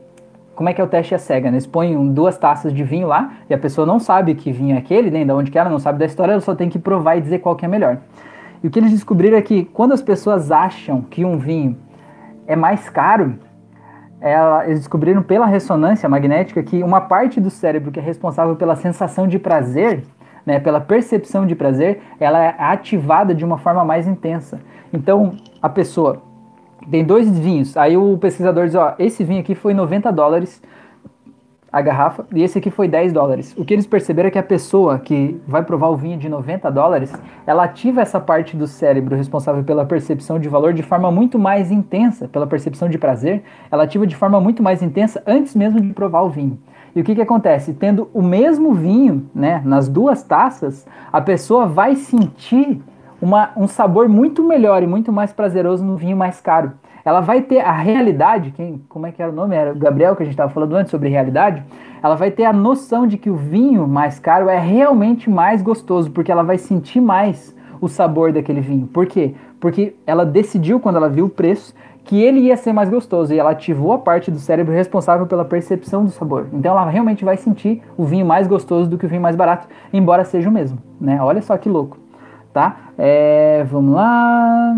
como 0.56 0.68
é 0.68 0.74
que 0.74 0.82
é 0.82 0.84
o 0.84 0.88
teste 0.88 1.16
à 1.16 1.18
cega? 1.18 1.50
Né? 1.50 1.56
Eles 1.56 1.66
põem 1.66 2.14
duas 2.14 2.38
taças 2.38 2.74
de 2.74 2.84
vinho 2.84 3.08
lá 3.08 3.34
e 3.50 3.54
a 3.54 3.58
pessoa 3.58 3.88
não 3.88 3.98
sabe 4.00 4.36
que 4.36 4.52
vinho 4.52 4.76
é 4.76 4.78
aquele, 4.78 5.10
nem 5.10 5.26
de 5.26 5.32
onde 5.32 5.50
que 5.50 5.58
ela 5.58 5.70
não 5.70 5.80
sabe 5.80 6.00
da 6.00 6.06
história, 6.06 6.34
ela 6.34 6.42
só 6.42 6.54
tem 6.54 6.70
que 6.70 6.78
provar 6.78 7.16
e 7.16 7.22
dizer 7.22 7.40
qual 7.40 7.56
que 7.56 7.64
é 7.64 7.68
melhor. 7.68 7.98
E 8.64 8.68
o 8.68 8.72
que 8.72 8.80
eles 8.80 8.92
descobriram 8.92 9.38
é 9.38 9.42
que 9.42 9.66
quando 9.66 9.94
as 9.94 10.02
pessoas 10.02 10.52
acham 10.52 11.02
que 11.02 11.24
um 11.24 11.38
vinho 11.38 11.78
é 12.46 12.56
mais 12.56 12.90
caro, 12.90 13.36
ela, 14.22 14.66
eles 14.66 14.80
descobriram 14.80 15.24
pela 15.24 15.46
ressonância 15.46 16.10
magnética 16.10 16.62
que 16.62 16.84
uma 16.84 17.02
parte 17.02 17.40
do 17.40 17.50
cérebro 17.50 17.92
que 17.92 18.00
é 18.00 18.04
responsável 18.04 18.56
pela 18.56 18.76
sensação 18.76 19.28
de 19.28 19.40
prazer, 19.40 20.04
né, 20.46 20.60
pela 20.60 20.82
percepção 20.82 21.46
de 21.46 21.56
prazer, 21.56 22.02
ela 22.20 22.44
é 22.44 22.56
ativada 22.58 23.34
de 23.34 23.46
uma 23.46 23.58
forma 23.58 23.86
mais 23.86 24.08
intensa. 24.08 24.60
Então, 24.92 25.36
a 25.62 25.70
pessoa 25.70 26.22
tem 26.90 27.04
dois 27.04 27.30
vinhos, 27.38 27.78
aí 27.78 27.96
o 27.96 28.18
pesquisador 28.18 28.66
diz, 28.66 28.76
ó, 28.76 28.96
esse 28.98 29.24
vinho 29.24 29.42
aqui 29.42 29.54
foi 29.54 29.74
90 29.74 30.12
dólares, 30.12 30.62
a 31.72 31.82
garrafa 31.82 32.26
e 32.34 32.42
esse 32.42 32.58
aqui 32.58 32.70
foi 32.70 32.88
10 32.88 33.14
dólares. 33.14 33.56
O 33.58 33.64
que 33.64 33.74
eles 33.74 33.86
perceberam 33.86 34.28
é 34.28 34.32
que 34.32 34.40
a 34.40 34.44
pessoa 34.44 35.00
que 35.00 35.40
vai 35.48 35.64
provar 35.64 35.90
o 35.90 35.96
vinho 35.96 36.18
de 36.18 36.28
90 36.28 36.70
dólares, 36.72 37.14
ela 37.46 37.64
ativa 37.64 38.02
essa 38.02 38.20
parte 38.20 38.56
do 38.56 38.68
cérebro 38.68 39.16
responsável 39.16 39.64
pela 39.64 39.86
percepção 39.86 40.40
de 40.40 40.50
valor 40.50 40.74
de 40.74 40.84
forma 40.84 41.12
muito 41.12 41.38
mais 41.38 41.72
intensa, 41.72 42.28
pela 42.28 42.48
percepção 42.48 42.90
de 42.90 42.98
prazer, 42.98 43.44
ela 43.72 43.84
ativa 43.84 44.06
de 44.08 44.16
forma 44.16 44.42
muito 44.42 44.64
mais 44.64 44.82
intensa 44.82 45.22
antes 45.26 45.56
mesmo 45.56 45.80
de 45.80 45.94
provar 45.94 46.22
o 46.22 46.30
vinho. 46.30 46.60
E 46.96 47.02
o 47.02 47.04
que, 47.04 47.14
que 47.14 47.22
acontece? 47.22 47.74
Tendo 47.74 48.10
o 48.14 48.22
mesmo 48.22 48.74
vinho 48.74 49.30
né, 49.34 49.62
nas 49.64 49.88
duas 49.88 50.24
taças, 50.24 50.88
a 51.12 51.22
pessoa 51.22 51.68
vai 51.68 51.96
sentir 51.96 52.82
uma, 53.22 53.52
um 53.56 53.68
sabor 53.68 54.08
muito 54.08 54.44
melhor 54.44 54.82
e 54.82 54.88
muito 54.88 55.12
mais 55.12 55.32
prazeroso 55.32 55.84
no 55.84 55.96
vinho 55.96 56.18
mais 56.18 56.42
caro. 56.42 56.72
Ela 57.04 57.22
vai 57.22 57.42
ter 57.42 57.60
a 57.62 57.72
realidade, 57.72 58.52
quem, 58.52 58.82
como 58.90 59.08
é 59.08 59.12
que 59.12 59.22
era 59.22 59.32
o 59.32 59.36
nome? 59.36 59.56
Era 59.56 59.72
o 59.72 59.76
Gabriel 59.76 60.16
que 60.16 60.24
a 60.24 60.26
gente 60.26 60.34
estava 60.34 60.52
falando 60.52 60.76
antes 60.76 60.92
sobre 60.92 61.10
realidade. 61.10 61.64
Ela 62.02 62.16
vai 62.16 62.32
ter 62.32 62.46
a 62.46 62.54
noção 62.54 63.06
de 63.08 63.18
que 63.18 63.30
o 63.30 63.36
vinho 63.36 63.88
mais 63.88 64.20
caro 64.20 64.50
é 64.50 64.58
realmente 64.58 65.30
mais 65.30 65.62
gostoso, 65.62 66.12
porque 66.12 66.32
ela 66.32 66.44
vai 66.44 66.58
sentir 66.58 67.02
mais 67.02 67.56
o 67.82 67.88
sabor 67.88 68.32
daquele 68.32 68.62
vinho. 68.62 68.88
Por 68.88 69.06
quê? 69.06 69.34
Porque 69.60 69.96
ela 70.06 70.26
decidiu, 70.26 70.80
quando 70.80 70.98
ela 70.98 71.10
viu 71.10 71.26
o 71.26 71.30
preço, 71.30 71.74
que 72.10 72.20
ele 72.22 72.40
ia 72.40 72.58
ser 72.58 72.74
mais 72.74 72.90
gostoso 72.90 73.34
e 73.34 73.38
ela 73.38 73.52
ativou 73.52 73.94
a 73.94 74.00
parte 74.00 74.32
do 74.32 74.40
cérebro 74.40 74.74
responsável 74.74 75.28
pela 75.28 75.46
percepção 75.46 76.04
do 76.04 76.10
sabor. 76.10 76.48
Então 76.52 76.72
ela 76.72 76.90
realmente 76.90 77.24
vai 77.24 77.38
sentir 77.38 77.84
o 77.96 78.04
vinho 78.04 78.26
mais 78.26 78.48
gostoso 78.48 78.90
do 78.90 78.98
que 78.98 79.06
o 79.06 79.10
vinho 79.10 79.22
mais 79.22 79.36
barato, 79.36 79.68
embora 79.94 80.26
seja 80.26 80.50
o 80.50 80.52
mesmo, 80.52 80.80
né? 81.00 81.22
Olha 81.22 81.40
só 81.42 81.56
que 81.56 81.70
louco, 81.70 81.98
tá? 82.52 82.78
É, 82.98 83.64
vamos 83.70 83.94
lá. 83.94 84.76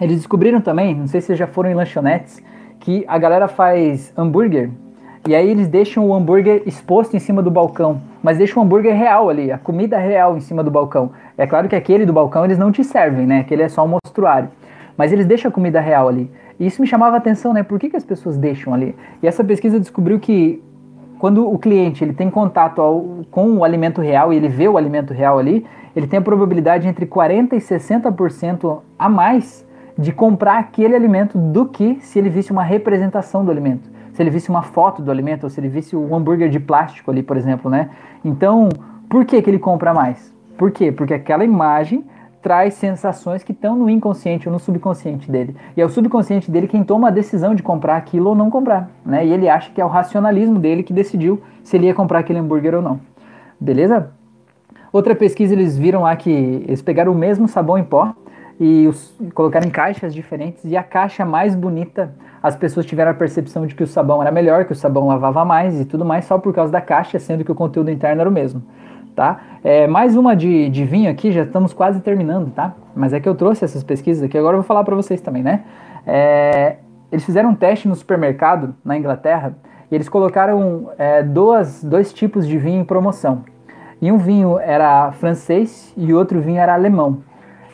Eles 0.00 0.16
descobriram 0.16 0.60
também, 0.60 0.94
não 0.94 1.06
sei 1.06 1.20
se 1.20 1.34
já 1.34 1.46
foram 1.46 1.70
em 1.70 1.74
lanchonetes, 1.74 2.42
que 2.80 3.04
a 3.08 3.18
galera 3.18 3.48
faz 3.48 4.12
hambúrguer 4.16 4.70
e 5.26 5.34
aí 5.34 5.50
eles 5.50 5.66
deixam 5.66 6.06
o 6.06 6.14
hambúrguer 6.14 6.62
exposto 6.66 7.16
em 7.16 7.18
cima 7.18 7.42
do 7.42 7.50
balcão, 7.50 8.00
mas 8.22 8.38
deixam 8.38 8.62
o 8.62 8.64
hambúrguer 8.64 8.94
real 8.94 9.28
ali, 9.28 9.50
a 9.50 9.58
comida 9.58 9.98
real 9.98 10.36
em 10.36 10.40
cima 10.40 10.62
do 10.62 10.70
balcão. 10.70 11.10
É 11.36 11.44
claro 11.48 11.68
que 11.68 11.74
aquele 11.74 12.06
do 12.06 12.12
balcão 12.12 12.44
eles 12.44 12.56
não 12.56 12.70
te 12.70 12.84
servem, 12.84 13.26
né? 13.26 13.40
Aquele 13.40 13.64
é 13.64 13.68
só 13.68 13.84
um 13.84 13.88
mostruário. 13.88 14.48
Mas 14.96 15.12
eles 15.12 15.26
deixam 15.26 15.48
a 15.48 15.52
comida 15.52 15.80
real 15.80 16.06
ali. 16.06 16.30
E 16.60 16.66
isso 16.66 16.80
me 16.80 16.86
chamava 16.86 17.16
a 17.16 17.18
atenção, 17.18 17.52
né? 17.52 17.64
Por 17.64 17.76
que, 17.76 17.90
que 17.90 17.96
as 17.96 18.04
pessoas 18.04 18.36
deixam 18.36 18.72
ali? 18.72 18.94
E 19.20 19.26
essa 19.26 19.42
pesquisa 19.42 19.80
descobriu 19.80 20.20
que 20.20 20.62
quando 21.18 21.52
o 21.52 21.58
cliente 21.58 22.04
ele 22.04 22.12
tem 22.12 22.30
contato 22.30 22.80
ao, 22.80 23.24
com 23.28 23.50
o 23.56 23.64
alimento 23.64 24.00
real 24.00 24.32
e 24.32 24.36
ele 24.36 24.48
vê 24.48 24.68
o 24.68 24.78
alimento 24.78 25.12
real 25.12 25.40
ali, 25.40 25.66
ele 25.96 26.06
tem 26.06 26.20
a 26.20 26.22
probabilidade 26.22 26.86
entre 26.86 27.04
40% 27.04 27.52
e 27.52 27.56
60% 27.56 28.78
a 28.96 29.08
mais 29.08 29.65
de 29.98 30.12
comprar 30.12 30.58
aquele 30.58 30.94
alimento 30.94 31.38
do 31.38 31.66
que 31.66 31.98
se 32.00 32.18
ele 32.18 32.28
visse 32.28 32.52
uma 32.52 32.62
representação 32.62 33.44
do 33.44 33.50
alimento. 33.50 33.88
Se 34.12 34.22
ele 34.22 34.30
visse 34.30 34.50
uma 34.50 34.62
foto 34.62 35.02
do 35.02 35.10
alimento, 35.10 35.44
ou 35.44 35.50
se 35.50 35.60
ele 35.60 35.68
visse 35.68 35.96
um 35.96 36.14
hambúrguer 36.14 36.48
de 36.48 36.60
plástico 36.60 37.10
ali, 37.10 37.22
por 37.22 37.36
exemplo, 37.36 37.70
né? 37.70 37.90
Então, 38.24 38.68
por 39.08 39.24
que, 39.24 39.40
que 39.40 39.48
ele 39.48 39.58
compra 39.58 39.92
mais? 39.92 40.34
Por 40.56 40.70
quê? 40.70 40.90
Porque 40.90 41.14
aquela 41.14 41.44
imagem 41.44 42.04
traz 42.42 42.74
sensações 42.74 43.42
que 43.42 43.52
estão 43.52 43.76
no 43.76 43.90
inconsciente 43.90 44.48
ou 44.48 44.52
no 44.52 44.58
subconsciente 44.58 45.30
dele. 45.30 45.56
E 45.76 45.80
é 45.80 45.84
o 45.84 45.88
subconsciente 45.88 46.50
dele 46.50 46.68
quem 46.68 46.84
toma 46.84 47.08
a 47.08 47.10
decisão 47.10 47.54
de 47.54 47.62
comprar 47.62 47.96
aquilo 47.96 48.28
ou 48.30 48.34
não 48.34 48.50
comprar, 48.50 48.88
né? 49.04 49.26
E 49.26 49.32
ele 49.32 49.48
acha 49.48 49.70
que 49.72 49.80
é 49.80 49.84
o 49.84 49.88
racionalismo 49.88 50.58
dele 50.58 50.82
que 50.82 50.92
decidiu 50.92 51.42
se 51.62 51.76
ele 51.76 51.86
ia 51.86 51.94
comprar 51.94 52.20
aquele 52.20 52.38
hambúrguer 52.38 52.74
ou 52.74 52.82
não. 52.82 53.00
Beleza? 53.58 54.10
Outra 54.92 55.14
pesquisa 55.14 55.54
eles 55.54 55.76
viram 55.76 56.02
lá 56.02 56.14
que 56.14 56.30
eles 56.30 56.80
pegaram 56.80 57.12
o 57.12 57.14
mesmo 57.14 57.48
sabão 57.48 57.76
em 57.76 57.84
pó 57.84 58.14
e 58.58 58.86
os, 58.86 59.14
colocaram 59.34 59.66
em 59.66 59.70
caixas 59.70 60.14
diferentes 60.14 60.64
e 60.64 60.76
a 60.76 60.82
caixa 60.82 61.24
mais 61.24 61.54
bonita 61.54 62.14
as 62.42 62.56
pessoas 62.56 62.86
tiveram 62.86 63.10
a 63.10 63.14
percepção 63.14 63.66
de 63.66 63.74
que 63.74 63.82
o 63.82 63.86
sabão 63.86 64.22
era 64.22 64.30
melhor, 64.30 64.64
que 64.64 64.72
o 64.72 64.76
sabão 64.76 65.06
lavava 65.08 65.44
mais 65.44 65.80
e 65.80 65.84
tudo 65.84 66.04
mais 66.04 66.24
só 66.24 66.38
por 66.38 66.54
causa 66.54 66.72
da 66.72 66.80
caixa, 66.80 67.18
sendo 67.18 67.44
que 67.44 67.50
o 67.50 67.54
conteúdo 67.54 67.90
interno 67.90 68.20
era 68.20 68.30
o 68.30 68.32
mesmo 68.32 68.62
tá? 69.16 69.40
É, 69.64 69.86
mais 69.86 70.14
uma 70.14 70.36
de, 70.36 70.68
de 70.68 70.84
vinho 70.84 71.10
aqui, 71.10 71.32
já 71.32 71.42
estamos 71.42 71.72
quase 71.72 72.00
terminando, 72.00 72.52
tá? 72.52 72.74
Mas 72.94 73.14
é 73.14 73.18
que 73.18 73.28
eu 73.28 73.34
trouxe 73.34 73.64
essas 73.64 73.82
pesquisas 73.82 74.22
aqui, 74.22 74.36
agora 74.36 74.54
eu 74.54 74.60
vou 74.60 74.66
falar 74.66 74.84
para 74.84 74.94
vocês 74.94 75.20
também, 75.22 75.42
né? 75.42 75.64
É, 76.06 76.76
eles 77.10 77.24
fizeram 77.24 77.50
um 77.50 77.54
teste 77.54 77.88
no 77.88 77.96
supermercado 77.96 78.76
na 78.84 78.96
Inglaterra 78.96 79.56
e 79.90 79.94
eles 79.94 80.08
colocaram 80.08 80.90
é, 80.98 81.22
duas, 81.22 81.82
dois 81.82 82.12
tipos 82.12 82.46
de 82.46 82.58
vinho 82.58 82.82
em 82.82 82.84
promoção. 82.84 83.42
E 84.00 84.12
um 84.12 84.18
vinho 84.18 84.58
era 84.58 85.10
francês 85.12 85.92
e 85.96 86.12
outro 86.12 86.40
vinho 86.40 86.60
era 86.60 86.74
alemão. 86.74 87.22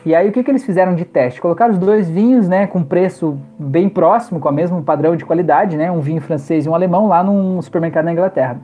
E 0.05 0.13
aí 0.13 0.27
o 0.27 0.31
que, 0.33 0.43
que 0.43 0.51
eles 0.51 0.65
fizeram 0.65 0.95
de 0.95 1.05
teste? 1.05 1.39
Colocaram 1.39 1.71
os 1.71 1.79
dois 1.79 2.09
vinhos, 2.09 2.47
né, 2.47 2.67
com 2.67 2.83
preço 2.83 3.37
bem 3.57 3.87
próximo, 3.87 4.37
com 4.37 4.49
o 4.49 4.51
mesmo 4.51 4.83
padrão 4.83 5.15
de 5.15 5.23
qualidade, 5.23 5.77
né, 5.77 5.89
um 5.89 6.01
vinho 6.01 6.19
francês 6.19 6.65
e 6.65 6.69
um 6.69 6.75
alemão 6.75 7.07
lá 7.07 7.23
num 7.23 7.61
supermercado 7.61 8.05
na 8.05 8.11
Inglaterra. 8.11 8.59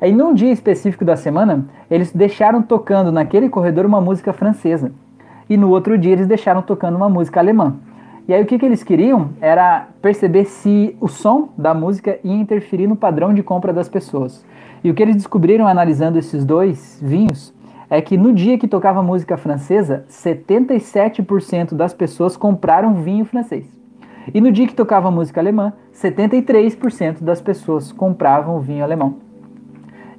Aí 0.00 0.12
num 0.12 0.32
dia 0.32 0.50
específico 0.50 1.04
da 1.04 1.14
semana, 1.14 1.66
eles 1.90 2.10
deixaram 2.10 2.62
tocando 2.62 3.12
naquele 3.12 3.50
corredor 3.50 3.84
uma 3.84 4.00
música 4.00 4.32
francesa. 4.32 4.90
E 5.50 5.58
no 5.58 5.68
outro 5.68 5.98
dia 5.98 6.12
eles 6.12 6.26
deixaram 6.26 6.62
tocando 6.62 6.96
uma 6.96 7.08
música 7.08 7.38
alemã. 7.38 7.76
E 8.26 8.32
aí 8.32 8.42
o 8.42 8.46
que, 8.46 8.58
que 8.58 8.64
eles 8.64 8.82
queriam 8.82 9.30
era 9.42 9.88
perceber 10.00 10.44
se 10.46 10.96
o 11.00 11.08
som 11.08 11.50
da 11.58 11.74
música 11.74 12.18
ia 12.24 12.34
interferir 12.34 12.86
no 12.86 12.96
padrão 12.96 13.34
de 13.34 13.42
compra 13.42 13.74
das 13.74 13.88
pessoas. 13.88 14.44
E 14.82 14.90
o 14.90 14.94
que 14.94 15.02
eles 15.02 15.16
descobriram 15.16 15.66
analisando 15.66 16.18
esses 16.18 16.44
dois 16.46 16.98
vinhos 17.02 17.52
é 17.90 18.00
que 18.00 18.16
no 18.16 18.32
dia 18.32 18.58
que 18.58 18.68
tocava 18.68 19.02
música 19.02 19.36
francesa, 19.36 20.04
77% 20.08 21.74
das 21.74 21.94
pessoas 21.94 22.36
compraram 22.36 22.94
vinho 22.94 23.24
francês. 23.24 23.66
E 24.32 24.40
no 24.40 24.52
dia 24.52 24.66
que 24.66 24.74
tocava 24.74 25.10
música 25.10 25.40
alemã, 25.40 25.72
73% 25.94 27.22
das 27.22 27.40
pessoas 27.40 27.92
compravam 27.92 28.60
vinho 28.60 28.84
alemão. 28.84 29.16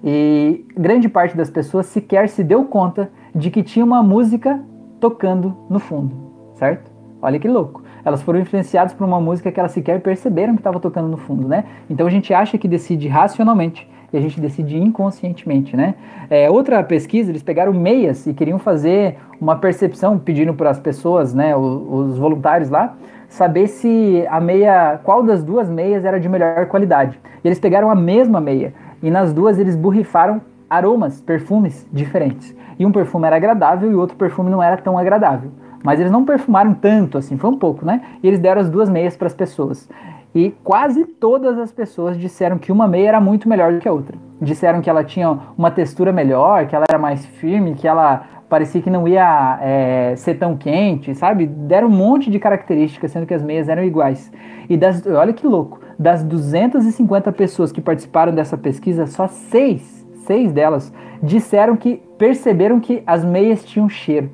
E 0.04 0.66
grande 0.76 1.08
parte 1.08 1.38
das 1.38 1.50
pessoas 1.50 1.86
sequer 1.86 2.30
se 2.30 2.44
deu 2.44 2.66
conta 2.66 3.12
de 3.36 3.52
que 3.52 3.62
tinha 3.62 3.86
uma 3.86 4.02
música 4.02 4.60
tocando 5.00 5.56
no 5.70 5.80
fundo, 5.80 6.16
certo? 6.56 6.92
Olha 7.22 7.38
que 7.38 7.48
louco. 7.48 7.84
Elas 8.04 8.22
foram 8.22 8.40
influenciadas 8.40 8.94
por 8.94 9.06
uma 9.06 9.20
música 9.20 9.52
que 9.52 9.60
elas 9.60 9.74
sequer 9.74 10.02
perceberam 10.02 10.56
que 10.56 10.62
estava 10.62 10.80
tocando 10.80 11.10
no 11.10 11.18
fundo, 11.18 11.48
né? 11.48 11.66
Então 11.90 12.08
a 12.08 12.10
gente 12.10 12.34
acha 12.34 12.58
que 12.58 12.68
decide 12.68 13.08
racionalmente 13.08 13.88
e 14.12 14.18
a 14.18 14.22
gente 14.22 14.40
decide 14.40 14.78
inconscientemente, 14.78 15.76
né? 15.76 15.96
É, 16.30 16.50
outra 16.50 16.84
pesquisa, 16.84 17.32
eles 17.32 17.44
pegaram 17.44 17.74
meias 17.74 18.26
e 18.28 18.34
queriam 18.34 18.60
fazer 18.60 19.18
uma 19.40 19.56
percepção, 19.56 20.18
pedindo 20.18 20.54
para 20.54 20.70
as 20.70 20.80
pessoas, 20.80 21.34
né, 21.34 21.56
os, 21.56 22.12
os 22.12 22.18
voluntários 22.18 22.70
lá, 22.70 22.96
saber 23.28 23.68
se 23.68 24.26
a 24.30 24.40
meia, 24.40 25.00
qual 25.04 25.24
das 25.24 25.44
duas 25.44 25.70
meias 25.70 26.04
era 26.04 26.20
de 26.20 26.28
melhor 26.28 26.66
qualidade. 26.66 27.20
E 27.44 27.48
eles 27.48 27.60
pegaram 27.60 27.90
a 27.90 27.96
mesma 27.96 28.42
meia 28.42 28.74
e 29.02 29.10
nas 29.10 29.32
duas 29.32 29.60
eles 29.60 29.76
borrifaram 29.76 30.42
aromas, 30.70 31.22
perfumes 31.22 31.88
diferentes. 31.92 32.56
E 32.78 32.86
um 32.86 32.92
perfume 32.92 33.28
era 33.28 33.36
agradável 33.36 33.92
e 33.92 33.96
outro 33.96 34.16
perfume 34.16 34.50
não 34.50 34.62
era 34.62 34.78
tão 34.78 34.98
agradável. 34.98 35.52
Mas 35.84 36.00
eles 36.00 36.12
não 36.12 36.26
perfumaram 36.26 36.74
tanto 36.74 37.18
assim, 37.18 37.38
foi 37.38 37.50
um 37.50 37.58
pouco, 37.58 37.86
né? 37.86 38.02
E 38.22 38.28
eles 38.28 38.40
deram 38.40 38.62
as 38.62 38.70
duas 38.70 38.90
meias 38.90 39.16
para 39.16 39.28
as 39.28 39.34
pessoas. 39.34 39.90
E 40.34 40.52
quase 40.64 41.06
todas 41.06 41.58
as 41.58 41.72
pessoas 41.72 42.18
disseram 42.18 42.58
que 42.58 42.72
uma 42.72 42.88
meia 42.88 43.10
era 43.10 43.22
muito 43.22 43.50
melhor 43.50 43.74
do 43.74 43.80
que 43.80 43.88
a 43.88 43.92
outra. 43.92 44.18
Disseram 44.42 44.80
que 44.80 44.90
ela 44.90 45.04
tinha 45.04 45.38
uma 45.58 45.72
textura 45.72 46.12
melhor, 46.12 46.68
que 46.68 46.76
ela 46.76 46.86
era 46.88 47.00
mais 47.00 47.26
firme, 47.26 47.74
que 47.74 47.88
ela 47.88 48.24
parecia 48.48 48.82
que 48.82 48.90
não 48.90 49.08
ia 49.08 49.60
é, 49.62 50.16
ser 50.16 50.36
tão 50.36 50.58
quente, 50.58 51.14
sabe? 51.14 51.46
Deram 51.46 51.88
um 51.88 51.92
monte 51.92 52.30
de 52.32 52.40
características, 52.40 53.12
sendo 53.12 53.26
que 53.26 53.34
as 53.34 53.44
meias 53.44 53.70
eram 53.70 53.84
iguais. 53.84 54.32
E 54.68 54.76
das, 54.76 55.06
olha 55.06 55.34
que 55.34 55.46
louco, 55.46 55.80
das 55.98 56.24
250 56.24 57.32
pessoas 57.32 57.72
que 57.72 57.82
participaram 57.82 58.34
dessa 58.34 58.58
pesquisa, 58.58 59.06
só 59.06 59.28
seis, 59.28 60.08
seis 60.26 60.52
delas 60.52 60.92
disseram 61.22 61.76
que 61.76 62.02
perceberam 62.18 62.80
que 62.80 63.04
as 63.06 63.24
meias 63.24 63.64
tinham 63.64 63.90
cheiro. 63.90 64.32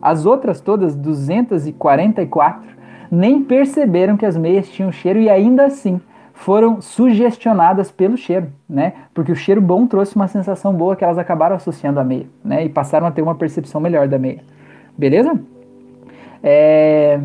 As 0.00 0.26
outras 0.26 0.60
todas, 0.60 0.94
244, 0.94 2.73
nem 3.14 3.42
perceberam 3.42 4.16
que 4.16 4.26
as 4.26 4.36
meias 4.36 4.68
tinham 4.68 4.90
cheiro 4.90 5.18
e 5.18 5.30
ainda 5.30 5.66
assim 5.66 6.00
foram 6.34 6.80
sugestionadas 6.80 7.90
pelo 7.92 8.16
cheiro, 8.16 8.48
né? 8.68 8.92
Porque 9.14 9.30
o 9.30 9.36
cheiro 9.36 9.60
bom 9.60 9.86
trouxe 9.86 10.16
uma 10.16 10.26
sensação 10.26 10.74
boa 10.74 10.96
que 10.96 11.04
elas 11.04 11.16
acabaram 11.16 11.54
associando 11.54 12.00
à 12.00 12.04
meia, 12.04 12.26
né? 12.44 12.64
E 12.64 12.68
passaram 12.68 13.06
a 13.06 13.10
ter 13.10 13.22
uma 13.22 13.36
percepção 13.36 13.80
melhor 13.80 14.08
da 14.08 14.18
meia. 14.18 14.40
Beleza? 14.98 15.40
É... 16.42 17.20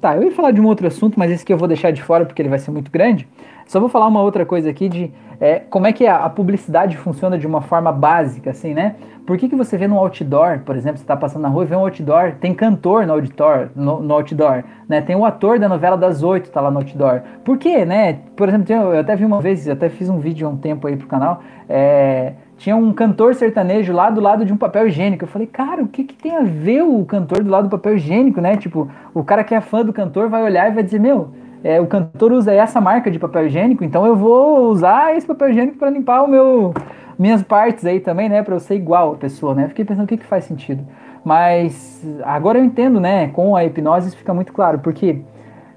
Tá, 0.00 0.16
eu 0.16 0.22
ia 0.22 0.32
falar 0.32 0.52
de 0.52 0.60
um 0.60 0.66
outro 0.66 0.86
assunto, 0.86 1.18
mas 1.18 1.30
esse 1.30 1.44
que 1.44 1.52
eu 1.52 1.58
vou 1.58 1.68
deixar 1.68 1.90
de 1.90 2.02
fora 2.02 2.24
porque 2.24 2.40
ele 2.40 2.48
vai 2.48 2.58
ser 2.58 2.70
muito 2.70 2.90
grande. 2.90 3.28
Só 3.68 3.78
vou 3.78 3.90
falar 3.90 4.06
uma 4.06 4.22
outra 4.22 4.46
coisa 4.46 4.70
aqui 4.70 4.88
de 4.88 5.12
é, 5.38 5.60
como 5.60 5.86
é 5.86 5.92
que 5.92 6.06
a, 6.06 6.24
a, 6.24 6.30
publicidade 6.30 6.96
funciona 6.96 7.38
de 7.38 7.46
uma 7.46 7.60
forma 7.60 7.92
básica, 7.92 8.50
assim, 8.50 8.72
né? 8.72 8.96
Por 9.26 9.36
que, 9.36 9.46
que 9.46 9.54
você 9.54 9.76
vê 9.76 9.86
no 9.86 9.98
outdoor, 9.98 10.60
por 10.60 10.74
exemplo, 10.74 10.96
você 10.96 11.04
está 11.04 11.14
passando 11.14 11.42
na 11.42 11.48
rua 11.48 11.64
e 11.64 11.66
vê 11.66 11.76
um 11.76 11.80
outdoor, 11.80 12.32
tem 12.40 12.54
cantor 12.54 13.06
no 13.06 13.12
outdoor, 13.12 13.68
no, 13.76 14.00
no 14.00 14.14
outdoor, 14.14 14.64
né? 14.88 15.02
Tem 15.02 15.14
o 15.14 15.24
ator 15.24 15.58
da 15.58 15.68
novela 15.68 15.98
das 15.98 16.22
oito, 16.22 16.50
tá 16.50 16.62
lá 16.62 16.70
no 16.70 16.78
outdoor. 16.78 17.20
Por 17.44 17.58
quê, 17.58 17.84
né? 17.84 18.20
Por 18.34 18.48
exemplo, 18.48 18.72
eu 18.72 19.00
até 19.00 19.14
vi 19.14 19.26
uma 19.26 19.40
vez, 19.40 19.68
até 19.68 19.90
fiz 19.90 20.08
um 20.08 20.18
vídeo 20.18 20.48
há 20.48 20.50
um 20.50 20.56
tempo 20.56 20.86
aí 20.86 20.96
pro 20.96 21.06
canal, 21.06 21.42
é, 21.68 22.32
tinha 22.56 22.74
um 22.74 22.90
cantor 22.94 23.34
sertanejo 23.34 23.92
lá 23.92 24.08
do 24.08 24.20
lado 24.20 24.46
de 24.46 24.52
um 24.52 24.56
papel 24.56 24.88
higiênico. 24.88 25.24
Eu 25.24 25.28
falei, 25.28 25.46
cara, 25.46 25.82
o 25.82 25.88
que, 25.88 26.04
que 26.04 26.14
tem 26.14 26.34
a 26.34 26.42
ver 26.42 26.82
o 26.82 27.04
cantor 27.04 27.44
do 27.44 27.50
lado 27.50 27.68
do 27.68 27.70
papel 27.70 27.96
higiênico, 27.96 28.40
né? 28.40 28.56
Tipo, 28.56 28.90
o 29.12 29.22
cara 29.22 29.44
que 29.44 29.54
é 29.54 29.60
fã 29.60 29.84
do 29.84 29.92
cantor 29.92 30.30
vai 30.30 30.42
olhar 30.42 30.70
e 30.70 30.74
vai 30.74 30.82
dizer, 30.82 30.98
meu, 30.98 31.28
é, 31.62 31.80
o 31.80 31.86
cantor 31.86 32.32
usa 32.32 32.52
essa 32.52 32.80
marca 32.80 33.10
de 33.10 33.18
papel 33.18 33.46
higiênico, 33.46 33.84
então 33.84 34.06
eu 34.06 34.14
vou 34.14 34.68
usar 34.68 35.16
esse 35.16 35.26
papel 35.26 35.50
higiênico 35.50 35.78
para 35.78 35.90
limpar 35.90 36.22
o 36.22 36.28
meu 36.28 36.72
minhas 37.18 37.42
partes 37.42 37.84
aí 37.84 37.98
também, 37.98 38.28
né, 38.28 38.42
para 38.42 38.54
eu 38.54 38.60
ser 38.60 38.76
igual 38.76 39.14
a 39.14 39.16
pessoa, 39.16 39.52
né? 39.52 39.66
Fiquei 39.66 39.84
pensando 39.84 40.04
o 40.04 40.06
que 40.06 40.16
que 40.16 40.24
faz 40.24 40.44
sentido. 40.44 40.86
Mas 41.24 42.06
agora 42.22 42.58
eu 42.58 42.64
entendo, 42.64 43.00
né, 43.00 43.28
com 43.28 43.56
a 43.56 43.64
hipnose 43.64 44.16
fica 44.16 44.32
muito 44.32 44.52
claro, 44.52 44.78
porque 44.78 45.20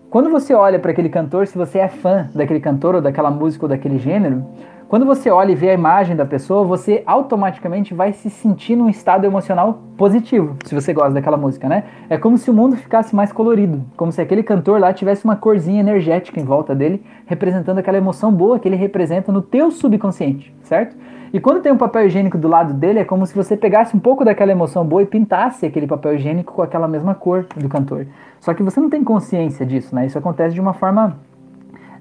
quando 0.09 0.29
você 0.29 0.53
olha 0.53 0.77
para 0.77 0.91
aquele 0.91 1.09
cantor, 1.09 1.47
se 1.47 1.57
você 1.57 1.79
é 1.79 1.88
fã 1.88 2.29
daquele 2.36 2.59
cantor 2.59 2.95
ou 2.95 3.01
daquela 3.01 3.32
música 3.32 3.65
ou 3.65 3.69
daquele 3.69 3.97
gênero, 3.97 4.45
quando 4.92 5.05
você 5.05 5.30
olha 5.30 5.54
e 5.54 5.55
vê 5.55 5.70
a 5.70 5.74
imagem 5.74 6.18
da 6.18 6.26
pessoa, 6.26 6.66
você 6.66 7.01
automaticamente 7.05 7.93
vai 7.93 8.12
se 8.12 8.30
sentir 8.30 8.76
num 8.76 8.89
estado 8.89 9.24
emocional 9.24 9.80
positivo, 9.96 10.58
se 10.66 10.76
você 10.76 10.92
gosta 10.92 11.13
daquela 11.13 11.38
música, 11.38 11.70
né? 11.70 11.86
É 12.09 12.18
como 12.18 12.38
se 12.38 12.51
o 12.51 12.54
mundo 12.54 12.76
ficasse 12.76 13.16
mais 13.16 13.32
colorido, 13.32 13.86
como 13.96 14.12
se 14.12 14.20
aquele 14.20 14.43
cantor 14.43 14.82
lá 14.82 14.92
tivesse 14.92 15.24
uma 15.24 15.38
corzinha 15.38 15.80
energética 15.80 16.42
em 16.42 16.43
volta 16.43 16.76
dele, 16.76 17.01
representando 17.26 17.78
aquela 17.78 17.97
emoção 17.97 18.34
boa 18.34 18.59
que 18.59 18.68
ele 18.68 18.76
representa 18.76 19.32
no 19.32 19.42
teu 19.42 19.72
subconsciente, 19.72 20.54
certo? 20.62 20.97
E 21.32 21.39
quando 21.39 21.62
tem 21.62 21.72
um 21.72 21.78
papel 21.78 22.08
higiênico 22.08 22.38
do 22.38 22.50
lado 22.50 22.74
dele, 22.74 23.00
é 23.00 23.05
como 23.05 23.26
se 23.26 23.34
você 23.34 23.55
pegasse 23.55 23.96
um 23.96 24.00
pouco 24.01 24.26
daquela 24.26 24.51
emoção 24.51 24.86
boa 24.86 25.04
e 25.04 25.05
pintasse 25.05 25.66
aquele 25.66 25.88
papel 25.88 26.16
higiênico 26.16 26.51
com 26.51 26.63
aquela 26.63 26.89
mesma 26.89 27.16
cor 27.16 27.46
do 27.55 27.70
cantor. 27.70 28.08
Só 28.42 28.54
que 28.54 28.62
você 28.62 28.82
não 28.82 28.89
tem 28.89 29.05
consciência 29.05 29.66
disso, 29.66 29.96
né? 29.96 30.05
Isso 30.05 30.18
acontece 30.18 30.54
de 30.54 30.59
uma 30.59 30.74
forma 30.74 31.16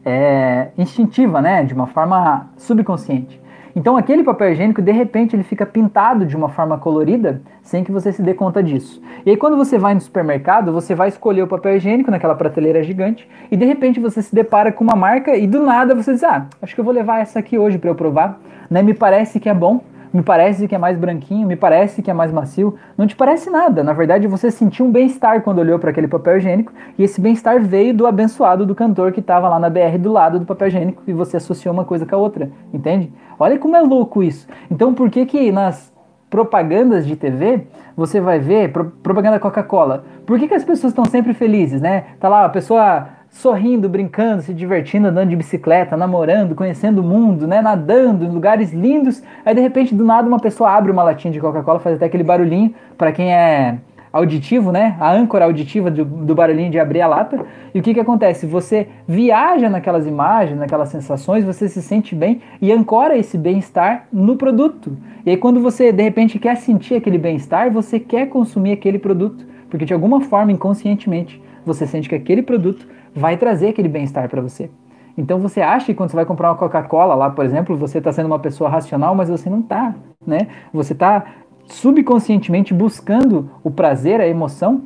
é, 0.05 0.68
instintiva, 0.78 1.40
né? 1.40 1.64
De 1.64 1.74
uma 1.74 1.86
forma 1.86 2.48
subconsciente. 2.56 3.40
Então 3.74 3.97
aquele 3.97 4.24
papel 4.24 4.52
higiênico, 4.52 4.82
de 4.82 4.90
repente, 4.90 5.36
ele 5.36 5.44
fica 5.44 5.64
pintado 5.64 6.27
de 6.27 6.36
uma 6.36 6.48
forma 6.48 6.77
colorida 6.78 7.40
sem 7.62 7.85
que 7.85 7.93
você 7.93 8.12
se 8.12 8.20
dê 8.20 8.35
conta 8.35 8.62
disso. 8.62 9.01
E 9.24 9.31
aí 9.31 9.36
quando 9.36 9.56
você 9.56 9.78
vai 9.78 9.94
no 9.94 10.01
supermercado, 10.01 10.72
você 10.72 10.94
vai 10.94 11.09
escolher 11.09 11.43
o 11.43 11.47
papel 11.47 11.77
higiênico 11.77 12.10
naquela 12.10 12.35
prateleira 12.35 12.82
gigante 12.82 13.28
e 13.51 13.56
de 13.56 13.64
repente 13.64 14.01
você 14.01 14.22
se 14.22 14.35
depara 14.35 14.72
com 14.72 14.82
uma 14.82 14.97
marca 14.97 15.36
e 15.36 15.47
do 15.47 15.62
nada 15.62 15.94
você 15.94 16.12
diz: 16.12 16.24
"Ah, 16.24 16.47
acho 16.60 16.74
que 16.74 16.81
eu 16.81 16.85
vou 16.85 16.93
levar 16.93 17.20
essa 17.20 17.39
aqui 17.39 17.59
hoje 17.59 17.78
para 17.78 17.90
eu 17.90 17.94
provar", 17.94 18.40
né? 18.68 18.82
Me 18.82 18.94
parece 18.94 19.39
que 19.39 19.48
é 19.48 19.55
bom 19.55 19.81
me 20.12 20.23
parece 20.23 20.66
que 20.66 20.74
é 20.74 20.78
mais 20.78 20.99
branquinho, 20.99 21.47
me 21.47 21.57
parece 21.57 22.03
que 22.03 22.11
é 22.11 22.15
mais 22.15 22.32
macio. 22.32 22.77
Não 22.97 23.07
te 23.07 23.15
parece 23.15 23.49
nada. 23.49 23.82
Na 23.85 23.93
verdade, 23.93 24.27
você 24.27 24.51
sentiu 24.51 24.87
um 24.87 24.91
bem-estar 24.91 25.43
quando 25.43 25.59
olhou 25.59 25.78
para 25.78 25.91
aquele 25.91 26.09
papel 26.09 26.39
higiênico 26.39 26.73
e 26.99 27.05
esse 27.05 27.20
bem-estar 27.20 27.61
veio 27.61 27.95
do 27.95 28.07
abençoado 28.07 28.66
do 28.66 28.74
cantor 28.74 29.12
que 29.12 29.20
estava 29.20 29.49
lá 29.49 29.59
na 29.59 29.70
BR 29.70 29.99
do 29.99 30.11
lado 30.11 30.39
do 30.39 30.47
papel 30.47 30.69
higiênico 30.69 31.03
e 31.07 31.12
você 31.12 31.37
associou 31.37 31.73
uma 31.73 31.85
coisa 31.85 32.05
com 32.05 32.15
a 32.15 32.19
outra, 32.19 32.51
entende? 32.73 33.12
Olha 33.39 33.59
como 33.59 33.77
é 33.77 33.81
louco 33.81 34.23
isso. 34.23 34.49
Então, 34.70 34.93
por 34.93 35.11
que 35.11 35.24
que 35.27 35.53
nas 35.53 35.93
propagandas 36.31 37.05
de 37.05 37.16
TV, 37.16 37.66
você 37.97 38.20
vai 38.20 38.39
ver 38.39 38.73
propaganda 39.03 39.41
Coca-Cola. 39.41 40.05
Por 40.24 40.39
que, 40.39 40.47
que 40.47 40.55
as 40.55 40.65
pessoas 40.65 40.93
estão 40.93 41.05
sempre 41.05 41.35
felizes, 41.35 41.81
né? 41.81 42.05
Tá 42.20 42.28
lá 42.28 42.45
a 42.45 42.49
pessoa 42.49 43.09
sorrindo, 43.31 43.89
brincando, 43.89 44.43
se 44.43 44.52
divertindo, 44.52 45.09
andando 45.09 45.31
de 45.31 45.36
bicicleta, 45.36 45.97
namorando, 45.97 46.55
conhecendo 46.55 47.01
o 47.01 47.05
mundo, 47.05 47.47
né, 47.47 47.62
nadando 47.62 48.24
em 48.24 48.28
lugares 48.28 48.73
lindos. 48.73 49.23
Aí 49.44 49.55
de 49.55 49.61
repente 49.61 49.94
do 49.94 50.05
nada 50.05 50.28
uma 50.28 50.40
pessoa 50.40 50.70
abre 50.70 50.90
uma 50.90 51.02
latinha 51.02 51.32
de 51.32 51.40
Coca-Cola, 51.40 51.78
faz 51.78 51.97
até 51.97 52.07
aquele 52.07 52.24
barulhinho 52.24 52.74
para 52.98 53.12
quem 53.12 53.32
é 53.32 53.78
auditivo, 54.12 54.73
né? 54.73 54.97
A 54.98 55.12
âncora 55.12 55.44
auditiva 55.44 55.90
do, 55.90 56.05
do, 56.05 56.35
barulhinho 56.35 56.70
de 56.70 56.78
abrir 56.78 57.01
a 57.01 57.07
lata. 57.07 57.44
E 57.73 57.78
o 57.78 57.82
que 57.82 57.94
que 57.94 58.01
acontece? 58.01 58.47
Você 58.47 58.89
viaja 59.07 59.70
naquelas 59.70 60.07
imagens, 60.07 60.59
naquelas 60.59 60.89
sensações, 60.89 61.44
você 61.44 61.69
se 61.69 61.81
sente 61.81 62.15
bem 62.15 62.40
e 62.61 62.73
ancora 62.73 63.16
esse 63.16 63.39
bem-estar 63.39 64.07
no 64.12 64.36
produto. 64.36 64.97
E 65.24 65.31
aí 65.31 65.36
quando 65.36 65.61
você 65.61 65.93
de 65.93 66.02
repente 66.02 66.39
quer 66.39 66.57
sentir 66.57 66.97
aquele 66.97 67.19
bem-estar, 67.19 67.70
você 67.70 68.01
quer 68.01 68.28
consumir 68.28 68.73
aquele 68.73 68.98
produto, 68.98 69.47
porque 69.69 69.85
de 69.85 69.94
alguma 69.94 70.20
forma 70.20 70.51
inconscientemente 70.51 71.40
você 71.65 71.86
sente 71.86 72.09
que 72.09 72.15
aquele 72.15 72.43
produto 72.43 72.86
vai 73.15 73.37
trazer 73.37 73.69
aquele 73.69 73.89
bem-estar 73.89 74.28
para 74.28 74.41
você. 74.41 74.70
Então 75.16 75.39
você 75.39 75.61
acha 75.61 75.87
que 75.87 75.95
quando 75.95 76.11
você 76.11 76.16
vai 76.16 76.24
comprar 76.24 76.51
uma 76.51 76.57
Coca-Cola 76.57 77.15
lá, 77.15 77.31
por 77.31 77.45
exemplo, 77.45 77.77
você 77.77 77.99
está 77.99 78.12
sendo 78.12 78.27
uma 78.27 78.39
pessoa 78.39 78.70
racional, 78.70 79.15
mas 79.15 79.28
você 79.28 79.51
não 79.51 79.61
está, 79.61 79.95
né? 80.27 80.49
Você 80.73 80.93
está 80.93 81.24
subconscientemente 81.66 82.73
buscando 82.73 83.51
o 83.62 83.70
prazer, 83.70 84.20
a 84.20 84.27
emoção 84.27 84.82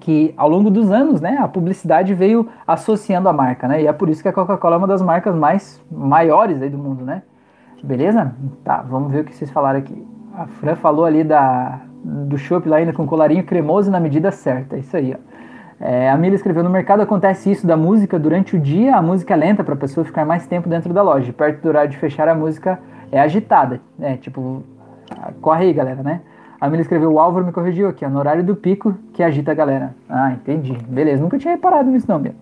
que 0.00 0.34
ao 0.36 0.48
longo 0.50 0.70
dos 0.70 0.90
anos, 0.90 1.18
né, 1.18 1.38
a 1.40 1.48
publicidade 1.48 2.12
veio 2.12 2.46
associando 2.66 3.26
a 3.26 3.32
marca, 3.32 3.66
né? 3.66 3.82
E 3.82 3.86
é 3.86 3.92
por 3.92 4.10
isso 4.10 4.22
que 4.22 4.28
a 4.28 4.32
Coca-Cola 4.32 4.76
é 4.76 4.78
uma 4.78 4.86
das 4.86 5.00
marcas 5.00 5.34
mais 5.34 5.80
maiores 5.90 6.60
aí 6.60 6.68
do 6.68 6.76
mundo, 6.76 7.04
né? 7.04 7.22
Beleza? 7.82 8.34
Tá, 8.62 8.84
vamos 8.86 9.10
ver 9.10 9.20
o 9.20 9.24
que 9.24 9.34
vocês 9.34 9.50
falaram 9.50 9.78
aqui. 9.78 10.06
A 10.34 10.46
Fran 10.46 10.76
falou 10.76 11.04
ali 11.04 11.24
da 11.24 11.80
do 12.04 12.36
chopp 12.36 12.68
lá 12.68 12.76
ainda 12.76 12.92
com 12.92 13.06
colarinho 13.06 13.44
cremoso 13.44 13.90
na 13.90 13.98
medida 13.98 14.30
certa. 14.30 14.76
É 14.76 14.80
isso 14.80 14.94
aí, 14.94 15.14
ó. 15.14 15.33
É, 15.80 16.10
a 16.10 16.16
Mila 16.16 16.34
escreveu: 16.34 16.62
no 16.62 16.70
mercado 16.70 17.02
acontece 17.02 17.50
isso 17.50 17.66
da 17.66 17.76
música 17.76 18.18
durante 18.18 18.56
o 18.56 18.60
dia, 18.60 18.96
a 18.96 19.02
música 19.02 19.34
é 19.34 19.36
lenta 19.36 19.64
para 19.64 19.74
a 19.74 19.76
pessoa 19.76 20.04
ficar 20.04 20.24
mais 20.24 20.46
tempo 20.46 20.68
dentro 20.68 20.92
da 20.92 21.02
loja. 21.02 21.32
Perto 21.32 21.62
do 21.62 21.68
horário 21.68 21.90
de 21.90 21.96
fechar, 21.96 22.28
a 22.28 22.34
música 22.34 22.78
é 23.10 23.20
agitada. 23.20 23.80
É 24.00 24.16
tipo, 24.16 24.62
corre 25.40 25.64
aí, 25.66 25.72
galera, 25.72 26.02
né? 26.02 26.20
A 26.60 26.68
Mila 26.68 26.82
escreveu: 26.82 27.12
o 27.12 27.18
Álvaro 27.18 27.44
me 27.44 27.52
corrigiu 27.52 27.88
aqui, 27.88 28.04
ó, 28.04 28.08
no 28.08 28.18
horário 28.18 28.42
do 28.42 28.56
pico 28.56 28.94
que 29.12 29.22
agita 29.22 29.52
a 29.52 29.54
galera. 29.54 29.94
Ah, 30.08 30.32
entendi. 30.32 30.72
Beleza, 30.88 31.22
nunca 31.22 31.38
tinha 31.38 31.54
reparado 31.54 31.90
nisso, 31.90 32.06
não, 32.08 32.18
Mila. 32.18 32.34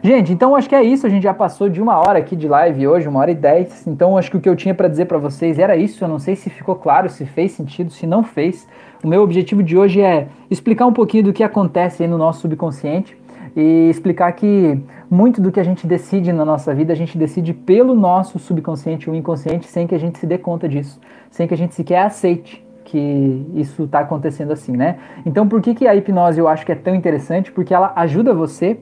Gente, 0.00 0.32
então 0.32 0.54
acho 0.54 0.68
que 0.68 0.76
é 0.76 0.82
isso. 0.82 1.06
A 1.06 1.10
gente 1.10 1.24
já 1.24 1.34
passou 1.34 1.68
de 1.68 1.82
uma 1.82 1.96
hora 1.98 2.18
aqui 2.20 2.36
de 2.36 2.46
live 2.46 2.86
hoje, 2.86 3.08
uma 3.08 3.18
hora 3.18 3.32
e 3.32 3.34
dez. 3.34 3.86
Então 3.86 4.16
acho 4.16 4.30
que 4.30 4.36
o 4.36 4.40
que 4.40 4.48
eu 4.48 4.54
tinha 4.54 4.74
para 4.74 4.86
dizer 4.86 5.06
para 5.06 5.18
vocês 5.18 5.58
era 5.58 5.76
isso. 5.76 6.04
Eu 6.04 6.08
não 6.08 6.20
sei 6.20 6.36
se 6.36 6.48
ficou 6.48 6.76
claro, 6.76 7.08
se 7.08 7.26
fez 7.26 7.52
sentido, 7.52 7.90
se 7.90 8.06
não 8.06 8.22
fez. 8.22 8.68
O 9.02 9.06
meu 9.06 9.22
objetivo 9.22 9.62
de 9.62 9.78
hoje 9.78 10.00
é 10.00 10.28
explicar 10.50 10.86
um 10.86 10.92
pouquinho 10.92 11.24
do 11.24 11.32
que 11.32 11.44
acontece 11.44 12.04
no 12.06 12.18
nosso 12.18 12.40
subconsciente 12.40 13.16
e 13.56 13.88
explicar 13.88 14.32
que 14.32 14.80
muito 15.08 15.40
do 15.40 15.52
que 15.52 15.60
a 15.60 15.64
gente 15.64 15.86
decide 15.86 16.32
na 16.32 16.44
nossa 16.44 16.74
vida, 16.74 16.92
a 16.92 16.96
gente 16.96 17.16
decide 17.16 17.54
pelo 17.54 17.94
nosso 17.94 18.38
subconsciente 18.38 19.08
ou 19.08 19.14
inconsciente 19.14 19.66
sem 19.66 19.86
que 19.86 19.94
a 19.94 19.98
gente 19.98 20.18
se 20.18 20.26
dê 20.26 20.36
conta 20.36 20.68
disso, 20.68 21.00
sem 21.30 21.46
que 21.46 21.54
a 21.54 21.56
gente 21.56 21.74
sequer 21.74 22.02
aceite 22.02 22.64
que 22.84 23.46
isso 23.54 23.84
está 23.84 24.00
acontecendo 24.00 24.50
assim, 24.50 24.72
né? 24.72 24.96
Então, 25.24 25.46
por 25.46 25.60
que, 25.60 25.74
que 25.74 25.86
a 25.86 25.94
hipnose 25.94 26.40
eu 26.40 26.48
acho 26.48 26.64
que 26.64 26.72
é 26.72 26.74
tão 26.74 26.94
interessante? 26.94 27.52
Porque 27.52 27.74
ela 27.74 27.92
ajuda 27.94 28.32
você 28.32 28.78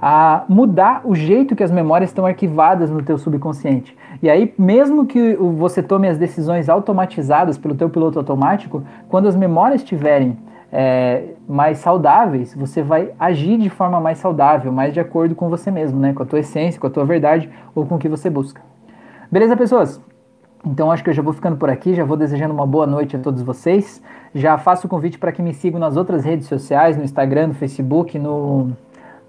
a 0.00 0.44
mudar 0.48 1.02
o 1.04 1.14
jeito 1.14 1.54
que 1.54 1.62
as 1.62 1.70
memórias 1.70 2.10
estão 2.10 2.24
arquivadas 2.24 2.90
no 2.90 3.02
teu 3.02 3.18
subconsciente. 3.18 3.96
E 4.22 4.30
aí, 4.30 4.54
mesmo 4.58 5.06
que 5.06 5.34
você 5.34 5.82
tome 5.82 6.08
as 6.08 6.16
decisões 6.16 6.68
automatizadas 6.68 7.58
pelo 7.58 7.74
teu 7.74 7.90
piloto 7.90 8.18
automático, 8.18 8.82
quando 9.08 9.28
as 9.28 9.36
memórias 9.36 9.82
estiverem 9.82 10.38
é, 10.72 11.24
mais 11.48 11.78
saudáveis, 11.78 12.54
você 12.54 12.82
vai 12.82 13.10
agir 13.18 13.58
de 13.58 13.68
forma 13.68 14.00
mais 14.00 14.18
saudável, 14.18 14.72
mais 14.72 14.94
de 14.94 15.00
acordo 15.00 15.34
com 15.34 15.48
você 15.48 15.70
mesmo, 15.70 15.98
né? 15.98 16.12
com 16.12 16.22
a 16.22 16.26
tua 16.26 16.38
essência, 16.38 16.80
com 16.80 16.86
a 16.86 16.90
tua 16.90 17.04
verdade 17.04 17.50
ou 17.74 17.84
com 17.84 17.96
o 17.96 17.98
que 17.98 18.08
você 18.08 18.30
busca. 18.30 18.62
Beleza, 19.30 19.56
pessoas? 19.56 20.00
Então 20.64 20.90
acho 20.92 21.02
que 21.02 21.10
eu 21.10 21.14
já 21.14 21.22
vou 21.22 21.32
ficando 21.32 21.56
por 21.56 21.70
aqui, 21.70 21.94
já 21.94 22.04
vou 22.04 22.16
desejando 22.16 22.52
uma 22.52 22.66
boa 22.66 22.86
noite 22.86 23.16
a 23.16 23.18
todos 23.18 23.42
vocês. 23.42 24.02
Já 24.34 24.58
faço 24.58 24.86
o 24.86 24.90
convite 24.90 25.18
para 25.18 25.32
que 25.32 25.40
me 25.40 25.54
sigam 25.54 25.80
nas 25.80 25.96
outras 25.96 26.24
redes 26.24 26.46
sociais, 26.46 26.96
no 26.96 27.02
Instagram, 27.02 27.48
no 27.48 27.54
Facebook, 27.54 28.18
no 28.18 28.70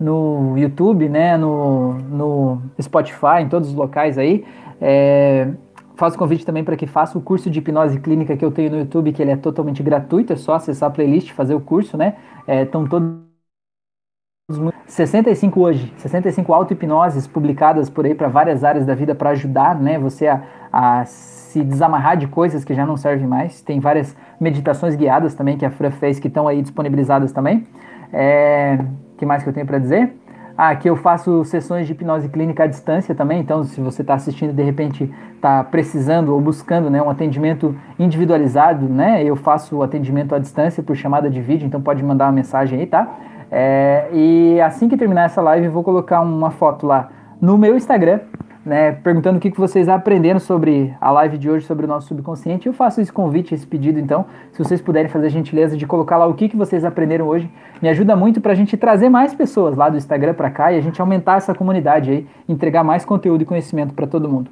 no 0.02 0.58
YouTube, 0.58 1.08
né, 1.08 1.38
no, 1.38 1.94
no 1.94 2.62
Spotify, 2.82 3.42
em 3.42 3.48
todos 3.48 3.70
os 3.70 3.76
locais 3.76 4.18
aí. 4.18 4.44
É, 4.82 5.48
faço 5.96 6.18
convite 6.18 6.44
também 6.44 6.64
para 6.64 6.76
que 6.76 6.88
faça 6.88 7.18
o 7.18 7.22
curso 7.22 7.50
de 7.50 7.60
hipnose 7.60 8.00
clínica 8.00 8.36
que 8.36 8.44
eu 8.44 8.52
tenho 8.52 8.72
no 8.72 8.80
YouTube, 8.80 9.14
que 9.14 9.22
ele 9.22 9.32
é 9.32 9.38
totalmente 9.38 9.84
gratuito, 9.84 10.34
é 10.34 10.36
só 10.36 10.56
acessar 10.56 10.90
a 10.90 10.92
playlist, 10.92 11.32
fazer 11.32 11.54
o 11.54 11.62
curso, 11.62 11.96
né? 11.96 12.16
Estão 12.48 12.86
é, 12.86 12.90
todos 12.90 13.32
65 14.88 15.62
hoje, 15.62 15.94
65 15.98 16.52
auto-hipnoses 16.52 17.28
publicadas 17.28 17.90
por 17.90 18.06
aí 18.06 18.14
para 18.14 18.28
várias 18.28 18.64
áreas 18.64 18.86
da 18.86 18.94
vida 18.94 19.16
para 19.16 19.30
ajudar, 19.30 19.80
né, 19.80 19.98
você 19.98 20.28
a, 20.28 20.44
a, 20.72 21.06
se 21.06 21.64
desamarrar 21.64 22.18
de 22.18 22.28
coisas 22.28 22.66
que 22.66 22.74
já 22.74 22.86
não 22.86 22.98
servem 22.98 23.28
mais. 23.28 23.62
Tem 23.62 23.80
várias 23.80 24.16
meditações 24.40 24.96
guiadas 24.96 25.36
também 25.36 25.58
que 25.58 25.66
a 25.66 25.72
Fran 25.72 25.92
fez 25.92 26.20
que 26.20 26.28
estão 26.28 26.48
aí 26.48 26.62
disponibilizadas 26.62 27.32
também. 27.32 27.66
É, 28.12 28.84
que 29.22 29.26
mais 29.26 29.44
que 29.44 29.50
eu 29.50 29.54
tenho 29.54 29.68
para 29.68 29.78
dizer? 29.78 30.18
Ah, 30.58 30.70
aqui 30.70 30.90
eu 30.90 30.96
faço 30.96 31.46
sessões 31.46 31.86
de 31.86 31.94
hipnose 31.94 32.28
clínica 32.28 32.64
à 32.64 32.68
distância 32.68 33.14
também, 33.14 33.40
então 33.40 33.64
se 33.64 33.80
você 33.80 34.02
está 34.02 34.16
assistindo 34.16 34.52
de 34.52 34.64
repente 34.64 35.14
está 35.36 35.64
precisando 35.64 36.34
ou 36.34 36.42
buscando 36.42 36.90
né, 36.90 37.00
um 37.02 37.10
atendimento 37.10 37.76
individualizado, 38.00 38.90
né, 38.90 39.24
eu 39.24 39.36
faço 39.36 39.78
o 39.78 39.84
atendimento 39.84 40.34
à 40.34 40.40
distância 40.40 40.82
por 40.82 40.96
chamada 40.96 41.30
de 41.30 41.40
vídeo, 41.40 41.68
então 41.68 41.80
pode 41.80 42.04
mandar 42.04 42.26
uma 42.26 42.32
mensagem 42.32 42.80
aí, 42.80 42.88
tá? 42.88 43.08
É, 43.52 44.08
e 44.12 44.60
assim 44.60 44.90
que 44.90 44.98
terminar 44.98 45.26
essa 45.26 45.42
live, 45.42 45.68
eu 45.68 45.72
vou 45.72 45.84
colocar 45.84 46.20
uma 46.22 46.50
foto 46.50 46.88
lá 46.88 47.10
no 47.40 47.60
meu 47.60 47.78
Instagram, 47.78 48.22
né, 48.66 48.92
perguntando 48.92 49.38
o 49.38 49.42
que, 49.42 49.50
vocês 49.52 49.90
aprenderam 49.90 50.40
sobre 50.40 50.94
a 51.02 51.12
live 51.12 51.38
de 51.38 51.50
hoje, 51.50 51.66
sobre 51.66 51.86
o 51.86 51.88
nosso 51.88 52.08
subconsciente. 52.08 52.68
Eu 52.68 52.74
faço 52.74 53.02
esse 53.02 53.12
convite, 53.12 53.54
esse 53.54 53.66
pedido, 53.66 54.00
então, 54.00 54.26
se 54.52 54.60
vocês 54.64 54.82
puderem 54.82 55.10
fazer 55.10 55.28
a 55.28 55.30
gentileza 55.30 55.76
de 55.76 55.86
colocar 55.86 56.18
lá 56.18 56.28
o 56.28 56.34
que, 56.34 56.50
que 56.50 56.56
vocês 56.56 56.86
aprenderam 56.86 57.28
hoje, 57.28 57.50
me 57.82 57.90
ajuda 57.90 58.16
muito 58.16 58.40
para 58.40 58.52
a 58.52 58.56
gente 58.56 58.78
trazer 58.78 59.10
mais 59.10 59.34
pessoas 59.34 59.76
lá 59.76 59.90
do 59.90 59.98
Instagram 59.98 60.34
para 60.34 60.50
cá 60.50 60.72
e 60.72 60.78
a 60.78 60.82
gente 60.82 61.02
aumentar 61.02 61.38
essa 61.38 61.54
comunidade 61.54 62.12
aí, 62.12 62.28
entregar 62.48 62.84
mais 62.84 63.04
conteúdo 63.04 63.42
e 63.42 63.46
conhecimento 63.46 63.94
para 63.94 64.06
todo 64.06 64.30
mundo. 64.30 64.52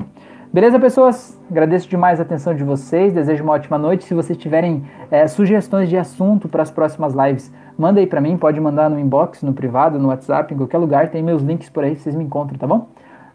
Beleza, 0.51 0.79
pessoas? 0.79 1.39
Agradeço 1.49 1.87
demais 1.87 2.19
a 2.19 2.23
atenção 2.23 2.55
de 2.55 2.63
vocês, 2.63 3.13
desejo 3.13 3.43
uma 3.43 3.53
ótima 3.53 3.77
noite. 3.77 4.03
Se 4.05 4.15
vocês 4.15 4.35
tiverem 4.35 4.83
é, 5.11 5.27
sugestões 5.27 5.87
de 5.87 5.95
assunto 5.95 6.49
para 6.49 6.63
as 6.63 6.71
próximas 6.71 7.13
lives, 7.13 7.53
manda 7.77 7.99
aí 7.99 8.07
para 8.07 8.19
mim, 8.19 8.35
pode 8.35 8.59
mandar 8.59 8.89
no 8.89 8.99
inbox, 8.99 9.43
no 9.43 9.53
privado, 9.53 9.99
no 9.99 10.07
WhatsApp, 10.07 10.51
em 10.51 10.57
qualquer 10.57 10.79
lugar, 10.79 11.09
tem 11.09 11.21
meus 11.21 11.43
links 11.43 11.69
por 11.69 11.83
aí, 11.83 11.95
vocês 11.95 12.15
me 12.15 12.23
encontram, 12.23 12.57
tá 12.57 12.65
bom? 12.65 12.87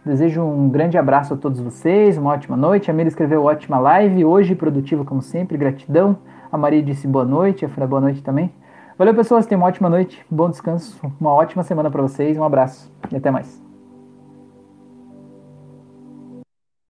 Desejo 0.05 0.43
um 0.43 0.69
grande 0.69 0.99
abraço 0.99 1.33
a 1.33 1.37
todos 1.37 1.59
vocês, 1.61 2.19
uma 2.19 2.31
ótima 2.31 2.59
noite. 2.59 2.91
A 2.91 2.95
Mira 2.95 3.09
escreveu 3.09 3.43
ótima 3.43 3.79
live, 3.79 4.23
hoje 4.23 4.55
produtiva 4.55 5.03
como 5.03 5.23
sempre, 5.23 5.57
gratidão. 5.57 6.19
A 6.53 6.59
Maria 6.59 6.83
disse 6.83 7.09
boa 7.09 7.25
noite, 7.25 7.65
a 7.65 7.71
Fran 7.71 7.87
boa 7.87 8.03
noite 8.03 8.23
também. 8.23 8.53
Valeu, 8.99 9.15
pessoas, 9.15 9.47
tenham 9.47 9.63
uma 9.63 9.69
ótima 9.69 9.89
noite, 9.89 10.25
bom 10.31 10.51
descanso, 10.51 11.01
uma 11.19 11.33
ótima 11.33 11.63
semana 11.63 11.91
para 11.91 12.03
vocês, 12.03 12.37
um 12.37 12.45
abraço 12.45 12.93
e 13.11 13.17
até 13.17 13.31
mais. 13.31 13.64